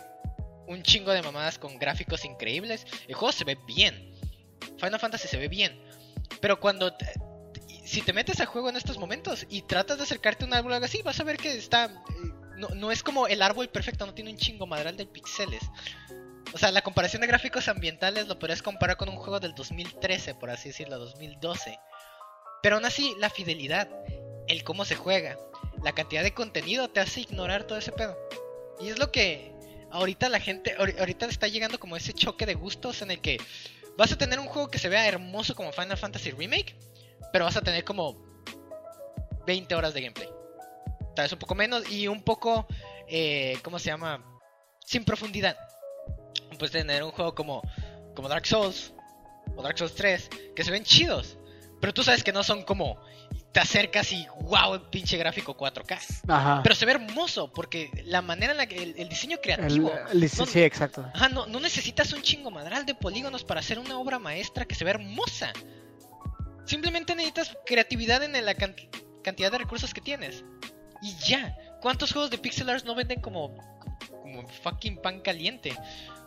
un 0.68 0.84
chingo 0.84 1.12
de 1.12 1.22
mamadas 1.22 1.58
con 1.58 1.78
gráficos 1.78 2.26
increíbles. 2.26 2.86
El 3.08 3.16
juego 3.16 3.32
se 3.32 3.44
ve 3.44 3.58
bien. 3.68 4.14
Final 4.78 5.00
Fantasy 5.00 5.28
se 5.28 5.38
ve 5.38 5.48
bien. 5.48 5.80
Pero 6.42 6.60
cuando... 6.60 6.96
si 7.86 8.02
te 8.02 8.14
metes 8.14 8.40
al 8.40 8.48
juego 8.48 8.70
en 8.70 8.76
estos 8.76 8.98
momentos 8.98 9.46
y 9.50 9.64
tratas 9.64 9.98
de 9.98 10.04
acercarte 10.04 10.44
a 10.44 10.48
un 10.48 10.54
árbol 10.54 10.74
así, 10.74 11.02
vas 11.02 11.20
a 11.20 11.24
ver 11.24 11.38
que 11.38 11.54
está... 11.54 11.86
Eh, 11.86 12.34
no, 12.76 12.92
es 12.92 13.04
como 13.04 13.28
el 13.28 13.42
árbol 13.42 13.68
perfecto, 13.70 14.06
no 14.06 14.14
tiene 14.14 14.32
un 14.32 14.38
chingo 14.38 14.68
madral 14.68 14.96
de 14.96 15.06
píxeles. 15.06 15.64
O 16.54 16.58
sea, 16.58 16.72
la 16.72 16.82
comparación 16.82 17.22
de 17.22 17.28
gráficos 17.28 17.68
ambientales 17.68 18.28
lo 18.28 18.38
podrías 18.38 18.62
comparar 18.62 18.96
con 18.96 19.10
un 19.10 19.16
juego 19.16 19.40
del 19.40 19.56
2013, 19.56 20.36
por 20.36 20.52
así 20.52 20.70
decirlo, 20.70 21.00
2012. 21.00 21.80
Pero 22.62 22.76
aún 22.76 22.86
así, 22.86 23.16
la 23.18 23.30
fidelidad, 23.30 23.90
el 24.48 24.64
cómo 24.64 24.86
se 24.86 24.96
juega, 24.96 25.38
la 25.84 25.94
cantidad 25.94 26.24
de 26.24 26.34
contenido 26.34 26.90
te 26.90 27.00
hace 27.00 27.22
ignorar 27.22 27.66
todo 27.66 27.78
ese 27.78 27.92
pedo. 27.92 28.18
Y 28.80 28.90
es 28.90 29.00
lo 29.00 29.12
que 29.12 29.54
ahorita 29.92 30.30
la 30.30 30.40
gente, 30.40 30.76
ahorita 30.78 31.26
está 31.28 31.48
llegando 31.48 31.80
como 31.80 31.96
ese 31.96 32.14
choque 32.14 32.46
de 32.46 32.56
gustos 32.56 33.02
en 33.02 33.12
el 33.12 33.22
que 33.22 33.38
vas 33.98 34.12
a 34.12 34.18
tener 34.18 34.40
un 34.40 34.48
juego 34.48 34.70
que 34.70 34.80
se 34.80 34.90
vea 34.90 35.08
hermoso 35.08 35.56
como 35.56 35.72
Final 35.72 35.98
Fantasy 35.98 36.32
Remake, 36.32 36.76
pero 37.32 37.46
vas 37.46 37.58
a 37.58 37.62
tener 37.62 37.84
como 37.84 38.18
20 39.46 39.76
horas 39.76 39.94
de 39.94 40.02
gameplay. 40.02 40.30
Tal 41.16 41.26
vez 41.26 41.34
un 41.34 41.40
poco 41.40 41.54
menos 41.54 41.90
y 41.92 42.08
un 42.08 42.24
poco, 42.24 42.66
eh, 43.08 43.58
¿cómo 43.64 43.78
se 43.78 43.88
llama? 43.88 44.34
sin 44.86 45.04
profundidad. 45.04 45.58
Puedes 46.58 46.72
tener 46.72 47.04
un 47.04 47.12
juego 47.12 47.34
como, 47.34 47.62
como 48.16 48.30
Dark 48.30 48.46
Souls 48.46 48.94
o 49.56 49.62
Dark 49.62 49.78
Souls 49.78 49.96
3 49.96 50.30
que 50.56 50.64
se 50.64 50.72
ven 50.72 50.84
chidos, 50.84 51.38
pero 51.82 51.94
tú 51.94 52.04
sabes 52.04 52.24
que 52.24 52.32
no 52.32 52.44
son 52.44 52.64
como 52.64 53.02
te 53.54 53.60
acercas 53.60 54.12
y 54.12 54.26
wow, 54.42 54.90
pinche 54.90 55.16
gráfico 55.16 55.56
4K. 55.56 56.00
Ajá. 56.28 56.62
Pero 56.64 56.76
se 56.76 56.86
ve 56.86 56.94
hermoso 56.94 57.54
porque 57.54 57.90
la 58.06 58.22
manera 58.22 58.52
en 58.52 58.58
la 58.58 58.66
que 58.66 58.82
el, 58.82 58.96
el 58.98 59.08
diseño 59.08 59.38
creativo. 59.42 59.92
el- 60.12 60.20
no- 60.38 60.46
sí, 60.46 60.62
exacto. 60.62 61.06
Ajá, 61.14 61.30
no, 61.30 61.46
no 61.46 61.60
necesitas 61.60 62.12
un 62.14 62.22
chingo 62.24 62.50
madral 62.52 62.86
de 62.86 62.96
polígonos 62.96 63.44
para 63.44 63.60
hacer 63.60 63.78
una 63.80 63.98
obra 64.00 64.18
maestra 64.20 64.66
que 64.66 64.74
se 64.76 64.84
ve 64.84 64.90
hermosa. 64.92 65.54
Simplemente 66.66 67.14
necesitas 67.16 67.56
creatividad 67.66 68.24
en 68.24 68.44
la 68.46 68.56
can- 68.56 68.76
cantidad 69.24 69.52
de 69.52 69.58
recursos 69.60 69.94
que 69.94 70.02
tienes. 70.02 70.44
Y 71.02 71.16
ya. 71.26 71.56
¿Cuántos 71.82 72.12
juegos 72.14 72.32
de 72.32 72.38
pixel 72.38 72.70
art 72.70 72.86
no 72.86 72.96
venden 72.96 73.20
como, 73.22 73.56
como 74.22 74.48
fucking 74.64 75.02
pan 75.02 75.20
caliente? 75.20 75.78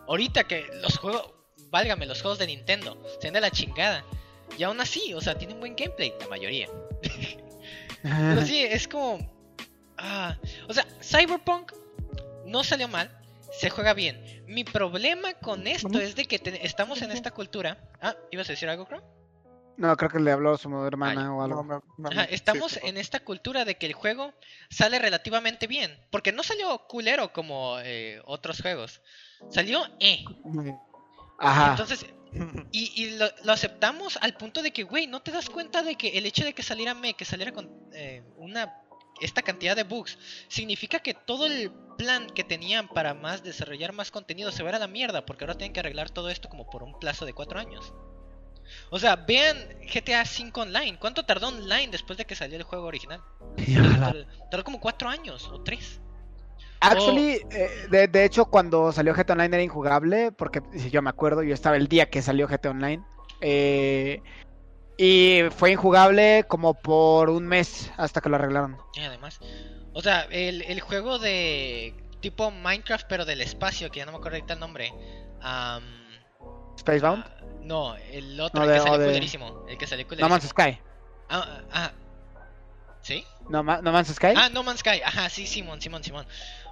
Ahorita 0.06 0.44
que 0.44 0.66
los 0.82 0.98
juegos, 0.98 1.30
válgame, 1.70 2.04
los 2.06 2.20
juegos 2.20 2.38
de 2.38 2.46
Nintendo 2.46 3.02
se 3.20 3.26
ven 3.28 3.34
de 3.34 3.40
la 3.40 3.50
chingada. 3.50 4.04
Y 4.58 4.62
aún 4.62 4.80
así, 4.80 5.12
o 5.14 5.20
sea, 5.20 5.36
tienen 5.36 5.58
buen 5.58 5.74
gameplay, 5.74 6.12
la 6.20 6.28
mayoría. 6.28 6.68
Pero 8.02 8.42
sí, 8.42 8.62
es 8.62 8.86
como. 8.88 9.18
Ah, 9.98 10.36
o 10.68 10.72
sea, 10.74 10.86
Cyberpunk 11.02 11.72
no 12.44 12.62
salió 12.62 12.86
mal, 12.88 13.10
se 13.58 13.70
juega 13.70 13.94
bien. 13.94 14.44
Mi 14.46 14.62
problema 14.62 15.34
con 15.34 15.66
esto 15.66 15.88
¿Cómo? 15.88 16.00
es 16.00 16.14
de 16.14 16.26
que 16.26 16.38
te- 16.38 16.64
estamos 16.66 17.02
en 17.02 17.10
esta 17.10 17.30
cultura. 17.30 17.78
Ah, 18.00 18.14
¿ibas 18.30 18.48
a 18.48 18.52
decir 18.52 18.68
algo, 18.68 18.86
Crow? 18.86 19.00
No, 19.78 19.94
creo 19.96 20.08
que 20.10 20.20
le 20.20 20.30
habló 20.32 20.54
a 20.54 20.58
su 20.58 20.68
hermana 20.86 21.22
Ay, 21.22 21.26
o 21.26 21.30
No, 21.36 21.42
algo. 21.42 21.82
sí, 22.10 22.16
estamos 22.30 22.72
sí, 22.72 22.80
en 22.82 22.96
esta 22.96 23.20
cultura 23.20 23.64
de 23.66 23.74
que 23.76 23.84
el 23.86 23.92
juego 23.92 24.32
sale 24.70 24.98
relativamente 24.98 25.66
bien. 25.66 25.98
Porque 26.10 26.32
no 26.32 26.42
salió 26.42 26.86
culero 26.88 27.32
como 27.32 27.78
eh, 27.80 28.22
otros 28.24 28.62
juegos. 28.62 29.02
Salió 29.50 29.82
eh. 30.00 30.24
Ajá. 31.38 31.70
Entonces, 31.72 32.06
y, 32.72 32.92
y 32.94 33.16
lo, 33.16 33.26
lo 33.44 33.52
aceptamos 33.52 34.18
al 34.20 34.36
punto 34.36 34.62
de 34.62 34.72
que, 34.72 34.82
güey, 34.82 35.06
no 35.06 35.22
te 35.22 35.30
das 35.30 35.48
cuenta 35.50 35.82
de 35.82 35.96
que 35.96 36.18
el 36.18 36.26
hecho 36.26 36.44
de 36.44 36.54
que 36.54 36.62
saliera 36.62 36.94
me, 36.94 37.14
que 37.14 37.24
saliera 37.24 37.52
con 37.52 37.70
eh, 37.92 38.22
una 38.36 38.82
esta 39.20 39.42
cantidad 39.42 39.76
de 39.76 39.84
bugs, 39.84 40.18
significa 40.48 41.00
que 41.00 41.14
todo 41.14 41.46
el 41.46 41.72
plan 41.96 42.28
que 42.30 42.44
tenían 42.44 42.88
para 42.88 43.14
más 43.14 43.42
desarrollar 43.42 43.92
más 43.92 44.10
contenido 44.10 44.52
se 44.52 44.62
va 44.62 44.68
a 44.68 44.72
ir 44.72 44.76
a 44.76 44.80
la 44.80 44.88
mierda, 44.88 45.24
porque 45.24 45.44
ahora 45.44 45.56
tienen 45.56 45.72
que 45.72 45.80
arreglar 45.80 46.10
todo 46.10 46.28
esto 46.28 46.48
como 46.48 46.68
por 46.68 46.82
un 46.82 46.98
plazo 46.98 47.24
de 47.24 47.32
cuatro 47.32 47.58
años. 47.58 47.94
O 48.90 48.98
sea, 48.98 49.16
vean 49.16 49.56
GTA 49.92 50.22
V 50.22 50.50
Online. 50.60 50.98
¿Cuánto 50.98 51.24
tardó 51.24 51.48
online 51.48 51.88
después 51.88 52.18
de 52.18 52.24
que 52.24 52.34
salió 52.34 52.56
el 52.56 52.64
juego 52.64 52.86
original? 52.86 53.22
Tardó, 54.00 54.26
tardó 54.50 54.64
como 54.64 54.80
cuatro 54.80 55.08
años 55.08 55.48
o 55.48 55.62
tres. 55.62 56.00
Actually, 56.92 57.40
eh, 57.50 57.70
de, 57.90 58.08
de 58.08 58.24
hecho, 58.24 58.46
cuando 58.46 58.92
salió 58.92 59.14
GTA 59.14 59.32
Online 59.34 59.56
era 59.56 59.62
injugable, 59.62 60.32
porque 60.32 60.62
si 60.72 60.90
yo 60.90 61.02
me 61.02 61.10
acuerdo, 61.10 61.42
yo 61.42 61.54
estaba 61.54 61.76
el 61.76 61.88
día 61.88 62.06
que 62.10 62.22
salió 62.22 62.46
GTA 62.48 62.70
Online. 62.70 63.02
eh, 63.40 64.22
y 64.98 65.42
fue 65.54 65.72
injugable 65.72 66.44
como 66.48 66.72
por 66.72 67.28
un 67.28 67.46
mes 67.46 67.92
hasta 67.98 68.22
que 68.22 68.30
lo 68.30 68.36
arreglaron. 68.36 68.78
Y 68.94 69.00
además, 69.00 69.38
o 69.92 70.00
sea, 70.00 70.22
el, 70.30 70.62
el 70.62 70.80
juego 70.80 71.18
de 71.18 71.94
tipo 72.20 72.50
Minecraft, 72.50 73.04
pero 73.06 73.26
del 73.26 73.42
espacio, 73.42 73.90
que 73.90 73.98
ya 73.98 74.06
no 74.06 74.12
me 74.12 74.18
acuerdo 74.18 74.36
ahorita 74.36 74.54
el 74.54 74.60
nombre. 74.60 74.90
Spacebound, 76.78 77.24
ah, 77.26 77.30
no, 77.62 77.94
el 77.96 78.40
otro, 78.40 78.60
No, 78.60 78.64
el 78.66 78.70
de- 78.72 78.76
que 78.76 78.80
salió 78.82 78.98
de- 78.98 79.06
culerísimo. 79.06 79.64
El 79.68 79.78
que 79.78 79.86
salió 79.86 80.04
No 80.04 80.08
culerísimo. 80.08 80.28
Man's 80.30 80.48
Sky. 80.48 80.80
Ah, 81.28 81.60
ah, 81.72 81.92
¿Sí? 83.02 83.24
No, 83.48 83.62
no 83.62 83.92
Man's 83.92 84.08
Sky. 84.14 84.32
Ah, 84.36 84.48
No 84.48 84.62
Man's 84.62 84.80
Sky. 84.80 85.00
Ajá, 85.04 85.28
sí, 85.28 85.46
Simón, 85.46 85.80
Simón, 85.80 86.02
Simón. 86.02 86.26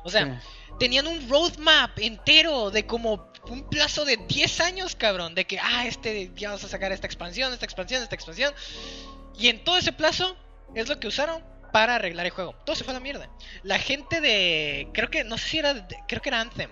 O 0.04 0.10
sea, 0.10 0.40
Sí. 0.40 0.48
tenían 0.78 1.06
un 1.06 1.28
roadmap 1.28 1.98
entero 1.98 2.70
de 2.70 2.86
como 2.86 3.32
un 3.48 3.68
plazo 3.68 4.04
de 4.04 4.16
10 4.16 4.60
años, 4.60 4.94
cabrón. 4.96 5.34
De 5.34 5.46
que, 5.46 5.58
ah, 5.58 5.86
este, 5.86 6.30
ya 6.36 6.48
vamos 6.50 6.64
a 6.64 6.68
sacar 6.68 6.92
esta 6.92 7.06
expansión, 7.06 7.52
esta 7.52 7.64
expansión, 7.64 8.02
esta 8.02 8.14
expansión. 8.14 8.54
Y 9.36 9.48
en 9.48 9.64
todo 9.64 9.76
ese 9.76 9.92
plazo 9.92 10.36
es 10.74 10.88
lo 10.88 11.00
que 11.00 11.08
usaron 11.08 11.42
para 11.72 11.96
arreglar 11.96 12.26
el 12.26 12.32
juego. 12.32 12.54
Todo 12.64 12.76
se 12.76 12.84
fue 12.84 12.92
a 12.92 12.94
la 12.94 13.00
mierda. 13.00 13.28
La 13.64 13.78
gente 13.78 14.20
de. 14.20 14.88
Creo 14.94 15.10
que. 15.10 15.24
No 15.24 15.38
sé 15.38 15.48
si 15.48 15.58
era. 15.58 15.74
de- 15.74 15.96
creo 16.06 16.22
que 16.22 16.28
era 16.28 16.40
Anthem. 16.40 16.70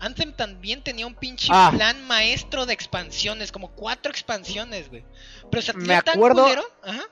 Anthem 0.00 0.32
también 0.32 0.82
tenía 0.84 1.06
un 1.06 1.14
pinche 1.16 1.48
Ah. 1.50 1.72
plan 1.74 2.06
maestro 2.06 2.64
de 2.64 2.72
expansiones. 2.72 3.50
Como 3.52 3.72
cuatro 3.72 4.10
expansiones, 4.12 4.88
güey. 4.88 5.04
Pero 5.50 5.60
se 5.62 5.72
Me 5.74 5.94
acuerdo- 5.96 6.46
Ajá. 6.82 7.02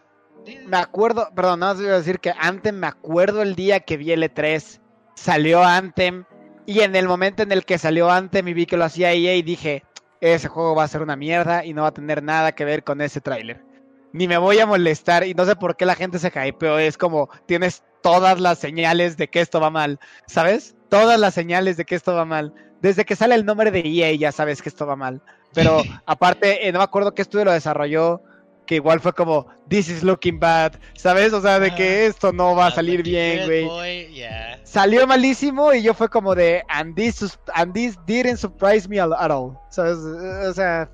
Me 0.66 0.76
acuerdo, 0.76 1.28
perdón, 1.34 1.60
no 1.60 1.82
iba 1.82 1.94
a 1.94 1.98
decir 1.98 2.20
que 2.20 2.32
Anthem, 2.38 2.76
me 2.76 2.86
acuerdo 2.86 3.42
el 3.42 3.56
día 3.56 3.80
que 3.80 3.96
vi 3.96 4.12
L3, 4.12 4.80
salió 5.16 5.64
Anthem, 5.64 6.24
y 6.66 6.80
en 6.80 6.94
el 6.94 7.08
momento 7.08 7.42
en 7.42 7.50
el 7.50 7.64
que 7.64 7.78
salió 7.78 8.10
Anthem 8.10 8.46
y 8.48 8.54
vi 8.54 8.66
que 8.66 8.76
lo 8.76 8.84
hacía 8.84 9.12
EA, 9.12 9.34
y 9.34 9.42
dije, 9.42 9.82
ese 10.20 10.48
juego 10.48 10.74
va 10.74 10.84
a 10.84 10.88
ser 10.88 11.02
una 11.02 11.16
mierda 11.16 11.64
y 11.64 11.74
no 11.74 11.82
va 11.82 11.88
a 11.88 11.94
tener 11.94 12.22
nada 12.22 12.52
que 12.52 12.64
ver 12.64 12.84
con 12.84 13.00
ese 13.00 13.20
tráiler. 13.20 13.64
Ni 14.12 14.28
me 14.28 14.38
voy 14.38 14.58
a 14.60 14.66
molestar, 14.66 15.26
y 15.26 15.34
no 15.34 15.44
sé 15.44 15.56
por 15.56 15.76
qué 15.76 15.84
la 15.84 15.94
gente 15.94 16.18
se 16.18 16.28
hypeó, 16.28 16.78
es 16.78 16.96
como, 16.96 17.28
tienes 17.46 17.82
todas 18.02 18.40
las 18.40 18.58
señales 18.58 19.16
de 19.16 19.28
que 19.28 19.40
esto 19.40 19.60
va 19.60 19.70
mal, 19.70 19.98
¿sabes? 20.26 20.76
Todas 20.88 21.18
las 21.18 21.34
señales 21.34 21.76
de 21.76 21.84
que 21.84 21.96
esto 21.96 22.14
va 22.14 22.24
mal. 22.24 22.54
Desde 22.80 23.04
que 23.04 23.16
sale 23.16 23.34
el 23.34 23.44
nombre 23.44 23.70
de 23.70 23.80
EA 23.80 24.14
ya 24.14 24.32
sabes 24.32 24.62
que 24.62 24.68
esto 24.68 24.86
va 24.86 24.96
mal. 24.96 25.22
Pero 25.52 25.82
aparte, 26.06 26.68
eh, 26.68 26.72
no 26.72 26.78
me 26.78 26.84
acuerdo 26.84 27.14
qué 27.14 27.22
estudio 27.22 27.46
lo 27.46 27.52
desarrolló, 27.52 28.22
que 28.66 28.76
igual 28.76 29.00
fue 29.00 29.12
como, 29.12 29.46
this 29.68 29.88
is 29.88 30.02
looking 30.02 30.38
bad, 30.38 30.74
¿sabes? 30.94 31.32
O 31.32 31.40
sea, 31.40 31.58
de 31.58 31.74
que 31.74 32.06
esto 32.06 32.32
no 32.32 32.54
va 32.54 32.68
a 32.68 32.70
salir 32.72 33.02
bien, 33.02 33.46
güey. 33.46 34.12
Yeah. 34.12 34.55
Salió 34.66 35.06
malísimo 35.06 35.72
y 35.72 35.82
yo 35.82 35.94
fue 35.94 36.08
como 36.08 36.34
de, 36.34 36.64
and 36.68 36.96
this, 36.96 37.38
and 37.54 37.72
this 37.72 37.96
didn't 38.04 38.36
surprise 38.36 38.88
me 38.88 38.98
at 39.00 39.30
all, 39.30 39.56
¿sabes? 39.70 39.96
O 39.96 40.52
sea, 40.52 40.90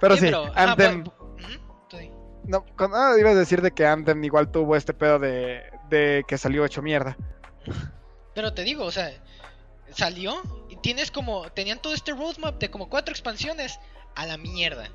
pero 0.00 0.16
sí, 0.16 0.30
Anthem, 0.54 1.04
tú 1.04 1.12
di. 1.98 2.10
no, 2.44 2.64
con- 2.76 2.92
ah, 2.94 3.12
ibas 3.18 3.34
a 3.36 3.38
decir 3.38 3.60
de 3.60 3.70
que 3.70 3.86
Anthem 3.86 4.24
igual 4.24 4.50
tuvo 4.50 4.76
este 4.76 4.94
pedo 4.94 5.18
de, 5.18 5.62
de 5.90 6.24
que 6.26 6.38
salió 6.38 6.64
hecho 6.64 6.80
mierda. 6.80 7.18
Pero 8.34 8.54
te 8.54 8.64
digo, 8.64 8.86
o 8.86 8.90
sea, 8.90 9.12
salió 9.90 10.40
y 10.70 10.76
tienes 10.76 11.10
como, 11.10 11.50
tenían 11.50 11.80
todo 11.82 11.92
este 11.92 12.12
roadmap 12.12 12.58
de 12.58 12.70
como 12.70 12.88
cuatro 12.88 13.12
expansiones 13.12 13.78
a 14.14 14.24
la 14.24 14.38
mierda. 14.38 14.88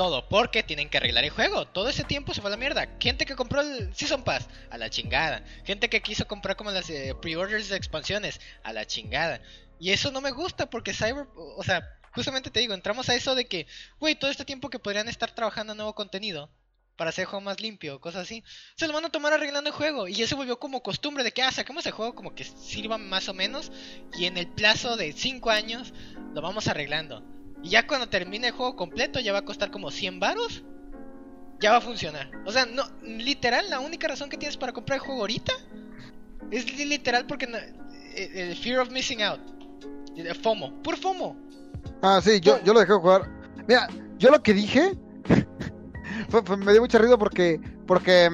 Todo, 0.00 0.26
porque 0.30 0.62
tienen 0.62 0.88
que 0.88 0.96
arreglar 0.96 1.24
el 1.24 1.30
juego. 1.30 1.66
Todo 1.66 1.90
ese 1.90 2.04
tiempo 2.04 2.32
se 2.32 2.40
fue 2.40 2.48
a 2.48 2.52
la 2.52 2.56
mierda. 2.56 2.88
Gente 2.98 3.26
que 3.26 3.36
compró 3.36 3.60
el 3.60 3.94
Season 3.94 4.24
Pass, 4.24 4.48
a 4.70 4.78
la 4.78 4.88
chingada. 4.88 5.44
Gente 5.66 5.90
que 5.90 6.00
quiso 6.00 6.26
comprar 6.26 6.56
como 6.56 6.70
las 6.70 6.88
eh, 6.88 7.14
pre-orders 7.20 7.68
de 7.68 7.76
expansiones, 7.76 8.40
a 8.62 8.72
la 8.72 8.86
chingada. 8.86 9.42
Y 9.78 9.90
eso 9.90 10.10
no 10.10 10.22
me 10.22 10.30
gusta 10.30 10.70
porque 10.70 10.94
Cyber, 10.94 11.26
o 11.36 11.62
sea, 11.62 11.86
justamente 12.14 12.48
te 12.48 12.60
digo, 12.60 12.72
entramos 12.72 13.10
a 13.10 13.14
eso 13.14 13.34
de 13.34 13.44
que, 13.44 13.66
güey, 13.98 14.14
todo 14.14 14.30
este 14.30 14.46
tiempo 14.46 14.70
que 14.70 14.78
podrían 14.78 15.06
estar 15.06 15.34
trabajando 15.34 15.74
nuevo 15.74 15.94
contenido 15.94 16.48
para 16.96 17.10
hacer 17.10 17.24
el 17.24 17.28
juego 17.28 17.42
más 17.42 17.60
limpio, 17.60 18.00
cosas 18.00 18.22
así, 18.22 18.42
se 18.76 18.86
lo 18.86 18.94
van 18.94 19.04
a 19.04 19.12
tomar 19.12 19.34
arreglando 19.34 19.68
el 19.68 19.76
juego. 19.76 20.08
Y 20.08 20.22
eso 20.22 20.34
volvió 20.34 20.58
como 20.58 20.82
costumbre 20.82 21.24
de 21.24 21.32
que, 21.32 21.42
ah, 21.42 21.52
sacamos 21.52 21.84
el 21.84 21.92
juego 21.92 22.14
como 22.14 22.34
que 22.34 22.44
sirva 22.44 22.96
más 22.96 23.28
o 23.28 23.34
menos. 23.34 23.70
Y 24.16 24.24
en 24.24 24.38
el 24.38 24.48
plazo 24.48 24.96
de 24.96 25.12
5 25.12 25.50
años 25.50 25.92
lo 26.32 26.40
vamos 26.40 26.68
arreglando. 26.68 27.22
Y 27.62 27.70
ya 27.70 27.86
cuando 27.86 28.08
termine 28.08 28.48
el 28.48 28.52
juego 28.52 28.76
completo, 28.76 29.20
ya 29.20 29.32
va 29.32 29.40
a 29.40 29.44
costar 29.44 29.70
como 29.70 29.90
100 29.90 30.18
varos. 30.20 30.64
Ya 31.60 31.72
va 31.72 31.76
a 31.78 31.80
funcionar. 31.82 32.30
O 32.46 32.52
sea, 32.52 32.64
no, 32.66 32.82
literal, 33.02 33.68
la 33.68 33.80
única 33.80 34.08
razón 34.08 34.30
que 34.30 34.38
tienes 34.38 34.56
para 34.56 34.72
comprar 34.72 34.96
el 34.98 35.04
juego 35.04 35.20
ahorita 35.20 35.52
es 36.50 36.74
li- 36.76 36.86
literal 36.86 37.26
porque 37.26 37.46
no- 37.46 37.58
el, 37.58 38.36
el 38.36 38.56
fear 38.56 38.80
of 38.80 38.90
missing 38.90 39.22
out. 39.22 39.40
El 40.16 40.34
FOMO, 40.34 40.82
pur 40.82 40.96
FOMO. 40.96 41.36
Ah, 42.02 42.20
sí, 42.22 42.40
yo, 42.40 42.62
yo 42.64 42.72
lo 42.72 42.80
dejé 42.80 42.92
jugar. 42.94 43.28
Mira, 43.68 43.88
yo 44.18 44.30
lo 44.30 44.42
que 44.42 44.54
dije 44.54 44.94
fue- 46.28 46.42
fue- 46.42 46.56
me 46.56 46.72
dio 46.72 46.80
mucha 46.80 46.98
risa 46.98 47.16
porque, 47.18 47.60
porque, 47.86 48.30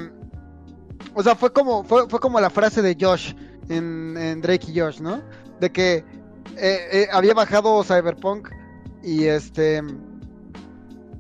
o 1.15 1.23
sea, 1.23 1.35
fue 1.35 1.53
como, 1.53 1.83
fue, 1.85 2.09
fue 2.09 2.21
como 2.21 2.41
la 2.41 2.51
frase 2.51 2.81
de 2.83 2.97
Josh 2.99 3.35
en, 3.69 4.17
en 4.17 4.41
Drake 4.41 4.71
y 4.71 4.79
Josh, 4.79 5.01
¿no? 5.01 5.21
De 5.61 5.71
que 5.71 6.05
eh, 6.57 6.89
eh, 6.93 7.09
había 7.13 7.35
bajado 7.35 7.83
Cyberpunk 7.83 8.49
y 9.03 9.25
este, 9.25 9.83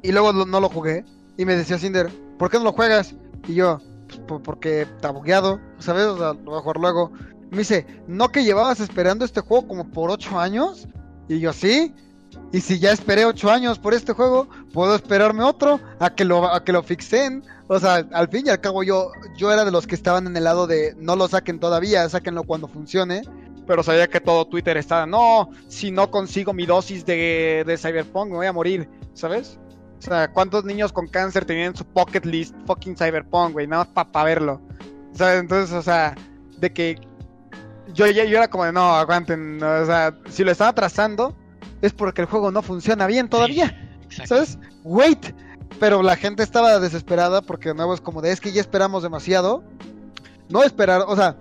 y 0.02 0.12
luego 0.12 0.32
no 0.32 0.60
lo 0.60 0.68
jugué 0.68 1.04
y 1.36 1.44
me 1.44 1.56
decía 1.56 1.78
Cinder, 1.78 2.08
¿por 2.38 2.50
qué 2.50 2.58
no 2.58 2.64
lo 2.64 2.72
juegas? 2.72 3.14
Y 3.46 3.54
yo, 3.54 3.78
"Pues, 4.08 4.20
po- 4.20 4.42
porque 4.42 4.82
está 4.82 5.10
bugueado, 5.10 5.60
¿sabes? 5.78 6.06
Lo 6.06 6.34
voy 6.34 6.58
a 6.58 6.60
jugar 6.62 6.76
luego. 6.78 7.12
Me 7.50 7.58
dice, 7.58 7.86
¿no 8.06 8.30
que 8.30 8.44
llevabas 8.44 8.80
esperando 8.80 9.24
este 9.24 9.40
juego 9.40 9.68
como 9.68 9.88
por 9.90 10.10
ocho 10.10 10.38
años? 10.38 10.88
Y 11.28 11.38
yo, 11.40 11.52
sí. 11.52 11.94
Y 12.52 12.60
si 12.60 12.78
ya 12.78 12.92
esperé 12.92 13.24
ocho 13.24 13.50
años 13.50 13.78
por 13.78 13.94
este 13.94 14.12
juego, 14.12 14.48
puedo 14.72 14.94
esperarme 14.94 15.42
otro 15.42 15.80
a 16.00 16.10
que 16.14 16.24
lo, 16.24 16.46
a 16.52 16.64
que 16.64 16.72
lo 16.72 16.82
fixen. 16.82 17.42
O 17.68 17.78
sea, 17.78 18.06
al 18.12 18.28
fin 18.28 18.46
y 18.46 18.50
al 18.50 18.60
cabo 18.60 18.82
yo, 18.82 19.10
yo 19.36 19.52
era 19.52 19.64
de 19.64 19.70
los 19.70 19.86
que 19.86 19.94
estaban 19.94 20.26
en 20.26 20.36
el 20.36 20.44
lado 20.44 20.66
de 20.66 20.94
no 20.98 21.16
lo 21.16 21.28
saquen 21.28 21.58
todavía, 21.58 22.08
sáquenlo 22.08 22.42
cuando 22.44 22.68
funcione. 22.68 23.22
Pero 23.66 23.82
sabía 23.82 24.08
que 24.08 24.20
todo 24.20 24.46
Twitter 24.46 24.76
estaba, 24.76 25.06
no, 25.06 25.50
si 25.68 25.90
no 25.90 26.10
consigo 26.10 26.52
mi 26.52 26.66
dosis 26.66 27.04
de, 27.04 27.64
de 27.66 27.76
Cyberpunk 27.76 28.30
me 28.30 28.36
voy 28.36 28.46
a 28.46 28.52
morir, 28.52 28.88
¿sabes? 29.14 29.58
O 29.98 30.02
sea, 30.02 30.30
¿cuántos 30.30 30.64
niños 30.64 30.92
con 30.92 31.08
cáncer 31.08 31.44
tenían 31.44 31.68
en 31.68 31.76
su 31.76 31.84
pocket 31.84 32.24
list 32.24 32.54
fucking 32.66 32.96
Cyberpunk, 32.96 33.52
güey? 33.52 33.66
Nada 33.66 33.88
más 33.94 34.06
para 34.06 34.24
verlo. 34.24 34.60
¿Sabes? 35.12 35.40
Entonces, 35.40 35.74
o 35.74 35.82
sea, 35.82 36.14
de 36.58 36.72
que 36.72 36.96
yo, 37.92 38.06
yo, 38.06 38.24
yo 38.24 38.38
era 38.38 38.48
como 38.48 38.64
de, 38.64 38.72
no, 38.72 38.94
aguanten, 38.94 39.58
no, 39.58 39.82
o 39.82 39.86
sea, 39.86 40.14
si 40.28 40.44
lo 40.44 40.52
están 40.52 40.68
atrasando 40.68 41.34
es 41.82 41.92
porque 41.92 42.22
el 42.22 42.26
juego 42.26 42.50
no 42.50 42.62
funciona 42.62 43.06
bien 43.06 43.28
todavía. 43.28 43.74
¿sabes? 44.24 44.58
Wait, 44.84 45.34
Pero 45.80 46.02
la 46.02 46.16
gente 46.16 46.42
estaba 46.42 46.78
desesperada 46.78 47.42
porque 47.42 47.70
de 47.70 47.74
nuevo 47.74 47.94
es 47.94 48.00
como 48.00 48.22
de, 48.22 48.32
es 48.32 48.40
que 48.40 48.52
ya 48.52 48.60
esperamos 48.60 49.02
demasiado. 49.02 49.64
No 50.48 50.62
esperar, 50.62 51.04
o 51.06 51.16
sea, 51.16 51.36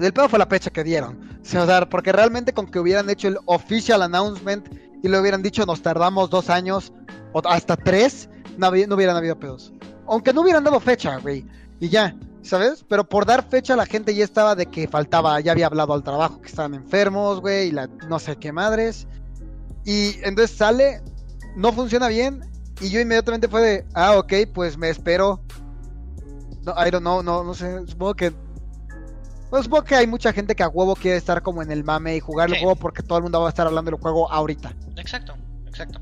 el 0.00 0.12
pedo 0.12 0.28
fue 0.28 0.38
la 0.38 0.46
fecha 0.46 0.70
que 0.70 0.84
dieron. 0.84 1.29
Porque 1.90 2.12
realmente 2.12 2.52
con 2.52 2.66
que 2.66 2.78
hubieran 2.78 3.08
hecho 3.10 3.28
el 3.28 3.38
official 3.46 4.02
announcement 4.02 4.66
y 5.02 5.08
le 5.08 5.18
hubieran 5.20 5.42
dicho 5.42 5.64
nos 5.66 5.82
tardamos 5.82 6.30
dos 6.30 6.50
años 6.50 6.92
o 7.32 7.40
hasta 7.48 7.76
tres, 7.76 8.28
no, 8.56 8.66
había- 8.66 8.86
no 8.86 8.94
hubieran 8.96 9.16
habido 9.16 9.38
pedos. 9.38 9.72
Aunque 10.06 10.32
no 10.32 10.42
hubieran 10.42 10.64
dado 10.64 10.80
fecha, 10.80 11.16
güey. 11.18 11.44
Y 11.80 11.88
ya, 11.88 12.14
¿sabes? 12.42 12.84
Pero 12.88 13.08
por 13.08 13.24
dar 13.26 13.48
fecha 13.48 13.76
la 13.76 13.86
gente 13.86 14.14
ya 14.14 14.24
estaba 14.24 14.54
de 14.54 14.66
que 14.66 14.86
faltaba, 14.88 15.40
ya 15.40 15.52
había 15.52 15.66
hablado 15.66 15.94
al 15.94 16.02
trabajo, 16.02 16.40
que 16.40 16.48
estaban 16.48 16.74
enfermos, 16.74 17.40
güey, 17.40 17.68
y 17.68 17.72
la 17.72 17.88
no 18.08 18.18
sé 18.18 18.36
qué 18.36 18.52
madres. 18.52 19.06
Y 19.84 20.16
entonces 20.22 20.56
sale, 20.56 21.00
no 21.56 21.72
funciona 21.72 22.08
bien, 22.08 22.40
y 22.80 22.90
yo 22.90 23.00
inmediatamente 23.00 23.48
fue 23.48 23.62
de, 23.62 23.84
ah, 23.94 24.18
ok, 24.18 24.32
pues 24.52 24.76
me 24.76 24.90
espero. 24.90 25.40
No, 26.64 26.74
I 26.76 26.90
don't 26.90 27.00
know, 27.02 27.22
no, 27.22 27.42
no 27.44 27.54
sé, 27.54 27.86
supongo 27.86 28.14
que... 28.14 28.32
Bueno, 29.50 29.62
supongo 29.64 29.84
que 29.84 29.94
hay 29.96 30.06
mucha 30.06 30.32
gente 30.32 30.54
que 30.54 30.62
a 30.62 30.68
huevo 30.68 30.94
quiere 30.94 31.16
estar 31.16 31.42
como 31.42 31.62
en 31.62 31.70
el 31.72 31.82
mame 31.84 32.16
y 32.16 32.20
jugar 32.20 32.48
el 32.48 32.58
juego 32.60 32.76
porque 32.76 33.02
todo 33.02 33.18
el 33.18 33.22
mundo 33.24 33.40
va 33.40 33.46
a 33.46 33.48
estar 33.50 33.66
hablando 33.66 33.90
del 33.90 34.00
juego 34.00 34.30
ahorita. 34.30 34.74
Exacto, 34.96 35.34
exacto. 35.66 36.00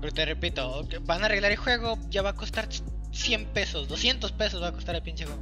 Pero 0.00 0.12
te 0.12 0.24
repito, 0.24 0.82
van 1.02 1.22
a 1.22 1.26
arreglar 1.26 1.52
el 1.52 1.58
juego, 1.58 1.98
ya 2.08 2.22
va 2.22 2.30
a 2.30 2.34
costar 2.34 2.68
100 3.12 3.46
pesos, 3.52 3.86
200 3.88 4.32
pesos 4.32 4.62
va 4.62 4.68
a 4.68 4.72
costar 4.72 4.94
el 4.96 5.02
pinche 5.02 5.24
juego. 5.26 5.40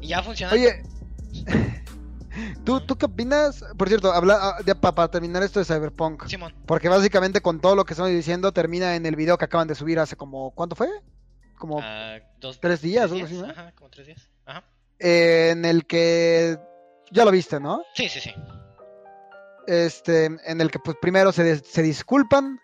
Y 0.00 0.08
ya 0.08 0.22
funciona. 0.22 0.52
Oye, 0.52 0.82
¿tú, 2.64 2.80
¿tú 2.80 2.96
qué 2.96 3.06
opinas? 3.06 3.64
Por 3.76 3.88
cierto, 3.88 4.12
habla, 4.12 4.38
ah, 4.40 4.74
pa- 4.80 4.94
para 4.94 5.10
terminar 5.10 5.42
esto 5.42 5.58
de 5.58 5.64
Cyberpunk. 5.64 6.26
Simón, 6.26 6.54
Porque 6.66 6.88
básicamente 6.88 7.40
con 7.40 7.60
todo 7.60 7.74
lo 7.74 7.84
que 7.84 7.94
estamos 7.94 8.12
diciendo 8.12 8.52
termina 8.52 8.94
en 8.94 9.06
el 9.06 9.16
video 9.16 9.38
que 9.38 9.46
acaban 9.46 9.68
de 9.68 9.74
subir 9.74 9.98
hace 9.98 10.16
como... 10.16 10.52
¿Cuánto 10.52 10.76
fue? 10.76 10.88
Como... 11.56 11.80
ah, 11.82 12.18
dos, 12.40 12.60
tres 12.60 12.80
días, 12.82 13.10
tres 13.10 13.12
algo 13.22 13.26
así, 13.26 13.38
¿no? 13.46 13.50
Ajá, 13.50 13.72
como 13.74 13.90
tres 13.90 14.06
días. 14.06 14.28
Ajá. 14.46 14.64
eh, 14.98 15.50
en 15.52 15.64
el 15.64 15.86
que... 15.86 16.58
Ya 17.10 17.24
lo 17.24 17.30
viste, 17.30 17.58
¿no? 17.60 17.82
Sí, 17.94 18.08
sí, 18.08 18.20
sí. 18.20 18.32
Este, 19.66 20.26
en 20.26 20.60
el 20.60 20.70
que 20.70 20.78
pues 20.78 20.96
primero 21.00 21.32
se, 21.32 21.58
se 21.58 21.82
disculpan 21.82 22.58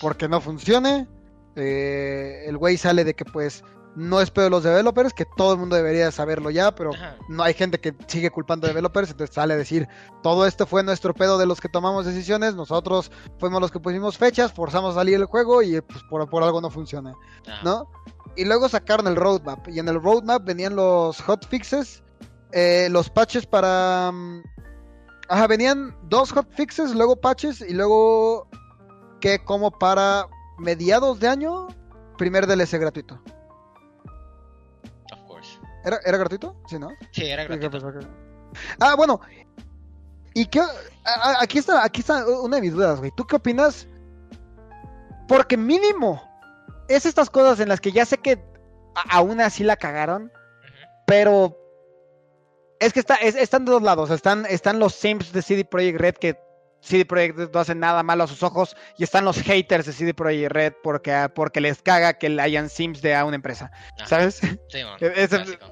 porque 0.00 0.28
no 0.28 0.40
funcione. 0.40 1.06
Eh, 1.54 2.44
el 2.46 2.58
güey 2.58 2.76
sale 2.76 3.04
de 3.04 3.14
que 3.14 3.24
pues 3.24 3.64
no 3.96 4.20
es 4.20 4.30
pedo 4.30 4.44
de 4.44 4.50
los 4.50 4.62
developers, 4.62 5.14
que 5.14 5.24
todo 5.24 5.54
el 5.54 5.58
mundo 5.58 5.74
debería 5.74 6.12
saberlo 6.12 6.50
ya, 6.50 6.74
pero 6.74 6.94
Ajá. 6.94 7.16
no 7.28 7.42
hay 7.42 7.54
gente 7.54 7.80
que 7.80 7.94
sigue 8.06 8.30
culpando 8.30 8.66
a 8.66 8.68
developers, 8.68 9.10
entonces 9.10 9.34
sale 9.34 9.54
a 9.54 9.56
decir, 9.56 9.88
todo 10.22 10.46
esto 10.46 10.66
fue 10.66 10.82
nuestro 10.82 11.14
pedo 11.14 11.38
de 11.38 11.46
los 11.46 11.62
que 11.62 11.70
tomamos 11.70 12.04
decisiones, 12.04 12.54
nosotros 12.54 13.10
fuimos 13.38 13.58
los 13.58 13.70
que 13.70 13.80
pusimos 13.80 14.18
fechas, 14.18 14.52
forzamos 14.52 14.92
a 14.92 15.00
salir 15.00 15.14
el 15.14 15.24
juego 15.24 15.62
y 15.62 15.80
pues 15.80 16.02
por, 16.10 16.28
por 16.28 16.42
algo 16.42 16.60
no 16.60 16.68
funciona, 16.68 17.14
Ajá. 17.46 17.62
¿no? 17.64 17.90
Y 18.36 18.44
luego 18.44 18.68
sacaron 18.68 19.06
el 19.06 19.16
roadmap, 19.16 19.66
y 19.68 19.78
en 19.78 19.88
el 19.88 20.02
roadmap 20.02 20.44
venían 20.44 20.76
los 20.76 21.18
hotfixes, 21.22 22.02
eh, 22.56 22.88
los 22.90 23.10
patches 23.10 23.46
para... 23.46 24.10
mm, 24.12 24.42
Ajá, 25.28 25.46
venían 25.48 25.94
dos 26.04 26.32
hotfixes, 26.32 26.94
luego 26.94 27.16
patches 27.20 27.60
y 27.60 27.72
luego 27.74 28.48
que 29.20 29.44
como 29.44 29.70
para 29.72 30.26
mediados 30.56 31.18
de 31.20 31.26
año, 31.28 31.66
primer 32.16 32.46
DLC 32.46 32.78
gratuito. 32.78 33.20
Of 35.12 35.20
course. 35.26 35.58
¿Era, 35.84 35.98
¿era 36.04 36.18
gratuito? 36.18 36.54
Sí, 36.68 36.78
¿no? 36.78 36.90
Sí, 37.10 37.24
era 37.24 37.44
gratuito. 37.44 37.70
pues. 37.80 38.06
Ah, 38.80 38.94
bueno. 38.96 39.20
¿Y 40.34 40.46
qué? 40.46 40.60
a- 40.60 41.42
Aquí 41.42 41.58
está, 41.58 41.82
aquí 41.84 42.00
está 42.02 42.24
una 42.26 42.56
de 42.56 42.62
mis 42.62 42.72
dudas, 42.74 42.98
güey. 43.00 43.10
¿Tú 43.16 43.26
qué 43.26 43.36
opinas? 43.36 43.88
Porque 45.26 45.56
mínimo 45.56 46.22
es 46.88 47.04
estas 47.04 47.30
cosas 47.30 47.58
en 47.58 47.68
las 47.68 47.80
que 47.80 47.90
ya 47.90 48.04
sé 48.06 48.18
que 48.18 48.40
aún 49.10 49.40
así 49.40 49.64
la 49.64 49.76
cagaron, 49.76 50.30
pero 51.04 51.56
es 52.80 52.92
que 52.92 53.00
está, 53.00 53.16
es- 53.16 53.34
están 53.36 53.64
de 53.64 53.72
dos 53.72 53.82
lados. 53.82 54.10
Están, 54.10 54.46
están 54.46 54.78
los 54.78 54.94
sims 54.94 55.32
de 55.32 55.42
CD 55.42 55.64
Projekt 55.64 55.98
Red 56.00 56.14
que 56.14 56.36
CD 56.80 57.04
Projekt 57.04 57.36
Red 57.38 57.50
no 57.52 57.60
hace 57.60 57.74
nada 57.74 58.02
malo 58.02 58.24
a 58.24 58.26
sus 58.26 58.42
ojos 58.42 58.76
y 58.98 59.04
están 59.04 59.24
los 59.24 59.40
haters 59.40 59.86
de 59.86 59.92
CD 59.92 60.14
Projekt 60.14 60.52
Red 60.52 60.72
porque, 60.82 61.28
porque 61.34 61.60
les 61.60 61.82
caga 61.82 62.14
que 62.18 62.26
hayan 62.40 62.68
sims 62.68 63.02
de 63.02 63.14
a 63.14 63.24
una 63.24 63.36
empresa, 63.36 63.70
Ajá. 63.98 64.06
¿sabes? 64.06 64.34
Sí, 64.36 64.82
clásico. 65.28 65.66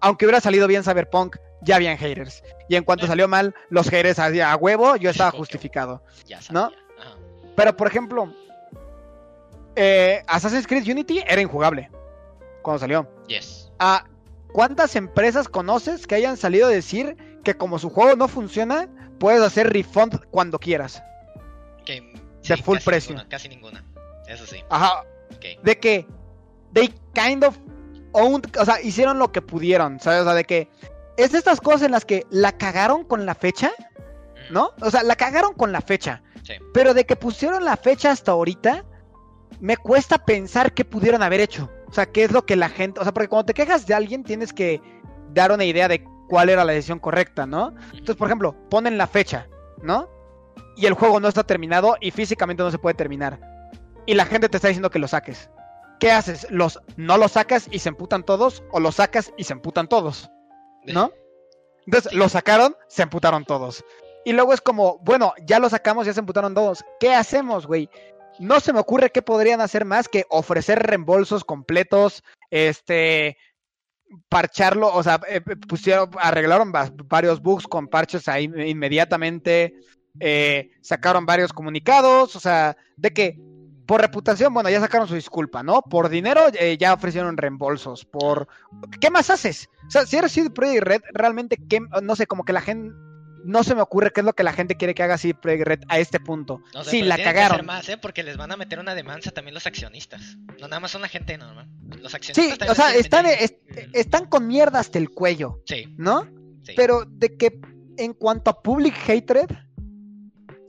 aunque 0.00 0.24
hubiera 0.24 0.40
salido 0.40 0.66
bien 0.66 0.84
Cyberpunk, 0.84 1.36
ya 1.62 1.76
habían 1.76 1.98
haters. 1.98 2.42
Y 2.68 2.76
en 2.76 2.84
cuanto 2.84 3.04
Eh. 3.04 3.08
salió 3.08 3.26
mal, 3.28 3.54
los 3.68 3.88
haters 3.90 4.18
a, 4.20 4.26
a 4.52 4.56
huevo, 4.56 4.96
yo 4.96 5.10
estaba 5.10 5.32
justificado. 5.32 6.02
Ya 6.26 6.38
¿no? 6.50 6.66
Ajá. 6.98 7.16
Pero, 7.56 7.76
por 7.76 7.88
ejemplo, 7.88 8.32
eh, 9.76 10.22
Assassin's 10.26 10.66
Creed 10.66 10.88
Unity 10.88 11.22
era 11.26 11.40
injugable 11.40 11.90
cuando 12.62 12.78
salió. 12.80 13.08
Yes. 13.26 13.70
¿A 13.78 14.04
cuántas 14.52 14.96
empresas 14.96 15.48
conoces 15.48 16.06
que 16.06 16.14
hayan 16.14 16.36
salido 16.36 16.66
a 16.66 16.70
decir 16.70 17.16
que 17.44 17.56
como 17.56 17.78
su 17.78 17.90
juego 17.90 18.16
no 18.16 18.28
funciona, 18.28 18.88
puedes 19.18 19.42
hacer 19.42 19.72
refund 19.72 20.20
cuando 20.30 20.58
quieras? 20.58 21.02
Que, 21.84 22.12
De 22.46 22.56
full 22.56 22.76
casi 22.76 22.84
precio. 22.84 23.14
Ninguna, 23.14 23.28
casi 23.28 23.48
ninguna. 23.48 23.84
Eso 24.26 24.46
sí. 24.46 24.62
Ajá, 24.70 25.04
de 25.62 25.78
que 25.78 26.06
they 26.72 26.92
kind 27.14 27.44
of 27.44 27.56
owned, 28.12 28.44
o 28.58 28.64
sea, 28.64 28.80
hicieron 28.80 29.18
lo 29.18 29.32
que 29.32 29.42
pudieron, 29.42 30.00
¿sabes? 30.00 30.20
O 30.22 30.24
sea, 30.24 30.34
de 30.34 30.44
que 30.44 30.68
es 31.16 31.32
de 31.32 31.38
estas 31.38 31.60
cosas 31.60 31.82
en 31.82 31.92
las 31.92 32.04
que 32.04 32.26
la 32.30 32.52
cagaron 32.52 33.04
con 33.04 33.26
la 33.26 33.34
fecha, 33.34 33.72
Mm, 34.48 34.52
¿no? 34.52 34.70
O 34.80 34.90
sea, 34.90 35.02
la 35.02 35.16
cagaron 35.16 35.54
con 35.54 35.72
la 35.72 35.80
fecha. 35.80 36.22
Sí. 36.42 36.54
Pero 36.72 36.94
de 36.94 37.04
que 37.04 37.16
pusieron 37.16 37.64
la 37.64 37.76
fecha 37.76 38.10
hasta 38.10 38.32
ahorita, 38.32 38.84
me 39.60 39.76
cuesta 39.76 40.18
pensar 40.24 40.72
qué 40.72 40.84
pudieron 40.84 41.22
haber 41.22 41.40
hecho. 41.40 41.70
O 41.88 41.92
sea, 41.92 42.06
qué 42.06 42.24
es 42.24 42.32
lo 42.32 42.44
que 42.44 42.56
la 42.56 42.68
gente. 42.68 43.00
O 43.00 43.02
sea, 43.02 43.12
porque 43.12 43.28
cuando 43.28 43.46
te 43.46 43.54
quejas 43.54 43.86
de 43.86 43.94
alguien, 43.94 44.24
tienes 44.24 44.52
que 44.52 44.80
dar 45.32 45.52
una 45.52 45.64
idea 45.64 45.88
de 45.88 46.04
cuál 46.28 46.50
era 46.50 46.64
la 46.64 46.72
decisión 46.72 46.98
correcta, 46.98 47.46
¿no? 47.46 47.74
Entonces, 47.92 48.16
por 48.16 48.28
ejemplo, 48.28 48.54
ponen 48.68 48.98
la 48.98 49.06
fecha, 49.06 49.48
¿no? 49.82 50.08
Y 50.76 50.86
el 50.86 50.94
juego 50.94 51.18
no 51.18 51.28
está 51.28 51.42
terminado 51.42 51.96
y 52.00 52.10
físicamente 52.10 52.62
no 52.62 52.70
se 52.70 52.78
puede 52.78 52.94
terminar. 52.94 53.40
Y 54.06 54.14
la 54.14 54.26
gente 54.26 54.48
te 54.48 54.56
está 54.56 54.68
diciendo 54.68 54.90
que 54.90 54.98
lo 54.98 55.08
saques. 55.08 55.50
¿Qué 55.98 56.12
haces? 56.12 56.46
¿Los, 56.50 56.80
¿No 56.96 57.18
lo 57.18 57.28
sacas 57.28 57.68
y 57.70 57.80
se 57.80 57.88
emputan 57.88 58.22
todos? 58.22 58.62
¿O 58.70 58.78
lo 58.78 58.92
sacas 58.92 59.32
y 59.36 59.44
se 59.44 59.54
emputan 59.54 59.88
todos? 59.88 60.30
¿No? 60.86 61.10
Entonces, 61.86 62.12
lo 62.12 62.28
sacaron, 62.28 62.76
se 62.86 63.02
emputaron 63.02 63.44
todos. 63.44 63.84
Y 64.24 64.32
luego 64.32 64.52
es 64.52 64.60
como, 64.60 64.98
bueno, 64.98 65.32
ya 65.46 65.58
lo 65.58 65.68
sacamos, 65.68 66.06
ya 66.06 66.12
se 66.12 66.20
emputaron 66.20 66.54
todos. 66.54 66.84
¿Qué 67.00 67.14
hacemos, 67.14 67.66
güey? 67.66 67.88
No 68.38 68.60
se 68.60 68.72
me 68.72 68.80
ocurre 68.80 69.10
qué 69.10 69.22
podrían 69.22 69.60
hacer 69.60 69.84
más 69.84 70.08
que 70.08 70.24
ofrecer 70.30 70.78
reembolsos 70.80 71.44
completos, 71.44 72.22
este, 72.50 73.36
parcharlo, 74.28 74.92
o 74.94 75.02
sea, 75.02 75.20
eh, 75.28 75.40
pusieron, 75.40 76.10
arreglaron 76.20 76.72
va- 76.74 76.90
varios 77.04 77.40
bugs 77.42 77.66
con 77.66 77.88
parches 77.88 78.28
ahí 78.28 78.44
inmediatamente, 78.66 79.74
eh, 80.20 80.70
sacaron 80.80 81.26
varios 81.26 81.52
comunicados, 81.52 82.34
o 82.36 82.40
sea, 82.40 82.76
de 82.96 83.10
que 83.12 83.38
por 83.86 84.02
reputación, 84.02 84.52
bueno, 84.52 84.68
ya 84.68 84.80
sacaron 84.80 85.08
su 85.08 85.14
disculpa, 85.14 85.62
¿no? 85.62 85.80
Por 85.80 86.10
dinero 86.10 86.42
eh, 86.58 86.76
ya 86.78 86.92
ofrecieron 86.92 87.38
reembolsos, 87.38 88.04
por... 88.04 88.46
¿Qué 89.00 89.08
más 89.10 89.30
haces? 89.30 89.70
O 89.86 89.90
sea, 89.90 90.04
si 90.04 90.16
eres 90.18 90.32
CD 90.32 90.50
Red, 90.80 91.00
realmente, 91.14 91.56
¿qué? 91.70 91.80
no 92.02 92.14
sé, 92.14 92.26
como 92.26 92.44
que 92.44 92.52
la 92.52 92.60
gente... 92.60 92.94
No 93.44 93.62
se 93.64 93.74
me 93.74 93.80
ocurre 93.82 94.10
qué 94.12 94.20
es 94.20 94.24
lo 94.26 94.32
que 94.34 94.42
la 94.42 94.52
gente 94.52 94.76
quiere 94.76 94.94
que 94.94 95.02
haga 95.02 95.16
Projekt 95.40 95.66
Red 95.66 95.80
a 95.88 95.98
este 95.98 96.20
punto. 96.20 96.60
No 96.74 96.84
sé, 96.84 96.90
sí, 96.90 97.02
la 97.02 97.16
tienen 97.16 97.32
que 97.34 97.38
hacer 97.40 97.48
cagaron. 97.50 97.66
más, 97.66 97.88
¿eh? 97.88 97.96
Porque 97.98 98.22
les 98.22 98.36
van 98.36 98.52
a 98.52 98.56
meter 98.56 98.78
una 98.78 98.94
demanda 98.94 99.30
también 99.30 99.54
los 99.54 99.66
accionistas. 99.66 100.36
No 100.60 100.68
nada 100.68 100.80
más 100.80 100.90
son 100.90 101.02
la 101.02 101.08
gente 101.08 101.36
normal. 101.38 101.68
Los 102.00 102.12
Sí, 102.12 102.16
accionistas 102.16 102.58
también 102.58 102.72
o 102.72 102.74
sea, 102.74 102.94
están, 102.94 103.26
es- 103.26 103.54
meter- 103.68 103.90
están 103.94 104.26
con 104.26 104.46
mierda 104.46 104.80
hasta 104.80 104.98
el 104.98 105.10
cuello, 105.10 105.62
Sí, 105.66 105.94
¿no? 105.96 106.24
sí. 106.62 106.72
Pero 106.76 107.04
de 107.06 107.36
que 107.36 107.60
en 107.96 108.12
cuanto 108.14 108.50
a 108.50 108.62
public 108.62 108.94
hatred, 109.08 109.48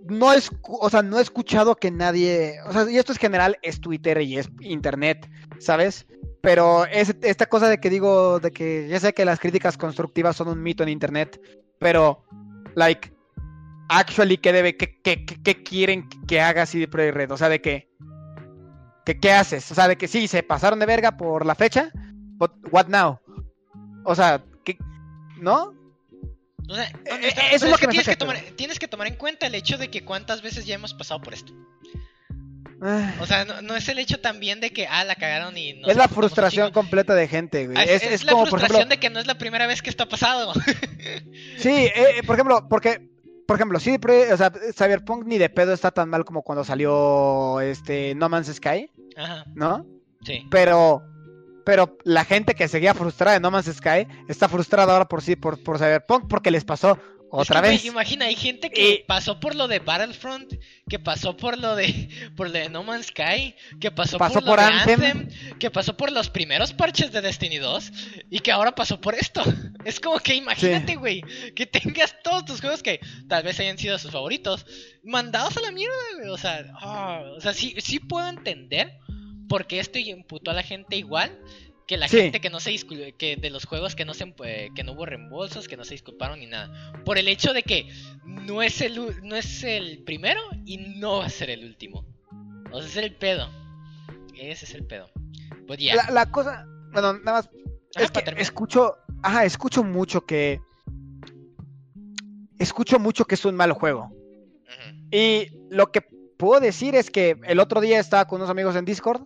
no 0.05 0.33
es, 0.33 0.49
o 0.63 0.89
sea, 0.89 1.03
no 1.03 1.19
he 1.19 1.21
escuchado 1.21 1.75
que 1.75 1.91
nadie, 1.91 2.55
o 2.65 2.73
sea, 2.73 2.89
y 2.89 2.97
esto 2.97 3.11
es 3.11 3.19
general, 3.19 3.57
es 3.61 3.79
Twitter 3.79 4.19
y 4.21 4.37
es 4.37 4.49
internet, 4.61 5.29
¿sabes? 5.59 6.07
Pero 6.41 6.85
es 6.85 7.15
esta 7.21 7.45
cosa 7.47 7.67
de 7.69 7.79
que 7.79 7.89
digo, 7.89 8.39
de 8.39 8.51
que 8.51 8.87
ya 8.87 8.99
sé 8.99 9.13
que 9.13 9.25
las 9.25 9.39
críticas 9.39 9.77
constructivas 9.77 10.35
son 10.35 10.47
un 10.47 10.63
mito 10.63 10.81
en 10.83 10.89
internet, 10.89 11.39
pero, 11.77 12.23
like, 12.75 13.11
actually, 13.89 14.37
¿qué 14.37 14.51
debe, 14.53 14.77
qué, 14.77 14.99
qué, 15.01 15.25
qué- 15.25 15.63
quieren 15.63 16.07
que 16.27 16.41
haga 16.41 16.65
CD 16.65 16.87
Projekt 16.87 17.15
Red? 17.15 17.31
O 17.31 17.37
sea, 17.37 17.49
de 17.49 17.61
que, 17.61 17.89
que, 19.05 19.19
¿qué 19.19 19.31
haces? 19.31 19.71
O 19.71 19.75
sea, 19.75 19.87
de 19.87 19.97
que 19.97 20.07
sí, 20.07 20.27
se 20.27 20.43
pasaron 20.43 20.79
de 20.79 20.85
verga 20.85 21.17
por 21.17 21.45
la 21.45 21.55
fecha, 21.55 21.91
but 22.37 22.51
what 22.71 22.87
now? 22.87 23.19
O 24.05 24.15
sea, 24.15 24.43
¿qué, 24.63 24.77
¿no? 25.41 25.73
O 26.69 26.75
sea, 26.75 26.85
Eh, 27.05 27.27
eh, 27.27 27.33
eso 27.51 27.65
es 27.65 27.71
lo 27.71 27.77
que 27.77 27.87
tienes, 27.87 28.07
que 28.07 28.15
tomar, 28.15 28.37
tienes 28.55 28.77
que 28.79 28.87
tomar 28.87 29.07
en 29.07 29.15
cuenta 29.15 29.47
el 29.47 29.55
hecho 29.55 29.77
de 29.77 29.89
que 29.89 30.05
cuántas 30.05 30.41
veces 30.43 30.65
ya 30.65 30.75
hemos 30.75 30.93
pasado 30.93 31.19
por 31.21 31.33
esto. 31.33 31.51
Ah, 32.81 33.13
O 33.19 33.25
sea, 33.25 33.45
no, 33.45 33.61
no 33.61 33.75
es 33.75 33.89
el 33.89 33.99
hecho 33.99 34.19
también 34.19 34.61
de 34.61 34.71
que, 34.71 34.87
ah, 34.87 35.03
la 35.03 35.15
cagaron 35.15 35.57
y 35.57 35.73
no 35.73 35.87
es 35.89 35.97
la 35.97 36.07
frustración 36.07 36.71
completa 36.71 37.13
de 37.13 37.27
gente, 37.27 37.67
güey. 37.67 37.77
Es, 37.77 38.03
es 38.03 38.23
la 38.23 38.31
como, 38.31 38.43
por 38.43 38.51
frustración 38.51 38.77
ejemplo, 38.77 38.95
de 38.95 38.99
que 38.99 39.09
no 39.09 39.19
es 39.19 39.27
la 39.27 39.37
primera 39.37 39.67
vez 39.67 39.81
que 39.81 39.89
esto 39.89 40.03
ha 40.03 40.09
pasado. 40.09 40.53
Sí, 41.57 41.69
eh, 41.69 41.93
eh, 41.95 42.23
por 42.25 42.35
ejemplo, 42.35 42.67
porque, 42.69 43.09
por 43.45 43.57
ejemplo, 43.57 43.79
sí, 43.79 43.97
o 44.31 44.37
sea, 44.37 44.51
Cyberpunk 44.73 45.25
ni 45.25 45.37
de 45.37 45.49
pedo 45.49 45.73
está 45.73 45.91
tan 45.91 46.09
mal 46.09 46.23
como 46.23 46.41
cuando 46.41 46.63
salió 46.63 47.59
este 47.59 48.15
No 48.15 48.29
Man's 48.29 48.53
Sky, 48.53 48.89
Ajá, 49.17 49.43
¿no? 49.55 49.85
sí. 50.23 50.45
Pero, 50.49 51.03
pero 51.65 51.97
la 52.03 52.23
gente 52.23 52.55
que 52.55 52.67
seguía 52.67 52.93
frustrada 52.93 53.33
de 53.33 53.39
No 53.41 53.51
Man's 53.51 53.73
Sky 53.73 54.07
está 54.27 54.47
frustrada 54.47 54.93
ahora 54.93 55.07
por 55.07 55.21
sí, 55.21 55.35
por, 55.35 55.61
por 55.63 55.77
Cyberpunk, 55.77 56.27
porque 56.29 56.51
les 56.51 56.63
pasó 56.63 56.97
otra 57.31 57.59
Es 57.59 57.61
que, 57.61 57.67
güey, 57.67 57.77
vez. 57.77 57.85
imagina, 57.85 58.25
hay 58.25 58.35
gente 58.35 58.69
que 58.69 58.89
Y- 58.91 59.03
pasó 59.07 59.39
por 59.39 59.55
lo 59.55 59.67
de 59.67 59.79
Battlefront, 59.79 60.53
que 60.89 60.99
pasó 60.99 61.37
por 61.37 61.57
lo 61.57 61.75
de 61.75 62.09
por 62.35 62.47
lo 62.47 62.53
de 62.53 62.69
No 62.69 62.83
Man's 62.83 63.07
Sky, 63.07 63.55
que 63.79 63.91
pasó, 63.91 64.17
Pasó 64.17 64.35
por, 64.41 64.45
por 64.45 64.59
lo 64.59 64.65
de 64.65 64.73
Anthem. 64.73 65.01
Anthem, 65.03 65.57
que 65.59 65.69
pasó 65.71 65.95
por 65.95 66.11
los 66.11 66.29
primeros 66.29 66.73
parches 66.73 67.11
de 67.11 67.21
Destiny 67.21 67.57
2 67.57 67.91
y 68.29 68.39
que 68.39 68.51
ahora 68.51 68.73
pasó 68.73 68.99
por 68.99 69.15
esto. 69.15 69.41
Es 69.85 69.99
como 70.01 70.19
que 70.19 70.35
imagínate, 70.35 70.97
güey, 70.97 71.21
que 71.55 71.65
tengas 71.65 72.13
todos 72.21 72.43
tus 72.43 72.59
juegos 72.59 72.83
que 72.83 72.99
tal 73.29 73.43
vez 73.43 73.59
hayan 73.61 73.77
sido 73.77 73.97
sus 73.97 74.11
favoritos 74.11 74.65
mandados 75.03 75.55
a 75.55 75.61
la 75.61 75.71
mierda, 75.71 75.95
güey. 76.17 76.29
O 76.29 76.37
sea, 76.37 76.65
ah, 76.81 77.21
o 77.37 77.39
sea, 77.39 77.53
sí, 77.53 77.73
sí 77.77 77.99
puedo 77.99 78.27
entender 78.27 78.97
por 79.47 79.67
qué 79.67 79.79
esto 79.79 79.97
imputó 79.97 80.51
a 80.51 80.53
la 80.53 80.63
gente 80.63 80.97
igual 80.97 81.31
que 81.89 81.97
la 81.97 82.07
Sí. 82.07 82.17
gente 82.17 82.39
que 82.39 82.51
no 82.51 82.59
se 82.59 82.75
que 83.17 83.35
de 83.35 83.49
los 83.49 83.65
juegos 83.65 83.95
que 83.95 84.05
no 84.05 84.13
se 84.13 84.31
eh, 84.45 84.69
que 84.75 84.83
no 84.83 84.91
hubo 84.91 85.07
reembolsos, 85.07 85.67
que 85.67 85.75
no 85.75 85.83
se 85.83 85.95
disculparon 85.95 86.39
ni 86.39 86.45
nada. 86.45 86.93
Por 87.03 87.17
el 87.17 87.27
hecho 87.27 87.51
de 87.51 87.63
que 87.63 87.89
no 88.23 88.61
es 88.61 88.79
el 88.81 88.95
no 89.23 89.35
es 89.35 89.63
el 89.63 90.03
primero 90.03 90.39
y 90.67 90.77
no 90.77 91.17
va 91.17 91.25
a 91.25 91.29
ser 91.29 91.49
el 91.49 91.65
último. 91.65 92.05
O 92.71 92.77
sea, 92.77 92.87
ese 92.87 92.99
es 92.99 93.05
el 93.05 93.15
pedo. 93.15 93.49
Ese 94.35 94.65
es 94.65 94.75
el 94.75 94.85
pedo. 94.85 95.09
Pues 95.65 95.79
ya. 95.79 95.95
La, 95.95 96.11
la 96.11 96.31
cosa, 96.31 96.63
bueno, 96.93 97.13
nada 97.13 97.37
más, 97.39 97.45
Ajá, 97.47 98.05
es 98.05 98.11
para 98.11 98.21
que 98.21 98.25
terminar. 98.25 98.41
escucho, 98.43 98.95
ajá, 99.23 99.45
escucho 99.45 99.83
mucho 99.83 100.27
que, 100.27 100.61
escucho 102.59 102.99
mucho 102.99 103.25
que 103.25 103.33
es 103.33 103.45
un 103.45 103.55
mal 103.55 103.73
juego. 103.73 104.11
Y 105.11 105.47
lo 105.71 105.91
que 105.91 106.01
puedo 106.37 106.59
decir 106.61 106.93
es 106.93 107.09
que 107.09 107.35
el 107.45 107.59
otro 107.59 107.81
día 107.81 107.99
estaba 107.99 108.27
con 108.27 108.37
unos 108.41 108.51
amigos 108.51 108.75
en 108.75 108.85
Discord 108.85 109.23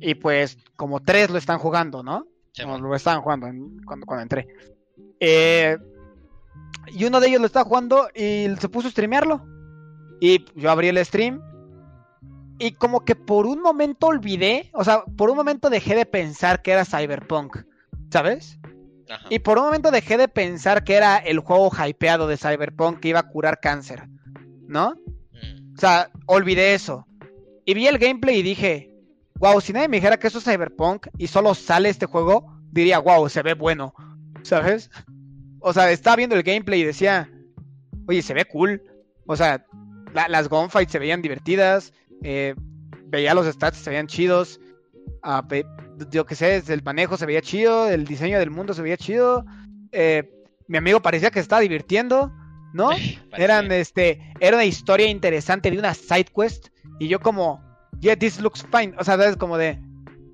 y 0.00 0.14
pues 0.14 0.58
como 0.76 1.00
tres 1.00 1.30
lo 1.30 1.38
están 1.38 1.58
jugando, 1.58 2.02
¿no? 2.02 2.26
Sí, 2.52 2.64
bueno. 2.64 2.88
lo 2.88 2.94
estaban 2.94 3.22
jugando 3.22 3.46
en- 3.46 3.82
cuando, 3.84 4.06
cuando 4.06 4.22
entré. 4.22 4.48
Eh, 5.20 5.76
y 6.88 7.04
uno 7.04 7.20
de 7.20 7.28
ellos 7.28 7.40
lo 7.40 7.46
estaba 7.46 7.64
jugando 7.68 8.08
y 8.14 8.46
se 8.58 8.68
puso 8.68 8.88
a 8.88 8.90
streamearlo. 8.90 9.44
Y 10.20 10.44
yo 10.54 10.70
abrí 10.70 10.88
el 10.88 11.04
stream. 11.04 11.42
Y 12.58 12.72
como 12.72 13.04
que 13.04 13.14
por 13.14 13.46
un 13.46 13.60
momento 13.60 14.06
olvidé, 14.06 14.70
o 14.72 14.82
sea, 14.82 15.04
por 15.04 15.28
un 15.28 15.36
momento 15.36 15.68
dejé 15.68 15.94
de 15.94 16.06
pensar 16.06 16.62
que 16.62 16.70
era 16.72 16.86
Cyberpunk, 16.86 17.58
¿sabes? 18.10 18.58
Ajá. 19.10 19.26
Y 19.28 19.40
por 19.40 19.58
un 19.58 19.64
momento 19.66 19.90
dejé 19.90 20.16
de 20.16 20.28
pensar 20.28 20.82
que 20.82 20.94
era 20.94 21.18
el 21.18 21.40
juego 21.40 21.70
hypeado 21.70 22.26
de 22.26 22.38
Cyberpunk 22.38 23.00
que 23.00 23.08
iba 23.08 23.20
a 23.20 23.28
curar 23.28 23.60
cáncer, 23.60 24.08
¿no? 24.66 24.94
Mm. 25.32 25.74
O 25.76 25.78
sea, 25.78 26.08
olvidé 26.24 26.72
eso. 26.72 27.06
Y 27.66 27.74
vi 27.74 27.88
el 27.88 27.98
gameplay 27.98 28.38
y 28.38 28.42
dije, 28.42 28.90
wow, 29.38 29.60
si 29.60 29.72
nadie 29.72 29.88
me 29.88 29.96
dijera 29.98 30.18
que 30.18 30.26
eso 30.28 30.38
es 30.38 30.44
Cyberpunk 30.44 31.06
y 31.18 31.26
solo 31.26 31.54
sale 31.54 31.88
este 31.88 32.06
juego, 32.06 32.58
diría, 32.70 32.98
wow, 32.98 33.28
se 33.28 33.42
ve 33.42 33.54
bueno, 33.54 33.94
¿sabes? 34.42 34.90
O 35.60 35.72
sea, 35.72 35.90
estaba 35.90 36.16
viendo 36.16 36.36
el 36.36 36.42
gameplay 36.42 36.80
y 36.80 36.84
decía, 36.84 37.30
oye, 38.06 38.22
se 38.22 38.34
ve 38.34 38.44
cool. 38.44 38.82
O 39.26 39.36
sea, 39.36 39.64
la- 40.14 40.28
las 40.28 40.48
gunfights 40.48 40.92
se 40.92 40.98
veían 40.98 41.22
divertidas, 41.22 41.92
eh, 42.22 42.54
veía 43.06 43.34
los 43.34 43.46
stats, 43.46 43.78
se 43.78 43.90
veían 43.90 44.06
chidos. 44.06 44.60
ah, 45.22 45.44
yo 46.10 46.24
qué 46.26 46.34
sé, 46.36 46.62
el 46.68 46.82
manejo 46.84 47.16
se 47.16 47.26
veía 47.26 47.40
chido, 47.42 47.88
el 47.88 48.04
diseño 48.04 48.38
del 48.38 48.50
mundo 48.50 48.74
se 48.74 48.82
veía 48.82 48.96
chido. 48.96 49.44
eh, 49.92 50.30
mi 50.68 50.78
amigo 50.78 51.00
parecía 51.00 51.30
que 51.30 51.38
se 51.38 51.42
estaba 51.42 51.60
divirtiendo, 51.62 52.32
¿no? 52.74 52.90
Eran, 53.32 53.72
este, 53.72 54.32
era 54.40 54.56
una 54.56 54.64
historia 54.64 55.06
interesante 55.08 55.70
de 55.70 55.78
una 55.78 55.94
side 55.94 56.26
quest. 56.34 56.68
Y 57.00 57.08
yo 57.08 57.18
como, 57.20 57.60
yeah, 58.00 58.16
this 58.16 58.40
looks 58.40 58.64
fine. 58.70 58.94
O 58.98 59.04
sea, 59.04 59.14
es 59.26 59.36
como 59.36 59.56
de, 59.58 59.78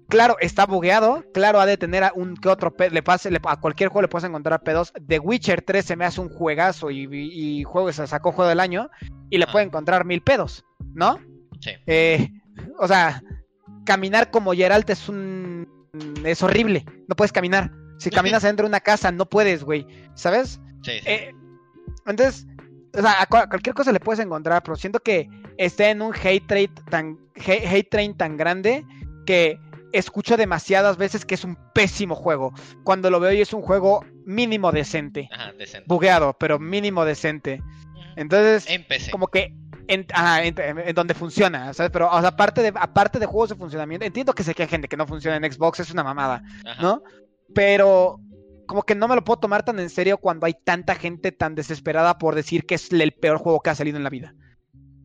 claro, 0.09 0.37
está 0.41 0.67
bugueado. 0.67 1.25
Claro, 1.35 1.61
ha 1.61 1.67
de 1.67 1.77
tener 1.77 2.05
a 2.05 2.13
un 2.15 2.37
que 2.37 2.49
otro 2.49 2.75
pe- 2.75 2.91
le 2.91 3.03
pase, 3.03 3.31
le- 3.31 3.41
a 3.45 3.57
cualquier 3.61 3.89
juego 3.89 4.03
le 4.03 4.09
puedes 4.09 4.29
encontrar 4.29 4.63
pedos. 4.63 4.93
The 5.07 5.19
Witcher 5.19 5.63
3 5.63 5.85
se 5.85 5.97
me 5.97 6.05
hace 6.05 6.21
un 6.21 6.29
juegazo 6.29 6.91
y, 6.91 7.05
y, 7.11 7.61
y 7.61 7.65
juego, 7.65 7.93
se 7.93 8.07
sacó 8.07 8.33
juego 8.33 8.49
del 8.49 8.61
año. 8.61 8.91
Y 9.31 9.39
le 9.39 9.45
Ah. 9.45 9.53
puede 9.53 9.65
encontrar 9.65 10.05
mil 10.05 10.21
pedos, 10.23 10.65
¿no? 10.95 11.19
Sí. 11.61 11.71
Eh, 11.87 12.29
o 12.79 12.87
sea, 12.89 13.23
caminar 13.85 14.31
como 14.31 14.53
Geralt 14.53 14.89
es 14.91 15.09
un... 15.09 15.67
es 16.25 16.43
horrible. 16.43 16.85
No 17.09 17.15
puedes 17.17 17.33
caminar. 17.33 17.71
Si 17.99 18.11
caminas 18.11 18.43
adentro 18.45 18.65
de 18.67 18.71
una 18.71 18.81
casa, 18.81 19.13
no 19.13 19.27
puedes, 19.27 19.63
güey. 19.63 19.87
¿Sabes? 20.15 20.61
Sí, 20.83 20.93
sí. 20.93 21.01
Eh, 21.07 21.35
entonces, 22.07 22.47
o 22.97 23.01
sea, 23.01 23.23
a 23.23 23.29
cua- 23.29 23.49
cualquier 23.49 23.75
cosa 23.75 23.93
le 23.93 24.01
puedes 24.01 24.25
encontrar, 24.25 24.63
pero 24.63 24.77
siento 24.77 25.01
que 25.01 25.29
está 25.57 25.89
en 25.91 26.03
un 26.03 26.13
hate 26.15 26.47
train 26.47 26.75
tan, 26.91 27.19
hate, 27.37 27.67
hate 27.67 27.89
train 27.91 28.17
tan 28.17 28.37
grande 28.37 28.85
que 29.27 29.59
escucho 29.93 30.37
demasiadas 30.37 30.97
veces 30.97 31.25
que 31.25 31.35
es 31.35 31.45
un 31.45 31.57
pésimo 31.75 32.15
juego. 32.15 32.53
Cuando 32.85 33.11
lo 33.11 33.21
veo 33.21 33.33
y 33.33 33.41
es 33.43 33.53
un 33.53 33.63
juego 33.63 34.05
mínimo 34.25 34.73
decente. 34.73 35.29
Ajá, 35.33 35.53
decente. 35.53 35.85
Bugueado, 35.87 36.35
pero 36.39 36.59
mínimo 36.59 37.05
decente. 37.05 37.63
Entonces, 38.17 38.69
En 38.69 38.87
PC. 38.87 39.11
como 39.11 39.27
que 39.29 39.55
en, 39.89 40.07
ajá, 40.13 40.45
en- 40.45 40.59
en- 40.61 40.79
en 40.79 40.95
donde 40.95 41.13
funciona, 41.15 41.73
¿sabes? 41.75 41.91
Pero 41.93 42.09
o 42.11 42.21
sea, 42.21 42.31
aparte 42.31 42.63
de, 42.63 42.73
aparte 42.75 43.19
de 43.19 43.27
juegos 43.27 43.51
de 43.51 43.57
funcionamiento, 43.57 44.07
entiendo 44.07 44.33
que 44.33 44.45
se 44.45 44.55
quejen 44.55 44.81
de 44.81 44.89
que 44.89 44.97
no 44.97 45.07
funciona 45.07 45.37
en 45.37 45.53
Xbox, 45.53 45.81
es 45.81 45.91
una 45.91 46.05
mamada. 46.05 46.43
Ajá. 46.65 46.81
¿no? 46.83 47.03
Pero 47.55 48.19
como 48.73 48.85
que 48.85 48.95
no 48.95 49.07
me 49.07 49.15
lo 49.15 49.23
puedo 49.23 49.39
tomar 49.39 49.67
tan 49.67 49.79
en 49.81 49.91
serio 49.91 50.17
cuando 50.17 50.47
hay 50.47 50.55
tanta 50.55 50.95
gente 50.95 51.31
tan 51.31 51.55
desesperada 51.55 52.17
por 52.17 52.35
decir 52.35 52.65
que 52.65 52.77
es 52.77 52.91
el 52.91 53.13
peor 53.13 53.37
juego 53.37 53.61
que 53.61 53.69
ha 53.69 53.75
salido 53.75 53.99
en 53.99 54.03
la 54.03 54.09
vida. 54.09 54.35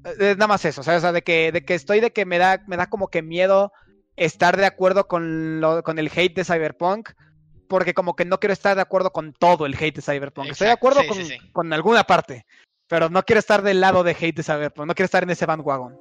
Eh, 0.05 0.31
Es 0.31 0.37
nada 0.37 0.47
más 0.47 0.63
eso, 0.63 0.83
¿sabes? 0.83 0.99
O 0.99 1.01
sea, 1.01 1.11
de 1.11 1.21
que, 1.21 1.51
de 1.51 1.65
que 1.65 1.73
estoy 1.73 1.99
de 1.99 2.11
que 2.11 2.25
me 2.25 2.37
da, 2.37 2.63
me 2.65 2.77
da 2.77 2.87
como 2.87 3.09
que 3.09 3.21
miedo 3.21 3.73
estar 4.15 4.55
de 4.55 4.65
acuerdo 4.65 5.09
con, 5.09 5.59
lo, 5.59 5.83
con 5.83 5.99
el 5.99 6.09
hate 6.15 6.33
de 6.33 6.45
Cyberpunk, 6.45 7.09
porque 7.67 7.93
como 7.93 8.15
que 8.15 8.23
no 8.23 8.39
quiero 8.39 8.53
estar 8.53 8.73
de 8.77 8.83
acuerdo 8.83 9.11
con 9.11 9.33
todo 9.33 9.65
el 9.65 9.75
hate 9.75 9.97
de 9.97 10.01
Cyberpunk. 10.01 10.47
Estoy 10.47 10.67
de 10.67 10.73
acuerdo 10.73 11.01
sí, 11.01 11.07
con, 11.09 11.17
sí, 11.17 11.25
sí. 11.25 11.51
con 11.51 11.73
alguna 11.73 12.05
parte, 12.05 12.45
pero 12.87 13.09
no 13.09 13.23
quiero 13.23 13.39
estar 13.39 13.63
del 13.63 13.81
lado 13.81 14.05
de 14.05 14.15
hate 14.17 14.37
de 14.37 14.43
Cyberpunk, 14.43 14.87
no 14.87 14.95
quiero 14.95 15.07
estar 15.07 15.23
en 15.23 15.31
ese 15.31 15.45
bandwagon. 15.45 15.99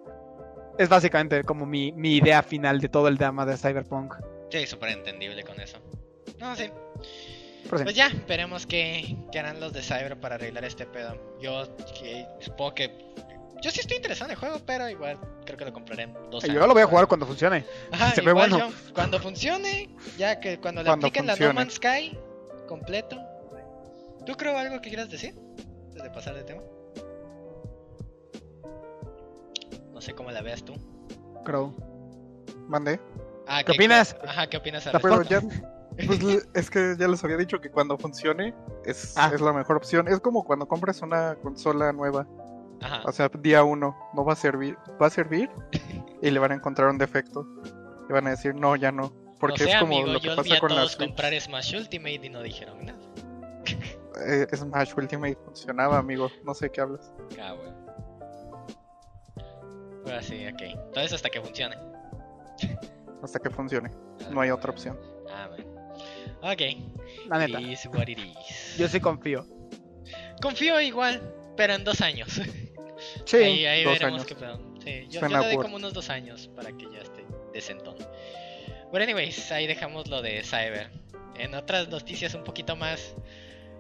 Es 0.79 0.89
básicamente 0.89 1.43
como 1.43 1.67
mi, 1.67 1.91
mi 1.91 2.15
idea 2.15 2.45
final 2.45 2.79
de 2.79 2.89
todo 2.89 3.09
el 3.09 3.17
drama 3.17 3.45
de 3.45 3.57
Cyberpunk. 3.57 4.15
Sí, 4.53 4.69
súper 4.69 4.91
entendible 4.91 5.43
con 5.43 5.59
eso. 5.61 5.79
No, 6.39 6.55
sí. 6.55 6.71
Sí. 7.67 7.83
Pues 7.83 7.95
ya, 7.95 8.11
veremos 8.29 8.67
qué, 8.67 9.17
qué 9.33 9.39
harán 9.41 9.61
los 9.61 9.73
de 9.73 9.83
Cyber 9.83 10.19
para 10.19 10.37
arreglar 10.37 10.65
este 10.65 10.87
pedo. 10.87 11.17
Yo 11.41 11.67
que, 11.99 12.27
supongo 12.41 12.75
que. 12.75 12.91
Yo 13.63 13.71
sí 13.71 13.81
estoy 13.81 13.97
interesado 13.97 14.31
en 14.31 14.33
el 14.33 14.37
juego, 14.39 14.61
pero 14.65 14.89
igual 14.89 15.19
creo 15.45 15.59
que 15.59 15.65
lo 15.65 15.73
compraré 15.73 16.05
en 16.05 16.15
dos 16.31 16.45
años. 16.45 16.55
Yo 16.55 16.67
lo 16.67 16.75
voy 16.75 16.83
a 16.83 16.87
jugar 16.87 17.09
cuando 17.09 17.27
funcione. 17.27 17.65
Ajá, 17.91 18.13
se 18.13 18.21
ve 18.21 18.33
bueno. 18.33 18.59
yo, 18.59 18.71
cuando 18.95 19.19
funcione, 19.19 19.89
ya 20.17 20.39
que 20.39 20.61
cuando 20.61 20.83
le 20.83 20.89
Cuando 20.89 21.07
apliquen 21.07 21.27
la 21.27 21.37
No. 21.37 21.55
Man's 21.55 21.75
Sky 21.75 22.17
completo. 22.69 23.19
¿Tú 24.27 24.37
creo 24.37 24.57
algo 24.59 24.81
que 24.81 24.89
quieras 24.89 25.09
decir? 25.09 25.35
Antes 25.87 26.03
de 26.03 26.11
pasar 26.11 26.35
de 26.35 26.45
tema. 26.45 26.63
No 29.93 30.01
sé 30.01 30.15
cómo 30.15 30.31
la 30.31 30.43
veas 30.43 30.65
tú. 30.65 30.75
Crow. 31.45 31.75
Mandé. 32.69 33.01
Ah, 33.47 33.63
¿Qué 33.65 33.73
opinas? 33.73 34.17
Ajá, 34.27 34.49
¿qué 34.49 34.57
opinas 34.57 34.87
al 34.87 35.01
Pues, 36.07 36.49
es 36.55 36.71
que 36.71 36.95
ya 36.99 37.09
les 37.09 37.23
había 37.25 37.37
dicho 37.39 37.61
que 37.61 37.71
cuando 37.71 37.97
funcione 37.97 38.55
es, 38.85 39.15
Ah. 39.17 39.31
es 39.33 39.41
la 39.41 39.53
mejor 39.53 39.77
opción. 39.77 40.09
Es 40.09 40.21
como 40.21 40.45
cuando 40.45 40.67
compras 40.69 41.01
una 41.03 41.37
consola 41.37 41.93
nueva. 41.93 42.27
Ajá. 42.83 43.03
O 43.07 43.13
sea, 43.13 43.29
día 43.41 43.65
uno 43.65 43.97
no 44.15 44.25
va 44.25 44.35
a 44.35 44.37
servir, 44.37 44.77
va 45.01 45.07
a 45.07 45.11
servir 45.11 45.49
y 46.23 46.31
le 46.31 46.39
van 46.39 46.53
a 46.53 46.55
encontrar 46.57 46.89
un 46.91 46.99
defecto. 46.99 47.47
Y 48.09 48.13
van 48.13 48.27
a 48.27 48.31
decir, 48.31 48.55
no, 48.55 48.77
ya 48.77 48.93
no. 48.93 49.13
Porque 49.41 49.65
no 49.65 49.69
sé, 49.71 49.75
es 49.75 49.81
como 49.81 49.97
amigo, 49.97 50.13
lo 50.13 50.21
que 50.21 50.27
yo 50.27 50.33
vi 50.33 50.37
pasa 50.37 50.55
a 50.57 50.61
con 50.61 50.69
todos 50.71 50.83
las 50.83 50.97
comprar 50.97 51.41
Smash 51.41 51.75
Ultimate 51.77 52.21
y 52.27 52.29
no 52.31 52.43
dijeron 52.43 52.85
nada. 52.85 52.99
Eh, 54.27 54.47
Smash 54.57 54.95
Ultimate 54.97 55.37
funcionaba, 55.45 55.99
amigo. 55.99 56.31
No 56.43 56.55
sé 56.55 56.71
qué 56.71 56.81
hablas. 56.81 57.13
Ah, 57.39 57.53
bueno. 57.53 57.77
Ahora 60.07 60.23
sí, 60.23 60.47
ok. 60.47 60.63
Entonces 60.63 61.13
hasta 61.13 61.29
que 61.29 61.41
funcione. 61.41 61.77
Hasta 63.23 63.39
que 63.39 63.51
funcione. 63.51 63.91
Ah, 64.25 64.29
No 64.31 64.41
hay 64.41 64.51
otra 64.51 64.71
opción. 64.71 64.99
Ah, 65.31 65.49
bueno. 65.49 65.76
Ok. 66.43 66.63
La 67.29 67.39
neta. 67.39 67.61
It 67.61 67.69
is 67.69 67.87
what 67.87 68.07
it 68.09 68.19
is. 68.19 68.77
Yo 68.79 68.89
sí 68.89 69.01
confío. 69.01 69.47
Confío 70.41 70.81
igual, 70.81 71.21
pero 71.57 71.75
en 71.75 71.85
dos 71.85 72.01
años. 72.01 72.41
Sí. 73.27 73.37
ahí 73.37 73.67
ahí 73.67 73.85
dos 73.85 73.93
veremos 73.95 74.21
años. 74.21 74.27
qué 74.27 74.35
pedo. 74.35 74.59
Sí, 74.83 75.07
yo, 75.11 75.21
yo 75.21 75.29
le 75.29 75.37
doy 75.37 75.57
como 75.57 75.77
unos 75.77 75.93
dos 75.93 76.09
años 76.11 76.49
para 76.57 76.73
que 76.73 76.85
ya 76.91 77.01
esté 77.01 77.27
decentón. 77.53 77.97
Bueno, 78.91 79.05
anyways, 79.05 79.51
ahí 79.53 79.67
dejamos 79.67 80.09
lo 80.09 80.23
de 80.23 80.43
Cyber. 80.45 80.91
En 81.39 81.55
otras 81.55 81.89
noticias 81.89 82.33
un 82.35 82.45
poquito 82.45 82.77
más. 82.77 83.15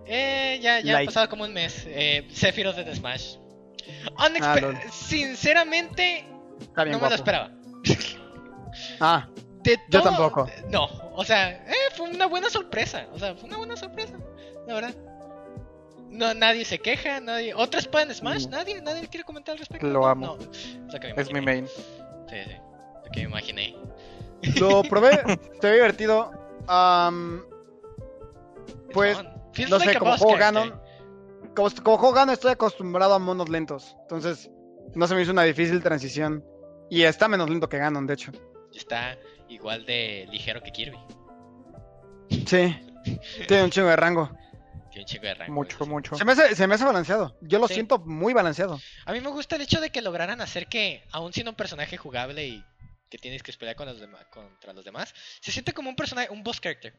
Eh, 0.04 0.58
ya, 0.62 0.80
ya 0.80 0.98
ha 0.98 1.04
pasado 1.04 1.28
como 1.28 1.44
un 1.44 1.52
mes. 1.54 1.84
Eh, 1.88 2.26
Sephiroth 2.30 2.76
de 2.76 2.94
Smash. 2.94 3.36
Unexpe- 4.16 4.80
Ah. 4.84 4.90
Sinceramente, 4.92 6.24
no 6.76 6.84
me 6.84 7.08
lo 7.08 7.14
esperaba. 7.14 7.50
Ah, 9.00 9.28
De 9.66 9.80
Yo 9.88 10.02
tampoco. 10.02 10.48
No, 10.68 10.88
o 11.12 11.24
sea, 11.24 11.50
eh, 11.50 11.74
fue 11.96 12.08
una 12.08 12.26
buena 12.26 12.48
sorpresa. 12.48 13.06
O 13.12 13.18
sea, 13.18 13.34
fue 13.34 13.48
una 13.48 13.58
buena 13.58 13.76
sorpresa, 13.76 14.14
la 14.66 14.74
verdad. 14.74 14.94
No, 16.08 16.32
nadie 16.34 16.64
se 16.64 16.78
queja, 16.78 17.20
nadie. 17.20 17.52
¿Otros 17.52 17.88
pueden 17.88 18.14
Smash? 18.14 18.46
Mm. 18.46 18.50
Nadie, 18.50 18.80
nadie 18.80 19.08
quiere 19.08 19.24
comentar 19.24 19.54
al 19.54 19.58
respecto. 19.58 19.86
Lo 19.88 20.06
amo. 20.06 20.38
no, 20.38 20.98
es 21.16 21.32
mi 21.32 21.40
main. 21.40 21.66
Sí, 21.66 22.36
sí. 22.44 22.56
Lo 23.04 23.10
que 23.10 23.20
me 23.20 23.26
imaginé. 23.26 23.76
lo 24.60 24.82
probé, 24.88 25.10
se 25.60 25.68
ve 25.68 25.74
divertido. 25.74 26.30
Am, 26.68 27.44
Pues, 28.92 29.18
no 29.68 29.80
sé, 29.80 29.98
como 29.98 30.16
juego. 30.16 30.38
Ganon. 30.38 30.80
Como, 31.56 31.70
como 31.82 31.98
juego 31.98 32.14
Ganon 32.14 32.34
estoy 32.34 32.52
acostumbrado 32.52 33.14
a 33.14 33.18
monos 33.18 33.48
lentos. 33.48 33.96
Entonces, 34.02 34.48
no 34.94 35.08
se 35.08 35.14
me 35.16 35.22
hizo 35.22 35.32
una 35.32 35.42
difícil 35.42 35.82
transición. 35.82 36.44
Y 36.88 37.02
está 37.02 37.26
menos 37.26 37.50
lento 37.50 37.68
que 37.68 37.78
Ganon, 37.78 38.06
de 38.06 38.14
hecho. 38.14 38.30
Está 38.76 39.18
igual 39.48 39.84
de 39.86 40.26
ligero 40.30 40.62
que 40.62 40.70
Kirby. 40.72 40.98
Sí. 42.46 42.76
Tiene 43.46 43.64
un 43.64 43.70
chingo 43.70 43.88
de 43.88 43.96
rango. 43.96 44.30
Tiene 44.90 45.00
un 45.02 45.06
chico 45.06 45.26
de 45.26 45.34
rango. 45.34 45.52
Mucho, 45.54 45.86
mucho. 45.86 46.16
Se 46.16 46.24
me 46.24 46.32
hace, 46.32 46.54
se 46.56 46.66
me 46.66 46.74
hace 46.74 46.84
balanceado. 46.84 47.36
Yo 47.42 47.58
lo 47.58 47.68
Sí. 47.68 47.74
siento 47.74 47.98
muy 47.98 48.32
balanceado. 48.32 48.80
A 49.04 49.12
mí 49.12 49.20
me 49.20 49.28
gusta 49.30 49.56
el 49.56 49.62
hecho 49.62 49.80
de 49.80 49.90
que 49.90 50.02
lograran 50.02 50.40
hacer 50.40 50.66
que, 50.66 51.04
aún 51.12 51.32
siendo 51.32 51.50
un 51.50 51.56
personaje 51.56 51.96
jugable 51.96 52.46
y 52.46 52.64
que 53.10 53.18
tienes 53.18 53.42
que 53.42 53.52
pelear 53.52 53.76
con 53.76 53.86
los 53.86 54.00
demás, 54.00 54.24
contra 54.30 54.72
los 54.72 54.84
demás, 54.84 55.14
se 55.40 55.52
siente 55.52 55.72
como 55.72 55.88
un 55.90 55.96
personaje, 55.96 56.28
un 56.30 56.42
boss 56.42 56.60
character. 56.60 56.94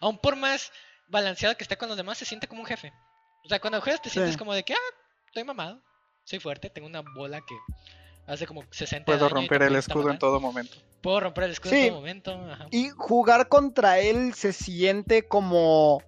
Aún 0.00 0.18
por 0.18 0.36
más 0.36 0.72
balanceado 1.08 1.56
que 1.56 1.64
esté 1.64 1.76
con 1.76 1.88
los 1.88 1.96
demás, 1.96 2.18
se 2.18 2.24
siente 2.24 2.48
como 2.48 2.62
un 2.62 2.66
jefe. 2.66 2.92
O 3.44 3.48
sea, 3.48 3.60
cuando 3.60 3.80
juegas 3.80 4.00
te 4.02 4.08
sientes 4.10 4.32
Sí. 4.32 4.38
como 4.38 4.54
de 4.54 4.62
que, 4.64 4.72
ah, 4.74 4.94
estoy 5.26 5.44
mamado, 5.44 5.80
soy 6.24 6.38
fuerte, 6.40 6.70
tengo 6.70 6.88
una 6.88 7.02
bola 7.14 7.40
que 7.46 7.54
hace 8.26 8.46
como 8.46 8.64
60 8.70 9.10
de 9.10 9.18
Puedo 9.18 9.28
romper 9.28 9.62
el 9.62 9.76
escudo 9.76 10.10
en 10.10 10.18
todo 10.18 10.40
momento. 10.40 10.76
Puedo 11.00 11.20
romper 11.20 11.44
el 11.44 11.50
escudo 11.52 11.70
Sí. 11.72 11.82
en 11.82 11.88
todo 11.88 11.98
momento. 11.98 12.30
Ajá. 12.50 12.66
Y 12.70 12.88
jugar 12.90 13.48
contra 13.48 13.98
él 14.00 14.34
se 14.34 14.52
siente 14.52 15.26
como. 15.26 16.02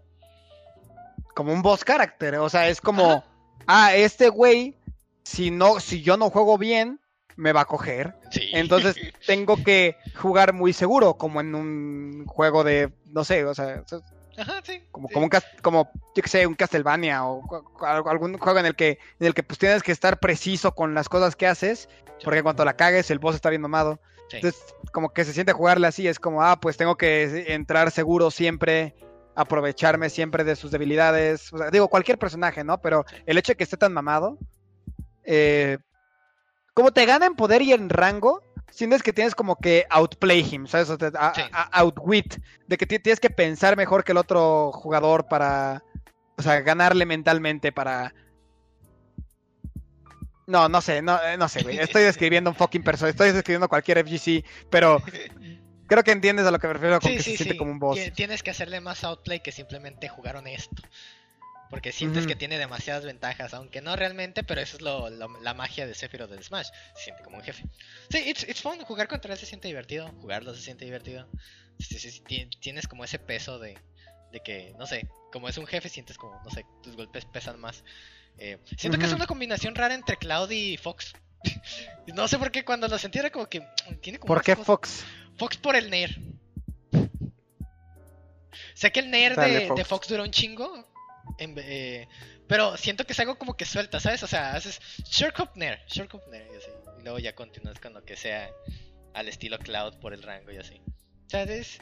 como 1.34 1.52
un 1.52 1.62
boss 1.62 1.84
character. 1.84 2.36
O 2.36 2.48
sea, 2.48 2.68
es 2.68 2.80
como. 2.80 3.04
Ajá. 3.04 3.24
Ah, 3.66 3.94
este 3.94 4.28
güey. 4.28 4.76
Si 5.22 5.50
no, 5.50 5.78
si 5.78 6.02
yo 6.02 6.16
no 6.16 6.30
juego 6.30 6.56
bien, 6.56 7.00
me 7.36 7.52
va 7.52 7.60
a 7.62 7.66
coger. 7.66 8.14
Sí. 8.30 8.48
Entonces 8.52 8.96
tengo 9.26 9.62
que 9.62 9.96
jugar 10.16 10.54
muy 10.54 10.72
seguro, 10.72 11.14
como 11.14 11.40
en 11.40 11.54
un 11.54 12.24
juego 12.26 12.64
de. 12.64 12.92
no 13.06 13.24
sé, 13.24 13.44
o 13.44 13.54
sea, 13.54 13.84
Ajá, 14.38 14.60
sí. 14.62 14.82
como, 14.90 15.08
sí. 15.08 15.14
como 15.14 15.26
un 15.26 15.30
como 15.62 15.90
yo 16.14 16.22
que 16.22 16.28
sé, 16.28 16.46
un 16.46 16.54
Castlevania 16.54 17.24
o 17.24 17.42
algún 17.84 18.38
juego 18.38 18.58
en 18.58 18.66
el 18.66 18.74
que 18.74 18.98
en 19.20 19.26
el 19.26 19.34
que 19.34 19.42
pues 19.42 19.58
tienes 19.58 19.82
que 19.82 19.92
estar 19.92 20.18
preciso 20.20 20.74
con 20.74 20.94
las 20.94 21.08
cosas 21.08 21.36
que 21.36 21.46
haces, 21.46 21.88
porque 22.24 22.42
cuando 22.42 22.64
la 22.64 22.76
cagues 22.76 23.10
el 23.10 23.18
boss 23.18 23.34
está 23.34 23.50
bien 23.50 23.62
domado. 23.62 24.00
Sí. 24.30 24.36
Entonces, 24.36 24.74
como 24.92 25.10
que 25.10 25.24
se 25.24 25.32
siente 25.32 25.52
jugarle 25.52 25.86
así, 25.86 26.06
es 26.06 26.18
como, 26.18 26.42
ah, 26.42 26.60
pues 26.60 26.76
tengo 26.76 26.96
que 26.96 27.46
entrar 27.54 27.90
seguro 27.90 28.30
siempre, 28.30 28.94
aprovecharme 29.34 30.10
siempre 30.10 30.44
de 30.44 30.54
sus 30.54 30.70
debilidades. 30.70 31.52
O 31.52 31.58
sea, 31.58 31.70
digo, 31.70 31.88
cualquier 31.88 32.18
personaje, 32.18 32.62
¿no? 32.62 32.80
Pero 32.80 33.04
el 33.24 33.38
hecho 33.38 33.52
de 33.52 33.56
que 33.56 33.64
esté 33.64 33.76
tan 33.78 33.94
mamado, 33.94 34.36
eh, 35.24 35.78
como 36.74 36.92
te 36.92 37.06
gana 37.06 37.26
en 37.26 37.34
poder 37.34 37.62
y 37.62 37.72
en 37.72 37.88
rango, 37.88 38.42
sientes 38.70 39.02
que 39.02 39.12
tienes 39.12 39.34
como 39.34 39.56
que 39.56 39.86
outplay 39.90 40.40
him, 40.50 40.66
¿sabes? 40.66 40.90
O 40.90 40.96
sea, 40.96 41.10
a- 41.18 41.34
Sí. 41.34 41.42
a- 41.52 41.80
outwit, 41.80 42.36
de 42.66 42.76
que 42.76 42.86
ti- 42.86 42.98
tienes 42.98 43.20
que 43.20 43.30
pensar 43.30 43.76
mejor 43.76 44.04
que 44.04 44.12
el 44.12 44.18
otro 44.18 44.70
jugador 44.72 45.26
para, 45.28 45.82
o 46.36 46.42
sea, 46.42 46.60
ganarle 46.60 47.06
mentalmente 47.06 47.72
para... 47.72 48.14
No, 50.46 50.68
no 50.68 50.80
sé, 50.80 51.02
no, 51.02 51.22
eh, 51.22 51.36
no 51.36 51.48
sé, 51.48 51.62
güey. 51.62 51.78
Estoy 51.78 52.02
describiendo 52.04 52.50
un 52.50 52.56
fucking 52.56 52.82
personaje, 52.82 53.10
estoy 53.10 53.32
describiendo 53.32 53.68
cualquier 53.68 53.98
FGC, 53.98 54.44
pero 54.70 55.02
creo 55.86 56.02
que 56.02 56.12
entiendes 56.12 56.46
a 56.46 56.50
lo 56.50 56.58
que 56.58 56.66
me 56.68 56.72
refiero 56.74 57.00
con 57.00 57.10
Sí, 57.10 57.16
que 57.18 57.22
sí, 57.22 57.30
se 57.32 57.36
siente 57.44 57.56
como 57.58 57.70
un 57.72 57.78
boss. 57.78 57.98
Tienes 58.14 58.42
que 58.42 58.50
hacerle 58.50 58.80
más 58.80 59.04
outplay 59.04 59.40
que 59.40 59.52
simplemente 59.52 60.08
jugar 60.08 60.36
honesto. 60.36 60.82
Porque 61.70 61.92
sientes 61.92 62.26
que 62.26 62.34
tiene 62.34 62.56
demasiadas 62.58 63.04
ventajas, 63.04 63.52
aunque 63.52 63.82
no 63.82 63.94
realmente, 63.94 64.42
pero 64.42 64.60
eso 64.60 64.76
es 64.76 64.82
lo, 64.82 65.10
lo- 65.10 65.40
la 65.42 65.52
magia 65.54 65.86
de 65.86 65.94
Sephiroth 65.94 66.30
del 66.30 66.42
Smash. 66.42 66.68
Se 66.96 67.04
siente 67.04 67.22
como 67.22 67.36
un 67.36 67.42
jefe. 67.42 67.64
Sí, 68.10 68.18
it's, 68.26 68.42
it's 68.48 68.62
fun. 68.62 68.80
Jugar 68.84 69.06
contra 69.08 69.32
él 69.34 69.38
se 69.38 69.44
siente 69.46 69.68
divertido. 69.68 70.08
Jugarlo 70.20 70.54
se 70.54 70.62
siente 70.62 70.84
divertido. 70.86 71.28
Sí, 71.78 71.98
sí, 71.98 72.10
sí, 72.10 72.20
ti- 72.20 72.48
tienes 72.60 72.88
como 72.88 73.04
ese 73.04 73.18
peso 73.18 73.58
de, 73.58 73.76
de 74.32 74.40
que, 74.40 74.74
no 74.78 74.86
sé, 74.86 75.08
como 75.30 75.48
es 75.48 75.58
un 75.58 75.66
jefe, 75.66 75.88
sientes 75.90 76.16
como, 76.16 76.40
no 76.42 76.50
sé, 76.50 76.64
tus 76.82 76.96
golpes 76.96 77.26
pesan 77.26 77.60
más. 77.60 77.84
Eh, 78.38 78.58
siento 78.78 78.98
que 78.98 79.04
es 79.04 79.12
una 79.12 79.26
combinación 79.26 79.74
rara 79.74 79.94
entre 79.94 80.16
Cloud 80.16 80.50
y 80.50 80.76
Fox. 80.78 81.12
no 82.14 82.26
sé 82.28 82.38
por 82.38 82.50
qué 82.50 82.64
cuando 82.64 82.88
lo 82.88 82.96
sentí 82.98 83.18
era 83.18 83.30
como 83.30 83.46
que 83.46 83.62
tiene 84.00 84.18
como 84.18 84.32
¿Por 84.34 84.42
qué 84.42 84.52
cosas- 84.54 84.66
Fox? 84.66 85.04
Fox 85.36 85.56
por 85.58 85.76
el 85.76 85.90
Nair. 85.90 86.18
Sé 88.74 88.90
que 88.92 89.00
el 89.00 89.10
Nair 89.10 89.34
de, 89.36 89.70
de. 89.74 89.84
Fox 89.84 90.08
duró 90.08 90.22
un 90.22 90.30
chingo. 90.30 90.87
En- 91.38 91.54
eh, 91.58 92.08
pero 92.46 92.76
siento 92.76 93.04
que 93.04 93.12
es 93.12 93.20
algo 93.20 93.38
como 93.38 93.56
que 93.56 93.64
suelta, 93.64 94.00
¿sabes? 94.00 94.22
O 94.22 94.26
sea, 94.26 94.54
haces 94.54 94.80
Short 95.04 95.38
Hop 95.40 95.50
Nair, 95.54 95.78
Short 95.88 96.12
Hop 96.14 96.22
Nair 96.30 96.46
y 96.52 96.56
así. 96.56 96.70
Y 96.98 97.02
luego 97.02 97.18
ya 97.18 97.34
continúas 97.34 97.78
con 97.80 97.92
lo 97.94 98.04
que 98.04 98.16
sea 98.16 98.50
al 99.14 99.28
estilo 99.28 99.58
Cloud 99.58 99.94
por 100.00 100.12
el 100.14 100.22
rango 100.22 100.50
y 100.50 100.56
así. 100.58 100.80
O 101.26 101.30
sea, 101.30 101.42
es. 101.42 101.78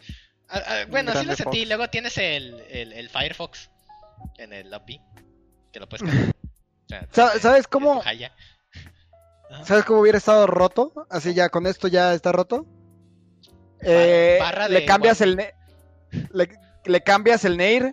ah, 0.48 0.62
ah, 0.66 0.84
bueno, 0.88 1.12
así 1.12 1.24
lo 1.26 1.36
sentí. 1.36 1.58
Fox. 1.58 1.68
Luego 1.68 1.88
tienes 1.90 2.18
el, 2.18 2.60
el, 2.70 2.92
el 2.92 3.08
Firefox 3.08 3.70
en 4.38 4.52
el 4.52 4.70
lobby. 4.70 5.00
Que 5.72 5.80
lo 5.80 5.88
puedes 5.88 6.06
cambiar. 6.08 6.34
O 6.88 7.14
sea, 7.14 7.30
¿Sabes 7.40 7.60
es 7.62 7.68
cómo-. 7.68 8.00
¿Sabes 9.64 9.84
cómo 9.84 10.00
hubiera 10.00 10.18
estado 10.18 10.46
roto? 10.46 10.92
Así 11.10 11.34
ya, 11.34 11.48
con 11.48 11.66
esto 11.66 11.88
ya 11.88 12.14
está 12.14 12.30
roto. 12.30 12.64
Eh, 13.80 14.36
barra 14.40 14.68
le 14.68 14.80
de 14.80 14.86
cambias 14.86 15.20
One 15.20 15.52
el 16.10 16.28
le, 16.32 16.48
le 16.84 17.00
cambias 17.02 17.44
el 17.44 17.56
Nair 17.56 17.92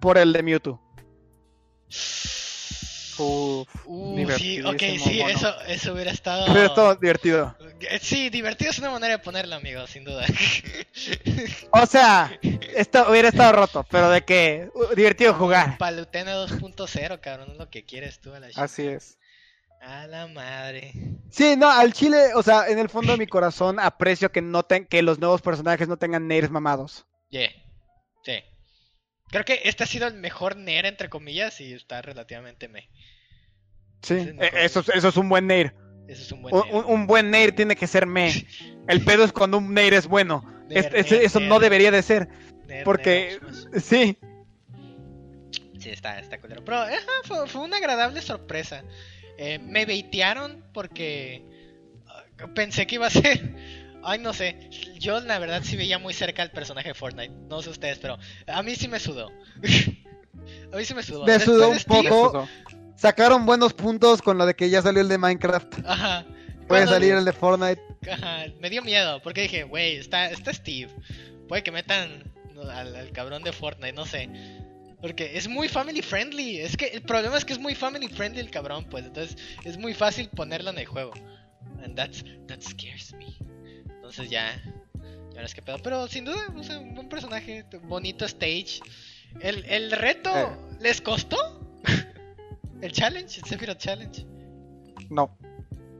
por 0.00 0.18
el 0.18 0.32
de 0.32 0.42
Mewtwo. 0.42 0.80
Uf, 3.18 3.66
Uh, 3.84 4.16
sí, 4.38 4.62
ok, 4.62 4.78
sí, 4.98 5.18
mono. 5.18 5.28
eso, 5.28 5.60
eso 5.66 5.92
hubiera 5.92 6.10
estado. 6.10 6.46
Pero 6.46 6.62
es 6.64 6.74
todo 6.74 6.94
divertido. 6.94 7.54
Eh, 7.82 7.98
Sí, 8.00 8.30
divertido 8.30 8.70
es 8.70 8.78
una 8.78 8.90
manera 8.90 9.12
de 9.14 9.18
ponerlo, 9.18 9.56
amigo, 9.56 9.86
sin 9.86 10.04
duda. 10.04 10.24
O 11.72 11.84
sea, 11.84 12.32
esto 12.74 13.06
hubiera 13.10 13.28
estado 13.28 13.52
roto, 13.52 13.84
pero 13.90 14.08
de 14.10 14.22
que 14.22 14.70
uh, 14.74 14.94
divertido 14.94 15.34
jugar. 15.34 15.76
Palutena 15.76 16.34
2.0, 16.34 17.20
cabrón, 17.20 17.50
es 17.52 17.58
lo 17.58 17.68
que 17.68 17.84
quieres 17.84 18.20
tú 18.20 18.32
a 18.32 18.40
la 18.40 18.48
chi- 18.50 18.58
así 18.60 18.86
es. 18.86 19.18
A 19.82 20.06
la 20.06 20.26
madre. 20.26 20.92
Sí, 21.30 21.56
no, 21.58 21.70
al 21.70 21.92
chile, 21.92 22.34
o 22.34 22.42
sea, 22.42 22.68
en 22.68 22.78
el 22.78 22.88
fondo 22.88 23.12
de 23.12 23.18
mi 23.18 23.26
corazón 23.26 23.78
aprecio 23.80 24.32
que 24.32 24.40
no 24.40 24.62
ten- 24.62 24.86
que 24.86 25.02
los 25.02 25.18
nuevos 25.18 25.42
personajes 25.42 25.88
no 25.88 25.98
tengan 25.98 26.26
Nairs 26.26 26.50
mamados. 26.50 27.06
Yeah. 27.28 27.50
Sí. 28.24 28.32
Creo 29.30 29.44
que 29.44 29.60
este 29.64 29.84
ha 29.84 29.86
sido 29.86 30.06
el 30.08 30.14
mejor 30.14 30.56
Nair, 30.56 30.86
entre 30.86 31.08
comillas, 31.08 31.60
y 31.60 31.72
está 31.72 32.02
relativamente 32.02 32.68
me. 32.68 32.88
Sí, 34.02 34.14
es 34.14 34.26
eh, 34.28 34.50
eso, 34.64 34.80
es- 34.80 34.88
eso 34.88 35.08
es 35.08 35.16
un 35.16 35.28
buen 35.28 35.46
Nair. 35.46 35.74
Eso 36.08 36.22
es 36.22 36.32
un 36.32 36.42
buen 36.42 36.54
Nair. 36.54 36.74
un- 36.74 36.84
un 36.86 37.06
buen 37.06 37.30
Nair 37.30 37.54
tiene 37.54 37.76
que 37.76 37.86
ser 37.86 38.06
me. 38.06 38.28
El 38.88 39.04
pedo 39.04 39.24
es 39.24 39.32
cuando 39.32 39.58
un 39.58 39.72
Nair 39.72 39.94
es 39.94 40.06
bueno. 40.06 40.42
Nair, 40.68 40.86
Es- 40.86 41.06
es- 41.06 41.10
Nair, 41.12 41.22
eso 41.24 41.38
Nair, 41.38 41.48
no 41.48 41.60
debería 41.60 41.90
de 41.90 42.02
ser, 42.02 42.28
Nair, 42.66 42.84
porque 42.84 43.38
Nair, 43.42 43.80
sí. 43.82 44.16
Sí, 45.78 45.88
está, 45.90 46.18
está 46.18 46.38
culero. 46.40 46.62
Pero 46.64 46.84
fue 47.46 47.62
una 47.62 47.78
agradable 47.78 48.20
sorpresa. 48.20 48.84
Eh, 49.38 49.58
me 49.58 49.86
baitearon 49.86 50.62
porque 50.74 51.42
ah, 52.06 52.24
pensé 52.54 52.86
que 52.86 52.96
iba 52.96 53.06
a 53.06 53.10
ser. 53.10 53.54
Ay, 54.02 54.18
no 54.18 54.32
sé. 54.32 54.70
Yo, 54.98 55.20
la 55.20 55.38
verdad, 55.38 55.62
sí 55.64 55.76
veía 55.76 55.98
muy 55.98 56.14
cerca 56.14 56.42
al 56.42 56.50
personaje 56.50 56.88
de 56.88 56.94
Fortnite. 56.94 57.32
No 57.48 57.62
sé 57.62 57.70
ustedes, 57.70 57.98
pero 57.98 58.18
a 58.46 58.62
mí 58.62 58.74
sí 58.76 58.88
me 58.88 58.98
sudó. 58.98 59.28
a 60.72 60.76
mí 60.76 60.84
sí 60.84 60.94
me 60.94 61.02
sudó. 61.02 61.24
Me 61.26 61.32
Después 61.32 61.56
sudó 61.56 61.68
un 61.70 61.78
Steve- 61.78 62.08
poco. 62.08 62.48
Sacaron 62.96 63.46
buenos 63.46 63.72
puntos 63.72 64.20
con 64.20 64.36
lo 64.36 64.44
de 64.46 64.54
que 64.54 64.68
ya 64.68 64.82
salió 64.82 65.00
el 65.00 65.08
de 65.08 65.16
Minecraft. 65.18 65.74
Ajá. 65.86 66.24
Puede 66.68 66.82
Cuando- 66.84 66.92
salir 66.92 67.14
el 67.14 67.24
de 67.24 67.32
Fortnite. 67.32 67.82
Ajá, 68.10 68.44
me 68.60 68.70
dio 68.70 68.82
miedo 68.82 69.20
porque 69.22 69.42
dije, 69.42 69.64
güey, 69.64 69.96
está, 69.96 70.30
está 70.30 70.52
Steve. 70.52 70.90
Puede 71.48 71.62
que 71.62 71.70
metan 71.72 72.24
al, 72.70 72.94
al 72.94 73.12
cabrón 73.12 73.42
de 73.42 73.52
Fortnite, 73.52 73.92
no 73.92 74.06
sé. 74.06 74.28
Porque 75.00 75.36
es 75.36 75.48
muy 75.48 75.68
family 75.68 76.02
friendly. 76.02 76.60
Es 76.60 76.76
que 76.76 76.86
el 76.88 77.02
problema 77.02 77.36
es 77.38 77.44
que 77.44 77.54
es 77.54 77.58
muy 77.58 77.74
family 77.74 78.08
friendly 78.08 78.40
el 78.40 78.50
cabrón, 78.50 78.84
pues. 78.90 79.04
Entonces 79.06 79.36
es 79.64 79.78
muy 79.78 79.94
fácil 79.94 80.28
ponerlo 80.28 80.70
en 80.70 80.78
el 80.78 80.86
juego. 80.86 81.12
And 81.82 81.96
that's, 81.96 82.22
that 82.48 82.60
scares 82.60 83.14
me. 83.14 83.26
Entonces 84.10 84.28
ya. 84.30 84.60
Ya 85.32 85.40
no 85.40 85.46
es 85.46 85.54
que 85.54 85.62
pedo. 85.62 85.78
Pero 85.82 86.08
sin 86.08 86.24
duda, 86.24 86.38
o 86.56 86.62
sea, 86.64 86.78
un 86.80 86.94
buen 86.96 87.08
personaje. 87.08 87.64
Bonito 87.84 88.24
stage. 88.24 88.80
El, 89.40 89.64
el 89.66 89.92
reto 89.92 90.30
Eh. 90.36 90.48
les 90.80 91.00
costó. 91.00 91.36
el 92.82 92.90
challenge, 92.92 93.38
el 93.40 93.44
Sephiroth 93.46 93.78
Challenge. 93.78 94.26
No, 95.10 95.30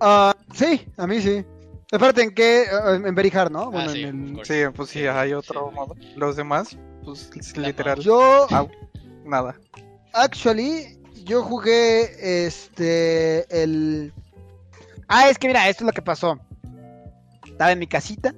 Ah, 0.00 0.34
sí, 0.54 0.84
a 0.96 1.06
mí 1.06 1.20
sí. 1.20 1.44
Espérate, 1.90 2.22
¿en 2.22 2.34
qué? 2.34 2.64
En 3.04 3.14
Very 3.14 3.30
Hard, 3.34 3.50
¿no? 3.52 3.70
Bueno, 3.70 3.90
ah, 3.90 3.92
sí, 3.92 4.02
en 4.02 4.38
el- 4.38 4.44
sí, 4.46 4.54
pues 4.74 4.88
sí, 4.90 5.06
hay 5.06 5.32
otro 5.34 5.68
sí. 5.68 5.74
modo. 5.74 5.94
Los 6.16 6.36
demás, 6.36 6.76
pues 7.04 7.30
La 7.56 7.68
literal, 7.68 8.00
Yo, 8.00 8.46
nada. 9.24 9.56
actually, 10.14 10.98
yo 11.24 11.42
jugué 11.42 12.46
este, 12.46 13.44
el... 13.62 14.12
Ah, 15.06 15.28
es 15.28 15.36
que 15.38 15.48
mira, 15.48 15.68
esto 15.68 15.84
es 15.84 15.86
lo 15.86 15.92
que 15.92 16.02
pasó. 16.02 16.38
Estaba 17.60 17.72
en 17.72 17.78
mi 17.78 17.86
casita. 17.88 18.34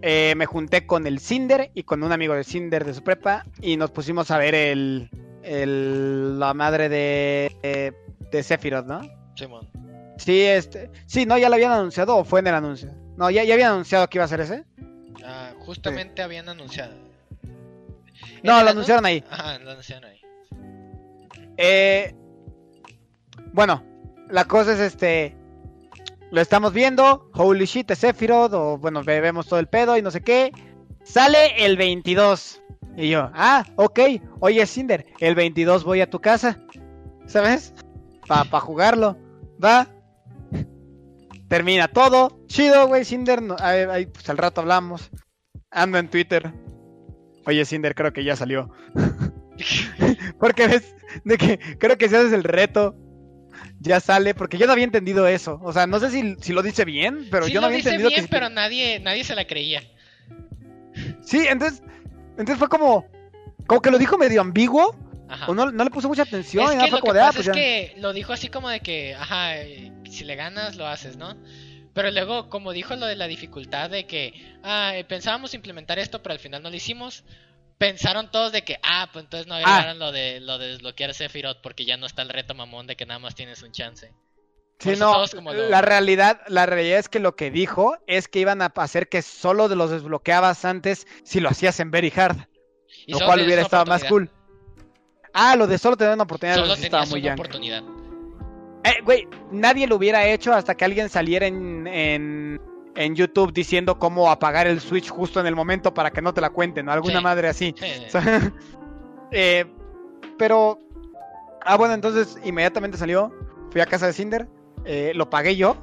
eh, 0.00 0.32
me 0.34 0.46
junté 0.46 0.86
con 0.86 1.06
el 1.06 1.20
Cinder 1.20 1.70
y 1.74 1.82
con 1.82 2.02
un 2.02 2.10
amigo 2.10 2.32
de 2.32 2.42
Cinder 2.42 2.86
de 2.86 2.94
su 2.94 3.02
prepa 3.04 3.44
y 3.60 3.76
nos 3.76 3.90
pusimos 3.90 4.30
a 4.30 4.38
ver 4.38 4.54
el, 4.54 5.10
el- 5.42 6.38
la 6.40 6.54
madre 6.54 6.88
de, 6.88 7.54
de, 7.62 7.92
de 8.32 8.42
Sephiroth, 8.42 8.86
¿no? 8.86 9.02
Simón. 9.34 9.68
Sí, 10.16 10.40
este, 10.40 10.90
sí, 11.04 11.26
no, 11.26 11.36
ya 11.36 11.50
lo 11.50 11.56
habían 11.56 11.72
anunciado 11.72 12.16
o 12.16 12.24
fue 12.24 12.40
en 12.40 12.46
el 12.46 12.54
anuncio. 12.54 12.90
No, 13.18 13.28
ya, 13.30 13.44
ya 13.44 13.52
habían 13.52 13.72
anunciado 13.72 14.08
que 14.08 14.16
iba 14.16 14.24
a 14.24 14.28
ser 14.28 14.40
ese. 14.40 14.64
Ah, 15.22 15.52
justamente 15.58 16.22
habían 16.22 16.48
anunciado. 16.48 16.94
No, 18.42 18.52
¿En 18.54 18.58
el 18.60 18.64
lo 18.64 18.70
anun- 18.70 18.70
anunciaron 18.70 19.04
ahí. 19.04 19.22
Ajá, 19.30 19.58
lo 19.58 19.70
anunciaron 19.72 20.04
ahí. 20.10 20.20
Eh, 21.58 22.14
bueno, 23.52 23.84
la 24.30 24.46
cosa 24.46 24.72
es 24.72 24.80
este. 24.80 25.36
Lo 26.30 26.40
estamos 26.40 26.72
viendo. 26.72 27.30
Holy 27.34 27.64
shit, 27.64 27.90
es 27.90 27.98
Sephiroth. 27.98 28.52
O 28.54 28.78
bueno, 28.78 29.02
ve- 29.02 29.20
vemos 29.20 29.46
todo 29.46 29.58
el 29.60 29.66
pedo 29.66 29.96
y 29.96 30.02
no 30.02 30.10
sé 30.10 30.20
qué. 30.22 30.52
Sale 31.02 31.64
el 31.64 31.76
22. 31.76 32.62
Y 32.96 33.10
yo, 33.10 33.30
ah, 33.34 33.64
ok. 33.76 33.98
Oye, 34.40 34.64
Cinder, 34.66 35.06
el 35.20 35.34
22 35.34 35.84
voy 35.84 36.00
a 36.00 36.10
tu 36.10 36.20
casa. 36.20 36.58
¿Sabes? 37.26 37.74
Para 38.26 38.44
pa 38.44 38.60
jugarlo. 38.60 39.16
Va. 39.62 39.88
Termina 41.48 41.88
todo. 41.88 42.40
Chido, 42.46 42.86
güey, 42.86 43.04
Cinder. 43.04 43.42
no- 43.42 43.56
ahí, 43.58 44.06
pues 44.06 44.28
al 44.30 44.38
rato 44.38 44.60
hablamos. 44.60 45.10
Ando 45.70 45.98
en 45.98 46.08
Twitter. 46.08 46.52
Oye, 47.46 47.64
Cinder, 47.64 47.94
creo 47.94 48.12
que 48.12 48.22
ya 48.24 48.36
salió. 48.36 48.70
Porque 50.38 50.66
ves, 50.68 50.94
de 51.24 51.36
que 51.38 51.58
creo 51.78 51.98
que 51.98 52.08
si 52.08 52.14
haces 52.16 52.32
el 52.32 52.44
reto, 52.44 52.94
ya 53.80 53.98
sale, 54.00 54.34
porque 54.34 54.58
yo 54.58 54.66
no 54.66 54.72
había 54.72 54.84
entendido 54.84 55.26
eso. 55.26 55.58
O 55.62 55.72
sea, 55.72 55.86
no 55.86 55.98
sé 55.98 56.10
si, 56.10 56.36
si 56.40 56.52
lo 56.52 56.62
dice 56.62 56.84
bien, 56.84 57.26
pero 57.30 57.46
sí 57.46 57.52
yo 57.52 57.60
no 57.60 57.66
había 57.66 57.78
dice 57.78 57.90
entendido 57.90 58.10
bien, 58.10 58.24
que 58.26 58.28
pero 58.28 58.48
nadie, 58.48 59.00
nadie 59.00 59.24
se 59.24 59.34
la 59.34 59.46
creía. 59.46 59.82
Sí, 61.22 61.46
entonces, 61.48 61.82
entonces 62.30 62.58
fue 62.58 62.68
como, 62.68 63.06
como 63.66 63.80
que 63.80 63.90
lo 63.90 63.98
dijo 63.98 64.18
medio 64.18 64.40
ambiguo, 64.40 64.94
Ajá. 65.28 65.46
o 65.50 65.54
no, 65.54 65.70
no 65.70 65.84
le 65.84 65.90
puso 65.90 66.08
mucha 66.08 66.22
atención, 66.22 66.66
es 66.72 66.74
y 66.74 66.84
que 66.84 66.90
fue 66.90 66.98
lo 66.98 67.00
como 67.00 67.12
que 67.12 67.18
de, 67.18 67.24
ah, 67.24 67.26
pasa 67.26 67.36
pues 67.36 67.46
es 67.46 67.46
ya. 67.46 67.52
que 67.52 67.94
lo 67.98 68.12
dijo 68.12 68.32
así 68.32 68.48
como 68.48 68.68
de 68.68 68.80
que, 68.80 69.14
ajá, 69.14 69.58
eh, 69.58 69.92
si 70.10 70.24
le 70.24 70.36
ganas 70.36 70.76
lo 70.76 70.86
haces, 70.86 71.16
¿no? 71.16 71.36
Pero 71.94 72.10
luego, 72.10 72.48
como 72.48 72.72
dijo 72.72 72.94
lo 72.96 73.06
de 73.06 73.16
la 73.16 73.26
dificultad 73.26 73.90
de 73.90 74.06
que, 74.06 74.34
ah, 74.62 74.92
eh, 74.94 75.04
pensábamos 75.04 75.54
implementar 75.54 75.98
esto, 75.98 76.22
pero 76.22 76.34
al 76.34 76.38
final 76.38 76.62
no 76.62 76.70
lo 76.70 76.76
hicimos, 76.76 77.24
pensaron 77.80 78.30
todos 78.30 78.52
de 78.52 78.62
que, 78.62 78.78
ah, 78.82 79.08
pues 79.10 79.24
entonces 79.24 79.46
no 79.48 79.54
agregaron 79.54 79.98
lo 79.98 80.12
de 80.12 80.38
lo 80.40 80.58
de 80.58 80.68
desbloquear 80.68 81.14
Sephiroth 81.14 81.62
porque 81.62 81.86
ya 81.86 81.96
no 81.96 82.04
está 82.04 82.20
el 82.20 82.28
reto 82.28 82.54
mamón 82.54 82.86
de 82.86 82.94
que 82.94 83.06
nada 83.06 83.18
más 83.18 83.34
tienes 83.34 83.62
un 83.62 83.72
chance. 83.72 84.12
Sí, 84.78 84.92
no, 84.98 85.24
como 85.34 85.52
lo- 85.54 85.68
la 85.68 85.80
realidad, 85.80 86.42
la 86.46 86.66
realidad 86.66 86.98
es 86.98 87.08
que 87.08 87.18
lo 87.20 87.36
que 87.36 87.50
dijo 87.50 87.96
es 88.06 88.28
que 88.28 88.38
iban 88.40 88.60
a 88.62 88.66
hacer 88.76 89.08
que 89.08 89.22
solo 89.22 89.68
de 89.70 89.76
los 89.76 89.90
desbloqueabas 89.90 90.64
antes 90.66 91.06
si 91.24 91.40
lo 91.40 91.48
hacías 91.48 91.80
en 91.80 91.90
Very 91.90 92.12
Hard, 92.14 92.36
Y 93.06 93.12
lo 93.12 93.20
cual 93.20 93.40
hubiera 93.42 93.62
estado 93.62 93.86
más 93.86 94.04
cool. 94.04 94.30
Ah, 95.32 95.56
lo 95.56 95.66
de 95.66 95.78
solo 95.78 95.96
tener 95.96 96.12
una 96.14 96.24
oportunidad 96.24 96.56
Solo 96.56 96.74
estaba 96.74 97.04
tenías 97.04 97.10
muy 97.10 97.20
una 97.20 97.28
yank. 97.28 97.38
oportunidad. 97.40 97.82
Eh, 98.84 99.00
güey, 99.04 99.26
nadie 99.52 99.86
lo 99.86 99.96
hubiera 99.96 100.26
hecho 100.26 100.52
hasta 100.52 100.74
que 100.74 100.84
alguien 100.84 101.08
saliera 101.08 101.46
en, 101.46 101.86
en, 101.86 102.60
en 102.96 103.14
YouTube 103.14 103.52
diciendo 103.52 103.98
cómo 103.98 104.30
apagar 104.30 104.66
el 104.66 104.80
Switch 104.80 105.08
justo 105.10 105.40
en 105.40 105.46
el 105.46 105.54
momento 105.56 105.94
para 105.94 106.10
que 106.10 106.20
no 106.22 106.34
te 106.34 106.40
la 106.40 106.50
cuenten, 106.50 106.88
o 106.88 106.92
alguna 106.92 107.18
Sí. 107.18 107.24
madre 107.24 107.48
así. 107.48 107.74
Eh, 107.80 108.04
O 108.06 108.10
sea, 108.10 108.52
eh, 109.30 109.64
pero. 110.38 110.78
Ah, 111.62 111.76
bueno, 111.76 111.94
entonces 111.94 112.38
inmediatamente 112.44 112.96
salió. 112.98 113.32
Fui 113.70 113.80
a 113.80 113.86
casa 113.86 114.06
de 114.06 114.12
Cinder. 114.12 114.48
eh, 114.86 115.12
lo 115.14 115.28
pagué 115.28 115.56
yo. 115.56 115.76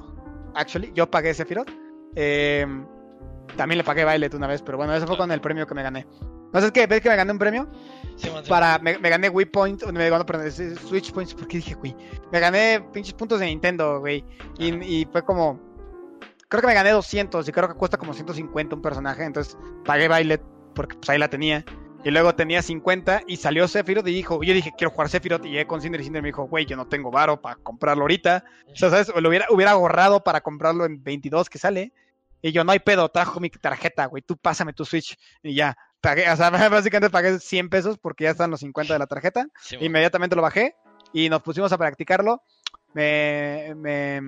Actually, 0.55 0.91
yo 0.95 1.09
pagué 1.09 1.33
Sephiroth. 1.33 1.69
Eh, 2.15 2.65
también 3.55 3.77
le 3.77 3.83
pagué 3.83 4.03
Violet 4.03 4.33
una 4.33 4.47
vez, 4.47 4.61
pero 4.63 4.77
bueno, 4.77 4.93
eso 4.95 5.05
fue 5.05 5.15
con 5.17 5.31
el 5.31 5.39
premio 5.39 5.67
que 5.67 5.75
me 5.75 5.83
gané. 5.83 6.07
No 6.51 6.59
sé, 6.61 6.71
¿qué? 6.71 6.87
¿Ves 6.87 7.01
que 7.01 7.09
me 7.09 7.15
gané 7.15 7.31
un 7.31 7.37
premio? 7.37 7.67
Simón. 8.15 8.43
Para, 8.49 8.79
me, 8.79 8.97
me 8.97 9.09
gané 9.09 9.29
Wii 9.29 9.45
Point, 9.47 9.83
me 9.91 10.09
gané, 10.09 10.25
perdón, 10.25 10.51
Switch 10.51 11.11
Points, 11.11 11.35
¿por 11.35 11.47
qué 11.47 11.57
dije 11.57 11.75
Wii? 11.75 11.95
Me 12.31 12.39
gané 12.39 12.83
pinches 12.91 13.13
puntos 13.13 13.39
de 13.39 13.45
Nintendo, 13.45 13.99
güey. 13.99 14.25
Y, 14.57 14.71
Ajá. 14.73 14.83
y 14.83 15.07
fue 15.11 15.23
como, 15.23 15.59
creo 16.47 16.61
que 16.61 16.67
me 16.67 16.73
gané 16.73 16.91
200 16.91 17.47
y 17.47 17.51
creo 17.51 17.67
que 17.67 17.75
cuesta 17.75 17.97
como 17.97 18.13
150 18.13 18.75
un 18.75 18.81
personaje, 18.81 19.23
entonces 19.23 19.57
pagué 19.85 20.07
Violet 20.07 20.41
porque 20.73 20.95
pues 20.95 21.09
ahí 21.09 21.17
la 21.17 21.29
tenía. 21.29 21.65
Y 22.03 22.11
luego 22.11 22.35
tenía 22.35 22.61
50 22.61 23.23
y 23.27 23.37
salió 23.37 23.67
Sephiroth 23.67 24.07
y 24.07 24.13
dijo, 24.13 24.41
yo 24.43 24.53
dije, 24.53 24.71
quiero 24.77 24.91
jugar 24.91 25.09
Sephiroth 25.09 25.43
y 25.45 25.49
llegué 25.49 25.67
con 25.67 25.81
Cinder 25.81 25.99
y 25.99 26.05
Cinder 26.05 26.21
me 26.21 26.29
dijo, 26.29 26.47
güey, 26.47 26.65
yo 26.65 26.77
no 26.77 26.87
tengo 26.87 27.11
varo 27.11 27.41
para 27.41 27.55
comprarlo 27.55 28.03
ahorita. 28.03 28.45
O 28.71 28.75
sea, 28.75 28.89
¿sabes? 28.89 29.11
Lo 29.13 29.27
hubiera, 29.27 29.47
hubiera 29.49 29.71
ahorrado 29.71 30.23
para 30.23 30.41
comprarlo 30.41 30.85
en 30.85 31.03
22 31.03 31.49
que 31.49 31.57
sale. 31.57 31.91
Y 32.41 32.51
yo, 32.51 32.63
no 32.63 32.71
hay 32.71 32.79
pedo, 32.79 33.09
trajo 33.09 33.39
mi 33.39 33.49
tarjeta, 33.49 34.05
güey, 34.05 34.21
tú 34.21 34.37
pásame 34.37 34.71
tu 34.71 34.85
Switch. 34.85 35.17
Y 35.41 35.55
ya, 35.55 35.75
pagué, 35.99 36.29
o 36.29 36.35
sea, 36.35 36.49
básicamente 36.69 37.09
pagué 37.09 37.39
100 37.39 37.69
pesos 37.69 37.97
porque 37.97 38.25
ya 38.25 38.29
están 38.29 38.51
los 38.51 38.59
50 38.59 38.93
de 38.93 38.99
la 38.99 39.07
tarjeta. 39.07 39.47
Inmediatamente 39.79 40.35
lo 40.35 40.43
bajé 40.43 40.75
y 41.11 41.29
nos 41.29 41.41
pusimos 41.41 41.71
a 41.71 41.77
practicarlo. 41.77 42.41
Me, 42.93 43.73
me, 43.75 44.21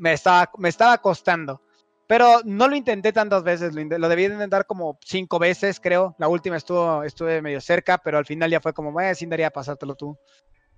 me, 0.00 0.12
estaba, 0.12 0.50
me 0.58 0.68
estaba 0.68 0.98
costando. 0.98 1.62
Pero 2.06 2.40
no 2.44 2.66
lo 2.66 2.74
intenté 2.74 3.12
tantas 3.12 3.44
veces, 3.44 3.72
lo, 3.74 3.80
int- 3.80 3.96
lo 3.96 4.08
debí 4.08 4.26
de 4.26 4.34
intentar 4.34 4.66
como 4.66 4.98
cinco 5.04 5.38
veces, 5.38 5.78
creo. 5.78 6.16
La 6.18 6.26
última 6.26 6.56
estuvo, 6.56 7.04
estuve 7.04 7.40
medio 7.40 7.60
cerca, 7.60 7.98
pero 7.98 8.18
al 8.18 8.26
final 8.26 8.50
ya 8.50 8.60
fue 8.60 8.72
como, 8.72 9.00
eh, 9.00 9.14
Cinder 9.14 9.38
ya 9.38 9.50
pasártelo 9.50 9.94
tú. 9.94 10.18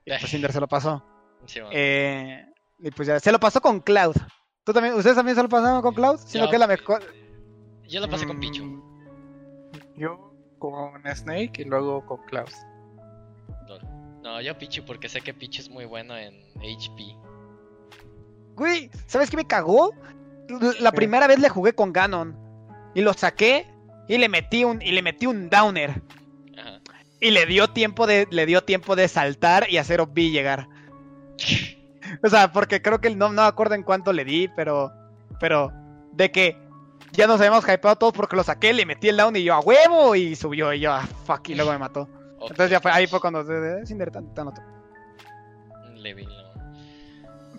Y 0.05 0.11
pues 0.11 0.31
Cinder 0.31 0.53
se 0.53 0.61
lo 0.61 0.69
pasó. 0.69 1.03
Simón. 1.47 1.71
Eh, 1.73 2.45
y 2.81 2.91
pues 2.91 3.09
ya, 3.09 3.19
se 3.19 3.33
lo 3.33 3.41
pasó 3.41 3.61
con 3.63 3.81
Cloud. 3.81 4.15
¿Tú 4.65 4.73
también, 4.73 4.95
¿Ustedes 4.95 5.17
también 5.17 5.35
se 5.37 5.43
lo 5.43 5.49
pasaron 5.49 5.81
con 5.83 5.95
Cloud? 5.95 6.19
Sino 6.19 6.45
Yo- 6.45 6.51
que 6.51 6.59
la 6.59 6.67
mejor. 6.67 7.03
Yo 7.89 8.01
lo 8.01 8.09
pasé 8.09 8.27
con 8.27 8.39
Pichu. 8.39 8.65
Mm, 8.65 8.83
Yo 9.97 10.35
con 10.59 11.03
Snake 11.15 11.63
y 11.63 11.65
luego 11.65 12.05
con. 12.07 12.21
Lol. 13.69 13.81
No, 14.23 14.41
yo 14.41 14.57
Pichu 14.57 14.85
porque 14.85 15.09
sé 15.09 15.21
que 15.21 15.35
Pichu 15.35 15.63
es 15.63 15.69
muy 15.69 15.85
bueno 15.85 16.17
en 16.17 16.35
HP. 16.59 17.17
Güey, 18.55 18.91
¿sabes 19.07 19.31
qué 19.31 19.37
me 19.37 19.47
cagó? 19.47 19.95
La 20.81 20.93
primera 20.93 21.27
vez 21.27 21.39
le 21.39 21.49
jugué 21.49 21.75
con 21.75 21.93
Ganon. 21.93 22.37
Y 22.95 23.01
lo 23.01 23.13
saqué 23.15 23.67
y 24.09 24.19
le 24.19 24.29
metí 24.29 24.65
un, 24.65 24.83
y 24.83 24.93
le 24.93 25.03
metí 25.03 25.27
un 25.27 25.49
downer. 25.49 26.03
Ajá. 26.59 26.81
Y 27.21 27.31
le 27.31 27.47
dio 27.47 27.69
tiempo 27.69 28.07
de, 28.07 28.27
le 28.31 28.47
dio 28.47 28.63
tiempo 28.63 28.97
de 28.97 29.09
saltar 29.09 29.71
y 29.71 29.79
hacer 29.79 30.01
OB 30.01 30.15
llegar. 30.15 30.69
O 32.23 32.29
sea, 32.29 32.53
porque 32.53 32.83
creo 32.83 33.01
que 33.01 33.09
no, 33.15 33.29
no 33.29 33.43
me 33.43 33.49
acuerdo 33.49 33.75
en 33.75 33.83
cuánto 33.83 34.13
le 34.13 34.25
di, 34.25 34.49
pero. 34.49 34.93
Pero. 35.41 35.73
De 36.13 36.31
que 36.31 36.59
ya 37.13 37.27
nos 37.27 37.41
habíamos 37.41 37.65
hypeado 37.65 37.97
todos 37.97 38.13
porque 38.13 38.37
lo 38.37 38.43
saqué, 38.43 38.73
le 38.73 38.87
metí 38.87 39.09
el 39.09 39.17
down 39.17 39.37
y 39.37 39.45
yo 39.45 39.55
a 39.55 39.61
huevo 39.61 40.15
y 40.15 40.35
subió 40.35 40.73
y 40.73 40.81
yo 40.81 40.93
a 40.93 41.07
fuck 41.07 41.49
y 41.49 41.55
luego 41.55 41.73
me 41.73 41.79
mató. 41.79 42.09
Entonces 42.41 42.71
ya 42.71 42.81
fue, 42.81 42.91
ahí 42.91 43.07
fue 43.07 43.21
cuando 43.21 43.45
tan, 43.45 44.49
otro. 44.49 44.65
un 45.89 46.03
level, 46.03 46.27
¿no? 46.27 46.52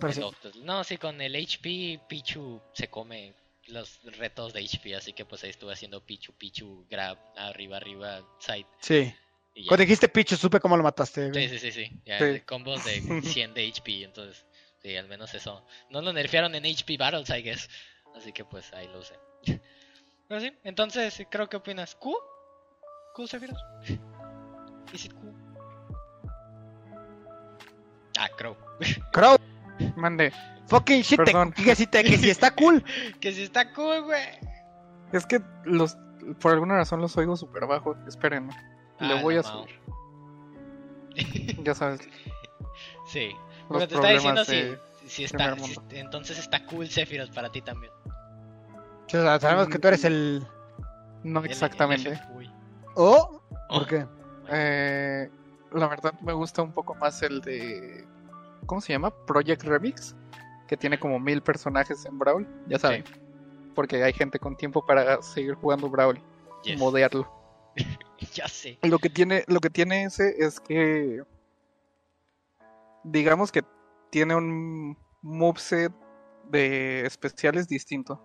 El. 0.10 0.66
No, 0.66 0.84
sí, 0.84 0.98
con 0.98 1.20
el 1.22 1.36
HP, 1.36 2.00
Pichu 2.08 2.62
se 2.74 2.90
come 2.90 3.34
los 3.68 4.00
retos 4.18 4.54
de 4.54 4.62
HP, 4.62 4.96
así 4.96 5.14
que 5.14 5.26
pues 5.26 5.44
ahí 5.44 5.50
estuve 5.50 5.74
haciendo 5.74 6.02
Pichu, 6.06 6.34
Pichu, 6.34 6.86
grab, 6.90 7.18
arriba, 7.36 7.78
arriba, 7.78 8.22
side. 8.40 8.66
Sí. 8.82 9.14
Cuando 9.68 9.84
dijiste 9.84 10.10
Pichu, 10.10 10.36
supe 10.36 10.60
cómo 10.60 10.76
lo 10.76 10.84
mataste. 10.84 11.32
Sí, 11.34 11.50
sí, 11.50 11.60
sí, 11.60 11.72
sí. 11.72 12.02
Ya, 12.06 12.20
Sí. 12.20 12.42
Combos 12.42 12.84
de 12.86 13.02
100 13.24 13.54
de 13.54 13.68
HP, 13.68 14.04
entonces, 14.04 14.46
sí, 14.82 14.96
al 14.96 15.08
menos 15.08 15.34
eso. 15.34 15.66
No 15.90 16.02
lo 16.02 16.12
nerfearon 16.12 16.56
en 16.56 16.66
HP 16.66 16.98
Battles, 16.98 17.30
I 17.30 17.42
guess. 17.42 17.70
Así 18.16 18.32
que 18.32 18.46
pues 18.46 18.72
ahí 18.74 18.88
lo 18.88 19.00
usé. 19.00 19.16
Pero 20.28 20.42
sí, 20.42 20.54
entonces, 20.64 21.22
creo 21.30 21.48
que 21.48 21.58
opinas. 21.58 21.96
¿Q? 21.96 22.16
¿Q, 23.16 23.28
Sephiroth? 23.28 23.58
¿Is 24.94 25.06
it 25.06 25.14
Q? 25.14 25.34
Ah, 28.18 28.30
Crow. 28.30 28.56
Crow, 29.12 29.38
Mande. 29.96 30.32
fucking 30.68 31.02
shit, 31.02 31.20
que, 31.56 31.76
si 31.76 31.88
te- 31.88 32.04
que 32.04 32.18
si 32.18 32.30
está 32.30 32.52
cool. 32.56 32.84
que 33.20 33.32
si 33.34 33.44
está 33.44 33.74
cool, 33.74 34.04
güey. 34.04 34.24
Es 35.12 35.26
que 35.26 35.42
los 35.66 35.98
por 36.40 36.54
alguna 36.54 36.76
razón 36.78 37.02
los 37.02 37.16
oigo 37.18 37.36
súper 37.36 37.66
bajo. 37.68 37.96
Esperen. 38.08 38.50
Le 39.00 39.14
Ah, 39.14 39.22
voy 39.22 39.36
no, 39.36 39.42
a 39.42 39.44
subir. 39.44 39.80
Ya 41.64 41.74
sabes. 41.76 42.02
Sí. 43.08 43.32
Los 43.70 43.80
Pero 43.84 43.88
te 43.88 43.96
está 43.96 44.08
diciendo 44.10 44.46
problemas 44.46 44.78
si, 45.06 45.24
está. 45.24 45.56
si- 45.90 45.98
entonces 46.00 46.40
está 46.40 46.66
cool 46.66 46.88
Sephiroth 46.90 47.34
para 47.34 47.52
ti 47.52 47.62
también. 47.62 47.92
O 49.06 49.10
sea, 49.10 49.40
sabemos 49.40 49.68
que 49.68 49.78
tú 49.78 49.88
eres 49.90 50.04
el. 50.06 50.46
No 51.24 51.40
El- 51.42 51.46
el 51.46 51.52
exactamente. 51.52 52.20
Uy. 52.34 52.50
¿Oh? 52.96 53.42
Oh, 53.70 53.80
¿Por 53.80 53.88
qué? 53.88 54.06
Eh, 54.50 55.30
la 55.74 55.88
verdad 55.88 56.14
me 56.22 56.34
gusta 56.34 56.62
un 56.62 56.72
poco 56.72 56.96
más 56.96 57.22
el 57.24 57.42
de. 57.42 58.08
¿Cómo 58.66 58.82
se 58.82 58.94
llama? 58.94 59.12
Project 59.26 59.64
Remix. 59.64 60.16
Que 60.68 60.78
tiene 60.78 61.00
como 61.00 61.20
mil 61.20 61.42
personajes 61.42 62.06
en 62.06 62.18
Brawl. 62.18 62.48
Ya 62.68 62.80
saben. 62.80 63.04
Porque 63.76 64.04
hay 64.04 64.14
gente 64.14 64.40
con 64.40 64.56
tiempo 64.56 64.86
para 64.86 65.22
seguir 65.22 65.56
jugando 65.56 65.90
Brawl. 65.90 66.20
Y 66.64 66.76
modearlo. 66.78 67.30
Ya 68.34 68.48
sé. 68.48 68.80
Lo 68.84 69.00
que 69.00 69.10
tiene, 69.10 69.44
lo 69.48 69.60
que 69.60 69.70
tiene 69.70 70.06
ese 70.06 70.36
es 70.38 70.60
que. 70.62 71.24
Digamos 73.04 73.52
que 73.52 73.64
tiene 74.12 74.34
un 74.34 74.98
moveset 75.22 75.92
de 76.50 77.06
especiales 77.06 77.68
distinto. 77.68 78.22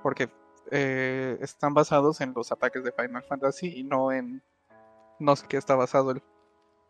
Porque 0.00 0.30
eh, 0.70 1.38
están 1.40 1.74
basados 1.74 2.20
en 2.20 2.32
los 2.34 2.52
ataques 2.52 2.84
de 2.84 2.92
Final 2.92 3.24
Fantasy 3.24 3.80
y 3.80 3.82
no 3.82 4.12
en. 4.12 4.42
No 5.18 5.34
sé 5.34 5.46
qué 5.48 5.56
está 5.56 5.74
basado 5.74 6.12
el 6.12 6.22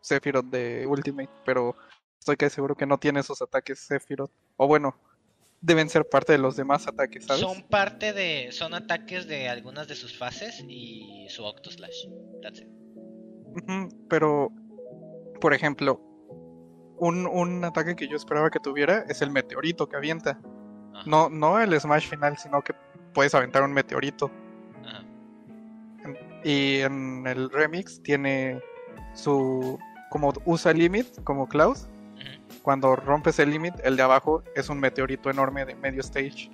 Sephiroth 0.03 0.45
de 0.45 0.85
Ultimate, 0.85 1.31
pero 1.45 1.75
estoy 2.23 2.37
casi 2.37 2.55
seguro 2.55 2.75
que 2.75 2.85
no 2.85 2.97
tiene 2.97 3.19
esos 3.19 3.41
ataques 3.41 3.79
Sephiroth. 3.79 4.31
O 4.57 4.67
bueno, 4.67 4.95
deben 5.61 5.89
ser 5.89 6.07
parte 6.07 6.31
de 6.31 6.37
los 6.37 6.55
demás 6.55 6.87
ataques, 6.87 7.25
¿sabes? 7.25 7.41
Son 7.41 7.61
parte 7.63 8.13
de. 8.13 8.49
Son 8.51 8.73
ataques 8.73 9.27
de 9.27 9.49
algunas 9.49 9.87
de 9.87 9.95
sus 9.95 10.17
fases 10.17 10.63
y 10.67 11.27
su 11.29 11.43
Octoslash. 11.43 12.07
That's 12.41 12.61
it. 12.61 12.67
Pero, 14.09 14.49
por 15.39 15.53
ejemplo, 15.53 16.01
un, 16.97 17.27
un 17.27 17.63
ataque 17.65 17.95
que 17.95 18.07
yo 18.07 18.15
esperaba 18.15 18.49
que 18.49 18.59
tuviera 18.59 19.05
es 19.09 19.21
el 19.21 19.29
meteorito 19.29 19.87
que 19.87 19.95
avienta. 19.97 20.39
Ajá, 20.93 21.03
No, 21.05 21.29
no 21.29 21.59
el 21.59 21.79
Smash 21.79 22.09
final, 22.09 22.37
sino 22.37 22.61
que 22.61 22.73
puedes 23.13 23.35
aventar 23.35 23.63
un 23.63 23.73
meteorito. 23.73 24.31
ajá. 24.85 25.03
Y 26.43 26.79
en 26.79 27.25
el 27.27 27.49
remix 27.49 28.01
tiene 28.01 28.59
su. 29.13 29.77
Como 30.09 30.31
usa 30.45 30.71
Limit, 30.73 31.23
como 31.23 31.47
Cloud. 31.47 31.77
Cuando 32.61 32.95
rompes 32.95 33.39
el 33.39 33.49
Limit, 33.51 33.73
el 33.83 33.97
de 33.97 34.03
abajo 34.03 34.43
es 34.55 34.69
un 34.69 34.79
meteorito 34.79 35.29
enorme 35.29 35.65
de 35.65 35.75
medio 35.75 35.99
stage. 36.01 36.49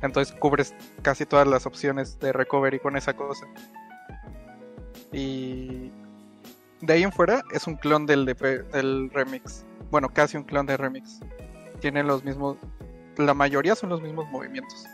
Entonces 0.00 0.34
cubres 0.38 0.74
casi 1.02 1.26
todas 1.26 1.46
las 1.46 1.66
opciones 1.66 2.18
de 2.20 2.32
recovery 2.32 2.78
con 2.78 2.96
esa 2.96 3.14
cosa. 3.14 3.46
Y. 5.12 5.90
De 6.80 6.92
ahí 6.92 7.02
en 7.02 7.10
fuera 7.12 7.42
es 7.52 7.66
un 7.66 7.74
clon 7.74 8.06
del, 8.06 8.24
de- 8.24 8.62
del 8.72 9.10
remix. 9.12 9.64
Bueno, 9.90 10.08
casi 10.10 10.36
un 10.36 10.44
clon 10.44 10.64
de 10.66 10.76
remix. 10.76 11.18
Tiene 11.80 12.04
los 12.04 12.22
mismos. 12.24 12.56
La 13.16 13.34
mayoría 13.34 13.74
son 13.74 13.90
los 13.90 14.00
mismos 14.00 14.28
movimientos. 14.30 14.84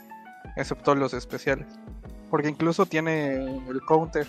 Excepto 0.56 0.94
los 0.94 1.12
especiales. 1.12 1.66
Porque 2.30 2.48
incluso 2.48 2.86
tiene 2.86 3.34
el 3.68 3.80
counter. 3.86 4.26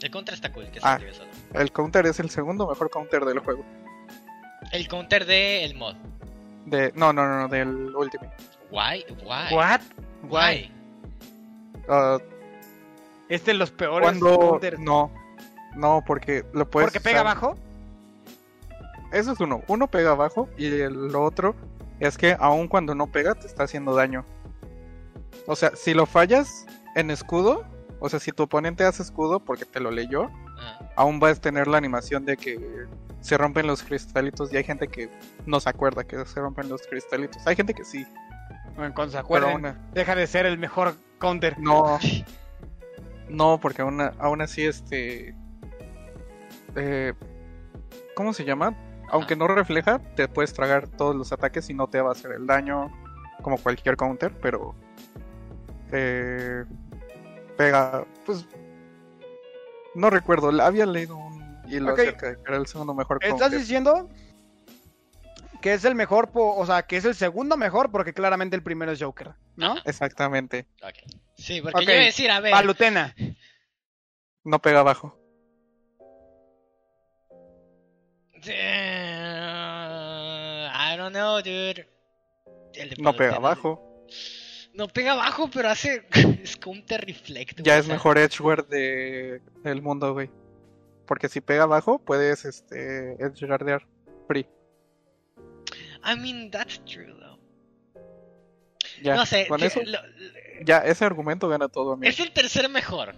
El 0.00 0.10
counter 0.10 0.34
está 0.34 0.50
cool, 0.52 0.66
que 0.70 0.80
se 0.80 0.86
Ah. 0.86 0.98
solo. 1.12 1.30
El 1.54 1.72
counter 1.72 2.06
es 2.06 2.18
el 2.20 2.30
segundo 2.30 2.66
mejor 2.66 2.90
counter 2.90 3.24
del 3.24 3.38
juego. 3.40 3.64
El 4.72 4.88
counter 4.88 5.26
de 5.26 5.64
el 5.64 5.74
mod. 5.74 5.94
De, 6.66 6.92
no, 6.94 7.12
no, 7.12 7.26
no, 7.26 7.40
no, 7.40 7.48
del 7.48 7.94
Ultimate. 7.94 8.32
Why? 8.70 9.04
Why? 9.24 9.54
What? 9.54 9.80
Why? 10.30 10.72
Este 13.28 13.50
es 13.52 13.56
los 13.56 13.70
peores 13.70 14.06
cuando. 14.06 14.38
counters. 14.38 14.78
No, 14.78 15.10
no, 15.74 16.02
porque 16.06 16.44
lo 16.52 16.68
puedes. 16.70 16.86
Porque 16.90 17.00
pega 17.00 17.20
usar- 17.22 17.26
abajo. 17.26 17.56
Eso 19.12 19.32
es 19.32 19.40
uno. 19.40 19.62
Uno 19.68 19.88
pega 19.88 20.12
abajo 20.12 20.48
y 20.56 20.66
el 20.80 21.08
lo 21.08 21.22
otro 21.22 21.54
es 22.00 22.16
que 22.16 22.36
aun 22.38 22.68
cuando 22.68 22.94
no 22.94 23.08
pega 23.08 23.34
te 23.34 23.46
está 23.46 23.64
haciendo 23.64 23.94
daño. 23.94 24.24
O 25.46 25.56
sea, 25.56 25.72
si 25.74 25.92
lo 25.92 26.06
fallas 26.06 26.66
en 26.94 27.10
escudo, 27.10 27.64
o 28.00 28.08
sea, 28.08 28.20
si 28.20 28.32
tu 28.32 28.44
oponente 28.44 28.84
hace 28.84 29.02
escudo 29.02 29.40
porque 29.40 29.64
te 29.64 29.80
lo 29.80 29.90
leyó, 29.90 30.30
aún 30.96 31.20
vas 31.20 31.38
a 31.38 31.40
tener 31.40 31.66
la 31.68 31.78
animación 31.78 32.24
de 32.24 32.36
que 32.36 32.86
se 33.20 33.38
rompen 33.38 33.66
los 33.66 33.82
cristalitos 33.82 34.52
y 34.52 34.56
hay 34.56 34.64
gente 34.64 34.88
que 34.88 35.08
no 35.46 35.60
se 35.60 35.70
acuerda 35.70 36.04
que 36.04 36.24
se 36.24 36.40
rompen 36.40 36.68
los 36.68 36.82
cristalitos. 36.86 37.46
Hay 37.46 37.56
gente 37.56 37.72
que 37.72 37.84
sí, 37.84 38.06
Bueno, 38.76 38.92
cuando 38.94 39.12
se 39.12 39.18
acuerden, 39.18 39.66
aún, 39.66 39.78
deja 39.92 40.14
de 40.14 40.26
ser 40.26 40.46
el 40.46 40.58
mejor 40.58 40.94
counter. 41.18 41.58
no, 41.58 41.98
no, 43.28 43.58
porque 43.60 43.82
aún, 43.82 44.00
aún 44.18 44.42
así 44.42 44.64
este, 44.64 45.34
eh, 46.74 47.14
¿cómo 48.14 48.32
se 48.32 48.44
llama? 48.44 48.76
Aunque 49.08 49.36
no 49.36 49.46
refleja, 49.46 50.00
te 50.16 50.26
puedes 50.26 50.52
tragar 50.52 50.88
todos 50.88 51.14
los 51.14 51.32
ataques 51.32 51.68
y 51.70 51.74
no 51.74 51.86
te 51.86 52.00
va 52.00 52.10
a 52.10 52.12
hacer 52.12 52.32
el 52.32 52.46
daño 52.46 52.90
como 53.42 53.58
cualquier 53.58 53.96
counter, 53.96 54.32
pero 54.40 54.74
eh, 55.92 56.64
pega, 57.56 58.04
pues 58.24 58.46
no 59.94 60.10
recuerdo, 60.10 60.48
había 60.62 60.86
leído 60.86 61.16
un 61.16 61.62
hilo 61.68 61.92
Ok. 61.92 61.98
acerca 62.00 62.28
de 62.30 62.36
que 62.36 62.42
era 62.46 62.56
el 62.56 62.66
segundo 62.66 62.94
mejor 62.94 63.18
¿Estás 63.22 63.52
diciendo 63.52 64.08
que 65.60 65.74
es 65.74 65.84
el 65.84 65.94
mejor, 65.94 66.30
po- 66.32 66.56
o 66.56 66.66
sea, 66.66 66.82
que 66.82 66.96
es 66.96 67.04
el 67.04 67.14
segundo 67.14 67.56
mejor 67.56 67.90
porque 67.92 68.12
claramente 68.12 68.56
el 68.56 68.62
primero 68.62 68.90
es 68.92 69.00
Joker, 69.02 69.34
¿no? 69.56 69.76
Exactamente, 69.84 70.66
ok. 70.82 70.94
Sí, 71.36 71.60
porque 71.62 71.84
yo 71.84 71.92
iba 71.92 72.02
a 72.02 72.04
decir, 72.04 72.30
a 72.30 72.40
ver. 72.40 72.50
Palutena. 72.52 73.14
no 74.44 74.60
pega 74.60 74.80
abajo. 74.80 75.18
Eh, 79.74 80.68
I 80.72 80.96
don't 80.96 81.12
know, 81.14 81.36
dude. 81.42 81.86
No 82.98 83.12
pega 83.14 83.36
abajo. 83.36 84.04
No 84.74 84.88
pega 84.88 85.12
abajo, 85.12 85.50
pero 85.52 85.68
hace. 85.68 86.06
es 86.42 86.56
counter 86.56 87.04
reflect. 87.04 87.60
güey, 87.60 87.64
Ya 87.64 87.78
es 87.78 87.86
mejor 87.86 88.18
edgeware 88.18 88.66
de, 88.66 89.40
del 89.62 89.82
mundo, 89.82 90.12
güey. 90.12 90.30
Porque 91.06 91.28
si 91.28 91.40
pega 91.40 91.64
abajo, 91.64 91.98
puedes 91.98 92.44
este 92.44 93.12
edgeguardear 93.22 93.86
free. 94.26 94.46
I 96.04 96.18
mean, 96.18 96.50
that's 96.50 96.82
true, 96.84 97.14
though. 97.18 97.38
Ya, 99.02 99.16
no 99.16 99.26
sé. 99.26 99.46
con 99.48 99.62
eso, 99.62 99.80
lo- 99.84 99.98
ya 100.64 100.78
ese 100.78 101.04
argumento 101.04 101.48
gana 101.48 101.68
todo, 101.68 101.92
amigo. 101.92 102.08
es 102.08 102.20
el 102.20 102.32
tercer 102.32 102.68
mejor. 102.68 103.14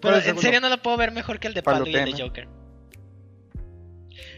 ¿Cuál 0.00 0.14
Pero 0.14 0.16
en 0.18 0.38
serio 0.38 0.60
no 0.60 0.68
lo 0.68 0.80
puedo 0.82 0.96
ver 0.96 1.12
mejor 1.12 1.38
que 1.38 1.48
el 1.48 1.54
de 1.54 1.62
Palo 1.62 1.86
y 1.86 1.94
el 1.94 2.12
de. 2.12 2.22
Joker. 2.22 2.48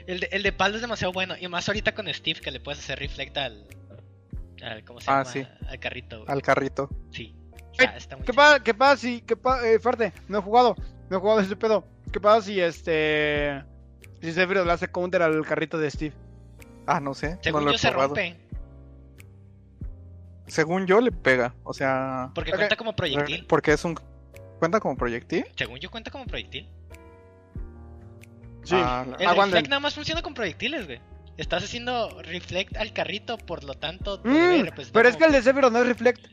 El 0.06 0.20
de, 0.20 0.28
el 0.32 0.42
de 0.42 0.52
Palo 0.52 0.74
es 0.76 0.80
demasiado 0.80 1.12
bueno. 1.12 1.34
Y 1.38 1.46
más 1.48 1.68
ahorita 1.68 1.94
con 1.94 2.12
Steve 2.12 2.40
que 2.40 2.50
le 2.50 2.60
puedes 2.60 2.80
hacer 2.80 2.98
reflect 2.98 3.36
al. 3.36 3.66
Al 4.62 4.84
¿Cómo 4.84 5.00
se 5.00 5.10
Ah, 5.10 5.18
llama? 5.22 5.24
sí. 5.32 5.46
Al 5.68 5.78
carrito. 5.80 6.18
güey. 6.18 6.30
Al 6.32 6.42
carrito. 6.42 6.88
Sí. 7.10 7.34
Ey, 7.78 7.86
Está, 7.86 7.96
está 7.96 8.16
muy 8.16 8.26
¿Qué 8.26 8.32
pasa? 8.34 8.62
¿Qué 8.62 8.74
pasa 8.74 8.96
si, 8.98 9.20
qué 9.22 9.36
pasa, 9.36 9.66
eh, 9.68 9.78
fuerte, 9.78 10.12
no 10.28 10.38
he 10.38 10.42
jugado, 10.42 10.76
no 11.08 11.16
he 11.16 11.20
jugado 11.20 11.40
ese 11.40 11.56
pedo. 11.56 11.86
¿Qué 12.12 12.20
pasa 12.20 12.42
si 12.42 12.60
este, 12.60 13.62
si 14.20 14.32
Sephiroth 14.32 14.66
le 14.66 14.72
hace 14.72 14.88
counter 14.88 15.22
al 15.22 15.44
carrito 15.46 15.78
de 15.78 15.90
Steve? 15.90 16.14
Ah, 16.86 17.00
no 17.00 17.14
sé. 17.14 17.38
Según 17.42 17.60
no 17.60 17.66
lo 17.66 17.72
yo 17.72 17.76
he 17.76 17.78
se 17.78 17.90
rompe. 17.90 18.36
Según 20.46 20.86
yo 20.86 21.00
le 21.00 21.12
pega. 21.12 21.54
O 21.64 21.72
sea. 21.72 22.30
Porque 22.34 22.50
Ok. 22.50 22.56
cuenta 22.58 22.76
como 22.76 22.94
proyectil. 22.94 23.46
Porque 23.46 23.72
es 23.72 23.84
un. 23.84 23.98
¿Cuenta 24.58 24.80
como 24.80 24.96
proyectil? 24.96 25.46
Según 25.56 25.78
yo 25.78 25.90
cuenta 25.90 26.10
como 26.10 26.26
proyectil. 26.26 26.68
Sí. 28.64 28.76
Ah, 28.78 29.04
El 29.18 29.34
reflect 29.34 29.68
nada 29.68 29.80
más 29.80 29.94
funciona 29.94 30.22
con 30.22 30.34
proyectiles, 30.34 30.86
güey. 30.86 31.00
Estás 31.36 31.64
haciendo 31.64 32.20
reflect 32.22 32.76
al 32.76 32.92
carrito, 32.92 33.38
por 33.38 33.64
lo 33.64 33.74
tanto. 33.74 34.20
Mm, 34.24 34.62
representar 34.64 34.92
pero 34.92 35.08
es 35.08 35.16
que 35.16 35.24
el 35.24 35.32
de 35.32 35.42
Sephiroth 35.42 35.72
no 35.72 35.78
es 35.80 35.86
reflect. 35.86 36.26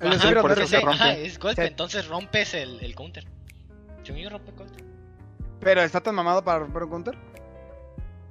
El 0.00 0.10
de 0.10 0.18
Sephiroth 0.18 0.44
no 0.46 0.52
es 0.52 0.58
reflect. 0.58 0.88
Ajá, 0.88 1.12
es 1.14 1.38
golpe, 1.38 1.62
Sí. 1.62 1.68
entonces 1.68 2.06
rompes 2.08 2.54
el, 2.54 2.80
el 2.82 2.94
counter. 2.94 3.24
Yo 4.04 4.14
rompe 4.30 4.50
el 4.50 4.56
counter. 4.56 4.84
Pero 5.60 5.82
está 5.82 6.00
tan 6.00 6.14
mamado 6.14 6.42
para 6.42 6.60
romper 6.60 6.84
un 6.84 6.90
counter. 6.90 7.18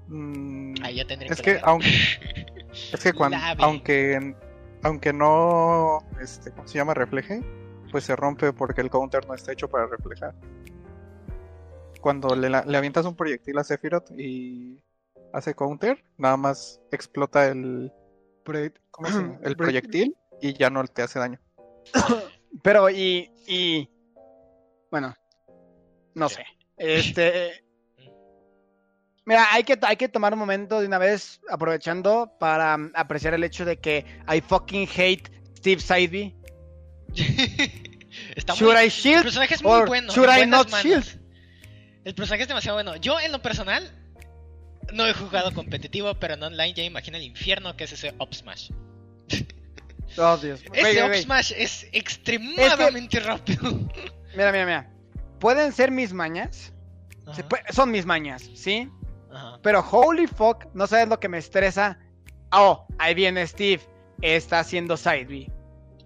mm, 0.08 0.74
Ahí 0.82 0.96
ya 0.96 1.06
tendría 1.06 1.32
es 1.32 1.42
que 1.42 1.54
ver. 1.54 1.62
aunque. 1.64 1.88
Es 2.94 3.02
que 3.02 3.14
cuando. 3.14 3.38
Aunque. 3.60 4.36
Aunque 4.84 5.12
no. 5.14 6.00
Este, 6.22 6.52
¿Cómo 6.52 6.68
se 6.68 6.78
llama? 6.78 6.94
Refleje. 6.94 7.42
Pues 7.92 8.04
se 8.04 8.16
rompe 8.16 8.54
porque 8.54 8.82
el 8.82 8.90
counter 8.90 9.26
no 9.28 9.34
está 9.34 9.52
hecho 9.54 9.68
para 9.70 9.88
reflejar. 9.88 10.36
Cuando 12.02 12.36
le, 12.36 12.50
le 12.50 12.78
avientas 12.78 13.06
un 13.06 13.16
proyectil 13.16 13.58
a 13.58 13.64
Sephiroth 13.64 14.12
y 14.18 14.80
hace 15.34 15.54
counter, 15.56 16.04
nada 16.18 16.38
más 16.38 16.80
explota 16.92 17.48
el, 17.48 17.92
¿cómo 18.92 19.08
se 19.10 19.14
llama? 19.16 19.40
el 19.44 19.56
proyectil 19.58 20.16
y 20.42 20.54
ya 20.54 20.70
no 20.70 20.84
te 20.86 21.02
hace 21.02 21.20
daño. 21.20 21.40
Pero 22.64 22.90
y 22.90 23.32
y 23.48 23.90
bueno, 24.92 25.14
no 26.16 26.30
sé. 26.30 26.46
Este 26.78 27.64
Mira, 29.26 29.46
hay 29.52 29.64
que, 29.66 29.78
hay 29.82 29.98
que 29.98 30.08
tomar 30.08 30.32
un 30.32 30.40
momento 30.40 30.80
de 30.80 30.88
una 30.88 30.98
vez, 30.98 31.42
aprovechando, 31.50 32.32
para 32.40 32.78
mm, 32.78 32.94
apreciar 32.96 33.34
el 33.34 33.44
hecho 33.44 33.66
de 33.66 33.78
que 33.78 34.06
I 34.34 34.40
fucking 34.40 34.88
hate 34.96 35.30
Steve 35.58 35.82
Sideby. 35.82 36.34
Está 38.36 38.54
Should 38.54 38.74
muy- 38.74 38.82
I 38.82 38.86
El 38.86 38.90
shield? 38.92 39.24
personaje 39.24 39.54
es 39.56 39.64
muy 39.64 39.82
bueno. 39.86 40.14
should 40.14 40.30
I 40.30 40.46
not 40.46 40.70
manos. 40.72 40.82
shield? 40.82 41.22
El 42.06 42.16
personaje 42.16 42.44
es 42.44 42.48
demasiado 42.48 42.78
bueno. 42.78 42.96
Yo, 42.96 43.20
en 43.20 43.34
lo 43.34 43.42
personal, 43.42 43.84
no 44.94 45.06
he 45.06 45.14
jugado 45.14 45.54
competitivo, 45.54 46.14
pero 46.16 46.36
en 46.36 46.44
online 46.44 46.74
ya 46.74 46.84
imagino 46.84 47.18
el 47.18 47.24
infierno 47.24 47.76
que 47.76 47.86
es 47.86 47.92
ese 47.94 48.14
Up 48.20 48.34
Smash. 48.34 48.72
Oh, 50.20 50.38
Dios. 50.38 50.64
Ese 50.74 51.04
Up. 51.04 51.14
Smash 51.14 51.52
es 51.56 51.86
extremadamente 51.92 53.20
rápido. 53.20 53.72
Mira, 54.36 54.52
mira, 54.52 54.66
mira. 54.66 54.90
Pueden 55.40 55.74
ser 55.74 55.92
mis 55.92 56.14
mañas. 56.14 56.72
se 57.34 57.44
son 57.74 57.92
mis 57.92 58.06
mañas, 58.06 58.50
¿sí? 58.54 58.90
ajá. 59.32 59.60
Pero 59.62 59.82
holy 59.82 60.28
fuck, 60.28 60.66
no 60.74 60.88
sabes 60.88 61.08
lo 61.10 61.20
que 61.20 61.28
me 61.28 61.38
estresa. 61.40 62.00
Oh, 62.52 62.88
ahí 63.00 63.14
viene 63.16 63.46
Steve. 63.46 63.82
Está 64.22 64.60
haciendo 64.60 64.96
side 64.96 65.26
B. 65.26 65.52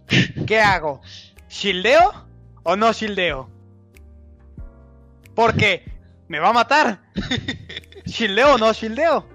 ¿Qué 0.48 0.60
hago? 0.60 1.02
¿Shieldeo 1.50 2.28
o 2.64 2.76
no 2.76 2.92
shieldeo? 2.92 3.50
Porque 5.36 5.86
me 6.28 6.40
va 6.40 6.50
a 6.50 6.54
matar. 6.54 7.02
¿Shieldeo 8.12 8.56
o 8.56 8.58
no 8.58 8.74
shieldeo? 8.74 9.28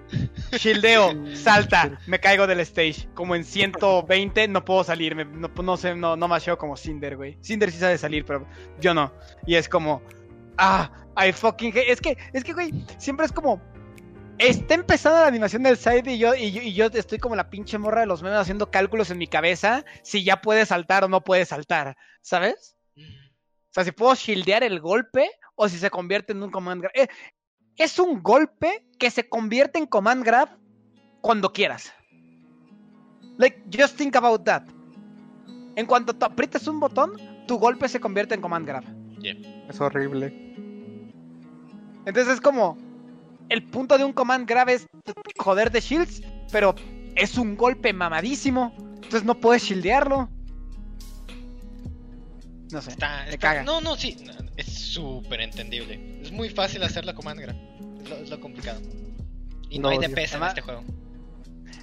shieldeo, 0.57 1.13
salta, 1.35 1.99
me 2.07 2.19
caigo 2.19 2.47
del 2.47 2.59
stage. 2.61 3.07
Como 3.13 3.35
en 3.35 3.43
120 3.43 4.47
no 4.47 4.63
puedo 4.63 4.83
salir, 4.83 5.15
me- 5.15 5.25
no, 5.25 5.49
no 5.49 5.77
sé, 5.77 5.95
no, 5.95 6.15
no 6.15 6.27
macheo 6.27 6.57
como 6.57 6.77
Cinder, 6.77 7.17
güey. 7.17 7.37
Cinder 7.41 7.71
sí 7.71 7.79
sabe 7.79 7.97
salir, 7.97 8.23
pero 8.25 8.47
yo 8.79 8.93
no. 8.93 9.11
Y 9.45 9.55
es 9.55 9.67
como, 9.67 10.01
ah, 10.57 10.91
I 11.17 11.31
fucking 11.31 11.71
hate- 11.73 11.89
Es 11.89 11.99
que, 12.01 12.17
es 12.33 12.43
que, 12.43 12.53
güey, 12.53 12.71
siempre 12.97 13.25
es 13.25 13.31
como, 13.31 13.61
está 14.37 14.75
empezando 14.75 15.19
la 15.19 15.27
animación 15.27 15.63
del 15.63 15.77
side 15.77 16.03
y 16.11 16.19
yo, 16.19 16.35
y 16.35 16.51
yo, 16.51 16.61
y 16.61 16.73
yo 16.73 16.85
estoy 16.93 17.17
como 17.17 17.35
la 17.35 17.49
pinche 17.49 17.77
morra 17.79 18.01
de 18.01 18.07
los 18.07 18.21
memes 18.21 18.37
haciendo 18.39 18.69
cálculos 18.69 19.09
en 19.09 19.17
mi 19.17 19.27
cabeza 19.27 19.83
si 20.03 20.23
ya 20.23 20.41
puede 20.41 20.65
saltar 20.65 21.03
o 21.03 21.07
no 21.07 21.23
puede 21.23 21.45
saltar, 21.45 21.97
¿sabes? 22.21 22.77
O 22.95 23.71
sea, 23.71 23.83
si 23.83 23.91
puedo 23.91 24.13
shieldear 24.15 24.63
el 24.63 24.79
golpe 24.79 25.29
o 25.55 25.67
si 25.67 25.77
se 25.79 25.89
convierte 25.89 26.33
en 26.33 26.41
un 26.43 26.51
command 26.51 26.81
grab. 26.81 26.91
Eh, 26.95 27.07
es 27.77 27.99
un 27.99 28.21
golpe 28.21 28.85
que 28.99 29.09
se 29.11 29.27
convierte 29.29 29.79
en 29.79 29.85
command 29.85 30.23
grab 30.23 30.49
cuando 31.21 31.53
quieras. 31.53 31.93
Like, 33.37 33.63
just 33.71 33.97
think 33.97 34.15
about 34.15 34.43
that. 34.45 34.63
En 35.75 35.85
cuanto 35.85 36.13
tú 36.13 36.25
aprietas 36.25 36.67
un 36.67 36.79
botón, 36.79 37.13
tu 37.47 37.57
golpe 37.59 37.87
se 37.87 37.99
convierte 37.99 38.33
en 38.35 38.41
command 38.41 38.67
grab. 38.67 38.83
Es 39.69 39.79
horrible. 39.79 40.33
Entonces 42.05 42.35
es 42.35 42.41
como. 42.41 42.77
El 43.49 43.63
punto 43.63 43.97
de 43.97 44.03
un 44.03 44.11
command 44.11 44.47
grab 44.49 44.67
es 44.69 44.87
joder 45.37 45.71
de 45.71 45.79
shields, 45.79 46.21
pero 46.51 46.75
es 47.15 47.37
un 47.37 47.55
golpe 47.55 47.93
mamadísimo. 47.93 48.73
Entonces 48.95 49.23
no 49.23 49.39
puedes 49.39 49.63
shieldearlo. 49.63 50.29
No 52.71 52.81
sé. 52.81 52.89
Está, 52.91 53.23
me 53.23 53.29
está- 53.29 53.37
caga. 53.37 53.63
No, 53.63 53.79
no, 53.79 53.95
sí. 53.95 54.17
no, 54.25 54.33
Es 54.57 54.65
súper 54.67 55.41
entendible. 55.41 56.16
Es 56.27 56.33
muy 56.33 56.49
fácil 56.49 56.83
hacer 56.83 57.05
la 57.05 57.13
command 57.13 57.39
grab. 57.39 57.55
Es 58.03 58.09
lo, 58.09 58.15
es 58.17 58.29
lo 58.29 58.39
complicado. 58.41 58.81
Y 59.69 59.79
no, 59.79 59.89
Lo 59.89 60.01
hay. 60.01 60.07
DPS 60.07 60.33
en 60.35 60.43
este 60.43 60.59
juego. 60.61 60.83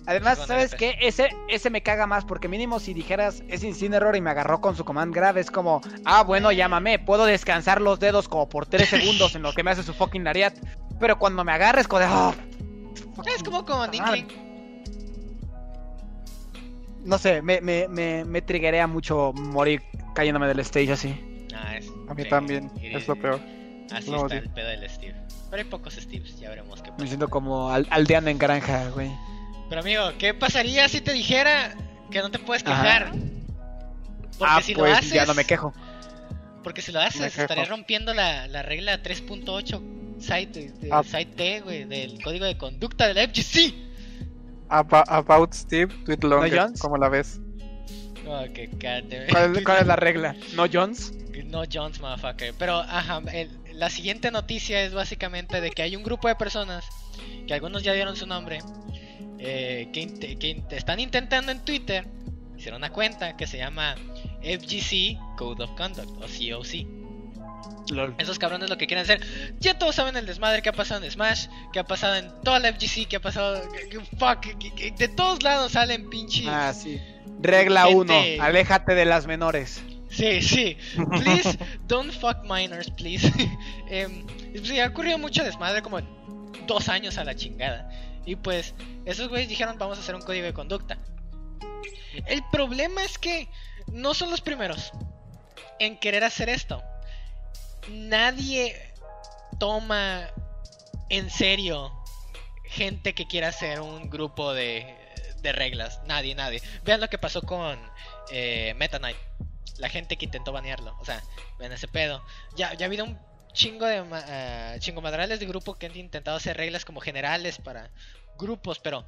Además, 0.06 0.38
¿sabes 0.46 0.74
qué? 0.74 0.96
Ese, 1.00 1.30
ese 1.48 1.70
me 1.70 1.82
caga 1.82 2.06
más, 2.06 2.26
porque 2.26 2.46
mínimo 2.46 2.78
si 2.78 2.92
dijeras 2.92 3.42
es 3.48 3.64
Incineroar 3.64 4.16
y 4.16 4.20
me 4.20 4.28
agarró 4.28 4.60
con 4.60 4.76
su 4.76 4.84
command 4.84 5.14
grab, 5.14 5.38
es 5.38 5.50
como, 5.50 5.80
ah, 6.04 6.22
bueno, 6.24 6.52
llámame, 6.52 6.98
puedo 6.98 7.24
descansar 7.24 7.80
los 7.80 8.00
dedos 8.00 8.28
como 8.28 8.46
por 8.50 8.66
3 8.66 8.86
segundos 8.86 9.34
en 9.34 9.40
lo 9.40 9.54
que 9.54 9.62
me 9.62 9.70
hace 9.70 9.82
su 9.82 9.94
fucking 9.94 10.22
lariat. 10.24 10.54
Pero 11.00 11.18
cuando 11.18 11.42
me 11.42 11.52
agarres, 11.52 11.88
como 11.88 12.00
de, 12.00 12.06
"Ah, 12.06 12.34
Es 13.34 13.42
como 13.42 13.64
con 13.64 13.78
madre". 13.78 13.96
Inkling. 13.96 14.26
No 17.02 17.16
sé, 17.16 17.40
me, 17.40 17.62
me, 17.62 17.88
me, 17.88 18.26
me 18.26 18.42
triggerea 18.42 18.86
mucho 18.86 19.32
morir 19.32 19.80
cayéndome 20.14 20.48
del 20.48 20.60
stage 20.60 20.92
así. 20.92 21.46
Ah, 21.54 21.78
es, 21.78 21.88
A 22.08 22.14
mí 22.14 22.24
sí, 22.24 22.28
también. 22.28 22.70
Es 22.82 23.08
lo 23.08 23.16
peor. 23.16 23.40
Así 23.92 24.12
está 24.14 24.36
el 24.36 24.50
pedo 24.50 24.68
del 24.68 24.88
Steve. 24.88 25.14
Pero 25.50 25.62
hay 25.62 25.68
pocos 25.68 25.94
Steves, 25.94 26.38
ya 26.40 26.48
veremos 26.48 26.80
qué 26.82 26.90
Me 26.90 26.96
pasa. 26.96 27.06
siento 27.08 27.28
como 27.28 27.70
al- 27.70 27.86
aldeano 27.90 28.28
en 28.28 28.38
granja, 28.38 28.88
güey. 28.90 29.10
Pero 29.68 29.80
amigo, 29.80 30.02
¿qué 30.18 30.34
pasaría 30.34 30.88
si 30.88 31.00
te 31.00 31.12
dijera 31.12 31.74
que 32.10 32.20
no 32.20 32.30
te 32.30 32.38
puedes 32.38 32.64
Ajá. 32.66 32.82
quejar? 32.82 33.12
Porque 34.38 34.54
Ah, 34.56 34.60
si 34.62 34.74
pues 34.74 34.90
lo 34.90 34.96
haces, 34.98 35.12
ya 35.12 35.26
no 35.26 35.34
me 35.34 35.44
quejo. 35.44 35.72
Porque 36.62 36.82
si 36.82 36.92
lo 36.92 36.98
Me 37.00 37.06
haces, 37.06 37.38
estarías 37.38 37.68
rompiendo 37.68 38.14
la, 38.14 38.48
la 38.48 38.62
regla 38.62 39.02
3.8 39.02 39.82
site, 40.18 40.72
de, 40.72 40.88
Ah. 40.90 41.02
site 41.04 41.26
T, 41.36 41.60
güey, 41.60 41.84
del 41.84 42.22
código 42.22 42.44
de 42.46 42.56
conducta 42.56 43.06
de 43.06 43.14
la 43.14 43.22
FGC. 43.22 43.74
About 44.68 45.52
Steve, 45.52 45.94
tweet 46.04 46.18
longer. 46.22 46.58
Jones? 46.58 46.80
¿Cómo 46.80 46.96
la 46.96 47.08
ves? 47.08 47.40
Oh, 48.26 48.42
que 48.54 48.70
¿Cuál, 49.30 49.62
cuál 49.64 49.78
es 49.82 49.86
la 49.86 49.96
regla? 49.96 50.34
¿No 50.54 50.64
Jones? 50.72 51.12
No 51.46 51.62
Jones, 51.70 52.00
motherfucker. 52.00 52.54
Pero, 52.58 52.78
ajá, 52.78 53.20
el- 53.32 53.50
la 53.74 53.90
siguiente 53.90 54.30
noticia 54.30 54.82
es 54.82 54.94
básicamente 54.94 55.60
de 55.60 55.70
que 55.70 55.82
hay 55.82 55.96
un 55.96 56.02
grupo 56.02 56.28
de 56.28 56.34
personas, 56.36 56.84
que 57.46 57.54
algunos 57.54 57.82
ya 57.82 57.92
dieron 57.92 58.16
su 58.16 58.26
nombre, 58.26 58.58
eh, 59.38 59.88
que, 59.92 60.02
int- 60.02 60.72
están 60.72 61.00
intentando 61.00 61.52
en 61.52 61.64
Twitter, 61.64 62.06
hicieron 62.56 62.78
una 62.80 62.90
cuenta 62.90 63.36
que 63.36 63.46
se 63.46 63.58
llama 63.58 63.96
FGC 64.42 65.18
Code 65.36 65.64
of 65.64 65.70
Conduct, 65.76 66.08
o 66.22 66.26
COC. 66.26 66.86
Esos 68.18 68.38
cabrones 68.38 68.70
lo 68.70 68.78
que 68.78 68.86
quieren 68.86 69.04
hacer. 69.04 69.20
Ya 69.60 69.78
todos 69.78 69.94
saben 69.94 70.16
el 70.16 70.24
desmadre 70.26 70.62
que 70.62 70.70
ha 70.70 70.72
pasado 70.72 71.04
en 71.04 71.10
Smash, 71.10 71.48
que 71.72 71.78
ha 71.80 71.84
pasado 71.84 72.14
en 72.16 72.30
toda 72.42 72.58
la 72.58 72.68
FGC, 72.72 73.06
que 73.06 73.16
ha 73.16 73.20
pasado. 73.20 73.60
que- 73.90 74.00
fuck, 74.18 74.40
que- 74.58 74.74
que- 74.74 74.90
de 74.92 75.08
todos 75.08 75.42
lados 75.42 75.72
salen 75.72 76.08
pinches. 76.08 76.46
Ah, 76.48 76.72
sí. 76.72 76.98
Regla 77.40 77.82
Gente- 77.86 78.36
1, 78.36 78.42
aléjate 78.42 78.94
de 78.94 79.04
las 79.04 79.26
menores. 79.26 79.82
Sí, 80.14 80.42
sí. 80.42 80.76
Please 81.10 81.58
don't 81.86 82.12
fuck 82.12 82.44
minors, 82.44 82.90
please. 82.90 83.30
Em, 83.88 84.26
sí, 84.62 84.80
ha 84.80 84.86
ocurrido 84.86 85.18
mucho 85.18 85.42
desmadre, 85.44 85.82
como 85.82 86.00
dos 86.66 86.88
años 86.88 87.18
a 87.18 87.24
la 87.24 87.34
chingada. 87.34 87.90
Y 88.24 88.36
pues, 88.36 88.74
esos 89.04 89.28
güeyes 89.28 89.48
dijeron, 89.48 89.76
vamos 89.78 89.98
a 89.98 90.00
hacer 90.00 90.14
un 90.14 90.22
código 90.22 90.46
de 90.46 90.54
conducta. 90.54 90.98
El 92.26 92.42
problema 92.50 93.02
es 93.02 93.18
que 93.18 93.48
no 93.88 94.14
son 94.14 94.30
los 94.30 94.40
primeros 94.40 94.92
en 95.78 95.98
querer 95.98 96.24
hacer 96.24 96.48
esto. 96.48 96.82
Nadie 97.90 98.94
toma 99.58 100.28
en 101.10 101.28
serio 101.28 101.92
gente 102.64 103.14
que 103.14 103.26
quiera 103.26 103.48
hacer 103.48 103.80
un 103.80 104.08
grupo 104.08 104.54
de, 104.54 104.96
de 105.42 105.52
reglas. 105.52 106.00
Nadie, 106.06 106.34
nadie. 106.34 106.62
Vean 106.84 107.00
lo 107.00 107.08
que 107.08 107.18
pasó 107.18 107.42
con 107.42 107.78
eh, 108.30 108.74
Meta 108.76 108.98
Knight. 108.98 109.16
La 109.78 109.88
gente 109.88 110.16
que 110.16 110.24
intentó 110.26 110.52
banearlo. 110.52 110.96
O 111.00 111.04
sea, 111.04 111.22
ven 111.58 111.72
ese 111.72 111.88
pedo. 111.88 112.24
Ya, 112.56 112.74
ya 112.74 112.84
ha 112.84 112.88
habido 112.88 113.04
un 113.04 113.18
chingo 113.52 113.86
de 113.86 113.98
ah, 113.98 114.76
chingo 114.80 115.00
madrales 115.00 115.40
de 115.40 115.46
grupo 115.46 115.74
que 115.74 115.86
han 115.86 115.96
intentado 115.96 116.36
hacer 116.36 116.56
reglas 116.56 116.84
como 116.84 117.00
generales 117.00 117.58
para 117.58 117.90
grupos, 118.36 118.78
pero 118.80 119.06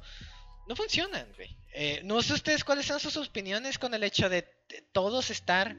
no 0.67 0.75
funcionan, 0.75 1.27
güey. 1.35 1.55
Eh, 1.73 2.01
no 2.03 2.21
sé 2.21 2.33
ustedes 2.33 2.63
cuáles 2.63 2.85
son 2.85 2.99
sus 2.99 3.15
opiniones 3.17 3.77
con 3.77 3.93
el 3.93 4.03
hecho 4.03 4.29
de 4.29 4.43
todos 4.91 5.29
estar 5.29 5.75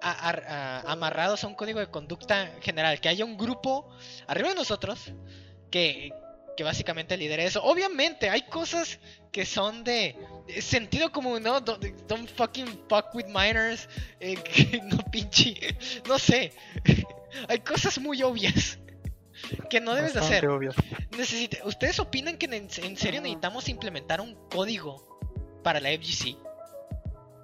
amarrados 0.00 1.42
a 1.42 1.46
un 1.48 1.54
código 1.54 1.80
de 1.80 1.90
conducta 1.90 2.52
general, 2.60 3.00
que 3.00 3.08
haya 3.08 3.24
un 3.24 3.36
grupo 3.36 3.90
arriba 4.28 4.50
de 4.50 4.54
nosotros 4.54 5.12
que, 5.70 6.12
que 6.58 6.64
básicamente 6.64 7.16
lidere 7.16 7.44
eso. 7.44 7.62
Obviamente 7.62 8.28
hay 8.30 8.42
cosas 8.42 8.98
que 9.30 9.46
son 9.46 9.84
de, 9.84 10.16
sentido 10.60 11.12
común, 11.12 11.40
¿no? 11.40 11.60
Don't, 11.60 11.84
don't 12.08 12.28
fucking 12.28 12.66
fuck 12.88 13.14
with 13.14 13.26
minors, 13.26 13.88
eh, 14.18 14.34
que 14.42 14.80
no 14.82 14.98
pinche, 15.08 15.54
no 16.08 16.18
sé. 16.18 16.52
hay 17.48 17.60
cosas 17.60 18.00
muy 18.00 18.24
obvias 18.24 18.80
que 19.70 19.80
no 19.80 19.94
debes 19.94 20.14
de 20.14 20.18
Bastante 20.18 20.38
hacer. 20.38 20.48
obvio. 20.48 20.72
Necesita- 21.16 21.64
¿Ustedes 21.64 22.00
opinan 22.00 22.36
que 22.36 22.46
en, 22.46 22.54
en 22.54 22.96
serio 22.96 23.20
necesitamos 23.20 23.68
implementar 23.68 24.20
un 24.20 24.34
código 24.48 25.20
para 25.62 25.78
la 25.78 25.90
FGC? 25.90 26.38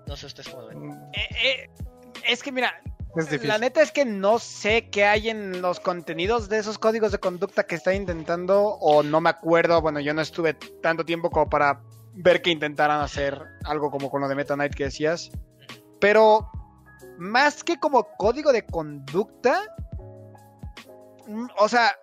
No 0.09 0.17
sé 0.17 0.27
ustedes 0.27 0.49
cómo 0.49 0.67
ven. 0.67 0.91
Eh, 1.13 1.29
eh, 1.45 1.71
es 2.27 2.43
que 2.43 2.51
mira, 2.51 2.83
Es 3.17 3.27
difícil. 3.27 3.49
la 3.49 3.59
neta 3.59 3.81
es 3.81 3.93
que 3.93 4.05
no 4.05 4.39
sé 4.39 4.89
qué 4.91 5.05
hay 5.05 5.29
en 5.29 5.63
los 5.63 5.79
contenidos 5.79 6.49
de 6.49 6.59
esos 6.59 6.79
códigos 6.79 7.13
de 7.13 7.19
conducta 7.19 7.65
que 7.65 7.77
está 7.77 7.95
intentando, 7.95 8.63
o 8.63 9.03
no 9.03 9.21
me 9.21 9.31
acuerdo, 9.31 9.81
bueno, 9.81 10.01
yo 10.01 10.15
no 10.15 10.21
estuve 10.21 10.55
tanto 10.83 11.05
tiempo 11.05 11.31
como 11.31 11.49
para 11.49 11.81
ver 12.15 12.43
que 12.43 12.51
intentaran 12.51 13.01
hacer 13.01 13.41
algo 13.65 13.91
como 13.91 14.11
con 14.11 14.21
lo 14.21 14.29
de 14.29 14.35
Meta 14.35 14.55
Knight 14.55 14.75
que 14.75 14.85
decías. 14.85 15.31
Pero 16.01 16.51
más 17.19 17.63
que 17.63 17.79
como 17.79 18.09
código 18.17 18.53
de 18.53 18.65
conducta, 18.67 19.63
mm, 21.27 21.47
o 21.59 21.69
sea, 21.69 21.97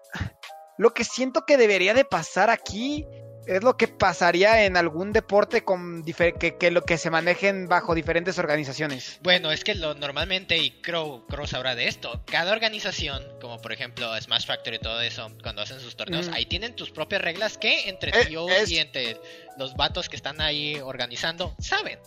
lo 0.77 0.93
que 0.93 1.03
siento 1.03 1.45
que 1.45 1.57
debería 1.57 1.93
de 1.93 2.05
pasar 2.05 2.49
aquí 2.49 3.05
es 3.47 3.63
lo 3.63 3.75
que 3.75 3.87
pasaría 3.87 4.65
en 4.65 4.77
algún 4.77 5.11
deporte 5.13 5.63
con 5.63 6.03
que, 6.03 6.57
que 6.57 6.71
lo 6.71 6.83
que 6.83 6.97
se 6.97 7.09
manejen 7.09 7.67
bajo 7.67 7.95
diferentes 7.95 8.37
organizaciones. 8.37 9.19
Bueno, 9.23 9.51
es 9.51 9.63
que 9.63 9.75
lo 9.75 9.93
normalmente, 9.95 10.57
y 10.57 10.71
Crow, 10.81 11.25
Crow 11.27 11.47
sabrá 11.47 11.75
de 11.75 11.87
esto, 11.87 12.21
cada 12.25 12.51
organización, 12.51 13.23
como 13.41 13.59
por 13.59 13.71
ejemplo 13.73 14.09
Smash 14.21 14.45
Factory 14.45 14.75
y 14.77 14.79
todo 14.79 15.01
eso, 15.01 15.31
cuando 15.41 15.61
hacen 15.61 15.79
sus 15.79 15.95
torneos, 15.95 16.29
Mm. 16.29 16.33
ahí 16.33 16.45
tienen 16.45 16.75
tus 16.75 16.91
propias 16.91 17.21
reglas 17.21 17.57
que 17.57 17.89
entre 17.89 18.11
Eh, 18.11 18.25
tíos 18.27 18.51
es- 18.51 18.69
y 18.71 18.77
entre 18.77 19.17
los 19.57 19.75
vatos 19.75 20.07
que 20.07 20.15
están 20.15 20.39
ahí 20.41 20.75
organizando 20.79 21.55
saben. 21.59 21.99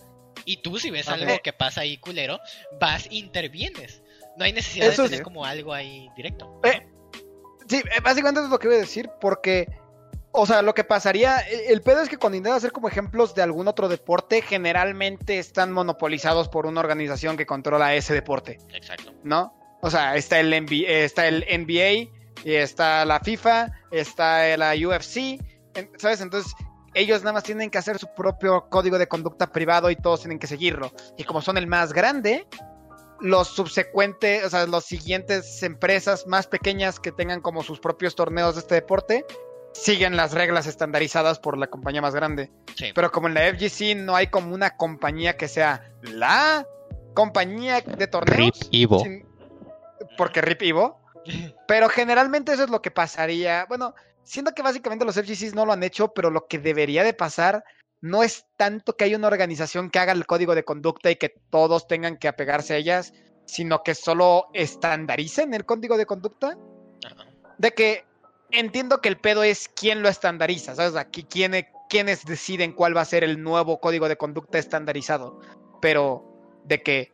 Y 0.45 0.59
tú 0.59 0.79
si 0.79 0.91
ves 0.91 1.09
algo 1.09 1.39
que 1.43 1.53
pasa 1.53 1.81
ahí 1.83 1.97
culero, 1.97 2.39
vas 2.81 3.07
intervienes. 3.11 4.03
No 4.37 4.45
hay 4.45 4.53
necesidad 4.53 4.89
Eso 4.89 5.05
de 5.05 5.09
tener 5.11 5.25
como 5.25 5.45
algo 5.45 5.73
ahí 5.73 6.09
directo. 6.17 6.61
Eh, 6.65 6.87
Sí, 7.67 7.77
eh, 7.79 8.01
básicamente 8.03 8.43
es 8.43 8.51
lo 8.51 8.59
que 8.59 8.69
voy 8.69 8.77
a 8.77 8.81
decir, 8.81 9.09
porque, 9.23 9.67
o 10.37 10.47
sea, 10.47 10.63
lo 10.63 10.75
que 10.75 10.83
pasaría, 10.83 11.39
el, 11.39 11.61
el 11.69 11.81
pedo 11.81 12.03
es 12.03 12.09
que 12.09 12.17
cuando 12.17 12.37
intentas 12.37 12.59
hacer 12.59 12.73
como 12.73 12.89
ejemplos 12.89 13.35
de 13.37 13.43
algún 13.43 13.69
otro 13.69 13.89
deporte, 13.89 14.43
generalmente 14.43 15.39
están 15.39 15.73
monopolizados 15.73 16.49
por 16.49 16.67
una 16.67 16.81
organización 16.81 17.37
que 17.37 17.47
controla 17.47 17.95
ese 17.95 18.15
deporte, 18.15 18.59
Exacto. 18.73 19.13
¿no? 19.23 19.55
O 19.81 19.91
sea, 19.91 20.17
está 20.17 20.41
el, 20.41 20.51
NBA, 20.51 20.89
está 20.89 21.29
el 21.29 21.45
NBA, 21.49 22.11
está 22.45 23.05
la 23.05 23.21
FIFA, 23.21 23.71
está 23.93 24.57
la 24.57 24.73
UFC, 24.75 25.41
¿sabes? 25.99 26.21
Entonces, 26.21 26.53
ellos 26.95 27.21
nada 27.21 27.35
más 27.35 27.45
tienen 27.45 27.71
que 27.71 27.79
hacer 27.79 27.99
su 27.99 28.09
propio 28.15 28.69
código 28.71 28.99
de 28.99 29.07
conducta 29.07 29.53
privado 29.53 29.89
y 29.91 29.97
todos 29.97 30.21
tienen 30.21 30.41
que 30.41 30.47
seguirlo. 30.49 30.91
Y 31.17 31.25
como 31.25 31.43
son 31.43 31.59
el 31.59 31.69
más 31.69 31.93
grande, 31.93 32.47
los 33.21 33.49
subsecuentes, 33.49 34.45
o 34.45 34.51
sea, 34.51 34.67
los 34.67 34.85
siguientes 34.85 35.63
empresas 35.63 36.27
más 36.27 36.49
pequeñas 36.49 36.99
que 36.99 37.13
tengan 37.13 37.41
como 37.41 37.63
sus 37.63 37.79
propios 37.79 38.17
torneos 38.17 38.55
de 38.55 38.63
este 38.63 38.75
deporte, 38.75 39.25
siguen 39.75 40.17
las 40.17 40.33
reglas 40.33 40.67
estandarizadas 40.67 41.39
por 41.39 41.59
la 41.59 41.67
compañía 41.67 42.01
más 42.01 42.15
grande. 42.15 42.51
Sí. 42.77 42.93
Pero 42.95 43.11
como 43.13 43.29
en 43.29 43.35
la 43.35 43.43
FGC 43.53 43.97
no 43.97 44.17
hay 44.17 44.29
como 44.29 44.55
una 44.55 44.77
compañía 44.77 45.37
que 45.37 45.49
sea 45.49 45.93
la 46.03 46.67
compañía 47.15 47.81
de 47.83 48.07
torneos. 48.07 48.59
Rip 48.71 48.93
sin- 49.03 49.27
Porque 50.17 50.41
Rip 50.41 50.63
Ivo. 50.63 51.01
Pero 51.69 51.89
generalmente 51.89 52.53
eso 52.53 52.65
es 52.65 52.71
lo 52.71 52.81
que 52.83 52.91
pasaría. 52.91 53.67
Bueno, 53.69 53.95
siendo 54.23 54.53
que 54.53 54.63
básicamente 54.63 55.05
los 55.05 55.17
FGCs 55.17 55.55
no 55.55 55.67
lo 55.67 55.73
han 55.73 55.83
hecho, 55.83 56.09
pero 56.15 56.31
lo 56.31 56.47
que 56.47 56.59
debería 56.59 57.05
de 57.05 57.13
pasar 57.15 57.65
no 58.01 58.23
es 58.23 58.47
tanto 58.57 58.97
que 58.97 59.05
haya 59.05 59.17
una 59.17 59.29
organización 59.29 59.91
que 59.91 59.99
haga 59.99 60.13
el 60.13 60.27
código 60.27 60.55
de 60.55 60.65
conducta 60.65 61.11
y 61.11 61.17
que 61.17 61.31
todos 61.51 61.87
tengan 61.89 62.19
que 62.19 62.29
apegarse 62.29 62.75
a 62.75 62.77
ellas, 62.77 63.15
sino 63.47 63.83
que 63.83 63.95
solo 63.95 64.49
estandaricen 64.53 65.55
el 65.55 65.65
código 65.65 65.97
de 65.97 66.05
conducta. 66.07 66.59
De 67.59 67.73
que 67.73 68.05
entiendo 68.55 69.01
que 69.01 69.09
el 69.09 69.19
pedo 69.19 69.43
es 69.43 69.69
quién 69.69 70.03
lo 70.03 70.09
estandariza, 70.09 70.75
¿sabes? 70.75 70.97
Aquí 70.97 71.25
quién, 71.25 71.67
quiénes 71.89 72.25
deciden 72.25 72.73
cuál 72.73 72.97
va 72.97 73.03
a 73.03 73.07
ser 73.07 73.25
el 73.25 73.43
nuevo 73.43 73.81
código 73.81 74.09
de 74.09 74.17
conducta 74.17 74.59
estandarizado. 74.59 75.41
Pero 75.81 76.25
de 76.65 76.83
que 76.83 77.13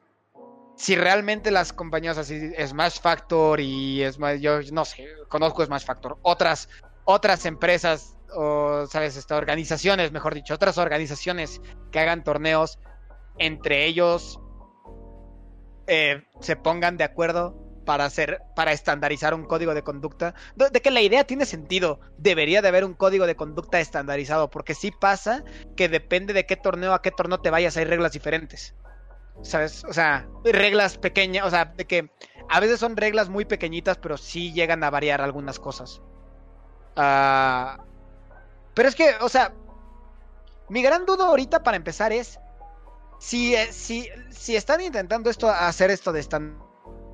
si 0.76 0.96
realmente 0.96 1.50
las 1.50 1.72
compañías 1.72 2.18
así, 2.18 2.52
Smash 2.66 3.00
Factor 3.00 3.60
y 3.60 4.02
Smash, 4.10 4.40
yo 4.40 4.60
no 4.72 4.84
sé, 4.84 5.06
conozco 5.28 5.64
Smash 5.64 5.84
Factor, 5.84 6.18
otras, 6.22 6.68
otras 7.04 7.44
empresas 7.46 8.16
o, 8.34 8.86
¿sabes? 8.86 9.16
Estas 9.16 9.38
organizaciones, 9.38 10.12
mejor 10.12 10.34
dicho, 10.34 10.54
otras 10.54 10.78
organizaciones 10.78 11.60
que 11.90 12.00
hagan 12.00 12.22
torneos, 12.22 12.78
entre 13.38 13.86
ellos 13.86 14.38
eh, 15.86 16.22
se 16.40 16.56
pongan 16.56 16.96
de 16.96 17.04
acuerdo 17.04 17.69
para 17.90 18.04
hacer, 18.04 18.40
para 18.54 18.70
estandarizar 18.70 19.34
un 19.34 19.46
código 19.46 19.74
de 19.74 19.82
conducta, 19.82 20.32
de, 20.54 20.80
que 20.80 20.92
la 20.92 21.00
idea 21.00 21.24
tiene 21.24 21.44
sentido, 21.44 21.98
debería 22.18 22.62
de 22.62 22.68
haber 22.68 22.84
un 22.84 22.94
código 22.94 23.26
de 23.26 23.34
conducta 23.34 23.80
estandarizado, 23.80 24.48
porque 24.48 24.76
sí 24.76 24.92
pasa 24.92 25.42
que 25.74 25.88
depende 25.88 26.32
de 26.32 26.46
qué 26.46 26.54
torneo 26.54 26.94
a 26.94 27.02
qué 27.02 27.10
torneo 27.10 27.40
te 27.40 27.50
vayas, 27.50 27.76
hay 27.76 27.86
reglas 27.86 28.12
diferentes. 28.12 28.76
¿Sabes? 29.42 29.82
O 29.82 29.92
sea, 29.92 30.28
reglas 30.44 30.98
pequeñas, 30.98 31.44
o 31.44 31.50
sea, 31.50 31.64
de 31.64 31.84
que 31.84 32.12
a 32.48 32.60
veces 32.60 32.78
son 32.78 32.96
reglas 32.96 33.28
muy 33.28 33.44
pequeñitas, 33.44 33.98
pero 33.98 34.16
sí 34.16 34.52
llegan 34.52 34.84
a 34.84 34.90
variar 34.90 35.20
algunas 35.20 35.58
cosas. 35.58 36.00
Ah, 36.94 37.76
pero 38.72 38.88
es 38.88 38.94
que, 38.94 39.16
o 39.20 39.28
sea, 39.28 39.52
mi 40.68 40.80
gran 40.80 41.06
duda 41.06 41.26
ahorita 41.26 41.64
para 41.64 41.76
empezar 41.76 42.12
es 42.12 42.38
si, 43.18 43.56
eh, 43.56 43.72
si, 43.72 44.08
si 44.30 44.54
están 44.54 44.80
intentando 44.80 45.28
esto, 45.28 45.50
hacer 45.50 45.90
esto 45.90 46.12
de 46.12 46.20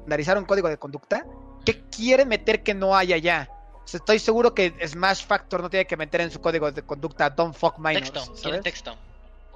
estandarizar 0.06 0.38
un 0.38 0.44
código 0.44 0.68
de 0.68 0.78
conducta, 0.78 1.26
¿qué 1.64 1.82
quieren 1.90 2.28
meter 2.28 2.62
que 2.62 2.74
no 2.74 2.96
haya 2.96 3.16
ya? 3.16 3.48
O 3.84 3.88
sea, 3.88 3.98
estoy 3.98 4.20
seguro 4.20 4.54
que 4.54 4.72
Smash 4.86 5.26
Factor 5.26 5.62
no 5.62 5.68
tiene 5.68 5.86
que 5.86 5.96
meter 5.96 6.20
en 6.20 6.30
su 6.30 6.40
código 6.40 6.70
de 6.70 6.82
conducta 6.82 7.28
Don't 7.30 7.54
fuck 7.54 7.78
minors. 7.78 8.12
Texto, 8.12 8.34
quieren 8.40 8.62
texto. 8.62 8.96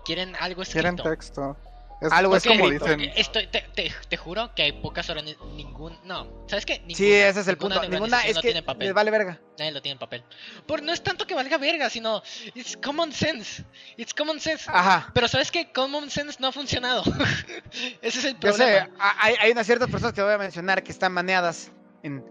Quieren 0.04 0.34
algo 0.36 0.62
Quieren 0.64 0.94
escrito. 0.94 1.10
texto. 1.10 1.56
Es, 2.00 2.10
Algo 2.12 2.34
es 2.34 2.44
como 2.44 2.70
dicen. 2.70 2.98
Estoy, 3.14 3.46
te, 3.48 3.60
te, 3.74 3.92
te 4.08 4.16
juro 4.16 4.54
que 4.54 4.62
hay 4.62 4.72
pocas 4.72 5.10
horas, 5.10 5.22
ningún, 5.54 5.98
no, 6.04 6.44
¿sabes 6.48 6.64
qué? 6.64 6.78
Ninguna, 6.78 6.96
Sí, 6.96 7.12
ese 7.12 7.40
es 7.40 7.48
el 7.48 7.56
ninguna 7.56 7.74
punto. 7.76 7.90
Ninguna 7.90 8.24
es 8.26 8.34
no 8.36 8.40
que 8.40 8.48
tiene 8.48 8.62
papel. 8.62 8.86
les 8.86 8.94
vale 8.94 9.10
verga. 9.10 9.38
Nadie 9.58 9.72
lo 9.72 9.82
tiene 9.82 9.92
en 9.94 9.98
papel. 9.98 10.24
Por 10.66 10.82
no 10.82 10.92
es 10.94 11.02
tanto 11.02 11.26
que 11.26 11.34
valga 11.34 11.58
verga, 11.58 11.90
sino 11.90 12.22
it's 12.54 12.74
common 12.78 13.12
sense. 13.12 13.62
It's 13.98 14.14
common 14.14 14.40
sense. 14.40 14.64
Ajá. 14.68 15.10
Pero 15.12 15.28
sabes 15.28 15.50
que 15.50 15.70
common 15.72 16.08
sense 16.08 16.38
no 16.40 16.46
ha 16.48 16.52
funcionado. 16.52 17.02
Ese 18.00 18.18
es 18.20 18.24
el 18.24 18.38
Yo 18.40 18.52
sé, 18.54 18.64
problema. 18.86 18.90
hay, 19.18 19.34
hay 19.38 19.50
unas 19.52 19.66
ciertas 19.66 19.90
personas 19.90 20.14
que 20.14 20.22
voy 20.22 20.32
a 20.32 20.38
mencionar 20.38 20.82
que 20.82 20.92
están 20.92 21.12
maneadas 21.12 21.70
en 22.02 22.24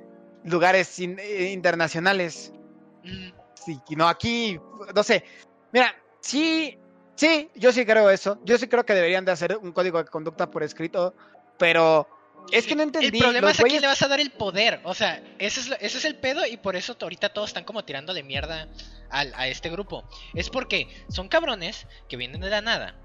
lugares 0.46 0.98
in- 0.98 1.20
eh, 1.20 1.52
internacionales. 1.52 2.52
Mm, 3.04 3.30
Sí, 3.54 3.78
y 3.90 3.96
no 3.98 4.08
aquí, 4.08 4.58
no 4.96 5.04
sé. 5.04 5.24
Mira, 5.74 5.94
sí, 6.22 6.79
sí, 7.20 7.50
yo 7.56 7.72
sí 7.72 7.86
creo 7.86 8.10
eso. 8.10 8.40
Yo 8.46 8.58
sí 8.58 8.68
creo 8.68 8.86
que 8.86 8.94
deberían 8.94 9.26
de 9.26 9.32
hacer 9.32 9.58
un 9.58 9.72
código 9.74 9.98
de 10.02 10.10
conducta 10.10 10.50
por 10.50 10.64
escrito, 10.64 11.14
pero 11.58 12.08
es 12.52 12.66
que 12.66 12.76
no 12.76 12.84
entendí. 12.84 13.18
El 13.18 13.24
problema 13.24 13.52
es 13.52 13.60
a 13.60 13.64
quién 13.64 13.82
le 13.82 13.88
vas 13.88 14.02
a 14.02 14.08
dar 14.08 14.20
el 14.20 14.32
poder. 14.32 14.80
O 14.84 14.94
sea, 14.94 15.22
ese 15.38 15.60
es, 15.60 15.68
lo- 15.68 15.76
ese 15.76 15.98
es 15.98 16.06
el 16.06 16.16
pedo 16.16 16.46
y 16.46 16.58
por 16.58 16.76
eso 16.76 16.96
ahorita 17.00 17.30
todos 17.34 17.50
están 17.50 17.64
como 17.66 17.84
tirando 17.84 18.14
de 18.14 18.24
mierda 18.24 18.68
al- 19.10 19.34
a 19.36 19.48
este 19.48 19.70
grupo. 19.70 20.04
Es 20.34 20.50
porque 20.50 20.88
son 21.10 21.28
cabrones 21.28 21.86
que 22.08 22.18
vienen 22.18 22.42
de 22.42 22.50
la 22.50 22.62
nada 22.62 22.96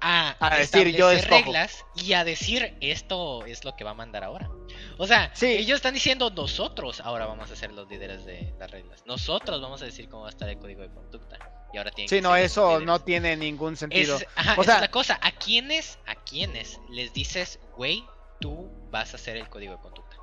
a, 0.00 0.36
A 0.40 0.56
decir, 0.56 0.94
yo 0.96 1.10
escojo. 1.10 1.36
reglas 1.42 1.84
y 1.96 2.12
a 2.12 2.24
decir 2.24 2.76
esto 2.80 3.44
es 3.46 3.64
lo 3.64 3.74
que 3.76 3.84
va 3.84 3.90
a 3.90 3.94
mandar 3.94 4.24
ahora. 4.24 4.50
O 4.98 5.06
sea, 5.06 5.30
Sí. 5.34 5.46
ellos 5.46 5.76
están 5.76 5.94
diciendo 5.94 6.30
nosotros 6.30 7.00
ahora 7.00 7.26
vamos 7.26 7.50
a 7.50 7.56
ser 7.56 7.72
los 7.72 7.88
líderes 7.88 8.24
de 8.24 8.54
las 8.58 8.70
reglas. 8.70 9.02
Nosotros 9.06 9.60
vamos 9.62 9.82
a 9.82 9.84
decir 9.86 10.08
cómo 10.08 10.22
va 10.22 10.28
a 10.28 10.30
estar 10.30 10.48
el 10.48 10.58
código 10.58 10.82
de 10.82 10.88
conducta. 10.90 11.38
Y 11.72 11.78
ahora 11.78 11.90
tienen 11.90 12.08
Sí, 12.08 12.16
que 12.16 12.22
no, 12.22 12.36
eso 12.36 12.80
no 12.80 13.00
tiene 13.00 13.36
ningún 13.36 13.76
sentido. 13.76 14.16
Es, 14.16 14.26
ajá, 14.36 14.54
O 14.58 14.64
sea- 14.64 14.76
es 14.76 14.80
la 14.82 14.90
cosa. 14.90 15.18
¿A 15.22 15.32
quiénes, 15.32 15.98
a 16.06 16.14
quiénes 16.14 16.80
les 16.90 17.12
dices, 17.12 17.58
güey, 17.76 18.04
tú 18.40 18.70
vas 18.90 19.12
a 19.12 19.16
hacer 19.16 19.36
el 19.36 19.48
código 19.48 19.72
de 19.74 19.80
conducta? 19.80 20.16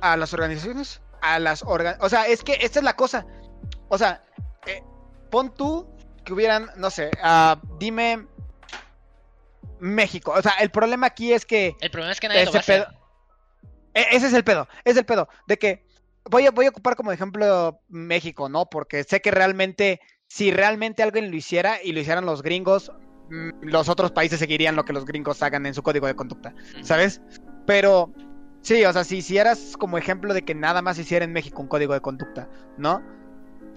a 0.00 0.16
las 0.16 0.32
organizaciones, 0.32 1.00
a 1.20 1.38
las 1.40 1.62
organ... 1.64 1.96
O 2.00 2.08
sea, 2.08 2.26
es 2.28 2.44
que 2.44 2.56
esta 2.60 2.78
es 2.78 2.84
la 2.84 2.94
cosa. 2.94 3.26
O 3.88 3.98
sea, 3.98 4.22
eh, 4.66 4.80
pon 5.30 5.52
tú 5.54 5.88
que 6.24 6.32
hubieran, 6.32 6.70
no 6.76 6.90
sé, 6.90 7.10
ah, 7.22 7.60
dime 7.78 8.26
México. 9.80 10.32
O 10.36 10.42
sea, 10.42 10.52
el 10.60 10.70
problema 10.70 11.06
aquí 11.08 11.32
es 11.32 11.44
que 11.46 11.76
El 11.80 11.90
problema 11.90 12.12
es 12.12 12.20
que 12.20 12.28
nadie 12.28 12.44
lo 12.44 12.52
va 12.52 12.58
a 12.58 12.60
ese 12.60 12.72
hacer. 12.72 12.86
pedo... 12.86 12.98
e- 13.94 14.16
Ese 14.16 14.26
es 14.28 14.32
el 14.34 14.44
pedo, 14.44 14.68
es 14.84 14.96
el 14.96 15.04
pedo. 15.04 15.28
De 15.46 15.58
que 15.58 15.84
voy 16.24 16.46
a, 16.46 16.50
voy 16.50 16.66
a 16.66 16.70
ocupar 16.70 16.96
como 16.96 17.12
ejemplo 17.12 17.80
México, 17.88 18.48
¿no? 18.48 18.66
Porque 18.66 19.04
sé 19.04 19.20
que 19.20 19.30
realmente, 19.30 20.00
si 20.26 20.50
realmente 20.50 21.02
alguien 21.02 21.30
lo 21.30 21.36
hiciera 21.36 21.82
y 21.82 21.92
lo 21.92 22.00
hicieran 22.00 22.26
los 22.26 22.42
gringos, 22.42 22.92
mm, 23.30 23.50
los 23.62 23.88
otros 23.88 24.12
países 24.12 24.38
seguirían 24.38 24.76
lo 24.76 24.84
que 24.84 24.92
los 24.92 25.04
gringos 25.04 25.42
hagan 25.42 25.66
en 25.66 25.74
su 25.74 25.82
código 25.82 26.06
de 26.06 26.14
conducta. 26.14 26.54
¿sabes? 26.82 27.20
Pero 27.66 28.12
sí, 28.62 28.84
o 28.84 28.92
sea, 28.92 29.04
si 29.04 29.18
hicieras 29.18 29.74
como 29.78 29.98
ejemplo 29.98 30.34
de 30.34 30.42
que 30.42 30.54
nada 30.54 30.82
más 30.82 30.98
hiciera 30.98 31.24
en 31.24 31.32
México 31.32 31.62
un 31.62 31.68
código 31.68 31.94
de 31.94 32.00
conducta, 32.00 32.48
¿no? 32.76 33.02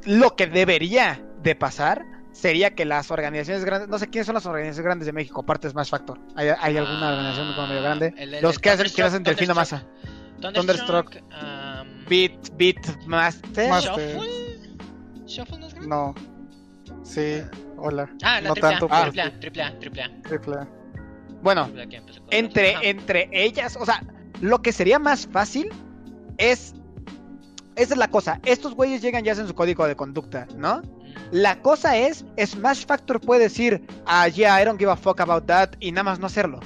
Lo 0.05 0.35
que 0.35 0.47
debería 0.47 1.23
de 1.43 1.55
pasar 1.55 2.03
sería 2.31 2.73
que 2.75 2.85
las 2.85 3.11
organizaciones 3.11 3.65
grandes, 3.65 3.89
no 3.89 3.97
sé 3.99 4.07
quiénes 4.09 4.25
son 4.25 4.35
las 4.35 4.45
organizaciones 4.45 4.85
grandes 4.85 5.05
de 5.05 5.13
México, 5.13 5.41
aparte 5.41 5.67
de 5.67 5.71
Smash 5.71 5.89
Factor. 5.89 6.19
¿Hay, 6.35 6.47
hay 6.49 6.77
alguna 6.77 7.09
Ah, 7.09 7.11
organización 7.13 7.53
como 7.55 7.67
medio 7.67 7.81
grande? 7.81 8.13
el- 8.17 8.33
el- 8.35 8.41
Los 8.41 8.55
el 8.55 8.61
que 8.61 8.69
hacen, 8.69 8.87
que 8.95 9.03
hacen 9.03 9.23
Delfino 9.23 9.53
Masa. 9.55 9.85
Thunderstruck. 10.41 11.15
um, 11.17 12.05
Beat, 12.09 12.49
Beat 12.57 13.05
Master. 13.05 13.69
Master. 13.69 14.17
Shuffle. 14.17 15.25
Shuffle 15.27 15.57
no 15.59 15.67
es 15.67 15.73
grande. 15.73 15.89
No. 15.89 16.15
Sí, 17.03 17.41
hola. 17.77 18.09
Ah, 18.23 18.41
la 18.41 18.49
no 18.49 18.53
triple 18.53 18.69
tanto, 18.71 18.85
A, 18.91 19.09
pero 19.11 19.11
triple 19.11 19.21
A, 19.23 19.39
triple 19.39 19.63
A, 19.63 19.79
triple 19.79 20.03
A. 20.03 20.21
triple 20.23 20.55
A. 20.55 20.67
Bueno, 21.41 21.69
entre, 22.31 22.75
Ajá. 22.75 22.81
entre 22.83 23.29
ellas, 23.31 23.75
o 23.79 23.85
sea, 23.85 24.03
lo 24.41 24.61
que 24.61 24.71
sería 24.71 24.99
más 24.99 25.27
fácil 25.27 25.69
es... 26.37 26.73
Esa 27.75 27.93
es 27.93 27.97
la 27.97 28.09
cosa. 28.09 28.39
Estos 28.45 28.75
güeyes 28.75 29.01
llegan 29.01 29.25
y 29.25 29.29
hacen 29.29 29.47
su 29.47 29.55
código 29.55 29.87
de 29.87 29.95
conducta, 29.95 30.45
¿no? 30.55 30.81
La 31.31 31.61
cosa 31.61 31.97
es, 31.97 32.25
Smash 32.37 32.85
Factor 32.85 33.19
puede 33.21 33.43
decir, 33.43 33.85
ah, 34.05 34.27
yeah, 34.27 34.61
I 34.61 34.65
don't 34.65 34.79
give 34.79 34.91
a 34.91 34.95
fuck 34.95 35.19
about 35.21 35.45
that, 35.45 35.69
y 35.79 35.91
nada 35.91 36.03
más 36.03 36.19
no 36.19 36.27
hacerlo. 36.27 36.59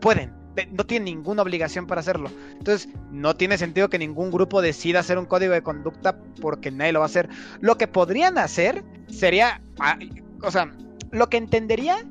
Pueden, 0.00 0.32
de- 0.54 0.66
no 0.66 0.84
tienen 0.84 1.04
ninguna 1.16 1.42
obligación 1.42 1.86
para 1.86 2.00
hacerlo. 2.00 2.30
Entonces, 2.52 2.88
no 3.10 3.34
tiene 3.36 3.58
sentido 3.58 3.88
que 3.88 3.98
ningún 3.98 4.30
grupo 4.30 4.62
decida 4.62 5.00
hacer 5.00 5.18
un 5.18 5.26
código 5.26 5.52
de 5.52 5.62
conducta 5.62 6.18
porque 6.40 6.70
nadie 6.70 6.92
lo 6.92 7.00
va 7.00 7.06
a 7.06 7.06
hacer. 7.06 7.28
Lo 7.60 7.76
que 7.78 7.86
podrían 7.88 8.38
hacer 8.38 8.84
sería, 9.08 9.60
ah, 9.80 9.98
o 10.42 10.50
sea, 10.50 10.72
lo 11.10 11.28
que 11.28 11.36
entendería, 11.36 12.04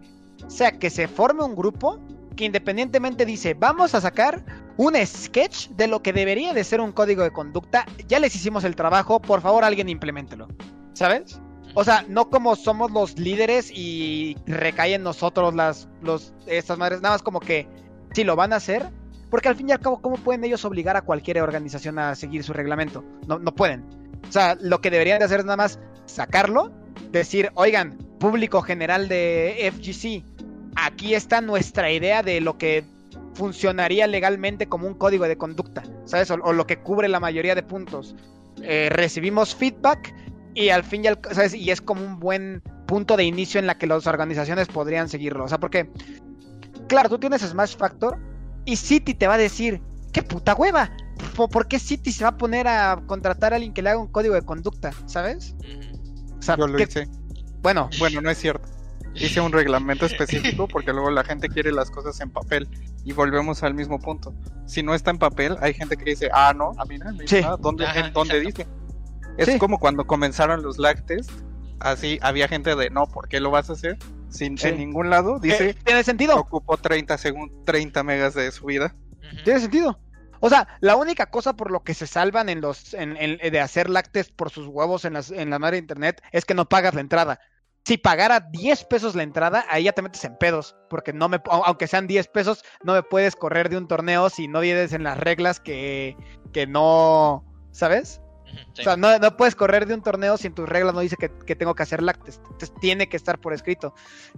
sea 0.47 0.71
que 0.79 0.89
se 0.89 1.07
forme 1.07 1.43
un 1.43 1.55
grupo 1.55 1.99
que 2.35 2.45
independientemente 2.45 3.25
dice, 3.25 3.53
vamos 3.53 3.93
a 3.93 4.01
sacar 4.01 4.43
un 4.77 4.95
sketch 5.05 5.67
de 5.71 5.87
lo 5.87 6.01
que 6.01 6.13
debería 6.13 6.53
de 6.53 6.63
ser 6.63 6.79
un 6.81 6.91
código 6.91 7.23
de 7.23 7.31
conducta, 7.31 7.85
ya 8.07 8.19
les 8.19 8.33
hicimos 8.35 8.63
el 8.63 8.75
trabajo, 8.75 9.21
por 9.21 9.41
favor 9.41 9.63
alguien 9.63 9.89
implementelo. 9.89 10.47
¿Sabes? 10.93 11.39
O 11.73 11.83
sea, 11.83 12.05
no 12.07 12.29
como 12.29 12.55
somos 12.55 12.91
los 12.91 13.17
líderes 13.17 13.71
y 13.73 14.35
recae 14.45 14.95
en 14.95 15.03
nosotros 15.03 15.55
las, 15.55 15.87
los, 16.01 16.33
estas 16.45 16.77
madres, 16.77 17.01
nada 17.01 17.15
más 17.15 17.21
como 17.21 17.39
que 17.39 17.67
si 18.13 18.23
lo 18.23 18.35
van 18.35 18.53
a 18.53 18.57
hacer, 18.57 18.89
porque 19.29 19.47
al 19.47 19.55
fin 19.55 19.69
y 19.69 19.71
al 19.71 19.79
cabo, 19.79 20.01
¿cómo 20.01 20.17
pueden 20.17 20.43
ellos 20.43 20.65
obligar 20.65 20.97
a 20.97 21.01
cualquier 21.01 21.41
organización 21.41 21.97
a 21.97 22.15
seguir 22.15 22.43
su 22.43 22.51
reglamento? 22.51 23.03
No, 23.27 23.39
no 23.39 23.55
pueden. 23.55 23.85
O 24.27 24.31
sea, 24.31 24.57
lo 24.59 24.81
que 24.81 24.91
deberían 24.91 25.19
de 25.19 25.25
hacer 25.25 25.39
es 25.39 25.45
nada 25.45 25.57
más 25.57 25.79
sacarlo, 26.05 26.71
decir, 27.11 27.51
oigan, 27.55 27.97
público 28.19 28.61
general 28.61 29.07
de 29.07 29.71
FGC, 29.73 30.23
aquí 30.75 31.15
está 31.15 31.41
nuestra 31.41 31.91
idea 31.91 32.23
de 32.23 32.41
lo 32.41 32.57
que 32.57 32.83
funcionaría 33.33 34.07
legalmente 34.07 34.67
como 34.67 34.87
un 34.87 34.93
código 34.93 35.27
de 35.27 35.37
conducta, 35.37 35.83
¿sabes? 36.05 36.29
O, 36.31 36.53
lo 36.53 36.67
que 36.67 36.79
cubre 36.79 37.07
la 37.07 37.19
mayoría 37.19 37.55
de 37.55 37.63
puntos. 37.63 38.15
Eh, 38.61 38.89
recibimos 38.91 39.55
feedback 39.55 40.13
y 40.53 40.69
al 40.69 40.83
fin 40.83 41.03
y 41.03 41.07
al 41.07 41.19
¿sabes? 41.31 41.53
Y 41.53 41.71
es 41.71 41.81
como 41.81 42.03
un 42.05 42.19
buen 42.19 42.61
punto 42.87 43.15
de 43.17 43.23
inicio 43.23 43.59
en 43.59 43.67
la 43.67 43.77
que 43.77 43.87
las 43.87 44.05
organizaciones 44.07 44.67
podrían 44.67 45.07
seguirlo. 45.09 45.45
O 45.45 45.47
sea, 45.47 45.59
porque, 45.59 45.89
claro, 46.87 47.09
tú 47.09 47.17
tienes 47.19 47.41
Smash 47.41 47.77
Factor 47.77 48.17
y 48.65 48.75
City 48.75 49.13
te 49.13 49.27
va 49.27 49.35
a 49.35 49.37
decir, 49.37 49.81
qué 50.11 50.23
puta 50.23 50.53
hueva. 50.55 50.91
¿por, 51.35 51.49
por 51.49 51.67
qué 51.67 51.77
City 51.79 52.11
se 52.11 52.23
va 52.23 52.31
a 52.31 52.37
poner 52.37 52.67
a 52.67 53.01
contratar 53.05 53.53
a 53.53 53.55
alguien 53.57 53.73
que 53.73 53.81
le 53.81 53.89
haga 53.91 53.99
un 53.99 54.07
código 54.07 54.33
de 54.33 54.41
conducta? 54.41 54.91
¿Sabes? 55.05 55.55
O 56.37 56.41
sea, 56.41 56.57
Yo 56.57 56.67
lo 56.67 56.77
¿qué- 56.77 56.83
hice. 56.83 57.07
bueno, 57.61 57.89
Bueno, 57.99 58.21
no 58.21 58.29
es 58.29 58.37
cierto. 58.39 58.67
Hice 59.13 59.41
un 59.41 59.51
reglamento 59.51 60.05
específico 60.05 60.67
porque 60.71 60.91
luego 60.93 61.11
la 61.11 61.23
gente 61.23 61.49
quiere 61.49 61.71
las 61.71 61.91
cosas 61.91 62.19
en 62.21 62.29
papel 62.31 62.67
y 63.03 63.11
volvemos 63.13 63.61
al 63.63 63.73
mismo 63.73 63.99
punto. 63.99 64.33
Si 64.65 64.83
no 64.83 64.93
está 64.95 65.11
en 65.11 65.17
papel, 65.17 65.57
hay 65.61 65.73
gente 65.73 65.97
que 65.97 66.05
dice, 66.05 66.29
ah, 66.33 66.53
no, 66.55 66.71
a 66.77 66.85
mí 66.85 66.97
no 66.97 67.05
me 67.13 67.23
dice 67.23 67.37
Sí. 67.37 67.41
nada. 67.43 67.57
¿Dónde, 67.57 67.85
Ajá, 67.85 68.07
en 68.07 68.13
dónde 68.13 68.37
exacto. 68.37 68.63
dice? 68.63 68.69
Es 69.41 69.53
Sí. 69.53 69.59
como 69.59 69.79
cuando 69.79 70.05
comenzaron 70.05 70.61
los 70.63 70.77
lag 70.77 71.05
test, 71.05 71.31
así 71.79 72.19
había 72.21 72.47
gente 72.47 72.75
de, 72.75 72.89
no, 72.89 73.07
¿por 73.07 73.27
qué 73.27 73.39
lo 73.39 73.51
vas 73.51 73.69
a 73.69 73.73
hacer? 73.73 73.97
Sin, 74.29 74.57
Sí. 74.57 74.69
En 74.69 74.77
ningún 74.77 75.09
lado 75.09 75.39
dice, 75.39 75.69
eh, 75.71 75.73
tiene 75.83 76.03
sentido. 76.03 76.37
ocupó 76.37 76.77
30 76.77 77.17
segundos, 77.17 77.57
30 77.65 78.03
megas 78.03 78.33
de 78.33 78.51
subida. 78.51 78.95
Ujú. 79.17 79.43
Tiene 79.43 79.59
sentido. 79.59 79.99
O 80.39 80.49
sea, 80.49 80.67
la 80.79 80.95
única 80.95 81.27
cosa 81.27 81.53
por 81.53 81.69
lo 81.69 81.83
que 81.83 81.93
se 81.93 82.07
salvan 82.07 82.49
en 82.49 82.61
los 82.61 82.93
en, 82.95 83.15
en- 83.17 83.37
de 83.51 83.59
hacer 83.59 83.89
lácteos 83.89 84.31
por 84.31 84.49
sus 84.49 84.65
huevos 84.67 85.05
en, 85.05 85.13
las, 85.13 85.29
en 85.31 85.49
la 85.51 85.59
madre 85.59 85.75
de 85.75 85.81
internet 85.81 86.21
es 86.31 86.45
que 86.45 86.53
no 86.55 86.67
pagas 86.67 86.93
la 86.95 87.01
entrada. 87.01 87.39
Si 87.83 87.97
pagara 87.97 88.39
10 88.39 88.83
pesos 88.85 89.15
la 89.15 89.23
entrada, 89.23 89.65
ahí 89.69 89.83
ya 89.85 89.91
te 89.93 90.01
metes 90.03 90.23
en 90.23 90.37
pedos, 90.37 90.75
porque 90.89 91.13
no 91.13 91.29
me 91.29 91.37
au- 91.37 91.63
aunque 91.65 91.87
sean 91.87 92.05
10 92.07 92.27
pesos, 92.27 92.63
no 92.83 92.93
me 92.93 93.01
puedes 93.03 93.35
correr 93.35 93.69
de 93.69 93.77
un 93.77 93.87
torneo 93.87 94.29
si 94.29 94.47
no 94.47 94.59
vienes 94.61 94.93
en 94.93 95.03
las 95.03 95.17
reglas 95.17 95.59
que 95.59 96.15
que 96.53 96.67
no, 96.67 97.43
¿sabes? 97.71 98.20
Sí. 98.73 98.81
O 98.81 98.83
sea, 98.83 98.97
no, 98.97 99.17
no 99.19 99.37
puedes 99.37 99.55
correr 99.55 99.85
de 99.85 99.93
un 99.93 100.01
torneo 100.01 100.37
si 100.37 100.47
en 100.47 100.55
tus 100.55 100.67
reglas 100.67 100.93
no 100.93 100.99
dice 101.01 101.17
que, 101.17 101.31
que 101.45 101.55
tengo 101.55 101.75
que 101.75 101.83
hacer 101.83 102.01
lácteos. 102.01 102.37
Entonces 102.37 102.71
tiene 102.79 103.07
que 103.09 103.17
estar 103.17 103.39
por 103.39 103.53
escrito. 103.53 103.93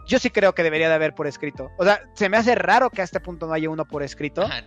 Yo 0.08 0.20
sí 0.20 0.30
creo 0.30 0.54
que 0.54 0.64
debería 0.64 0.90
de 0.90 0.96
haber 0.96 1.14
por 1.16 1.28
escrito. 1.28 1.70
O 1.78 1.84
sea, 1.86 2.02
se 2.16 2.30
me 2.30 2.38
hace 2.38 2.56
raro 2.56 2.90
que 2.90 3.02
a 3.02 3.04
este 3.04 3.20
punto 3.20 3.48
no 3.48 3.54
haya 3.54 3.70
uno 3.70 3.86
por 3.86 4.04
escrito. 4.04 4.44
Ajá, 4.44 4.64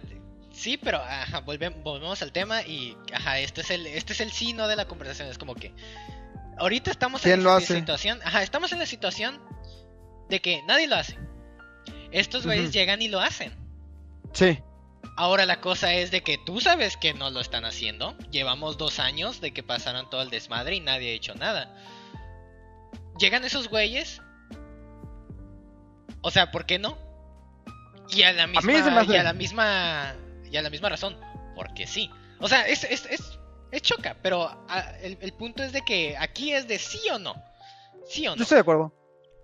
Sí, 0.53 0.79
pero 0.79 0.97
ajá, 1.03 1.45
volvem- 1.45 1.83
volvemos 1.83 2.23
al 2.23 2.33
tema 2.33 2.63
y 2.63 2.97
ajá, 3.13 3.39
este 3.41 3.61
es 3.61 3.71
el 3.71 3.87
este 3.87 4.15
es 4.15 4.21
el 4.23 4.33
sí 4.33 4.55
no 4.55 4.69
de 4.69 4.77
la 4.77 4.89
conversación, 4.89 5.29
es 5.29 5.37
como 5.37 5.55
que 5.55 5.75
ahorita 6.57 6.91
estamos 6.91 7.27
en 7.27 7.33
¿Quién 7.33 7.45
la 7.45 7.61
situación, 7.61 8.21
ajá, 8.25 8.43
estamos 8.43 8.73
en 8.73 8.79
la 8.79 8.87
situación 8.87 9.39
de 10.31 10.41
que 10.41 10.63
nadie 10.63 10.87
lo 10.89 10.97
hace. 10.97 11.19
Estos 12.11 12.47
güeyes 12.47 12.73
llegan 12.73 13.03
y 13.03 13.09
lo 13.09 13.21
hacen. 13.21 13.53
Sí. 14.33 14.59
Ahora 15.17 15.47
la 15.47 15.61
cosa 15.63 15.95
es 15.95 16.11
de 16.11 16.23
que 16.23 16.37
tú 16.37 16.61
sabes 16.61 16.97
que 16.97 17.15
no 17.15 17.31
lo 17.31 17.41
están 17.41 17.65
haciendo. 17.65 18.17
Llevamos 18.31 18.77
dos 18.77 18.99
años 18.99 19.41
de 19.41 19.53
que 19.53 19.63
pasaron 19.63 20.11
todo 20.11 20.21
el 20.23 20.29
desmadre 20.31 20.77
y 20.77 20.81
nadie 20.81 21.11
ha 21.13 21.15
hecho 21.15 21.35
nada. 21.35 21.75
Llegan 23.19 23.45
esos 23.45 23.69
güeyes. 23.69 24.21
O 26.21 26.31
sea, 26.31 26.51
¿por 26.51 26.67
qué 26.67 26.79
no? 26.79 26.99
Y 28.11 28.23
a 28.23 28.33
la 28.33 28.47
misma, 28.47 28.61
hace- 29.01 29.13
y 29.13 29.17
a 29.17 29.23
la 29.23 29.33
misma, 29.33 30.17
y 30.51 30.57
a 30.57 30.63
la 30.63 30.71
misma 30.71 30.89
razón, 30.91 31.19
porque 31.55 31.87
sí. 31.87 32.11
O 32.41 32.49
sea, 32.49 32.67
es, 32.67 32.85
es, 32.85 33.07
es, 33.07 33.39
es 33.73 33.83
choca, 33.83 34.17
pero 34.23 34.49
ah, 34.69 34.93
el, 35.03 35.17
el 35.21 35.33
punto 35.33 35.63
es 35.63 35.73
de 35.73 35.81
que 35.83 36.17
aquí 36.19 36.53
es 36.53 36.69
de 36.69 36.79
sí 36.79 37.01
o 37.11 37.19
no. 37.19 37.35
Sí 38.07 38.27
o 38.27 38.31
no. 38.33 38.37
Yo 38.37 38.43
estoy 38.43 38.57
de 38.57 38.61
acuerdo. 38.61 38.93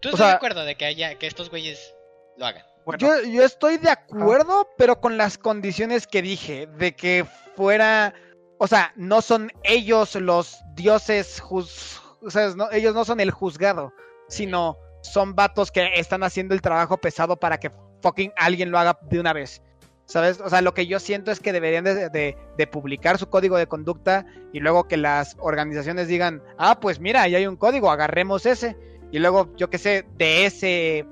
¿Tú 0.00 0.08
o 0.08 0.12
estás 0.12 0.18
sea- 0.18 0.26
de 0.28 0.34
acuerdo 0.34 0.64
de 0.64 0.74
que 0.76 0.84
haya, 0.84 1.14
que 1.18 1.26
estos 1.26 1.48
güeyes 1.50 1.94
lo 2.36 2.46
hagan? 2.46 2.64
Bueno, 2.84 2.98
Yo, 2.98 3.22
yo 3.30 3.44
estoy 3.44 3.76
de 3.78 3.90
acuerdo, 3.90 4.68
pero 4.76 5.00
con 5.00 5.16
las 5.16 5.38
condiciones 5.38 6.06
que 6.06 6.22
dije, 6.22 6.66
de 6.78 6.94
que 6.96 7.24
fuera, 7.56 8.12
o 8.58 8.66
sea, 8.66 8.92
no 8.96 9.22
son 9.22 9.52
ellos 9.62 10.14
los 10.16 10.58
dioses, 10.74 11.40
juz- 11.40 12.00
o 12.22 12.30
sea, 12.30 12.48
no- 12.56 12.70
ellos 12.72 12.94
no 12.94 13.04
son 13.04 13.20
el 13.20 13.30
juzgado, 13.30 13.92
sino 14.28 14.76
son 15.02 15.34
vatos 15.34 15.70
que 15.70 15.90
están 15.94 16.22
haciendo 16.22 16.54
el 16.54 16.62
trabajo 16.62 16.96
pesado 16.96 17.36
para 17.36 17.58
que 17.58 17.70
fucking 18.02 18.32
alguien 18.36 18.70
lo 18.70 18.78
haga 18.78 18.98
de 19.02 19.20
una 19.20 19.32
vez. 19.32 19.62
¿Sabes? 20.04 20.40
O 20.40 20.50
sea, 20.50 20.60
lo 20.62 20.74
que 20.74 20.86
yo 20.88 20.98
siento 20.98 21.30
es 21.30 21.38
que 21.40 21.52
deberían 21.52 21.84
de, 21.84 22.08
de- 22.10 22.36
de 22.58 22.66
publicar 22.66 23.16
su 23.18 23.28
código 23.30 23.56
de 23.56 23.68
conducta 23.68 24.26
y 24.52 24.58
luego 24.60 24.88
que 24.88 24.96
las 24.96 25.36
organizaciones 25.38 26.08
digan, 26.08 26.42
ah, 26.58 26.80
pues 26.80 26.98
mira, 27.00 27.22
ahí 27.22 27.34
hay 27.36 27.46
un 27.46 27.56
código, 27.56 27.90
agarremos 27.90 28.44
ese. 28.44 28.76
Y 29.12 29.20
luego, 29.20 29.54
yo 29.56 29.70
qué 29.70 29.78
sé, 29.78 30.04
de 30.18 30.44
ese 30.46 31.06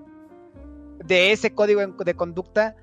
de 1.04 1.32
ese 1.32 1.54
código 1.54 1.80
de 1.86 2.14
conducta 2.14 2.76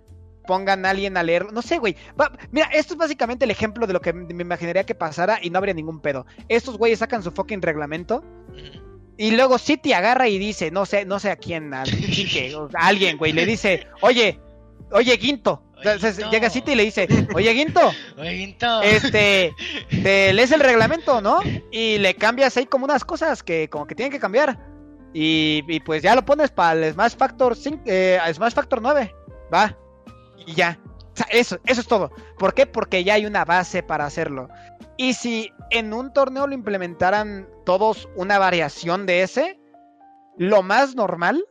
pongan 0.45 0.85
a 0.85 0.91
alguien 0.91 1.17
a 1.17 1.23
leerlo. 1.23 1.51
No 1.51 1.61
sé, 1.61 1.77
güey. 1.77 1.95
Va- 2.19 2.31
Mira, 2.51 2.67
esto 2.73 2.93
es 2.93 2.97
básicamente 2.97 3.45
el 3.45 3.51
ejemplo 3.51 3.85
de 3.85 3.93
lo 3.93 4.01
que 4.01 4.13
me 4.13 4.41
imaginaría 4.43 4.85
que 4.85 4.95
pasara 4.95 5.39
y 5.41 5.49
no 5.49 5.57
habría 5.57 5.73
ningún 5.73 5.99
pedo. 5.99 6.25
Estos 6.47 6.77
güeyes 6.77 6.99
sacan 6.99 7.21
su 7.23 7.31
fucking 7.31 7.61
reglamento 7.61 8.23
y 9.17 9.31
luego 9.31 9.57
City 9.57 9.93
agarra 9.93 10.27
y 10.29 10.37
dice, 10.37 10.71
no 10.71 10.85
sé, 10.85 11.03
no 11.05 11.19
sé 11.19 11.31
a 11.31 11.35
quién, 11.35 11.73
a, 11.73 11.83
Quique, 11.83 12.55
a 12.75 12.87
alguien, 12.87 13.17
güey, 13.17 13.33
le 13.33 13.45
dice, 13.45 13.87
oye, 14.01 14.39
oye, 14.91 15.13
Entonces, 15.13 16.17
Guinto. 16.17 16.31
llega 16.31 16.49
City 16.49 16.71
y 16.71 16.75
le 16.75 16.83
dice, 16.83 17.07
oye, 17.33 17.51
Guinto, 17.53 17.91
Oye, 18.17 18.31
Guinto. 18.33 18.81
este, 18.83 19.53
te 19.89 20.31
lees 20.33 20.51
el 20.51 20.59
reglamento, 20.61 21.19
¿no? 21.19 21.39
Y 21.71 21.97
le 21.97 22.13
cambias 22.15 22.55
ahí 22.57 22.67
como 22.67 22.85
unas 22.85 23.03
cosas 23.03 23.43
que 23.43 23.69
como 23.69 23.85
que 23.85 23.95
tienen 23.95 24.11
que 24.11 24.19
cambiar. 24.19 24.57
Y, 25.13 25.79
pues 25.81 26.03
ya 26.03 26.15
lo 26.15 26.23
pones 26.23 26.51
para 26.51 26.73
el 26.73 26.93
Smash 26.93 27.15
Factor 27.15 27.55
5, 27.55 27.83
eh, 27.85 28.19
Smash 28.33 28.53
Factor 28.53 28.81
9. 28.81 29.15
Va. 29.53 29.75
Y 30.45 30.53
ya. 30.53 30.79
O 30.85 31.15
sea, 31.17 31.27
eso, 31.31 31.57
eso 31.65 31.81
es 31.81 31.87
todo. 31.87 32.11
¿Por 32.37 32.53
qué? 32.53 32.67
Porque 32.67 33.03
ya 33.03 33.15
hay 33.15 33.25
una 33.25 33.43
base 33.43 33.81
para 33.81 34.05
hacerlo. 34.05 34.49
Y 34.97 35.13
si 35.13 35.51
en 35.71 35.93
un 35.93 36.13
torneo 36.13 36.47
lo 36.47 36.53
implementaran 36.53 37.47
todos 37.65 38.07
una 38.15 38.37
variación 38.37 39.05
de 39.05 39.23
ese, 39.23 39.59
lo 40.37 40.61
más 40.61 40.95
normal, 40.95 41.43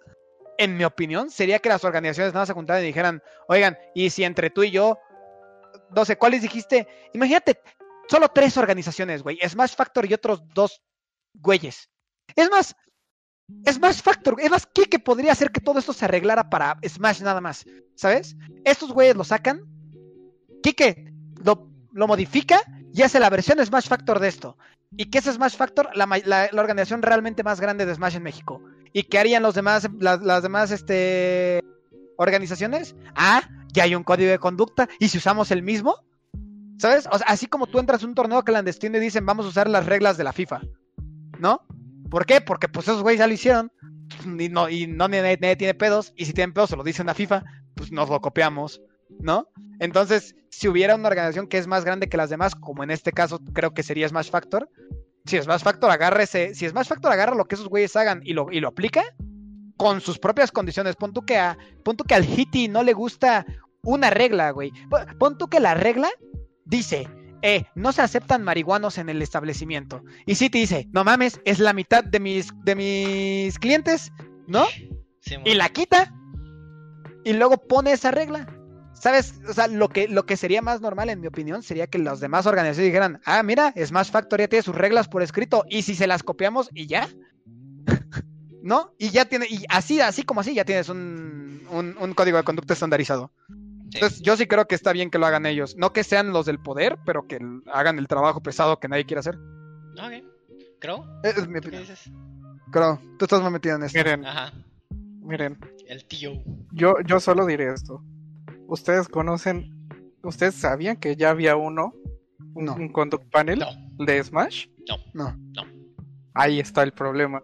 en 0.58 0.76
mi 0.76 0.84
opinión, 0.84 1.30
sería 1.30 1.58
que 1.58 1.68
las 1.68 1.84
organizaciones 1.84 2.34
nada 2.34 2.46
se 2.46 2.52
juntaran 2.52 2.82
y 2.82 2.86
dijeran, 2.86 3.22
oigan, 3.48 3.76
y 3.94 4.10
si 4.10 4.24
entre 4.24 4.50
tú 4.50 4.62
y 4.62 4.70
yo, 4.70 4.98
no 5.94 6.04
sé, 6.04 6.16
¿cuáles 6.16 6.42
dijiste? 6.42 6.88
Imagínate, 7.12 7.60
solo 8.08 8.28
tres 8.28 8.56
organizaciones, 8.56 9.22
güey. 9.22 9.38
Smash 9.46 9.74
Factor 9.74 10.06
y 10.06 10.14
otros 10.14 10.42
dos 10.54 10.82
güeyes. 11.34 11.90
Es 12.34 12.50
más, 12.50 12.74
Smash 13.70 14.02
Factor, 14.02 14.36
es 14.40 14.50
más, 14.50 14.66
¿qué 14.72 14.86
que 14.86 14.98
podría 14.98 15.32
hacer 15.32 15.50
que 15.52 15.60
todo 15.60 15.78
esto 15.78 15.92
se 15.92 16.04
arreglara 16.04 16.50
para 16.50 16.78
Smash 16.86 17.22
nada 17.22 17.40
más? 17.40 17.64
¿Sabes? 17.94 18.36
Estos 18.64 18.92
güeyes 18.92 19.16
lo 19.16 19.24
sacan, 19.24 19.62
Kike 20.62 21.12
lo, 21.44 21.68
lo 21.92 22.06
modifica 22.08 22.60
y 22.92 23.02
hace 23.02 23.20
la 23.20 23.30
versión 23.30 23.64
Smash 23.64 23.86
Factor 23.88 24.18
de 24.18 24.28
esto. 24.28 24.56
¿Y 24.96 25.06
qué 25.06 25.18
es 25.18 25.24
Smash 25.24 25.56
Factor? 25.56 25.90
La, 25.94 26.06
la- 26.24 26.48
organización 26.60 27.02
realmente 27.02 27.42
más 27.44 27.60
grande 27.60 27.86
de 27.86 27.94
Smash 27.94 28.16
en 28.16 28.22
México. 28.22 28.62
¿Y 28.92 29.04
qué 29.04 29.18
harían 29.18 29.42
los 29.42 29.54
demás, 29.54 29.88
las, 30.00 30.22
las 30.22 30.42
demás 30.42 30.70
este, 30.70 31.60
organizaciones? 32.16 32.94
Ah, 33.14 33.42
ya 33.72 33.84
hay 33.84 33.94
un 33.94 34.04
código 34.04 34.30
de 34.30 34.38
conducta. 34.38 34.88
¿Y 34.98 35.08
si 35.08 35.18
usamos 35.18 35.50
el 35.50 35.62
mismo? 35.62 35.96
¿Sabes? 36.78 37.08
O 37.12 37.18
sea, 37.18 37.26
así 37.28 37.46
como 37.46 37.66
tú 37.66 37.78
entras 37.78 38.02
a 38.02 38.06
un 38.06 38.14
torneo 38.14 38.42
clandestino 38.42 38.96
y 38.96 39.00
dicen 39.00 39.26
vamos 39.26 39.46
a 39.46 39.50
usar 39.50 39.68
las 39.68 39.86
reglas 39.86 40.16
de 40.16 40.24
la 40.24 40.32
FIFA. 40.32 40.62
¿No? 41.38 41.60
¿Por 42.10 42.26
qué? 42.26 42.40
Porque 42.40 42.68
pues 42.68 42.88
esos 42.88 43.02
güeyes 43.02 43.20
ya 43.20 43.26
lo 43.26 43.34
hicieron. 43.34 43.72
Y 44.38 44.48
no, 44.48 44.68
y 44.68 44.86
no 44.86 45.08
nadie, 45.08 45.38
nadie 45.40 45.56
tiene 45.56 45.74
pedos. 45.74 46.12
Y 46.16 46.26
si 46.26 46.32
tienen 46.32 46.52
pedos 46.52 46.70
se 46.70 46.76
lo 46.76 46.84
dicen 46.84 47.08
a 47.08 47.14
FIFA, 47.14 47.44
pues 47.74 47.92
nos 47.92 48.08
lo 48.08 48.20
copiamos. 48.20 48.80
¿No? 49.20 49.48
Entonces, 49.78 50.34
si 50.50 50.68
hubiera 50.68 50.94
una 50.94 51.08
organización 51.08 51.46
que 51.46 51.58
es 51.58 51.66
más 51.66 51.84
grande 51.84 52.08
que 52.08 52.16
las 52.16 52.30
demás, 52.30 52.54
como 52.54 52.82
en 52.82 52.90
este 52.90 53.12
caso 53.12 53.40
creo 53.52 53.72
que 53.72 53.82
sería 53.82 54.08
Smash 54.08 54.30
Factor, 54.30 54.68
si 55.26 55.40
Smash 55.40 55.62
Factor 55.62 55.90
agarra 55.90 56.22
ese, 56.22 56.54
si 56.54 56.68
Smash 56.68 56.88
Factor 56.88 57.12
agarra 57.12 57.34
lo 57.34 57.46
que 57.46 57.56
esos 57.56 57.68
güeyes 57.68 57.94
hagan 57.96 58.20
y 58.24 58.32
lo, 58.32 58.50
y 58.50 58.60
lo 58.60 58.68
aplica 58.68 59.04
con 59.76 60.00
sus 60.00 60.18
propias 60.18 60.50
condiciones, 60.50 60.96
pon 60.96 61.12
tú 61.12 61.22
que 61.22 61.36
a, 61.36 61.58
pon 61.84 61.96
tú 61.96 62.04
que 62.04 62.14
al 62.14 62.24
Hitty 62.24 62.68
no 62.68 62.82
le 62.82 62.94
gusta 62.94 63.44
una 63.82 64.10
regla, 64.10 64.50
güey. 64.50 64.72
Pon 65.18 65.36
tú 65.36 65.48
que 65.48 65.60
la 65.60 65.74
regla 65.74 66.08
dice, 66.64 67.08
eh, 67.42 67.64
no 67.74 67.92
se 67.92 68.02
aceptan 68.02 68.42
marihuanos 68.42 68.98
en 68.98 69.08
el 69.08 69.22
establecimiento. 69.22 70.02
Y 70.26 70.36
si 70.36 70.50
te 70.50 70.58
dice, 70.58 70.88
no 70.92 71.04
mames, 71.04 71.40
es 71.44 71.58
la 71.58 71.72
mitad 71.72 72.04
de 72.04 72.20
mis, 72.20 72.52
de 72.64 72.74
mis 72.74 73.58
clientes, 73.58 74.12
¿no? 74.46 74.64
Sí, 75.20 75.36
y 75.44 75.54
la 75.54 75.68
quita 75.68 76.12
y 77.26 77.32
luego 77.32 77.56
pone 77.56 77.90
esa 77.90 78.12
regla. 78.12 78.46
¿Sabes? 78.94 79.40
O 79.48 79.52
sea, 79.52 79.66
lo 79.66 79.88
que, 79.88 80.08
lo 80.08 80.24
que 80.24 80.36
sería 80.36 80.62
más 80.62 80.80
normal, 80.80 81.10
en 81.10 81.20
mi 81.20 81.26
opinión, 81.26 81.62
sería 81.62 81.86
que 81.88 81.98
las 81.98 82.20
demás 82.20 82.46
organizaciones 82.46 82.92
dijeran, 82.92 83.20
ah, 83.24 83.42
mira, 83.42 83.74
Smash 83.76 84.10
Factory 84.10 84.44
ya 84.44 84.48
tiene 84.48 84.62
sus 84.62 84.74
reglas 84.74 85.08
por 85.08 85.22
escrito, 85.22 85.64
y 85.68 85.82
si 85.82 85.94
se 85.94 86.06
las 86.06 86.22
copiamos 86.22 86.70
y 86.72 86.86
ya. 86.86 87.08
¿No? 88.62 88.94
Y 88.96 89.10
ya 89.10 89.26
tiene, 89.26 89.46
y 89.50 89.64
así, 89.68 90.00
así 90.00 90.22
como 90.22 90.40
así, 90.40 90.54
ya 90.54 90.64
tienes 90.64 90.88
un, 90.88 91.62
un, 91.70 91.96
un 92.00 92.14
código 92.14 92.38
de 92.38 92.44
conducta 92.44 92.72
estandarizado. 92.72 93.32
Sí. 93.90 93.98
Entonces, 93.98 94.20
yo 94.22 94.36
sí 94.36 94.46
creo 94.46 94.66
que 94.66 94.74
está 94.74 94.92
bien 94.92 95.10
que 95.10 95.18
lo 95.18 95.26
hagan 95.26 95.46
ellos. 95.46 95.76
No 95.76 95.92
que 95.92 96.02
sean 96.04 96.32
los 96.32 96.44
del 96.46 96.58
poder, 96.58 96.98
pero 97.06 97.26
que 97.26 97.38
hagan 97.72 97.98
el 97.98 98.08
trabajo 98.08 98.42
pesado 98.42 98.78
que 98.80 98.88
nadie 98.88 99.04
quiere 99.06 99.20
hacer. 99.20 99.36
Ok. 99.36 100.24
¿Crow? 100.80 101.04
Es, 101.22 101.38
es 101.38 101.48
mi 101.48 101.60
¿Qué 101.60 101.78
dices? 101.78 102.10
Creo, 102.72 103.00
tú 103.18 103.24
estás 103.24 103.40
más 103.42 103.52
metido 103.52 103.76
en 103.76 103.84
esto. 103.84 103.96
miren, 103.98 104.24
Ajá. 104.26 104.52
miren, 105.22 105.58
El 105.88 106.04
tío. 106.06 106.32
yo, 106.72 106.96
yo 107.06 107.20
solo 107.20 107.46
diré 107.46 107.72
esto. 107.72 108.02
Ustedes 108.66 109.08
conocen, 109.08 109.88
ustedes 110.22 110.56
sabían 110.56 110.96
que 110.96 111.14
ya 111.16 111.30
había 111.30 111.54
uno, 111.56 111.94
un, 112.54 112.64
No. 112.64 112.74
un 112.74 112.88
conduct 112.92 113.30
panel 113.30 113.60
No. 113.60 114.04
de 114.04 114.22
Smash. 114.22 114.66
No. 115.14 115.34
Ahí 116.34 116.58
está 116.60 116.82
el 116.82 116.92
problema. 116.92 117.42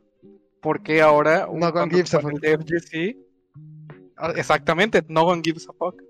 Porque 0.60 1.00
ahora 1.00 1.46
un 1.48 1.60
No 1.60 1.72
conduct 1.72 1.94
gives 1.94 2.14
a 2.14 2.20
panel 2.20 2.34
fuck. 2.40 2.42
de 2.42 2.78
FGC, 2.80 3.16
ah, 4.18 4.32
exactamente, 4.36 5.04
no 5.08 5.22
one 5.22 5.40
gives 5.42 5.68
a 5.68 5.72
fuck. 5.72 6.00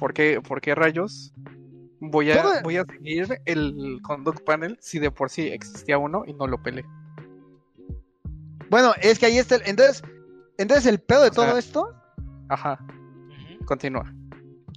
¿Por 0.00 0.12
qué, 0.14 0.40
por 0.40 0.60
qué 0.60 0.74
rayos 0.74 1.32
Voy 2.02 2.30
a, 2.30 2.40
Todo- 2.42 2.62
voy 2.62 2.78
a 2.78 2.84
seguir 2.86 3.40
el 3.44 3.98
Conduct 4.02 4.42
Panel 4.44 4.78
si 4.80 4.98
de 4.98 5.10
por 5.10 5.28
sí 5.28 5.48
existía 5.48 5.98
uno 5.98 6.24
y 6.26 6.32
no 6.32 6.46
lo 6.46 6.62
peleé. 6.62 6.84
Bueno, 8.70 8.92
es 9.02 9.18
que 9.18 9.26
ahí 9.26 9.36
está 9.38 9.56
el... 9.56 9.62
Entonces, 9.66 10.02
entonces 10.56 10.86
el 10.86 11.00
pedo 11.00 11.22
de 11.22 11.28
O 11.30 11.32
sea, 11.34 11.46
todo 11.48 11.58
esto, 11.58 11.94
Ajá, 12.48 12.78
continúa. 13.66 14.12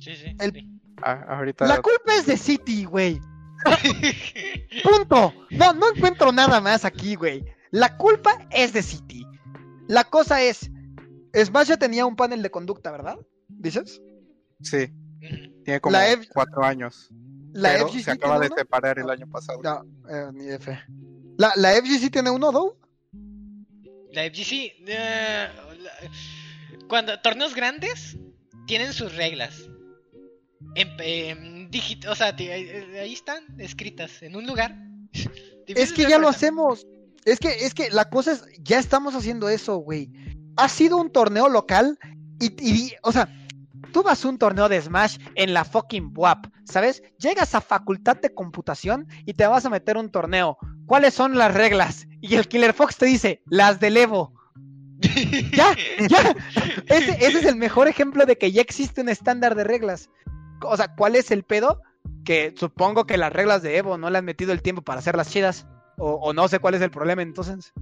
Sí, 0.02 0.16
sí. 0.16 0.36
El- 0.40 0.52
sí. 0.52 0.70
Ah, 1.02 1.24
ahorita. 1.30 1.66
la 1.66 1.82
culpa 1.82 2.14
es 2.16 2.26
de 2.26 2.38
City, 2.38 2.84
güey. 2.86 3.20
Punto. 4.84 5.34
No, 5.52 5.74
no 5.74 5.94
encuentro 5.96 6.32
nada 6.32 6.60
más 6.62 6.86
aquí, 6.86 7.16
güey. 7.16 7.46
La 7.72 7.98
culpa 7.98 8.38
es 8.52 8.74
de 8.74 8.82
City. 8.84 9.26
La 9.88 10.04
cosa 10.04 10.42
es, 10.42 10.70
Smash 11.36 11.68
ya 11.68 11.78
tenía 11.78 12.06
un 12.06 12.16
panel 12.16 12.42
de 12.42 12.52
conducta, 12.52 12.92
¿verdad? 12.92 13.18
¿Dices? 13.48 14.02
Sí. 14.62 14.94
Tiene 15.64 15.80
como 15.82 15.94
La 15.94 16.10
F- 16.10 16.28
cuatro 16.34 16.64
años. 16.64 17.10
La 17.54 17.70
pero 17.74 17.88
FGC 17.88 18.04
se 18.04 18.12
acaba 18.12 18.40
de 18.40 18.48
uno? 18.48 18.56
separar 18.58 19.00
el 19.00 19.10
año 19.10 19.28
pasado. 19.30 19.62
No, 19.64 19.84
eh, 20.10 20.30
ni 20.34 20.48
F. 20.50 20.78
La, 21.38 21.52
la 21.56 21.72
FGC 21.74 22.12
tiene 22.12 22.30
uno, 22.30 22.52
¿no? 22.52 22.76
La 24.12 24.24
FGC, 24.26 24.74
eh, 24.88 25.48
la- 25.80 26.88
cuando 26.88 27.20
torneos 27.22 27.56
grandes 27.56 28.18
tienen 28.68 28.94
sus 28.94 29.16
reglas. 29.16 29.70
En, 30.76 30.90
en 31.00 31.70
digit- 31.72 32.08
o 32.08 32.16
sea, 32.16 32.28
ahí 32.38 33.14
están 33.14 33.44
escritas 33.60 34.22
en 34.24 34.36
un 34.36 34.46
lugar. 34.48 34.76
Es 35.68 35.94
que 35.94 36.04
ya 36.10 36.18
lo 36.18 36.28
hacemos. 36.28 36.86
Es 37.24 37.40
que, 37.40 37.48
es 37.66 37.74
que 37.74 37.90
la 37.90 38.10
cosa 38.10 38.34
es, 38.34 38.44
ya 38.60 38.80
estamos 38.80 39.16
haciendo 39.16 39.48
eso, 39.48 39.78
güey. 39.78 40.10
Ha 40.58 40.68
sido 40.68 40.98
un 40.98 41.10
torneo 41.10 41.48
local 41.48 41.98
y, 42.42 42.48
y- 42.62 42.94
o 43.02 43.12
sea, 43.14 43.30
tú 43.92 44.04
vas 44.04 44.24
a 44.24 44.30
un 44.30 44.38
torneo 44.38 44.70
de 44.70 44.82
Smash 44.82 45.18
en 45.36 45.54
la 45.54 45.66
fucking 45.66 46.14
WAP, 46.16 46.48
¿sabes? 46.66 47.04
Llegas 47.18 47.56
a 47.56 47.62
facultad 47.62 48.18
de 48.18 48.34
computación 48.34 49.08
y 49.26 49.34
te 49.34 49.48
vas 49.48 49.66
a 49.66 49.70
meter 49.70 49.98
un 49.98 50.10
torneo. 50.10 50.58
¿Cuáles 50.86 51.14
son 51.14 51.38
las 51.38 51.54
reglas? 51.54 52.08
Y 52.22 52.36
el 52.36 52.48
Killer 52.48 52.74
Fox 52.74 52.98
te 52.98 53.06
dice, 53.06 53.42
las 53.46 53.80
del 53.80 53.98
Evo. 53.98 54.34
ya, 55.54 55.76
ya. 56.08 56.36
Ese, 56.88 57.26
ese 57.26 57.40
es 57.40 57.46
el 57.46 57.56
mejor 57.56 57.88
ejemplo 57.88 58.26
de 58.26 58.38
que 58.38 58.52
ya 58.52 58.62
existe 58.62 59.02
un 59.02 59.10
estándar 59.10 59.56
de 59.56 59.64
reglas. 59.64 60.10
O 60.62 60.78
sea, 60.78 60.96
¿cuál 60.96 61.16
es 61.16 61.32
el 61.32 61.44
pedo? 61.44 61.82
Que 62.24 62.54
supongo 62.58 63.06
que 63.06 63.18
las 63.18 63.34
reglas 63.34 63.62
de 63.62 63.78
Evo 63.78 63.98
no 63.98 64.10
le 64.10 64.20
han 64.20 64.26
metido 64.26 64.54
el 64.54 64.62
tiempo 64.62 64.82
para 64.82 65.00
hacerlas 65.00 65.30
chidas. 65.30 65.68
O, 65.98 66.14
o 66.14 66.34
no 66.34 66.48
sé 66.48 66.60
cuál 66.60 66.76
es 66.76 66.82
el 66.82 66.92
problema 66.92 67.22
entonces. 67.22 67.74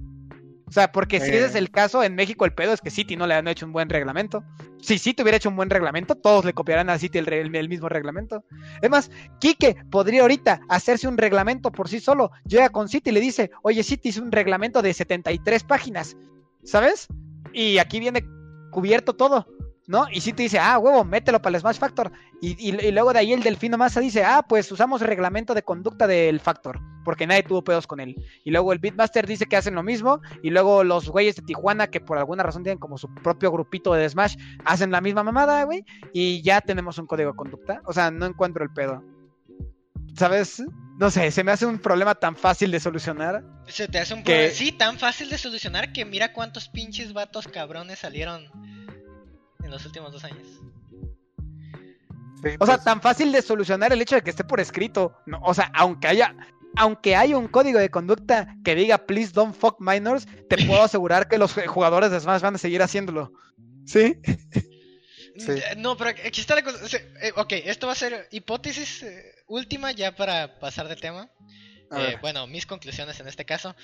O 0.72 0.74
sea, 0.74 0.90
porque 0.90 1.20
si 1.20 1.30
Eh. 1.30 1.36
ese 1.36 1.44
es 1.48 1.54
el 1.54 1.70
caso, 1.70 2.02
en 2.02 2.14
México 2.14 2.46
el 2.46 2.54
pedo 2.54 2.72
es 2.72 2.80
que 2.80 2.88
City 2.88 3.14
no 3.14 3.26
le 3.26 3.34
han 3.34 3.46
hecho 3.46 3.66
un 3.66 3.74
buen 3.74 3.90
reglamento. 3.90 4.42
Si 4.80 4.96
City 4.96 5.20
hubiera 5.22 5.36
hecho 5.36 5.50
un 5.50 5.56
buen 5.56 5.68
reglamento, 5.68 6.14
todos 6.14 6.46
le 6.46 6.54
copiarán 6.54 6.88
a 6.88 6.96
City 6.98 7.18
el, 7.18 7.26
re- 7.26 7.42
el- 7.42 7.54
el 7.54 7.68
mismo 7.68 7.90
reglamento. 7.90 8.42
Es 8.80 8.88
más, 8.88 9.10
Quique 9.38 9.76
podría 9.90 10.22
ahorita 10.22 10.62
hacerse 10.70 11.06
un 11.08 11.18
reglamento 11.18 11.70
por 11.72 11.90
sí 11.90 12.00
solo. 12.00 12.30
Llega 12.46 12.70
con 12.70 12.88
City 12.88 13.10
y 13.10 13.12
le 13.12 13.20
dice, 13.20 13.50
oye, 13.62 13.82
City 13.82 14.08
hizo 14.08 14.22
un 14.22 14.32
reglamento 14.32 14.80
de 14.80 14.94
73 14.94 15.62
páginas. 15.64 16.16
¿Sabes? 16.64 17.06
Y 17.52 17.76
aquí 17.76 18.00
viene 18.00 18.24
cubierto 18.70 19.12
todo. 19.14 19.46
¿No? 19.88 20.06
Y 20.12 20.20
City 20.20 20.44
dice, 20.44 20.60
ah, 20.60 20.78
huevo, 20.78 21.04
mételo 21.04 21.42
para 21.42 21.56
el 21.56 21.60
Smash 21.60 21.76
Factor. 21.78 22.12
Y, 22.40 22.50
y- 22.70 22.86
y 22.86 22.92
luego 22.92 23.12
de 23.12 23.18
ahí 23.18 23.32
el 23.32 23.42
Delfino 23.42 23.76
Massa 23.76 23.98
dice, 23.98 24.22
ah, 24.24 24.44
pues 24.48 24.70
usamos 24.70 25.00
reglamento 25.00 25.54
de 25.54 25.62
conducta 25.64 26.06
del 26.06 26.38
Factor, 26.38 26.78
porque 27.04 27.26
nadie 27.26 27.42
tuvo 27.42 27.64
pedos 27.64 27.88
con 27.88 27.98
él. 27.98 28.14
Y 28.44 28.52
luego 28.52 28.72
el 28.72 28.78
Beatmaster 28.78 29.26
dice 29.26 29.46
que 29.46 29.56
hacen 29.56 29.74
lo 29.74 29.82
mismo, 29.82 30.20
y 30.40 30.50
luego 30.50 30.84
los 30.84 31.08
güeyes 31.08 31.34
de 31.34 31.42
Tijuana, 31.42 31.88
que 31.88 32.00
por 32.00 32.16
alguna 32.16 32.44
razón 32.44 32.62
tienen 32.62 32.78
como 32.78 32.96
su 32.96 33.12
propio 33.12 33.50
grupito 33.50 33.92
de 33.92 34.08
Smash, 34.08 34.36
hacen 34.64 34.92
la 34.92 35.00
misma 35.00 35.24
mamada, 35.24 35.64
güey, 35.64 35.84
y 36.12 36.42
ya 36.42 36.60
tenemos 36.60 36.96
un 36.98 37.06
código 37.08 37.32
de 37.32 37.36
conducta. 37.36 37.82
O 37.84 37.92
sea, 37.92 38.12
no 38.12 38.24
encuentro 38.26 38.62
el 38.62 38.70
pedo. 38.72 39.02
¿Sabes? 40.16 40.62
No 40.98 41.10
sé, 41.10 41.30
se 41.30 41.42
me 41.42 41.52
hace 41.52 41.64
un 41.66 41.78
problema 41.78 42.14
tan 42.14 42.36
fácil 42.36 42.70
de 42.70 42.78
solucionar. 42.78 43.42
Se 43.66 43.88
te 43.88 43.98
hace 43.98 44.12
un 44.14 44.22
que- 44.22 44.32
problema. 44.32 44.54
Sí, 44.54 44.70
tan 44.72 44.98
fácil 44.98 45.30
de 45.30 45.38
solucionar 45.38 45.92
que 45.92 46.04
mira 46.04 46.32
cuántos 46.34 46.68
pinches 46.68 47.12
vatos 47.14 47.48
cabrones 47.48 47.98
salieron 48.00 48.44
los 49.72 49.84
últimos 49.86 50.12
dos 50.12 50.24
años. 50.24 50.46
Sí, 52.42 52.48
O 52.58 52.66
sea, 52.66 52.76
pues, 52.76 52.84
tan 52.84 53.00
fácil 53.00 53.30
de 53.32 53.42
solucionar 53.42 53.92
el 53.92 54.00
hecho 54.02 54.16
de 54.16 54.22
que 54.22 54.30
esté 54.30 54.44
por 54.44 54.60
escrito. 54.60 55.16
No, 55.26 55.40
o 55.42 55.54
sea, 55.54 55.70
aunque 55.74 56.08
haya, 56.08 56.34
aunque 56.76 57.14
haya 57.16 57.36
un 57.38 57.48
código 57.48 57.78
de 57.78 57.90
conducta 57.90 58.56
que 58.64 58.74
diga 58.74 59.06
please 59.06 59.32
don't 59.32 59.54
fuck 59.54 59.80
minors, 59.80 60.26
te 60.48 60.56
puedo 60.66 60.82
asegurar 60.82 61.28
que 61.28 61.38
los 61.38 61.54
jugadores 61.66 62.10
de 62.10 62.20
Smash 62.20 62.42
van 62.42 62.56
a 62.56 62.58
seguir 62.58 62.82
haciéndolo. 62.82 63.32
¿Sí? 63.86 64.16
Sí. 65.36 65.52
No, 65.78 65.96
pero 65.96 66.10
aquí 66.10 66.40
está 66.40 66.54
la 66.54 66.62
cosa. 66.62 66.98
eh, 67.22 67.32
ok, 67.36 67.52
esto 67.64 67.86
va 67.86 67.94
a 67.94 67.96
ser 67.96 68.28
hipótesis 68.30 69.02
eh, 69.02 69.34
última 69.46 69.92
ya 69.92 70.14
para 70.14 70.58
pasar 70.58 70.88
de 70.88 70.96
tema. 70.96 71.30
Eh, 71.96 72.16
bueno, 72.20 72.46
mis 72.46 72.66
conclusiones 72.66 73.20
en 73.20 73.28
este 73.28 73.44
caso. 73.44 73.74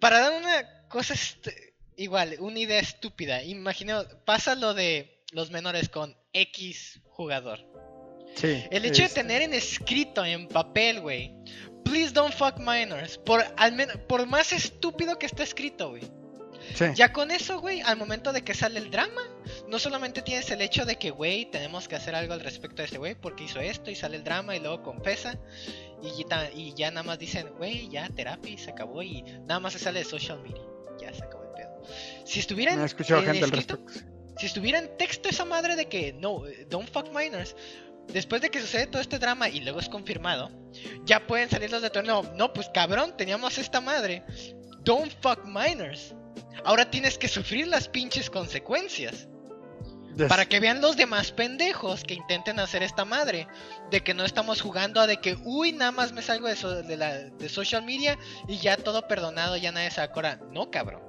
Para 0.00 0.20
dar 0.20 0.32
una 0.40 0.86
cosa 0.88 1.14
este, 1.14 1.71
igual, 1.96 2.36
una 2.40 2.58
idea 2.58 2.78
estúpida. 2.80 3.42
Imaginemos, 3.42 4.06
pasa 4.24 4.54
lo 4.54 4.74
de 4.74 5.22
los 5.32 5.50
menores 5.50 5.88
con 5.88 6.16
X 6.32 7.00
jugador. 7.04 7.60
Sí. 8.34 8.64
El 8.70 8.84
hecho 8.84 9.02
de 9.02 9.08
Este. 9.08 9.20
tener 9.20 9.42
en 9.42 9.52
escrito, 9.54 10.24
en 10.24 10.48
papel, 10.48 11.00
güey. 11.00 11.34
Please 11.84 12.12
don't 12.12 12.32
fuck 12.32 12.58
minors. 12.58 13.18
Por, 13.18 13.44
al 13.56 13.72
menos, 13.72 13.96
por 14.08 14.26
más 14.26 14.52
estúpido 14.52 15.18
que 15.18 15.26
esté 15.26 15.42
escrito, 15.42 15.90
güey. 15.90 16.02
sí. 16.74 16.86
Ya 16.94 17.12
con 17.12 17.30
eso, 17.30 17.60
güey, 17.60 17.80
al 17.82 17.96
momento 17.96 18.32
de 18.32 18.42
que 18.42 18.54
sale 18.54 18.78
el 18.78 18.90
drama, 18.90 19.22
no 19.68 19.78
solamente 19.78 20.22
tienes 20.22 20.50
el 20.50 20.62
hecho 20.62 20.84
de 20.86 20.96
que, 20.96 21.10
güey, 21.10 21.46
tenemos 21.50 21.88
que 21.88 21.96
hacer 21.96 22.14
algo 22.14 22.32
al 22.32 22.40
respecto 22.40 22.76
de 22.76 22.84
este 22.86 22.98
güey 22.98 23.14
porque 23.16 23.44
hizo 23.44 23.60
esto 23.60 23.90
y 23.90 23.96
sale 23.96 24.16
el 24.16 24.24
drama 24.24 24.54
y 24.56 24.60
luego 24.60 24.82
confesa 24.82 25.38
y, 26.02 26.24
y 26.54 26.74
ya 26.74 26.90
nada 26.90 27.02
más 27.02 27.18
dicen, 27.18 27.48
güey, 27.58 27.88
ya 27.88 28.08
terapia 28.10 28.52
y 28.52 28.58
se 28.58 28.70
acabó 28.70 29.02
y 29.02 29.22
nada 29.22 29.60
más 29.60 29.72
se 29.74 29.78
sale 29.80 29.98
de 29.98 30.04
social 30.04 30.40
media. 30.40 30.62
Ya 31.00 31.12
se 31.12 31.24
acabó. 31.24 31.41
Si 32.24 32.40
estuviera 32.40 32.72
en, 32.72 32.78
No 32.78 32.84
escrito, 32.84 33.20
respecto. 33.20 33.78
si 34.38 34.46
estuviera 34.46 34.78
en 34.78 34.96
texto 34.96 35.28
esa 35.28 35.44
madre 35.44 35.76
de 35.76 35.88
que 35.88 36.12
no, 36.12 36.46
eh, 36.46 36.66
don't 36.68 36.88
fuck 36.90 37.08
minors, 37.14 37.54
después 38.08 38.40
de 38.42 38.50
que 38.50 38.60
sucede 38.60 38.86
todo 38.86 39.00
este 39.02 39.18
drama 39.18 39.48
y 39.48 39.60
luego 39.60 39.80
es 39.80 39.88
confirmado, 39.88 40.50
ya 41.04 41.26
pueden 41.26 41.50
salir 41.50 41.70
los 41.70 41.82
de 41.82 41.90
torneo. 41.90 42.22
No, 42.36 42.52
pues 42.52 42.68
cabrón, 42.72 43.16
teníamos 43.16 43.58
esta 43.58 43.80
madre. 43.80 44.22
Don't 44.84 45.12
fuck 45.20 45.44
minors. 45.44 46.14
Ahora 46.64 46.90
tienes 46.90 47.18
que 47.18 47.28
sufrir 47.28 47.66
las 47.68 47.88
pinches 47.88 48.30
consecuencias. 48.30 49.28
Yes. 50.16 50.28
Para 50.28 50.44
que 50.44 50.60
vean 50.60 50.82
los 50.82 50.96
demás 50.98 51.32
pendejos 51.32 52.04
que 52.04 52.12
intenten 52.14 52.60
hacer 52.60 52.82
esta 52.82 53.04
madre. 53.06 53.48
De 53.90 54.02
que 54.02 54.12
no 54.12 54.24
estamos 54.24 54.60
jugando 54.60 55.00
a 55.00 55.06
de 55.06 55.16
que, 55.18 55.36
uy, 55.44 55.72
nada 55.72 55.90
más 55.90 56.12
me 56.12 56.20
salgo 56.20 56.48
de, 56.48 56.56
so- 56.56 56.82
de, 56.82 56.96
la, 56.98 57.14
de 57.18 57.48
social 57.48 57.82
media 57.82 58.18
y 58.46 58.58
ya 58.58 58.76
todo 58.76 59.08
perdonado, 59.08 59.56
ya 59.56 59.72
nadie 59.72 59.90
se 59.90 60.02
acuerda. 60.02 60.38
No, 60.50 60.70
cabrón. 60.70 61.00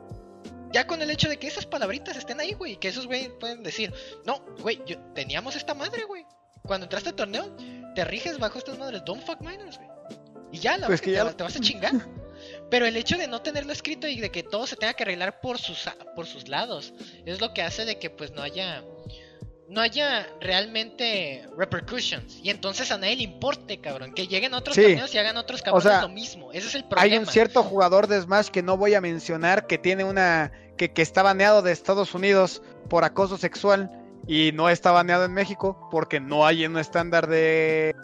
Ya 0.73 0.85
con 0.87 1.01
el 1.01 1.09
hecho 1.11 1.29
de 1.29 1.37
que 1.37 1.47
esas 1.47 1.65
palabritas 1.65 2.17
estén 2.17 2.39
ahí, 2.39 2.53
güey, 2.53 2.77
que 2.77 2.87
esos 2.89 3.05
güey 3.07 3.29
pueden 3.39 3.63
decir, 3.63 3.93
no, 4.25 4.43
güey, 4.59 4.81
yo, 4.85 4.97
teníamos 5.13 5.55
esta 5.55 5.73
madre, 5.73 6.03
güey. 6.03 6.25
Cuando 6.63 6.85
entraste 6.85 7.09
al 7.09 7.15
torneo, 7.15 7.55
te 7.95 8.03
riges 8.05 8.39
bajo 8.39 8.57
estas 8.57 8.77
madres, 8.77 9.03
don't 9.05 9.23
fuck 9.23 9.39
minors, 9.41 9.77
güey. 9.77 9.89
Y 10.51 10.59
ya, 10.59 10.77
la 10.77 10.87
Pues 10.87 10.99
que 11.01 11.11
te, 11.11 11.17
ya- 11.17 11.23
va- 11.25 11.33
te 11.37 11.43
vas 11.43 11.55
a 11.55 11.59
chingar. 11.61 11.93
Pero 12.69 12.85
el 12.85 12.97
hecho 12.97 13.17
de 13.17 13.27
no 13.27 13.41
tenerlo 13.41 13.71
escrito 13.71 14.07
y 14.07 14.19
de 14.19 14.29
que 14.31 14.43
todo 14.43 14.65
se 14.67 14.75
tenga 14.75 14.93
que 14.93 15.03
arreglar 15.03 15.39
por 15.41 15.59
sus, 15.59 15.87
por 16.15 16.25
sus 16.25 16.47
lados, 16.47 16.93
es 17.25 17.39
lo 17.39 17.53
que 17.53 17.61
hace 17.61 17.85
de 17.85 17.99
que 17.99 18.09
pues 18.09 18.31
no 18.31 18.41
haya 18.41 18.83
no 19.69 19.81
haya 19.81 20.27
realmente 20.41 21.47
repercussions. 21.57 22.39
Y 22.43 22.49
entonces 22.51 22.91
a 22.91 22.97
nadie 22.97 23.15
le 23.15 23.23
importe, 23.23 23.79
cabrón. 23.79 24.13
Que 24.13 24.27
lleguen 24.27 24.53
otros 24.53 24.75
Sí. 24.75 24.81
torneos 24.83 25.13
y 25.15 25.17
hagan 25.17 25.37
otros 25.37 25.61
cabrones 25.61 25.83
sea, 25.91 26.01
lo 26.01 26.09
mismo. 26.09 26.51
Ese 26.51 26.67
es 26.67 26.75
el 26.75 26.81
Hay 26.83 26.87
problema. 26.89 27.19
un 27.21 27.25
cierto 27.27 27.63
jugador 27.63 28.07
de 28.07 28.21
Smash 28.21 28.47
que 28.49 28.61
no 28.61 28.77
voy 28.77 28.93
a 28.93 29.01
mencionar 29.01 29.65
que 29.65 29.77
tiene 29.77 30.03
una 30.03 30.51
que, 30.77 30.91
que 30.91 31.01
está 31.01 31.23
baneado 31.23 31.61
de 31.61 31.71
Estados 31.71 32.13
Unidos 32.13 32.61
por 32.89 33.03
acoso 33.03 33.37
sexual 33.37 33.91
y 34.27 34.51
no 34.53 34.69
está 34.69 34.91
baneado 34.91 35.25
en 35.25 35.33
México 35.33 35.87
porque 35.91 36.19
no 36.19 36.45
hay 36.45 36.65
un 36.65 36.77
estándar 36.77 37.27
de 37.27 37.95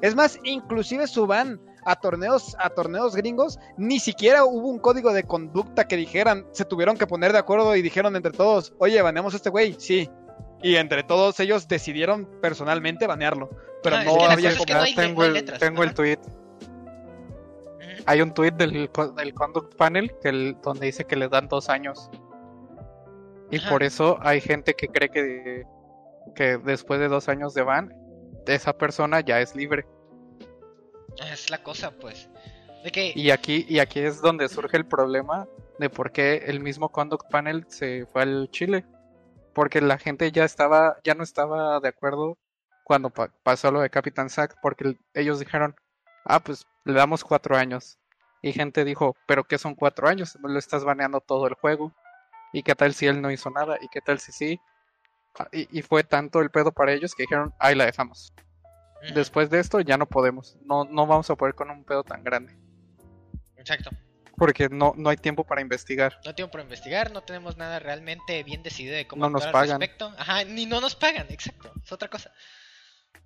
Es 0.00 0.14
más, 0.14 0.38
inclusive 0.44 1.06
su 1.06 1.26
ban 1.26 1.60
a 1.84 1.96
torneos 1.96 2.54
a 2.60 2.70
torneos 2.70 3.16
gringos 3.16 3.58
ni 3.76 3.98
siquiera 3.98 4.44
hubo 4.44 4.68
un 4.68 4.78
código 4.78 5.12
de 5.12 5.24
conducta 5.24 5.88
que 5.88 5.96
dijeran, 5.96 6.46
se 6.52 6.64
tuvieron 6.64 6.96
que 6.96 7.06
poner 7.08 7.32
de 7.32 7.38
acuerdo 7.38 7.74
y 7.76 7.82
dijeron 7.82 8.14
entre 8.16 8.32
todos, 8.32 8.72
"Oye, 8.78 9.00
baneamos 9.02 9.34
a 9.34 9.36
este 9.36 9.50
güey." 9.50 9.74
Sí. 9.78 10.08
Y 10.62 10.76
entre 10.76 11.02
todos 11.02 11.40
ellos 11.40 11.66
decidieron 11.66 12.28
personalmente 12.40 13.08
banearlo, 13.08 13.50
pero 13.82 13.96
Ah, 13.96 14.00
es 14.02 14.06
no 14.06 14.12
había 14.30 14.34
cosa 14.34 14.48
es 14.50 14.54
como 14.58 14.66
que 14.66 14.74
no 14.74 14.80
hay- 14.82 14.94
tengo 14.94 15.14
no 15.14 15.22
hay 15.22 15.28
el, 15.28 15.34
letras, 15.34 15.58
tengo 15.58 15.82
el 15.82 15.94
tweet. 15.94 16.18
Hay 18.06 18.20
un 18.20 18.34
tweet 18.34 18.52
del, 18.52 18.90
co- 18.90 19.12
del 19.12 19.32
Conduct 19.34 19.76
Panel 19.76 20.12
que 20.20 20.28
el- 20.28 20.56
donde 20.62 20.86
dice 20.86 21.04
que 21.04 21.16
le 21.16 21.28
dan 21.28 21.48
dos 21.48 21.68
años. 21.68 22.10
Y 23.50 23.58
Ajá. 23.58 23.70
por 23.70 23.82
eso 23.82 24.18
hay 24.22 24.40
gente 24.40 24.74
que 24.74 24.88
cree 24.88 25.10
que, 25.10 25.64
que 26.34 26.58
después 26.58 26.98
de 27.00 27.08
dos 27.08 27.28
años 27.28 27.54
de 27.54 27.62
ban, 27.62 27.94
esa 28.46 28.72
persona 28.72 29.20
ya 29.20 29.40
es 29.40 29.54
libre. 29.54 29.86
Es 31.30 31.50
la 31.50 31.62
cosa, 31.62 31.90
pues. 31.92 32.28
De 32.82 32.90
que 32.90 33.12
Y 33.14 33.30
aquí, 33.30 33.64
y 33.68 33.78
aquí 33.78 34.00
es 34.00 34.20
donde 34.20 34.48
surge 34.48 34.76
el 34.76 34.86
problema 34.86 35.46
de 35.78 35.88
por 35.90 36.10
qué 36.12 36.36
el 36.46 36.60
mismo 36.60 36.88
Conduct 36.90 37.30
Panel 37.30 37.64
se 37.68 38.06
fue 38.06 38.22
al 38.22 38.48
Chile. 38.50 38.84
Porque 39.54 39.80
la 39.82 39.98
gente 39.98 40.32
ya 40.32 40.44
estaba, 40.44 40.96
ya 41.04 41.14
no 41.14 41.22
estaba 41.22 41.78
de 41.78 41.88
acuerdo 41.88 42.38
cuando 42.84 43.10
pa- 43.10 43.30
pasó 43.42 43.70
lo 43.70 43.80
de 43.82 43.90
Capitán 43.90 44.30
Zack, 44.30 44.56
porque 44.62 44.84
el- 44.84 44.98
ellos 45.14 45.38
dijeron, 45.38 45.76
ah, 46.24 46.40
pues 46.40 46.66
le 46.84 46.94
damos 46.94 47.24
cuatro 47.24 47.56
años. 47.56 47.98
Y 48.42 48.52
gente 48.52 48.84
dijo, 48.84 49.16
pero 49.26 49.44
¿qué 49.44 49.56
son 49.58 49.74
cuatro 49.74 50.08
años? 50.08 50.36
No 50.40 50.48
le 50.48 50.58
estás 50.58 50.84
baneando 50.84 51.20
todo 51.20 51.46
el 51.46 51.54
juego. 51.54 51.92
¿Y 52.52 52.62
qué 52.62 52.74
tal 52.74 52.92
si 52.92 53.06
él 53.06 53.22
no 53.22 53.30
hizo 53.30 53.50
nada? 53.50 53.78
¿Y 53.80 53.88
qué 53.88 54.00
tal 54.00 54.18
si 54.18 54.32
sí? 54.32 54.60
Ah, 55.38 55.46
Y, 55.52 55.78
y 55.78 55.82
fue 55.82 56.02
tanto 56.04 56.40
el 56.40 56.50
pedo 56.50 56.72
para 56.72 56.92
ellos 56.92 57.14
que 57.14 57.22
dijeron, 57.22 57.54
ahí 57.58 57.74
la 57.74 57.86
dejamos. 57.86 58.32
Después 59.14 59.50
de 59.50 59.58
esto 59.58 59.80
ya 59.80 59.96
no 59.96 60.06
podemos. 60.06 60.56
No, 60.64 60.84
no 60.84 61.06
vamos 61.06 61.28
a 61.30 61.34
poder 61.34 61.54
con 61.54 61.70
un 61.70 61.84
pedo 61.84 62.04
tan 62.04 62.22
grande. 62.22 62.56
Exacto. 63.56 63.90
Porque 64.36 64.68
no, 64.68 64.94
no 64.96 65.10
hay 65.10 65.16
tiempo 65.16 65.44
para 65.44 65.60
investigar. 65.60 66.18
No 66.24 66.34
tengo 66.34 66.50
por 66.50 66.60
investigar, 66.60 67.10
no 67.12 67.22
tenemos 67.22 67.56
nada 67.56 67.78
realmente 67.78 68.42
bien 68.44 68.62
decidido 68.62 68.94
de 68.96 69.06
cómo 69.06 69.20
No 69.24 69.30
nos 69.30 69.44
actuar 69.44 69.62
al 69.64 69.68
pagan. 69.68 69.80
respecto. 69.80 70.14
Ajá, 70.18 70.44
ni 70.44 70.66
no 70.66 70.80
nos 70.80 70.94
pagan, 70.94 71.26
exacto. 71.30 71.72
Es 71.82 71.92
otra 71.92 72.08
cosa. 72.08 72.32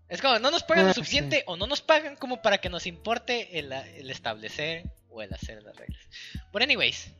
Es 0.08 0.22
como, 0.22 0.38
no 0.38 0.50
nos 0.50 0.62
pagan 0.62 0.84
lo 0.84 0.90
Ah, 0.90 0.94
suficiente 0.94 1.42
o 1.46 1.56
no 1.56 1.66
nos 1.66 1.80
pagan 1.80 2.16
como 2.16 2.40
para 2.42 2.58
que 2.58 2.68
nos 2.68 2.86
importe 2.86 3.58
el, 3.58 3.72
el 3.72 4.10
establecer 4.10 4.84
o 5.10 5.22
el 5.22 5.32
hacer 5.32 5.62
las 5.62 5.76
reglas. 5.76 6.00
But 6.52 6.62
anyways, 6.62 7.10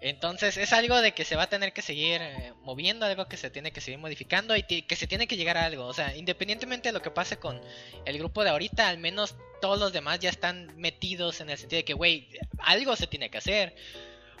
entonces 0.00 0.56
es 0.56 0.72
algo 0.72 1.02
de 1.02 1.12
que 1.12 1.26
se 1.26 1.36
va 1.36 1.42
a 1.42 1.48
tener 1.48 1.74
que 1.74 1.82
seguir 1.82 2.22
eh, 2.22 2.54
moviendo, 2.62 3.04
algo 3.04 3.26
que 3.26 3.36
se 3.36 3.50
tiene 3.50 3.70
que 3.70 3.82
seguir 3.82 3.98
modificando 3.98 4.56
y 4.56 4.62
que 4.62 4.96
se 4.96 5.06
tiene 5.06 5.26
que 5.26 5.36
llegar 5.36 5.58
a 5.58 5.66
algo. 5.66 5.84
O 5.84 5.92
sea, 5.92 6.16
independientemente 6.16 6.88
de 6.88 6.92
lo 6.94 7.02
que 7.02 7.10
pase 7.10 7.36
con 7.36 7.60
el 8.06 8.18
grupo 8.18 8.42
de 8.42 8.50
ahorita, 8.50 8.88
al 8.88 8.96
menos 8.96 9.36
todos 9.60 9.78
los 9.78 9.92
demás 9.92 10.18
ya 10.18 10.30
están 10.30 10.74
metidos 10.78 11.42
en 11.42 11.50
el 11.50 11.58
sentido 11.58 11.78
de 11.78 11.84
que, 11.84 11.92
güey, 11.92 12.28
algo 12.60 12.96
se 12.96 13.06
tiene 13.06 13.30
que 13.30 13.38
hacer. 13.38 13.74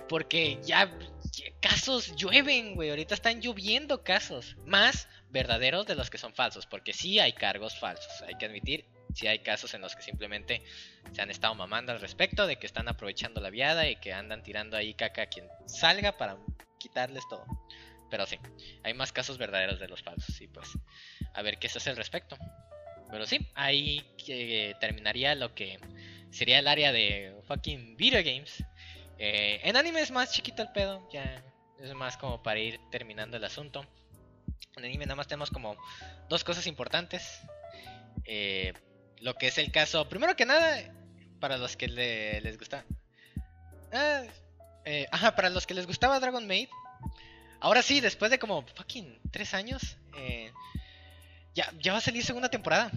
Porque 0.08 0.58
ya 0.64 0.90
casos 1.60 2.16
llueven, 2.16 2.74
güey. 2.74 2.90
Ahorita 2.90 3.14
están 3.14 3.40
lloviendo 3.40 4.02
casos. 4.02 4.56
Más 4.64 5.08
verdaderos 5.30 5.86
de 5.86 5.94
los 5.94 6.10
que 6.10 6.18
son 6.18 6.34
falsos. 6.34 6.66
Porque 6.66 6.92
sí 6.92 7.18
hay 7.18 7.32
cargos 7.32 7.78
falsos. 7.78 8.22
Hay 8.22 8.36
que 8.36 8.46
admitir. 8.46 8.84
Sí 9.14 9.26
hay 9.26 9.40
casos 9.40 9.74
en 9.74 9.80
los 9.80 9.96
que 9.96 10.02
simplemente 10.02 10.62
se 11.12 11.20
han 11.20 11.30
estado 11.30 11.54
mamando 11.54 11.92
al 11.92 12.00
respecto. 12.00 12.46
De 12.46 12.56
que 12.56 12.66
están 12.66 12.88
aprovechando 12.88 13.40
la 13.40 13.50
viada 13.50 13.88
y 13.88 13.96
que 13.96 14.12
andan 14.12 14.42
tirando 14.42 14.76
ahí 14.76 14.94
caca 14.94 15.22
a 15.22 15.26
quien 15.26 15.48
salga 15.66 16.16
para 16.16 16.36
quitarles 16.78 17.28
todo. 17.28 17.46
Pero 18.10 18.26
sí, 18.26 18.38
hay 18.82 18.94
más 18.94 19.12
casos 19.12 19.38
verdaderos 19.38 19.78
de 19.78 19.88
los 19.88 20.02
falsos. 20.02 20.40
Y 20.40 20.48
pues, 20.48 20.68
a 21.32 21.42
ver 21.42 21.58
qué 21.58 21.68
se 21.68 21.78
hace 21.78 21.90
al 21.90 21.96
respecto. 21.96 22.36
Pero 23.10 23.26
sí, 23.26 23.48
ahí 23.54 24.04
eh, 24.28 24.74
terminaría 24.80 25.34
lo 25.34 25.54
que 25.54 25.78
sería 26.30 26.58
el 26.58 26.68
área 26.68 26.92
de 26.92 27.34
fucking 27.46 27.96
video 27.96 28.22
games. 28.24 28.64
Eh, 29.18 29.60
en 29.64 29.76
anime 29.76 30.00
es 30.00 30.10
más 30.10 30.32
chiquito 30.32 30.62
el 30.62 30.72
pedo, 30.72 31.06
ya 31.12 31.42
es 31.80 31.92
más 31.94 32.16
como 32.16 32.42
para 32.42 32.60
ir 32.60 32.80
terminando 32.90 33.36
el 33.36 33.44
asunto. 33.44 33.84
En 34.80 34.86
anime 34.86 35.04
nada 35.06 35.16
más 35.16 35.26
tenemos 35.28 35.50
como 35.50 35.76
dos 36.28 36.42
cosas 36.44 36.66
importantes. 36.66 37.40
Eh, 38.24 38.72
lo 39.20 39.34
que 39.34 39.48
es 39.48 39.58
el 39.58 39.70
caso, 39.70 40.08
primero 40.08 40.34
que 40.36 40.46
nada, 40.46 40.82
para 41.38 41.58
los 41.58 41.76
que 41.76 41.88
le- 41.88 42.40
les 42.40 42.58
gusta. 42.58 42.84
Ah, 43.92 44.22
eh, 44.84 45.06
para 45.36 45.50
los 45.50 45.66
que 45.66 45.74
les 45.74 45.86
gustaba 45.86 46.18
Dragon 46.20 46.46
Maid. 46.46 46.68
Ahora 47.60 47.82
sí, 47.82 48.00
después 48.00 48.30
de 48.30 48.38
como 48.38 48.62
fucking 48.62 49.20
tres 49.30 49.52
años, 49.52 49.98
eh, 50.16 50.50
ya, 51.54 51.70
ya 51.78 51.92
va 51.92 51.98
a 51.98 52.02
salir 52.02 52.24
segunda 52.24 52.48
temporada. 52.48 52.90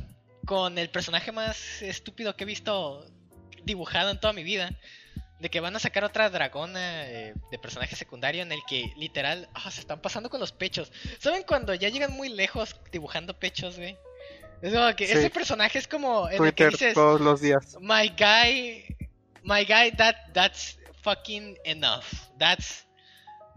Con 0.45 0.77
el 0.77 0.89
personaje 0.89 1.31
más 1.31 1.81
estúpido 1.81 2.35
que 2.35 2.43
he 2.43 2.47
visto 2.47 3.05
dibujado 3.63 4.09
en 4.11 4.19
toda 4.19 4.33
mi 4.33 4.43
vida 4.43 4.77
de 5.43 5.49
que 5.49 5.59
van 5.59 5.75
a 5.75 5.79
sacar 5.79 6.05
otra 6.05 6.29
dragona 6.29 7.05
eh, 7.05 7.33
de 7.51 7.59
personaje 7.59 7.97
secundario 7.97 8.41
en 8.43 8.53
el 8.53 8.61
que 8.65 8.93
literal 8.95 9.49
ah, 9.53 9.69
se 9.69 9.81
están 9.81 9.99
pasando 9.99 10.29
con 10.29 10.39
los 10.39 10.53
pechos. 10.53 10.89
¿Saben 11.19 11.43
cuando 11.43 11.73
ya 11.73 11.89
llegan 11.89 12.13
muy 12.13 12.29
lejos 12.29 12.77
dibujando 12.93 13.37
pechos, 13.37 13.75
güey? 13.75 13.97
Es 14.61 14.73
como 14.73 14.95
que 14.95 15.05
Sí. 15.05 15.11
ese 15.11 15.29
personaje 15.29 15.79
es 15.79 15.87
como 15.89 16.29
en 16.29 16.45
el 16.45 16.53
que 16.53 16.63
Twitter 16.63 16.71
dices, 16.71 16.93
todos 16.93 17.19
los 17.19 17.41
días. 17.41 17.75
my 17.81 18.07
guy, 18.17 18.85
my 19.43 19.65
guy, 19.65 19.91
that 19.97 20.15
that's 20.33 20.79
fucking 21.01 21.57
enough. 21.65 22.05
That's 22.39 22.87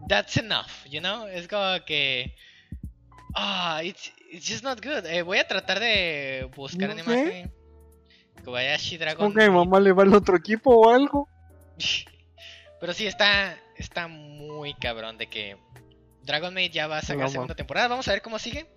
that's 0.09 0.35
enough, 0.35 0.85
you 0.89 0.99
know? 0.99 1.25
Es 1.25 1.47
como 1.47 1.85
que 1.85 2.35
ah, 3.33 3.79
it's 3.81 4.11
it's 4.29 4.45
just 4.45 4.61
not 4.65 4.83
good. 4.83 5.05
Eh, 5.05 5.21
voy 5.21 5.37
a 5.37 5.47
tratar 5.47 5.79
de 5.79 6.49
buscar 6.53 6.89
una 6.89 6.99
imagen. 6.99 7.53
Kobayashi 8.43 8.97
Dragon. 8.97 9.33
Mi 9.33 9.49
mamá 9.49 9.79
le 9.79 9.93
va 9.93 10.03
al 10.03 10.13
otro 10.13 10.35
equipo 10.35 10.75
o 10.75 10.93
algo. 10.93 11.29
Pero 12.79 12.93
sí, 12.93 13.07
está, 13.07 13.59
está 13.75 14.07
muy 14.07 14.73
cabrón 14.75 15.17
de 15.17 15.27
que 15.27 15.57
Dragon 16.23 16.53
Maid 16.53 16.71
ya 16.71 16.87
va 16.87 16.99
a 16.99 17.01
sacar 17.01 17.23
No, 17.23 17.29
segunda 17.29 17.55
temporada. 17.55 17.87
Vamos 17.87 18.07
a 18.07 18.11
ver 18.11 18.21
cómo 18.21 18.37
sigue. 18.37 18.67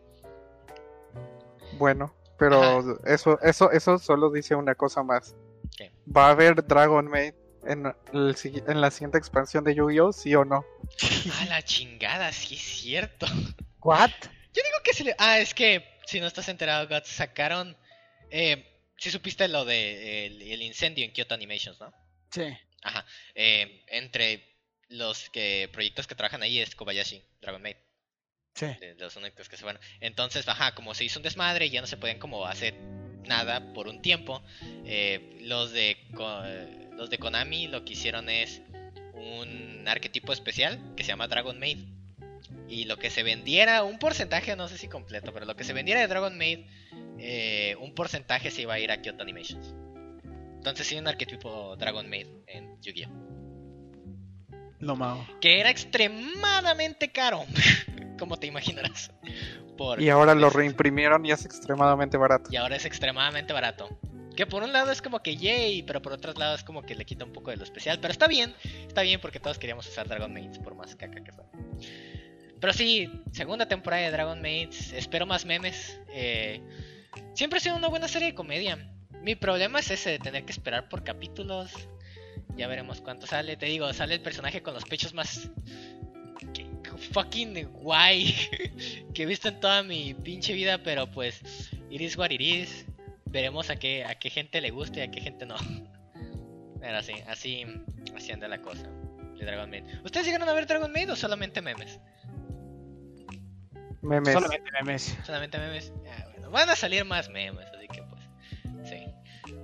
Bueno, 1.79 2.15
pero 2.39 2.99
eso, 3.07 3.41
eso, 3.43 3.71
eso 3.71 3.99
solo 3.99 4.31
dice 4.31 4.55
una 4.55 4.75
cosa 4.75 5.03
más. 5.03 5.35
¿Qué? 5.77 5.93
¿Va 6.07 6.29
a 6.29 6.31
haber 6.31 6.67
Dragon 6.67 7.07
Maid 7.07 7.35
en, 7.67 7.87
el 8.13 8.37
en 8.67 8.81
la 8.81 8.91
siguiente 8.91 9.19
expansión 9.19 9.65
de 9.65 9.75
Yu-Gi-Oh? 9.75 10.13
¿Sí 10.13 10.35
o 10.35 10.45
no? 10.45 10.65
A 11.41 11.45
la 11.47 11.63
chingada, 11.63 12.33
sí 12.33 12.55
es 12.55 12.61
cierto. 12.61 13.27
¿What? 13.81 14.11
Yo 14.53 14.63
digo 14.63 14.79
que 14.85 14.95
se 14.95 15.05
le... 15.05 15.15
Ah, 15.19 15.39
es 15.39 15.55
que, 15.55 15.85
si 16.07 16.21
no 16.21 16.27
estás 16.27 16.49
enterado, 16.49 16.89
Guts, 16.89 17.09
sacaron... 17.09 17.77
Eh, 18.31 18.67
si 18.97 19.11
supiste 19.11 19.49
lo 19.49 19.65
de 19.65 20.27
el, 20.27 20.43
el 20.43 20.63
incendio 20.63 21.05
en 21.05 21.13
Kyoto 21.13 21.35
Animations, 21.35 21.81
¿no? 21.81 21.93
Sí. 22.31 22.45
Ajá. 22.83 23.05
Eh, 23.35 23.83
entre 23.89 24.45
los 24.89 25.31
que 25.31 25.69
proyectos 25.73 26.07
que 26.07 26.15
trabajan 26.15 26.43
ahí 26.43 26.59
es 26.59 26.75
Kobayashi, 26.75 27.23
Dragon 27.41 27.63
Maid. 27.63 27.77
Sí. 28.53 28.67
de 28.67 28.97
los 28.99 29.15
únicos 29.17 29.49
que 29.49 29.57
se 29.57 29.63
fueron. 29.63 29.81
Entonces, 30.01 30.47
ajá, 30.49 30.75
como 30.75 30.93
se 30.95 31.05
hizo 31.05 31.21
un 31.21 31.23
desmadre 31.23 31.67
y 31.67 31.71
ya 31.71 31.81
no 31.81 31.87
se 31.87 31.97
podían 31.97 32.19
como 32.19 32.45
hacer 32.47 32.75
nada 33.25 33.73
por 33.73 33.87
un 33.87 34.03
tiempo, 34.03 34.43
eh, 34.85 35.39
los 35.43 35.73
de 35.73 35.97
los 36.97 37.09
de 37.09 37.19
Konami 37.19 37.69
lo 37.69 37.85
que 37.85 37.93
hicieron 37.93 38.29
es 38.29 38.61
un 39.15 39.85
arquetipo 39.87 40.33
especial 40.33 40.79
que 40.97 41.05
se 41.05 41.09
llama 41.09 41.29
Dragon 41.29 41.59
Maid. 41.59 41.79
Y 42.69 42.85
lo 42.85 42.99
que 42.99 43.11
se 43.11 43.23
vendiera, 43.23 43.83
un 43.83 43.99
porcentaje, 43.99 44.55
no 44.57 44.69
sé 44.69 44.79
si 44.79 44.89
completo, 44.89 45.33
pero 45.33 45.47
lo 45.47 45.57
que 45.57 45.65
se 45.65 45.73
vendiera 45.73 46.01
de 46.01 46.07
Dragon 46.07 46.37
Maid, 46.37 46.61
eh, 47.19 47.77
un 47.81 47.95
porcentaje 47.95 48.51
se 48.51 48.63
iba 48.63 48.75
a 48.75 48.81
ir 48.81 48.91
a 48.91 49.01
Kyoto 49.01 49.23
Animations. 49.23 49.75
Entonces 50.61 50.89
sí, 50.89 50.99
un 50.99 51.09
arquetipo 51.09 51.75
Dragon 51.77 52.07
Maid 52.07 52.27
en 52.47 52.79
Yu-Gi-Oh! 52.83 53.31
Lo 54.81 54.95
mao. 54.95 55.27
Que 55.41 55.59
era 55.59 55.71
extremadamente 55.71 57.11
caro, 57.11 57.47
como 58.19 58.39
te 58.39 58.47
imaginarás. 58.47 59.11
Por 59.79 60.03
Y 60.03 60.11
ahora 60.11 60.35
lo 60.35 60.51
reimprimieron 60.51 61.25
y 61.25 61.31
es 61.31 61.47
extremadamente 61.47 62.19
barato. 62.19 62.51
Y 62.53 62.57
ahora 62.57 62.77
es 62.77 62.85
extremadamente 62.85 63.55
barato. 63.55 63.89
Que 64.37 64.45
por 64.45 64.63
un 64.63 64.75
lado 64.75 64.93
es 64.93 65.01
como 65.01 65.23
que 65.23 65.39
yay, 65.39 65.83
pero 65.83 66.03
por 66.03 66.13
otro 66.13 66.35
lado 66.35 66.57
es 66.57 66.63
como 66.63 66.83
que 66.83 66.95
le 66.95 67.07
quita 67.07 67.25
un 67.25 67.33
poco 67.33 67.53
de 67.53 67.57
lo 67.57 67.65
especial. 67.65 67.99
Pero 67.99 68.13
está 68.13 68.29
bien, 68.29 68.55
está 68.87 69.01
bien 69.01 69.19
porque 69.19 69.41
todos 69.41 69.59
queríamos 69.59 69.89
usar 69.89 70.09
Dragon 70.09 70.31
Maids 70.31 70.59
por 70.59 70.75
más 70.75 70.95
caca 70.95 71.25
que 71.25 71.33
fuera. 71.33 71.49
Pero 72.61 72.75
sí, 72.75 73.11
segunda 73.33 73.67
temporada 73.67 74.03
de 74.03 74.11
Dragon 74.11 74.43
Maids, 74.43 74.93
espero 74.93 75.25
más 75.25 75.47
memes. 75.47 75.99
eh, 76.13 76.61
siempre 77.33 77.57
ha 77.57 77.61
sido 77.63 77.77
una 77.77 77.89
buena 77.89 78.09
serie 78.09 78.29
de 78.29 78.35
comedia. 78.35 78.79
Mi 79.23 79.35
problema 79.35 79.81
es 79.81 79.91
ese 79.91 80.11
de 80.11 80.19
tener 80.19 80.45
que 80.45 80.53
esperar 80.53 80.89
por 80.89 81.05
capítulos. 81.05 81.73
Ya 82.57 82.67
veremos 82.69 83.01
cuánto 83.01 83.27
sale. 83.27 83.57
Te 83.57 83.67
digo, 83.67 83.93
sale 83.93 84.15
el 84.15 84.21
personaje 84.23 84.63
con 84.63 84.75
los 84.75 84.85
pechos 84.85 85.15
más 85.15 85.51
que- 86.55 86.67
fucking 87.13 87.69
guay 87.73 88.35
que 89.15 89.23
he 89.23 89.27
visto 89.27 89.49
en 89.49 89.61
toda 89.61 89.83
mi 89.83 90.15
pinche 90.15 90.53
vida, 90.53 90.79
pero 90.83 91.11
pues 91.11 91.41
it 91.91 92.01
is 92.01 92.17
what 92.17 92.31
it 92.31 92.41
is. 92.41 92.87
Veremos 93.27 93.71
a 93.71 93.77
qué, 93.77 94.05
a 94.05 94.15
qué 94.17 94.29
gente 94.31 94.61
le 94.61 94.71
gusta 94.71 94.99
y 94.99 95.03
a 95.03 95.11
qué 95.11 95.21
gente 95.21 95.47
no. 95.47 95.57
Pero 96.81 96.97
así, 96.97 97.13
así, 97.29 97.67
así 98.17 98.33
anda 98.33 98.49
la 98.49 98.63
cosa 98.63 98.89
de 99.39 99.45
Dragon 99.45 99.69
Maid. 99.69 99.85
¿Ustedes 100.03 100.25
llegaron 100.27 100.49
a 100.49 100.55
ver 100.55 100.67
Dragon 100.67 100.91
Maid 100.91 101.13
o 101.13 101.17
solamente 101.17 101.61
memes? 101.61 102.01
Memes. 104.03 104.33
Solamente 104.33 104.71
memes. 104.73 105.17
Solamente 105.27 105.59
memes. 105.59 105.93
Ah, 106.11 106.25
bueno, 106.33 106.51
van 106.51 106.71
a 106.71 106.77
salir 106.77 107.05
más 107.05 107.29
memes, 107.29 107.67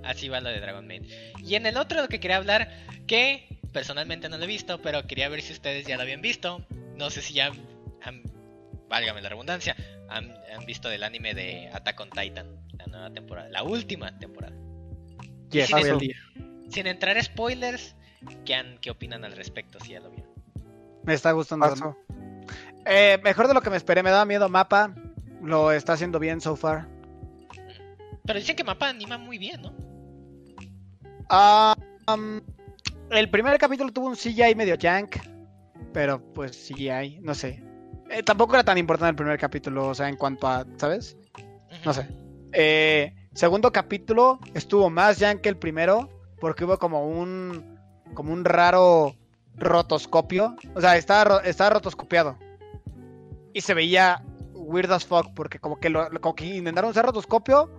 Así 0.03 0.29
va 0.29 0.41
lo 0.41 0.49
de 0.49 0.59
Dragon 0.59 0.85
Maid. 0.85 1.03
Y 1.43 1.55
en 1.55 1.65
el 1.65 1.77
otro 1.77 2.01
lo 2.01 2.07
que 2.07 2.19
quería 2.19 2.37
hablar, 2.37 2.69
que 3.07 3.47
personalmente 3.73 4.29
no 4.29 4.37
lo 4.37 4.43
he 4.43 4.47
visto, 4.47 4.81
pero 4.81 5.05
quería 5.05 5.29
ver 5.29 5.41
si 5.41 5.53
ustedes 5.53 5.85
ya 5.85 5.97
lo 5.97 6.03
habían 6.03 6.21
visto. 6.21 6.65
No 6.95 7.09
sé 7.09 7.21
si 7.21 7.33
ya 7.33 7.51
han, 8.03 8.23
válgame 8.89 9.21
la 9.21 9.29
redundancia, 9.29 9.75
han, 10.09 10.33
han 10.55 10.65
visto 10.65 10.89
del 10.89 11.03
anime 11.03 11.33
de 11.33 11.69
Attack 11.73 11.99
on 11.99 12.09
Titan, 12.09 12.47
la 12.77 12.85
nueva 12.87 13.11
temporada, 13.11 13.49
la 13.49 13.63
última 13.63 14.17
temporada. 14.17 14.55
Yes. 15.51 15.71
Sin 16.69 16.87
entrar 16.87 17.21
spoilers, 17.23 17.95
¿qué, 18.45 18.55
han, 18.55 18.77
¿qué 18.79 18.91
opinan 18.91 19.23
al 19.23 19.33
respecto 19.33 19.79
si 19.79 19.93
ya 19.93 19.99
lo 19.99 20.09
vieron? 20.09 20.31
Me 21.03 21.13
está 21.13 21.31
gustando. 21.31 21.95
Eh, 22.85 23.19
mejor 23.23 23.47
de 23.47 23.53
lo 23.53 23.61
que 23.61 23.69
me 23.69 23.77
esperé, 23.77 24.03
me 24.03 24.09
daba 24.09 24.25
miedo 24.25 24.49
Mapa. 24.49 24.93
Lo 25.41 25.71
está 25.71 25.93
haciendo 25.93 26.19
bien 26.19 26.41
so 26.41 26.55
far. 26.55 26.87
Pero 28.25 28.39
dicen 28.39 28.55
que 28.55 28.63
Mapa 28.63 28.89
anima 28.89 29.17
muy 29.17 29.37
bien, 29.37 29.61
¿no? 29.61 29.86
Um, 31.29 32.41
el 33.11 33.29
primer 33.29 33.57
capítulo 33.57 33.91
tuvo 33.91 34.07
un 34.07 34.15
CGI 34.15 34.55
medio 34.55 34.75
jank. 34.79 35.17
Pero 35.93 36.21
pues 36.33 36.51
CGI, 36.67 37.19
no 37.21 37.33
sé. 37.33 37.63
Eh, 38.09 38.23
tampoco 38.23 38.53
era 38.53 38.63
tan 38.63 38.77
importante 38.77 39.11
el 39.11 39.15
primer 39.15 39.39
capítulo, 39.39 39.87
o 39.87 39.95
sea, 39.95 40.07
en 40.07 40.15
cuanto 40.15 40.47
a, 40.47 40.65
¿sabes? 40.77 41.17
No 41.83 41.93
sé. 41.93 42.07
Eh, 42.53 43.13
segundo 43.33 43.71
capítulo 43.71 44.39
estuvo 44.53 44.89
más 44.89 45.19
ya 45.19 45.35
que 45.41 45.49
el 45.49 45.57
primero, 45.57 46.09
porque 46.39 46.65
hubo 46.65 46.77
como 46.77 47.05
un, 47.07 47.77
como 48.13 48.31
un 48.31 48.45
raro 48.45 49.15
rotoscopio. 49.55 50.55
O 50.75 50.81
sea, 50.81 50.97
estaba, 50.97 51.39
estaba 51.39 51.71
rotoscopiado. 51.71 52.37
Y 53.53 53.61
se 53.61 53.73
veía 53.73 54.23
weird 54.53 54.91
as 54.91 55.05
fuck, 55.05 55.33
porque 55.33 55.59
como 55.59 55.79
que, 55.79 55.89
lo, 55.89 56.09
como 56.21 56.35
que 56.35 56.45
intentaron 56.45 56.91
usar 56.91 57.05
rotoscopio, 57.05 57.69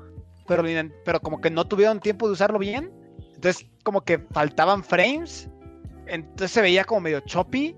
pero, 0.46 0.64
pero 1.04 1.20
como 1.20 1.40
que 1.40 1.50
no 1.50 1.66
tuvieron 1.66 2.00
tiempo 2.00 2.26
de 2.26 2.32
usarlo 2.32 2.58
bien. 2.58 2.90
Entonces, 3.38 3.66
como 3.84 4.00
que 4.04 4.18
faltaban 4.18 4.82
frames. 4.82 5.48
Entonces 6.08 6.50
se 6.50 6.60
veía 6.60 6.82
como 6.84 7.02
medio 7.02 7.20
choppy. 7.20 7.76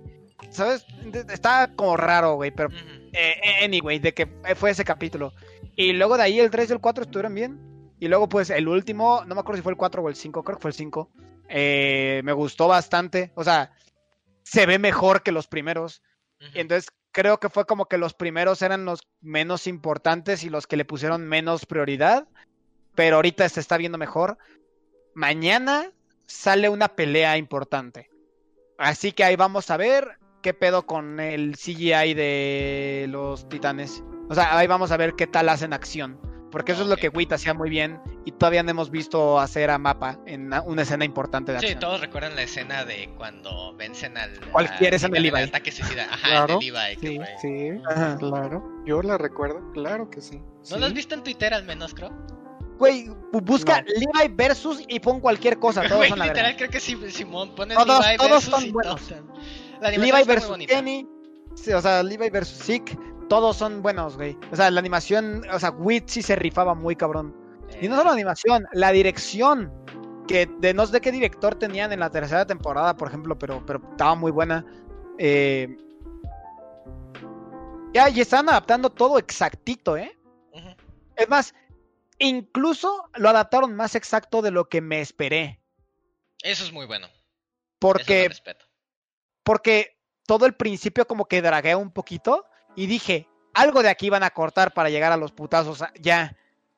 ¿Sabes? 0.48 0.86
Estaba 1.30 1.68
como 1.76 1.98
raro, 1.98 2.36
güey, 2.36 2.50
pero 2.50 2.70
Ujú. 2.70 2.78
eh, 3.12 3.34
anyway, 3.62 3.98
de 3.98 4.14
que 4.14 4.26
fue 4.56 4.70
ese 4.70 4.84
capítulo. 4.84 5.34
Y 5.76 5.92
luego 5.92 6.16
de 6.16 6.22
ahí 6.22 6.40
el 6.40 6.50
3 6.50 6.70
y 6.70 6.72
el 6.72 6.80
4 6.80 7.04
estuvieron 7.04 7.34
bien. 7.34 7.60
Y 8.00 8.08
luego 8.08 8.26
pues 8.26 8.48
el 8.48 8.66
último, 8.68 9.22
no 9.26 9.34
me 9.34 9.42
acuerdo 9.42 9.58
si 9.58 9.62
fue 9.62 9.72
el 9.72 9.76
4 9.76 10.02
o 10.02 10.08
el 10.08 10.14
5, 10.16 10.42
creo 10.42 10.56
que 10.56 10.62
fue 10.62 10.70
el 10.70 10.74
5. 10.76 11.10
eh, 11.50 12.22
me 12.24 12.32
gustó 12.32 12.68
bastante. 12.68 13.32
O 13.34 13.44
sea, 13.44 13.72
se 14.42 14.64
ve 14.64 14.78
mejor 14.78 15.22
que 15.22 15.32
los 15.32 15.46
primeros. 15.46 16.00
Ujú. 16.40 16.50
Entonces 16.54 16.88
creo 17.12 17.38
que 17.38 17.50
fue 17.50 17.66
como 17.66 17.84
que 17.86 17.98
los 17.98 18.14
primeros 18.14 18.62
eran 18.62 18.86
los 18.86 19.00
menos 19.20 19.66
importantes 19.66 20.42
y 20.42 20.48
los 20.48 20.66
que 20.66 20.78
le 20.78 20.86
pusieron 20.86 21.28
menos 21.28 21.66
prioridad. 21.66 22.26
Pero 22.94 23.16
ahorita 23.16 23.46
se 23.50 23.60
está 23.60 23.76
viendo 23.76 23.98
mejor. 23.98 24.38
Mañana 25.14 25.90
sale 26.26 26.68
una 26.68 26.88
pelea 26.88 27.36
importante. 27.36 28.10
Así 28.78 29.12
que 29.12 29.24
ahí 29.24 29.36
vamos 29.36 29.70
a 29.70 29.76
ver 29.76 30.18
qué 30.42 30.54
pedo 30.54 30.86
con 30.86 31.20
el 31.20 31.56
CGI 31.56 32.14
de 32.14 33.06
los 33.10 33.48
titanes. 33.48 34.02
O 34.28 34.34
sea, 34.34 34.56
ahí 34.56 34.66
vamos 34.66 34.90
a 34.92 34.96
ver 34.96 35.14
qué 35.14 35.26
tal 35.26 35.48
hacen 35.48 35.72
acción. 35.72 36.18
Porque 36.50 36.72
eso 36.72 36.82
es 36.82 36.88
lo 36.88 36.96
que 36.96 37.08
Wit 37.10 37.32
hacía 37.32 37.54
muy 37.54 37.70
bien 37.70 38.00
y 38.24 38.32
todavía 38.32 38.64
no 38.64 38.70
hemos 38.70 38.90
visto 38.90 39.38
hacer 39.38 39.70
a 39.70 39.78
Mapa 39.78 40.18
en 40.26 40.46
una- 40.46 40.62
una 40.62 40.82
escena 40.82 41.04
importante 41.04 41.52
de 41.52 41.60
Sí, 41.60 41.66
acción. 41.66 41.80
todos 41.80 42.00
recuerdan 42.00 42.34
la 42.34 42.42
escena 42.42 42.84
de 42.84 43.08
cuando 43.16 43.72
vencen 43.76 44.16
al. 44.18 44.32
Cualquier 44.50 44.88
al- 44.90 44.94
escena 44.94 45.12
de 45.12 45.18
al 45.18 45.22
Levi. 45.22 45.42
ataque 45.42 45.70
suicida. 45.70 46.06
Ajá, 46.10 46.26
Claro, 46.26 46.54
el 46.54 46.58
de 46.60 46.72
Levi. 46.72 46.96
que 46.96 47.06
Sí, 47.08 47.16
fue- 47.16 47.26
sí, 47.40 47.82
Ajá. 47.88 48.16
claro. 48.18 48.64
Yo 48.84 49.00
la 49.00 49.16
recuerdo, 49.16 49.70
claro 49.72 50.10
que 50.10 50.20
sí. 50.20 50.38
¿No 50.38 50.64
sí. 50.64 50.78
lo 50.80 50.86
has 50.86 50.92
visto 50.92 51.14
en 51.14 51.22
Twitter 51.22 51.54
al 51.54 51.62
menos, 51.64 51.94
creo? 51.94 52.10
Güey, 52.80 53.08
bu- 53.30 53.42
busca 53.44 53.82
No. 53.82 53.88
Levi 53.88 54.34
versus 54.34 54.82
y 54.88 54.98
pon 54.98 55.20
cualquier 55.20 55.58
cosa. 55.60 55.82
Todos 55.82 55.98
Güey, 55.98 56.08
son 56.08 56.18
la 56.18 56.26
literal, 56.26 56.56
creo 56.56 56.70
que 56.70 56.80
sí, 56.80 56.98
Simón, 57.10 57.54
pones 57.54 57.76
Todos- 57.76 58.04
Levi 58.04 58.16
todos 58.16 58.30
versus 58.30 58.50
son 58.50 58.64
y 58.64 58.70
buenos. 58.72 59.14
La 59.80 59.90
Levi 59.90 60.10
versus. 60.26 60.56
Kenny. 60.66 61.06
sí, 61.54 61.72
o 61.72 61.80
sea, 61.80 62.02
Levi 62.02 62.28
versus 62.30 62.58
Zeke. 62.64 62.98
Todos 63.28 63.56
son 63.58 63.80
buenos, 63.82 64.16
güey. 64.16 64.36
O 64.50 64.56
sea, 64.56 64.70
la 64.72 64.80
animación, 64.80 65.42
o 65.52 65.58
sea, 65.60 65.70
Wit 65.70 66.08
sí 66.08 66.22
se 66.22 66.34
rifaba 66.34 66.74
muy 66.74 66.96
cabrón. 66.96 67.32
Y 67.80 67.86
no 67.86 67.94
Eh, 67.94 67.98
solo 67.98 68.08
la 68.10 68.14
animación, 68.14 68.66
la 68.72 68.90
dirección. 68.90 69.70
Que 70.26 70.46
de 70.58 70.74
no 70.74 70.86
sé 70.86 71.00
qué 71.00 71.12
director 71.12 71.54
tenían 71.56 71.92
en 71.92 72.00
la 72.00 72.10
tercera 72.10 72.46
temporada, 72.46 72.96
por 72.96 73.08
ejemplo, 73.08 73.38
pero, 73.38 73.62
pero 73.66 73.80
estaba 73.92 74.14
muy 74.16 74.32
buena. 74.32 74.64
Eh, 75.18 75.76
Ya, 77.92 78.08
y 78.08 78.20
están 78.20 78.48
adaptando 78.48 78.88
todo 78.90 79.18
exactito, 79.18 79.96
¿eh? 79.96 80.16
Es 81.16 81.28
más, 81.28 81.52
incluso 82.20 83.10
lo 83.14 83.28
adaptaron 83.28 83.74
más 83.74 83.94
exacto 83.96 84.42
de 84.42 84.52
lo 84.52 84.68
que 84.68 84.80
me 84.80 85.00
esperé. 85.00 85.60
Eso 86.42 86.64
es 86.64 86.72
muy 86.72 86.86
bueno. 86.86 87.08
Porque 87.78 88.28
respeto. 88.28 88.66
porque 89.42 89.98
todo 90.26 90.46
el 90.46 90.54
principio 90.54 91.06
como 91.06 91.24
que 91.24 91.42
dragué 91.42 91.74
un 91.74 91.90
poquito 91.90 92.46
y 92.76 92.86
dije, 92.86 93.28
algo 93.54 93.82
de 93.82 93.88
aquí 93.88 94.10
van 94.10 94.22
a 94.22 94.30
cortar 94.30 94.72
para 94.72 94.90
llegar 94.90 95.12
a 95.12 95.16
los 95.16 95.32
putazos 95.32 95.82
ya. 95.98 96.36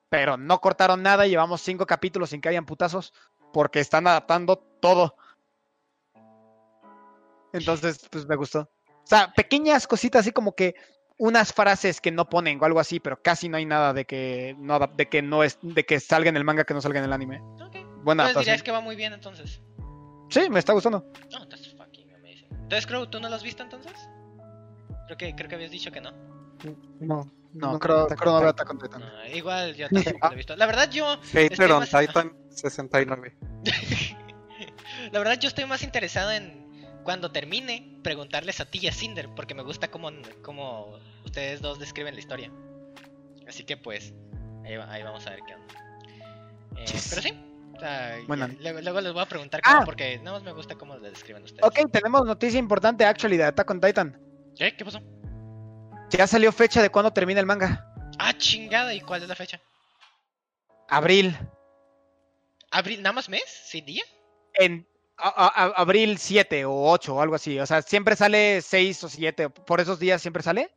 Pero 0.08 0.36
no 0.36 0.60
cortaron 0.60 1.02
nada, 1.02 1.26
llevamos 1.26 1.60
cinco 1.62 1.86
capítulos 1.86 2.30
sin 2.30 2.40
que 2.40 2.48
hayan 2.48 2.66
putazos 2.66 3.12
porque 3.52 3.80
están 3.80 4.06
adaptando 4.06 4.56
todo. 4.56 5.16
Entonces, 7.52 8.06
pues 8.10 8.26
me 8.26 8.36
gustó. 8.36 8.60
O 8.60 9.06
sea, 9.06 9.32
pequeñas 9.34 9.86
cositas 9.86 10.20
así 10.20 10.32
como 10.32 10.54
que 10.54 10.74
unas 11.18 11.52
frases 11.52 12.00
que 12.00 12.10
no 12.10 12.28
ponen 12.28 12.58
o 12.60 12.64
algo 12.64 12.80
así, 12.80 13.00
pero 13.00 13.20
casi 13.22 13.48
no 13.48 13.56
hay 13.56 13.66
nada 13.66 13.92
de 13.92 14.04
que 14.04 14.54
no 14.58 14.78
de 14.78 15.08
que 15.08 15.22
no 15.22 15.42
es 15.44 15.58
de 15.62 15.84
que 15.84 16.00
salga 16.00 16.28
en 16.30 16.36
el 16.36 16.44
manga 16.44 16.64
que 16.64 16.74
no 16.74 16.80
salga 16.80 16.98
en 16.98 17.04
el 17.06 17.12
anime. 17.12 17.40
Ok. 17.60 17.76
Buena 18.02 18.24
Entonces 18.28 18.46
dirías 18.46 18.62
que 18.62 18.72
va 18.72 18.80
muy 18.80 18.96
bien 18.96 19.12
entonces. 19.12 19.60
Sí, 20.30 20.48
me 20.50 20.58
está 20.58 20.72
gustando. 20.72 21.04
No, 21.30 21.46
that's 21.48 21.74
fucking 21.76 22.12
amazing. 22.14 22.48
Entonces, 22.50 22.86
Crow, 22.86 23.06
¿tú 23.06 23.20
no 23.20 23.28
lo 23.28 23.36
has 23.36 23.42
visto 23.42 23.62
entonces? 23.62 23.92
Creo 25.06 25.18
que, 25.18 25.34
creo 25.34 25.48
que 25.48 25.54
habías 25.56 25.70
dicho 25.70 25.92
que 25.92 26.00
no. 26.00 26.10
No, 27.00 27.30
No, 27.52 27.72
no, 27.72 27.78
creo, 27.78 28.06
creo 28.06 28.40
no 28.40 28.40
Titan. 28.40 28.48
Attack 28.48 28.82
Titan. 28.82 29.00
No, 29.00 29.26
igual 29.36 29.74
yo 29.74 29.88
tampoco 29.88 30.26
lo 30.28 30.32
he 30.32 30.36
visto. 30.36 30.56
La 30.56 30.66
verdad, 30.66 30.90
yo. 30.90 31.18
Hater 31.32 31.52
Estoy 31.52 31.70
on 31.70 31.78
más- 31.80 31.90
Titan 31.90 32.32
69. 32.50 33.36
La 35.12 35.18
verdad, 35.18 35.38
yo 35.38 35.48
estoy 35.48 35.64
más 35.66 35.82
interesado 35.82 36.30
en 36.30 36.61
cuando 37.04 37.30
termine 37.32 37.98
preguntarles 38.02 38.60
a 38.60 38.64
ti 38.70 38.80
y 38.82 38.88
a 38.88 38.92
Cinder, 38.92 39.28
porque 39.34 39.54
me 39.54 39.62
gusta 39.62 39.88
cómo, 39.90 40.10
cómo 40.42 40.98
ustedes 41.24 41.60
dos 41.60 41.78
describen 41.78 42.14
la 42.14 42.20
historia. 42.20 42.50
Así 43.48 43.64
que 43.64 43.76
pues, 43.76 44.12
ahí, 44.64 44.76
va- 44.76 44.90
ahí 44.90 45.02
vamos 45.02 45.26
a 45.26 45.30
ver 45.30 45.40
qué 45.46 45.54
onda. 45.54 45.74
Eh. 46.76 46.84
Pero 47.10 47.22
sí. 47.22 47.34
o 47.76 47.80
sea, 47.80 48.18
Bueno. 48.26 48.48
luego, 48.60 48.80
luego 48.80 49.00
les 49.00 49.12
voy 49.12 49.22
a 49.22 49.26
preguntar 49.26 49.60
cómo, 49.62 49.78
Ah. 49.78 49.84
porque 49.84 50.18
nada 50.18 50.32
más 50.38 50.42
me 50.42 50.52
gusta 50.52 50.74
cómo 50.76 50.96
le 50.96 51.10
describen 51.10 51.42
ustedes. 51.42 51.64
Ok, 51.64 51.90
tenemos 51.90 52.24
noticia 52.24 52.58
importante 52.58 53.04
actually 53.04 53.36
de 53.36 53.44
Attack 53.44 53.70
on 53.70 53.80
Titan. 53.80 54.18
¿Qué? 54.56 54.76
¿Qué 54.76 54.84
pasó? 54.84 55.00
Ya 56.10 56.26
salió 56.26 56.52
fecha 56.52 56.82
de 56.82 56.90
cuándo 56.90 57.12
termina 57.12 57.40
el 57.40 57.46
manga. 57.46 57.86
Ah, 58.18 58.32
chingada, 58.36 58.92
¿y 58.94 59.00
cuál 59.00 59.22
es 59.22 59.28
la 59.28 59.34
fecha? 59.34 59.60
Abril. 60.88 61.34
¿Abril, 62.70 63.02
nada 63.02 63.12
más 63.14 63.28
mes? 63.28 63.42
¿Sin 63.66 63.84
día? 63.86 64.02
En 64.54 64.86
a- 65.28 65.72
abril 65.76 66.18
7 66.18 66.64
o 66.64 66.90
8 66.90 67.14
o 67.14 67.20
algo 67.22 67.34
así. 67.34 67.58
O 67.58 67.66
sea, 67.66 67.82
siempre 67.82 68.16
sale 68.16 68.60
6 68.62 69.04
o 69.04 69.08
7. 69.08 69.50
Por 69.50 69.80
esos 69.80 69.98
días 69.98 70.20
siempre 70.22 70.42
sale. 70.42 70.70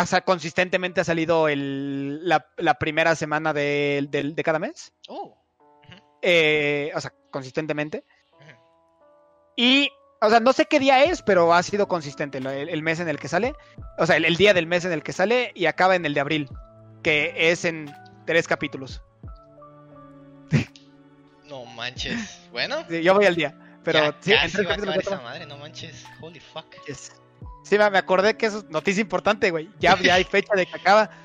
O 0.00 0.06
sea, 0.06 0.20
consistentemente 0.22 1.00
ha 1.00 1.04
salido 1.04 1.48
el, 1.48 2.28
la, 2.28 2.46
la 2.56 2.74
primera 2.74 3.14
semana 3.14 3.52
del- 3.52 4.08
de 4.10 4.42
cada 4.42 4.58
mes. 4.58 4.92
Oh. 5.08 5.36
Eh, 6.22 6.90
o 6.94 7.00
sea, 7.00 7.12
consistentemente. 7.30 8.04
Y, 9.56 9.90
o 10.20 10.28
sea, 10.28 10.40
no 10.40 10.52
sé 10.52 10.66
qué 10.66 10.80
día 10.80 11.04
es, 11.04 11.22
pero 11.22 11.54
ha 11.54 11.62
sido 11.62 11.86
consistente 11.88 12.38
el, 12.38 12.46
el 12.46 12.82
mes 12.82 13.00
en 13.00 13.08
el 13.08 13.18
que 13.18 13.28
sale. 13.28 13.54
O 13.98 14.06
sea, 14.06 14.16
el, 14.16 14.24
el 14.24 14.36
día 14.36 14.52
del 14.54 14.66
mes 14.66 14.84
en 14.84 14.92
el 14.92 15.02
que 15.02 15.12
sale 15.12 15.52
y 15.54 15.66
acaba 15.66 15.94
en 15.94 16.04
el 16.04 16.14
de 16.14 16.20
abril, 16.20 16.48
que 17.02 17.32
es 17.50 17.64
en 17.64 17.94
tres 18.26 18.48
capítulos. 18.48 19.02
No 21.44 21.64
manches. 21.64 22.40
Bueno. 22.50 22.84
Sí, 22.88 23.02
yo 23.02 23.14
voy 23.14 23.26
al 23.26 23.36
día. 23.36 23.54
Pero 23.86 24.00
ya 24.00 24.16
sí, 24.20 24.32
casi 24.32 24.64
va 24.64 24.72
a 24.72 24.74
acabar 24.74 24.98
esa 24.98 25.20
madre, 25.20 25.46
no 25.46 25.56
manches. 25.58 26.04
Holy 26.20 26.40
fuck. 26.40 26.66
Yes. 26.88 27.12
Sí, 27.62 27.78
me 27.78 27.84
acordé 27.84 28.36
que 28.36 28.46
eso 28.46 28.58
es 28.58 28.64
noticia 28.64 29.00
importante, 29.00 29.48
güey. 29.52 29.70
Ya, 29.78 29.96
ya 30.02 30.14
hay 30.14 30.24
fecha 30.24 30.52
de 30.54 30.66
que 30.66 30.76
acaba. 30.76 31.08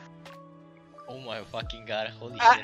Oh 1.08 1.18
my 1.18 1.44
fucking 1.52 1.86
god, 1.86 2.08
holy 2.22 2.38
Ah, 2.40 2.58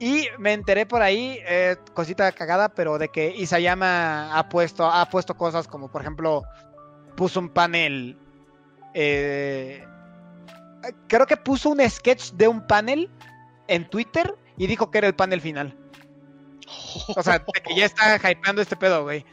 y 0.00 0.26
me 0.38 0.54
enteré 0.54 0.86
por 0.86 1.02
ahí, 1.02 1.38
eh, 1.46 1.76
cosita 1.94 2.32
cagada, 2.32 2.70
pero 2.70 2.98
de 2.98 3.10
que 3.10 3.28
Isayama 3.36 4.36
ha 4.36 4.48
puesto, 4.48 4.90
ha 4.90 5.08
puesto 5.08 5.36
cosas 5.36 5.68
como, 5.68 5.88
por 5.88 6.00
ejemplo, 6.00 6.42
puso 7.16 7.38
un 7.38 7.48
panel. 7.48 8.18
eh, 8.92 9.86
creo 11.06 11.26
que 11.26 11.36
puso 11.36 11.68
un 11.68 11.88
sketch 11.88 12.32
de 12.32 12.48
un 12.48 12.66
panel 12.66 13.08
en 13.68 13.88
Twitter 13.88 14.34
y 14.56 14.66
dijo 14.66 14.90
que 14.90 14.98
era 14.98 15.06
el 15.06 15.14
panel 15.14 15.40
final. 15.40 15.76
O 17.16 17.22
sea, 17.22 17.38
de 17.38 17.60
que 17.62 17.74
ya 17.74 17.86
está 17.86 18.16
hypeando 18.30 18.62
este 18.62 18.76
pedo, 18.76 19.02
güey. 19.04 19.24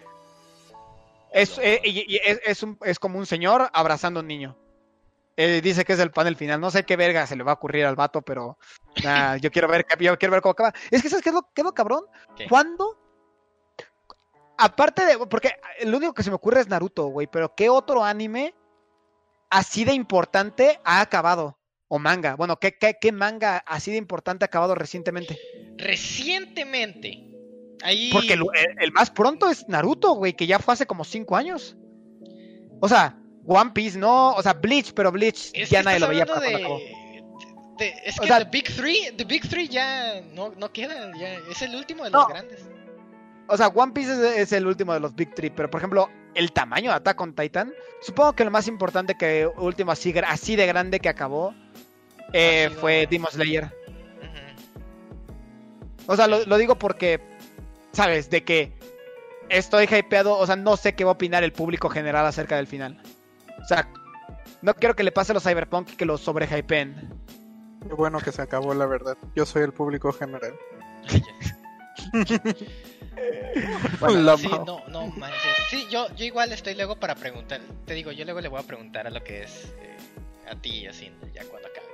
Es, 1.32 1.58
eh, 1.60 1.82
y- 1.84 2.16
y 2.16 2.18
es, 2.24 2.40
es 2.46 2.64
un- 2.64 2.78
es 2.84 3.00
como 3.00 3.20
un 3.20 3.26
señor 3.26 3.70
abrazando 3.74 4.20
a 4.20 4.22
un 4.22 4.28
niño. 4.28 4.58
Eh, 5.36 5.62
dice 5.62 5.86
que 5.86 5.94
es 5.94 6.00
el 6.00 6.10
panel 6.12 6.36
final. 6.36 6.60
No 6.60 6.72
sé 6.72 6.84
qué 6.84 6.96
verga 6.96 7.28
se 7.28 7.36
le 7.36 7.44
va 7.44 7.52
a 7.52 7.56
ocurrir 7.56 7.86
al 7.86 7.96
vato, 7.96 8.22
pero 8.24 8.58
nah, 9.04 9.36
yo 9.42 9.52
quiero 9.52 9.68
ver, 9.68 9.86
yo 10.00 10.18
quiero 10.18 10.32
ver 10.32 10.42
cómo 10.42 10.52
acaba. 10.54 10.74
Es 10.90 11.02
que, 11.04 11.10
¿sabes 11.10 11.24
qué 11.24 11.30
es 11.30 11.36
lo, 11.36 11.44
qué 11.54 11.62
es 11.62 11.66
lo 11.66 11.74
cabrón? 11.74 12.06
¿Qué? 12.36 12.48
¿Cuándo? 12.48 12.98
Aparte 14.58 15.06
de. 15.06 15.18
Porque 15.28 15.52
lo 15.86 15.98
único 15.98 16.14
que 16.14 16.24
se 16.24 16.32
me 16.32 16.36
ocurre 16.36 16.62
es 16.62 16.68
Naruto, 16.68 17.08
güey. 17.08 17.28
Pero 17.28 17.54
¿qué 17.54 17.70
otro 17.70 18.04
anime 18.04 18.56
así 19.52 19.84
de 19.86 19.94
importante 19.94 20.80
ha 20.84 21.02
acabado? 21.02 21.60
O 21.90 22.00
manga. 22.00 22.36
Bueno, 22.36 22.58
¿qué, 22.58 22.76
qué, 22.78 22.98
qué 23.00 23.12
manga 23.12 23.58
así 23.66 23.92
de 23.92 23.98
importante 23.98 24.44
ha 24.44 24.48
acabado 24.48 24.74
recientemente? 24.76 25.40
Recientemente. 25.78 27.27
Ahí. 27.84 28.10
Porque 28.12 28.34
el, 28.34 28.92
más 28.92 29.10
pronto 29.12 29.50
es 29.50 29.68
Naruto, 29.68 30.14
güey, 30.14 30.34
que 30.34 30.48
ya 30.48 30.60
fue 30.60 30.74
hace 30.74 30.86
como 30.88 31.04
cinco 31.04 31.36
años. 31.36 31.78
O 32.80 32.88
sea, 32.90 33.18
One 33.46 33.72
Piece 33.74 33.98
no, 33.98 34.34
o 34.34 34.42
sea, 34.42 34.54
Bleach, 34.54 34.94
pero 34.94 35.12
Bleach 35.12 35.52
Es 35.54 35.70
ya 35.70 35.84
nadie 35.84 36.00
lo 36.00 36.08
veía 36.10 36.26
para 36.26 36.42
cuando 36.42 36.58
acabó. 36.58 36.78
de, 36.80 37.86
de- 37.86 37.94
Es 38.06 38.18
O 38.18 38.22
que 38.22 38.28
sea- 38.28 38.40
The 38.40 38.50
Big 38.52 38.76
Three, 38.76 39.12
The 39.16 39.24
Big 39.26 39.48
Three 39.48 39.68
ya 39.68 40.22
no, 40.34 40.50
no 40.58 40.72
quedan, 40.72 41.14
ya 41.18 41.34
es 41.52 41.62
el 41.62 41.76
último 41.76 42.04
de 42.04 42.12
No. 42.12 42.20
los 42.20 42.28
grandes. 42.30 42.68
O 43.48 43.56
sea, 43.56 43.68
One 43.68 43.94
Piece 43.94 44.12
es, 44.12 44.38
es 44.38 44.52
el 44.54 44.68
último 44.68 44.94
de 44.94 45.00
los 45.00 45.16
Big 45.16 45.34
Three, 45.34 45.50
pero 45.52 45.70
por 45.70 45.80
ejemplo, 45.80 46.10
el 46.36 46.52
tamaño 46.52 46.90
de 46.92 46.98
Attack 46.98 47.22
on 47.22 47.34
Titan, 47.34 47.74
supongo 48.02 48.34
que 48.34 48.44
lo 48.44 48.52
más 48.52 48.68
importante 48.68 49.16
que 49.16 49.48
último 49.58 49.92
así, 49.92 50.14
así 50.28 50.56
de 50.56 50.66
grande 50.68 51.00
que 51.00 51.10
acabó 51.10 51.54
eh, 52.34 52.70
fue 52.82 53.08
Demon 53.10 53.32
Slayer. 53.32 53.72
O 56.08 56.16
sea, 56.16 56.28
lo, 56.28 56.46
lo 56.46 56.58
digo 56.58 56.76
porque, 56.78 57.20
¿sabes? 57.98 58.30
De 58.30 58.44
que 58.44 58.78
estoy 59.50 59.86
hypeado, 59.86 60.38
o 60.38 60.46
sea, 60.46 60.56
no 60.56 60.78
sé 60.78 60.94
qué 60.94 61.04
va 61.04 61.12
a 61.12 61.14
opinar 61.14 61.44
el 61.44 61.52
público 61.52 61.90
general 61.90 62.28
acerca 62.28 62.56
del 62.56 62.68
final. 62.68 63.02
O 63.60 63.66
sea, 63.66 63.90
no 64.62 64.76
quiero 64.76 64.96
que 64.96 65.04
le 65.04 65.12
pase 65.12 65.32
a 65.32 65.34
los 65.34 65.44
Cyberpunk 65.44 65.94
y 65.94 65.96
que 65.96 66.06
los 66.06 66.22
sobrehypeen. 66.22 67.10
Qué 67.88 67.94
bueno 67.96 68.20
que 68.20 68.32
se 68.32 68.44
acabó, 68.44 68.76
la 68.76 68.86
verdad. 68.86 69.18
Yo 69.36 69.48
soy 69.48 69.64
el 69.64 69.74
público 69.74 70.14
general. 70.14 70.54
Bueno, 74.00 74.22
La 74.22 74.38
sí, 74.38 74.48
no, 74.48 74.84
no 74.90 75.08
manches. 75.08 75.42
Sí, 75.72 75.88
yo, 75.90 76.08
yo 76.16 76.24
igual 76.24 76.52
estoy 76.52 76.76
luego 76.76 76.98
para 76.98 77.16
preguntar. 77.16 77.60
Te 77.86 77.96
digo, 77.96 78.12
yo 78.12 78.24
luego 78.26 78.42
le 78.42 78.48
voy 78.48 78.60
a 78.60 78.64
preguntar 78.64 79.08
a 79.08 79.10
lo 79.10 79.24
que 79.24 79.42
es 79.42 79.74
eh, 79.82 79.98
a 80.48 80.56
ti 80.56 80.82
y 80.82 80.86
así, 80.86 81.12
ya 81.34 81.44
cuando 81.46 81.68
acabe. 81.68 81.87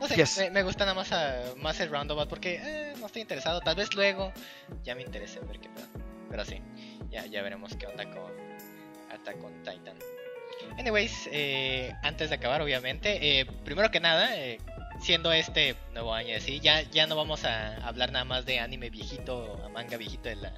No 0.00 0.06
sé, 0.06 0.16
Yes. 0.16 0.38
me, 0.38 0.50
me 0.50 0.62
gusta 0.62 0.84
nada 0.84 0.94
más, 0.94 1.12
a- 1.12 1.54
más 1.56 1.80
el 1.80 1.90
roundabout 1.90 2.28
porque 2.28 2.60
eh, 2.62 2.94
no 3.00 3.06
estoy 3.06 3.22
interesado. 3.22 3.60
Tal 3.60 3.74
vez 3.76 3.94
luego 3.94 4.32
ya 4.84 4.94
me 4.94 5.02
interese 5.02 5.40
ver 5.40 5.58
qué 5.58 5.68
pedo. 5.68 5.86
Pero 6.30 6.44
sí, 6.44 6.60
ya, 7.10 7.26
ya 7.26 7.42
veremos 7.42 7.74
qué 7.76 7.86
onda 7.86 8.04
con 8.10 8.30
Attack 9.10 9.42
on 9.42 9.62
Titan. 9.62 9.96
Anyways, 10.78 11.28
eh, 11.32 11.92
antes 12.02 12.28
de 12.30 12.36
acabar, 12.36 12.62
obviamente, 12.62 13.40
eh, 13.40 13.46
primero 13.64 13.90
que 13.90 14.00
nada, 14.00 14.28
siendo 15.00 15.32
este 15.32 15.74
nuevo 15.92 16.14
año 16.14 16.36
así, 16.36 16.60
ya, 16.60 16.82
ya 16.82 17.06
no 17.06 17.16
vamos 17.16 17.44
a 17.44 17.76
hablar 17.86 18.12
nada 18.12 18.24
más 18.24 18.44
de 18.44 18.60
anime 18.60 18.90
viejito, 18.90 19.60
a 19.64 19.68
manga 19.68 19.96
viejito 19.96 20.28
en, 20.28 20.42
la, 20.42 20.52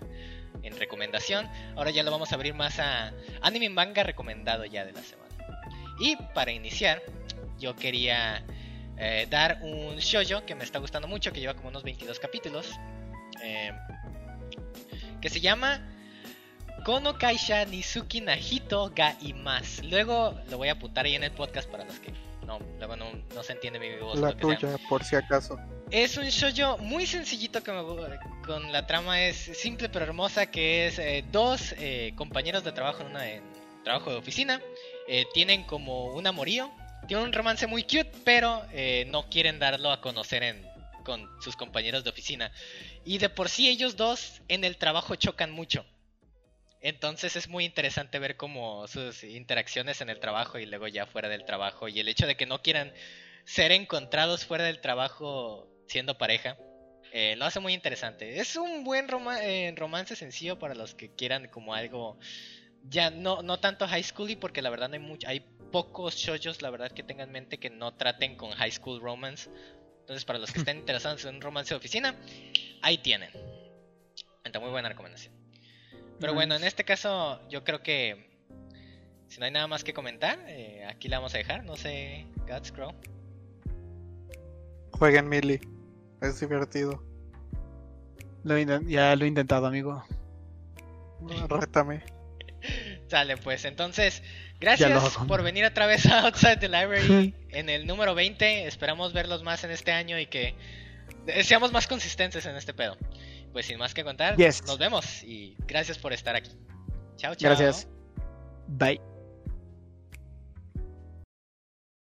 en 0.63 0.77
recomendación. 0.79 1.49
Ahora 1.77 1.91
ya 1.91 2.03
lo 2.03 2.11
vamos 2.11 2.33
a 2.33 2.35
abrir 2.35 2.55
más 2.55 2.79
a 2.79 3.13
anime 3.43 3.71
manga 3.71 4.03
recomendado 4.03 4.65
ya 4.65 4.85
de 4.85 4.93
la 4.93 5.03
semana. 5.03 5.31
Y 6.01 6.17
para 6.35 6.51
iniciar, 6.53 7.03
yo 7.59 7.77
quería 7.77 8.43
eh, 9.03 9.27
dar 9.31 9.61
un 9.63 9.97
shoujo 9.97 10.45
que 10.45 10.55
me 10.55 10.63
está 10.63 10.79
gustando 10.79 11.09
mucho, 11.09 11.33
que 11.33 11.41
lleva 11.41 11.55
como 11.55 11.71
unos 11.71 11.83
22 11.83 12.19
capítulos, 12.21 12.69
eh, 13.43 13.73
que 15.23 15.31
se 15.31 15.41
llama 15.41 15.81
Kono 16.85 17.17
Kaisha 17.17 17.65
Nizuki 17.65 18.21
Nahito 18.21 18.93
ga 18.95 19.17
Imas. 19.23 19.83
Luego 19.85 20.39
lo 20.51 20.59
voy 20.59 20.69
a 20.69 20.73
apuntar 20.73 21.07
ahí 21.07 21.15
en 21.15 21.25
el 21.25 21.33
podcast 21.33 21.71
para 21.71 21.87
los 21.87 21.99
que 21.99 22.13
no, 22.47 22.59
luego 22.79 22.95
no, 22.97 23.07
no 23.35 23.43
se 23.43 23.55
entiende 23.55 23.79
mi 23.79 23.97
voz. 23.97 24.21
La 24.21 24.33
sea. 24.33 24.39
tuya, 24.39 24.77
por 24.91 25.03
si 25.03 25.17
acaso. 25.17 25.59
Es 25.91 26.19
un 26.19 26.27
shoujo 26.27 26.77
muy 26.77 27.07
sencillito 27.07 27.63
que 27.63 27.73
me 27.73 27.83
con 28.45 28.71
la 28.71 28.87
trama 28.87 29.23
es 29.23 29.37
simple 29.37 29.89
pero 29.89 30.05
hermosa 30.05 30.45
que 30.45 30.89
es 30.89 30.99
eh, 30.99 31.25
dos 31.33 31.75
compañeros 32.17 32.65
de 32.65 32.73
trabajo 32.73 33.01
en, 33.01 33.09
una, 33.09 33.31
en 33.31 33.43
trabajo 33.83 34.11
de 34.11 34.17
oficina 34.17 34.61
tienen 35.33 35.65
como 35.65 36.05
un 36.13 36.27
amorío, 36.27 36.71
tienen 37.11 37.27
un 37.27 37.33
romance 37.33 37.67
muy 37.67 37.83
cute 37.83 38.09
pero 38.25 38.65
eh, 38.73 39.05
no 39.09 39.29
quieren 39.29 39.59
darlo 39.59 39.91
a 39.91 40.01
conocer 40.01 40.45
en, 40.45 40.65
con 41.03 41.29
sus 41.43 41.57
compañeros 41.57 42.05
de 42.05 42.11
oficina 42.11 42.53
y 43.05 43.19
de 43.19 43.29
por 43.29 43.49
sí 43.49 43.69
ellos 43.69 43.97
dos 43.97 44.41
en 44.47 44.63
el 44.63 44.77
trabajo 44.77 45.17
chocan 45.17 45.51
mucho. 45.51 45.85
Entonces 46.81 47.35
es 47.35 47.49
muy 47.49 47.65
interesante 47.65 48.21
ver 48.21 48.37
como 48.37 48.87
sus 48.87 49.25
interacciones 49.25 50.01
en 50.01 50.09
el 50.09 50.21
trabajo 50.21 50.61
y 50.61 50.67
luego 50.67 50.87
ya 50.87 51.05
fuera 51.05 51.29
del 51.29 51.45
trabajo 51.45 51.89
y 51.89 51.99
el 51.99 52.07
hecho 52.07 52.29
de 52.29 52.37
que 52.37 52.47
no 52.47 52.63
quieran 52.63 52.93
ser 53.45 53.73
encontrados 53.73 54.45
fuera 54.45 54.63
del 54.63 54.81
trabajo 54.81 55.69
siendo 55.89 56.17
pareja. 56.17 56.57
eh, 57.13 57.35
lo 57.37 57.45
hace 57.45 57.59
muy 57.59 57.75
interesante. 57.75 58.39
Es 58.39 58.55
un 58.55 58.85
buen 58.85 59.09
roma- 59.09 59.43
eh, 59.45 59.75
romance 59.77 60.15
sencillo 60.15 60.61
para 60.61 60.77
los 60.77 60.95
que 60.95 61.13
quieran 61.17 61.49
como 61.49 61.75
algo 61.75 62.21
ya 62.89 63.11
no 63.11 63.43
no 63.43 63.59
tanto 63.59 63.89
high 63.89 64.05
school 64.05 64.31
y 64.31 64.37
porque 64.37 64.63
la 64.63 64.71
verdad 64.71 64.89
no 64.89 64.95
hay 64.95 65.01
mucho 65.01 65.27
hay 65.29 65.45
pocos 65.71 66.15
shoujos 66.17 66.63
la 66.63 66.71
verdad 66.71 66.91
que 66.91 67.03
tengan 67.03 67.29
en 67.29 67.33
mente 67.33 67.59
que 67.59 67.71
no 67.71 67.95
traten 67.95 68.37
con 68.37 68.51
high 68.53 68.73
school 68.73 69.01
romance. 69.01 69.51
Entonces 70.01 70.25
para 70.25 70.39
los 70.39 70.53
que 70.53 70.61
estén 70.61 70.79
interesados 70.85 71.25
en 71.25 71.37
un 71.37 71.41
romance 71.41 71.75
de 71.75 71.79
oficina, 71.79 72.15
ahí 72.83 72.99
tienen. 72.99 73.31
Está 74.45 74.61
muy 74.61 74.71
buena 74.71 74.89
recomendación. 74.89 75.35
Pero 76.19 76.35
bueno, 76.35 76.55
en 76.55 76.65
este 76.65 76.85
caso 76.85 77.41
yo 77.49 77.65
creo 77.65 77.83
que 77.83 78.31
si 79.29 79.39
no 79.39 79.47
hay 79.47 79.53
nada 79.53 79.69
más 79.69 79.85
que 79.85 79.95
comentar, 79.95 80.39
eh, 80.49 80.85
aquí 80.87 81.09
la 81.09 81.19
vamos 81.19 81.35
a 81.35 81.39
dejar. 81.39 81.65
No 81.65 81.77
sé, 81.77 82.27
Guts 82.49 82.73
Crow. 82.73 82.93
Jueguen 84.93 85.29
Mili. 85.29 85.61
Es 86.21 86.41
divertido. 86.41 87.03
Lo 88.43 88.59
ya 88.59 89.15
lo 89.17 89.25
he 89.25 89.29
intentado, 89.29 89.67
amigo. 89.67 90.03
Rétame. 91.49 92.03
Sale, 93.09 93.37
pues 93.37 93.65
entonces, 93.65 94.23
gracias 94.61 95.17
por 95.27 95.43
venir 95.43 95.65
otra 95.65 95.87
vez 95.87 96.07
a 96.07 96.21
Outside 96.27 96.59
the 96.59 96.69
Library 96.69 97.35
en 97.51 97.69
el 97.69 97.87
número 97.87 98.15
20. 98.15 98.67
Esperamos 98.67 99.13
verlos 99.13 99.43
más 99.43 99.65
en 99.65 99.71
este 99.71 99.93
año 99.93 100.19
y 100.19 100.27
que 100.27 100.55
seamos 101.43 101.73
más 101.73 101.87
consistentes 101.87 102.47
en 102.47 102.57
este 102.57 102.75
pedo. 102.75 102.97
Pues 103.53 103.67
sin 103.67 103.79
más 103.79 103.95
que 103.95 104.05
contar, 104.05 104.37
Yes. 104.37 104.63
nos 104.65 104.79
vemos 104.79 105.25
y 105.25 105.57
gracias 105.67 105.99
por 105.99 106.13
estar 106.13 106.37
aquí. 106.37 106.53
Chao, 107.17 107.35
chao. 107.35 107.49
Gracias. 107.51 107.89
Bye. 108.69 109.10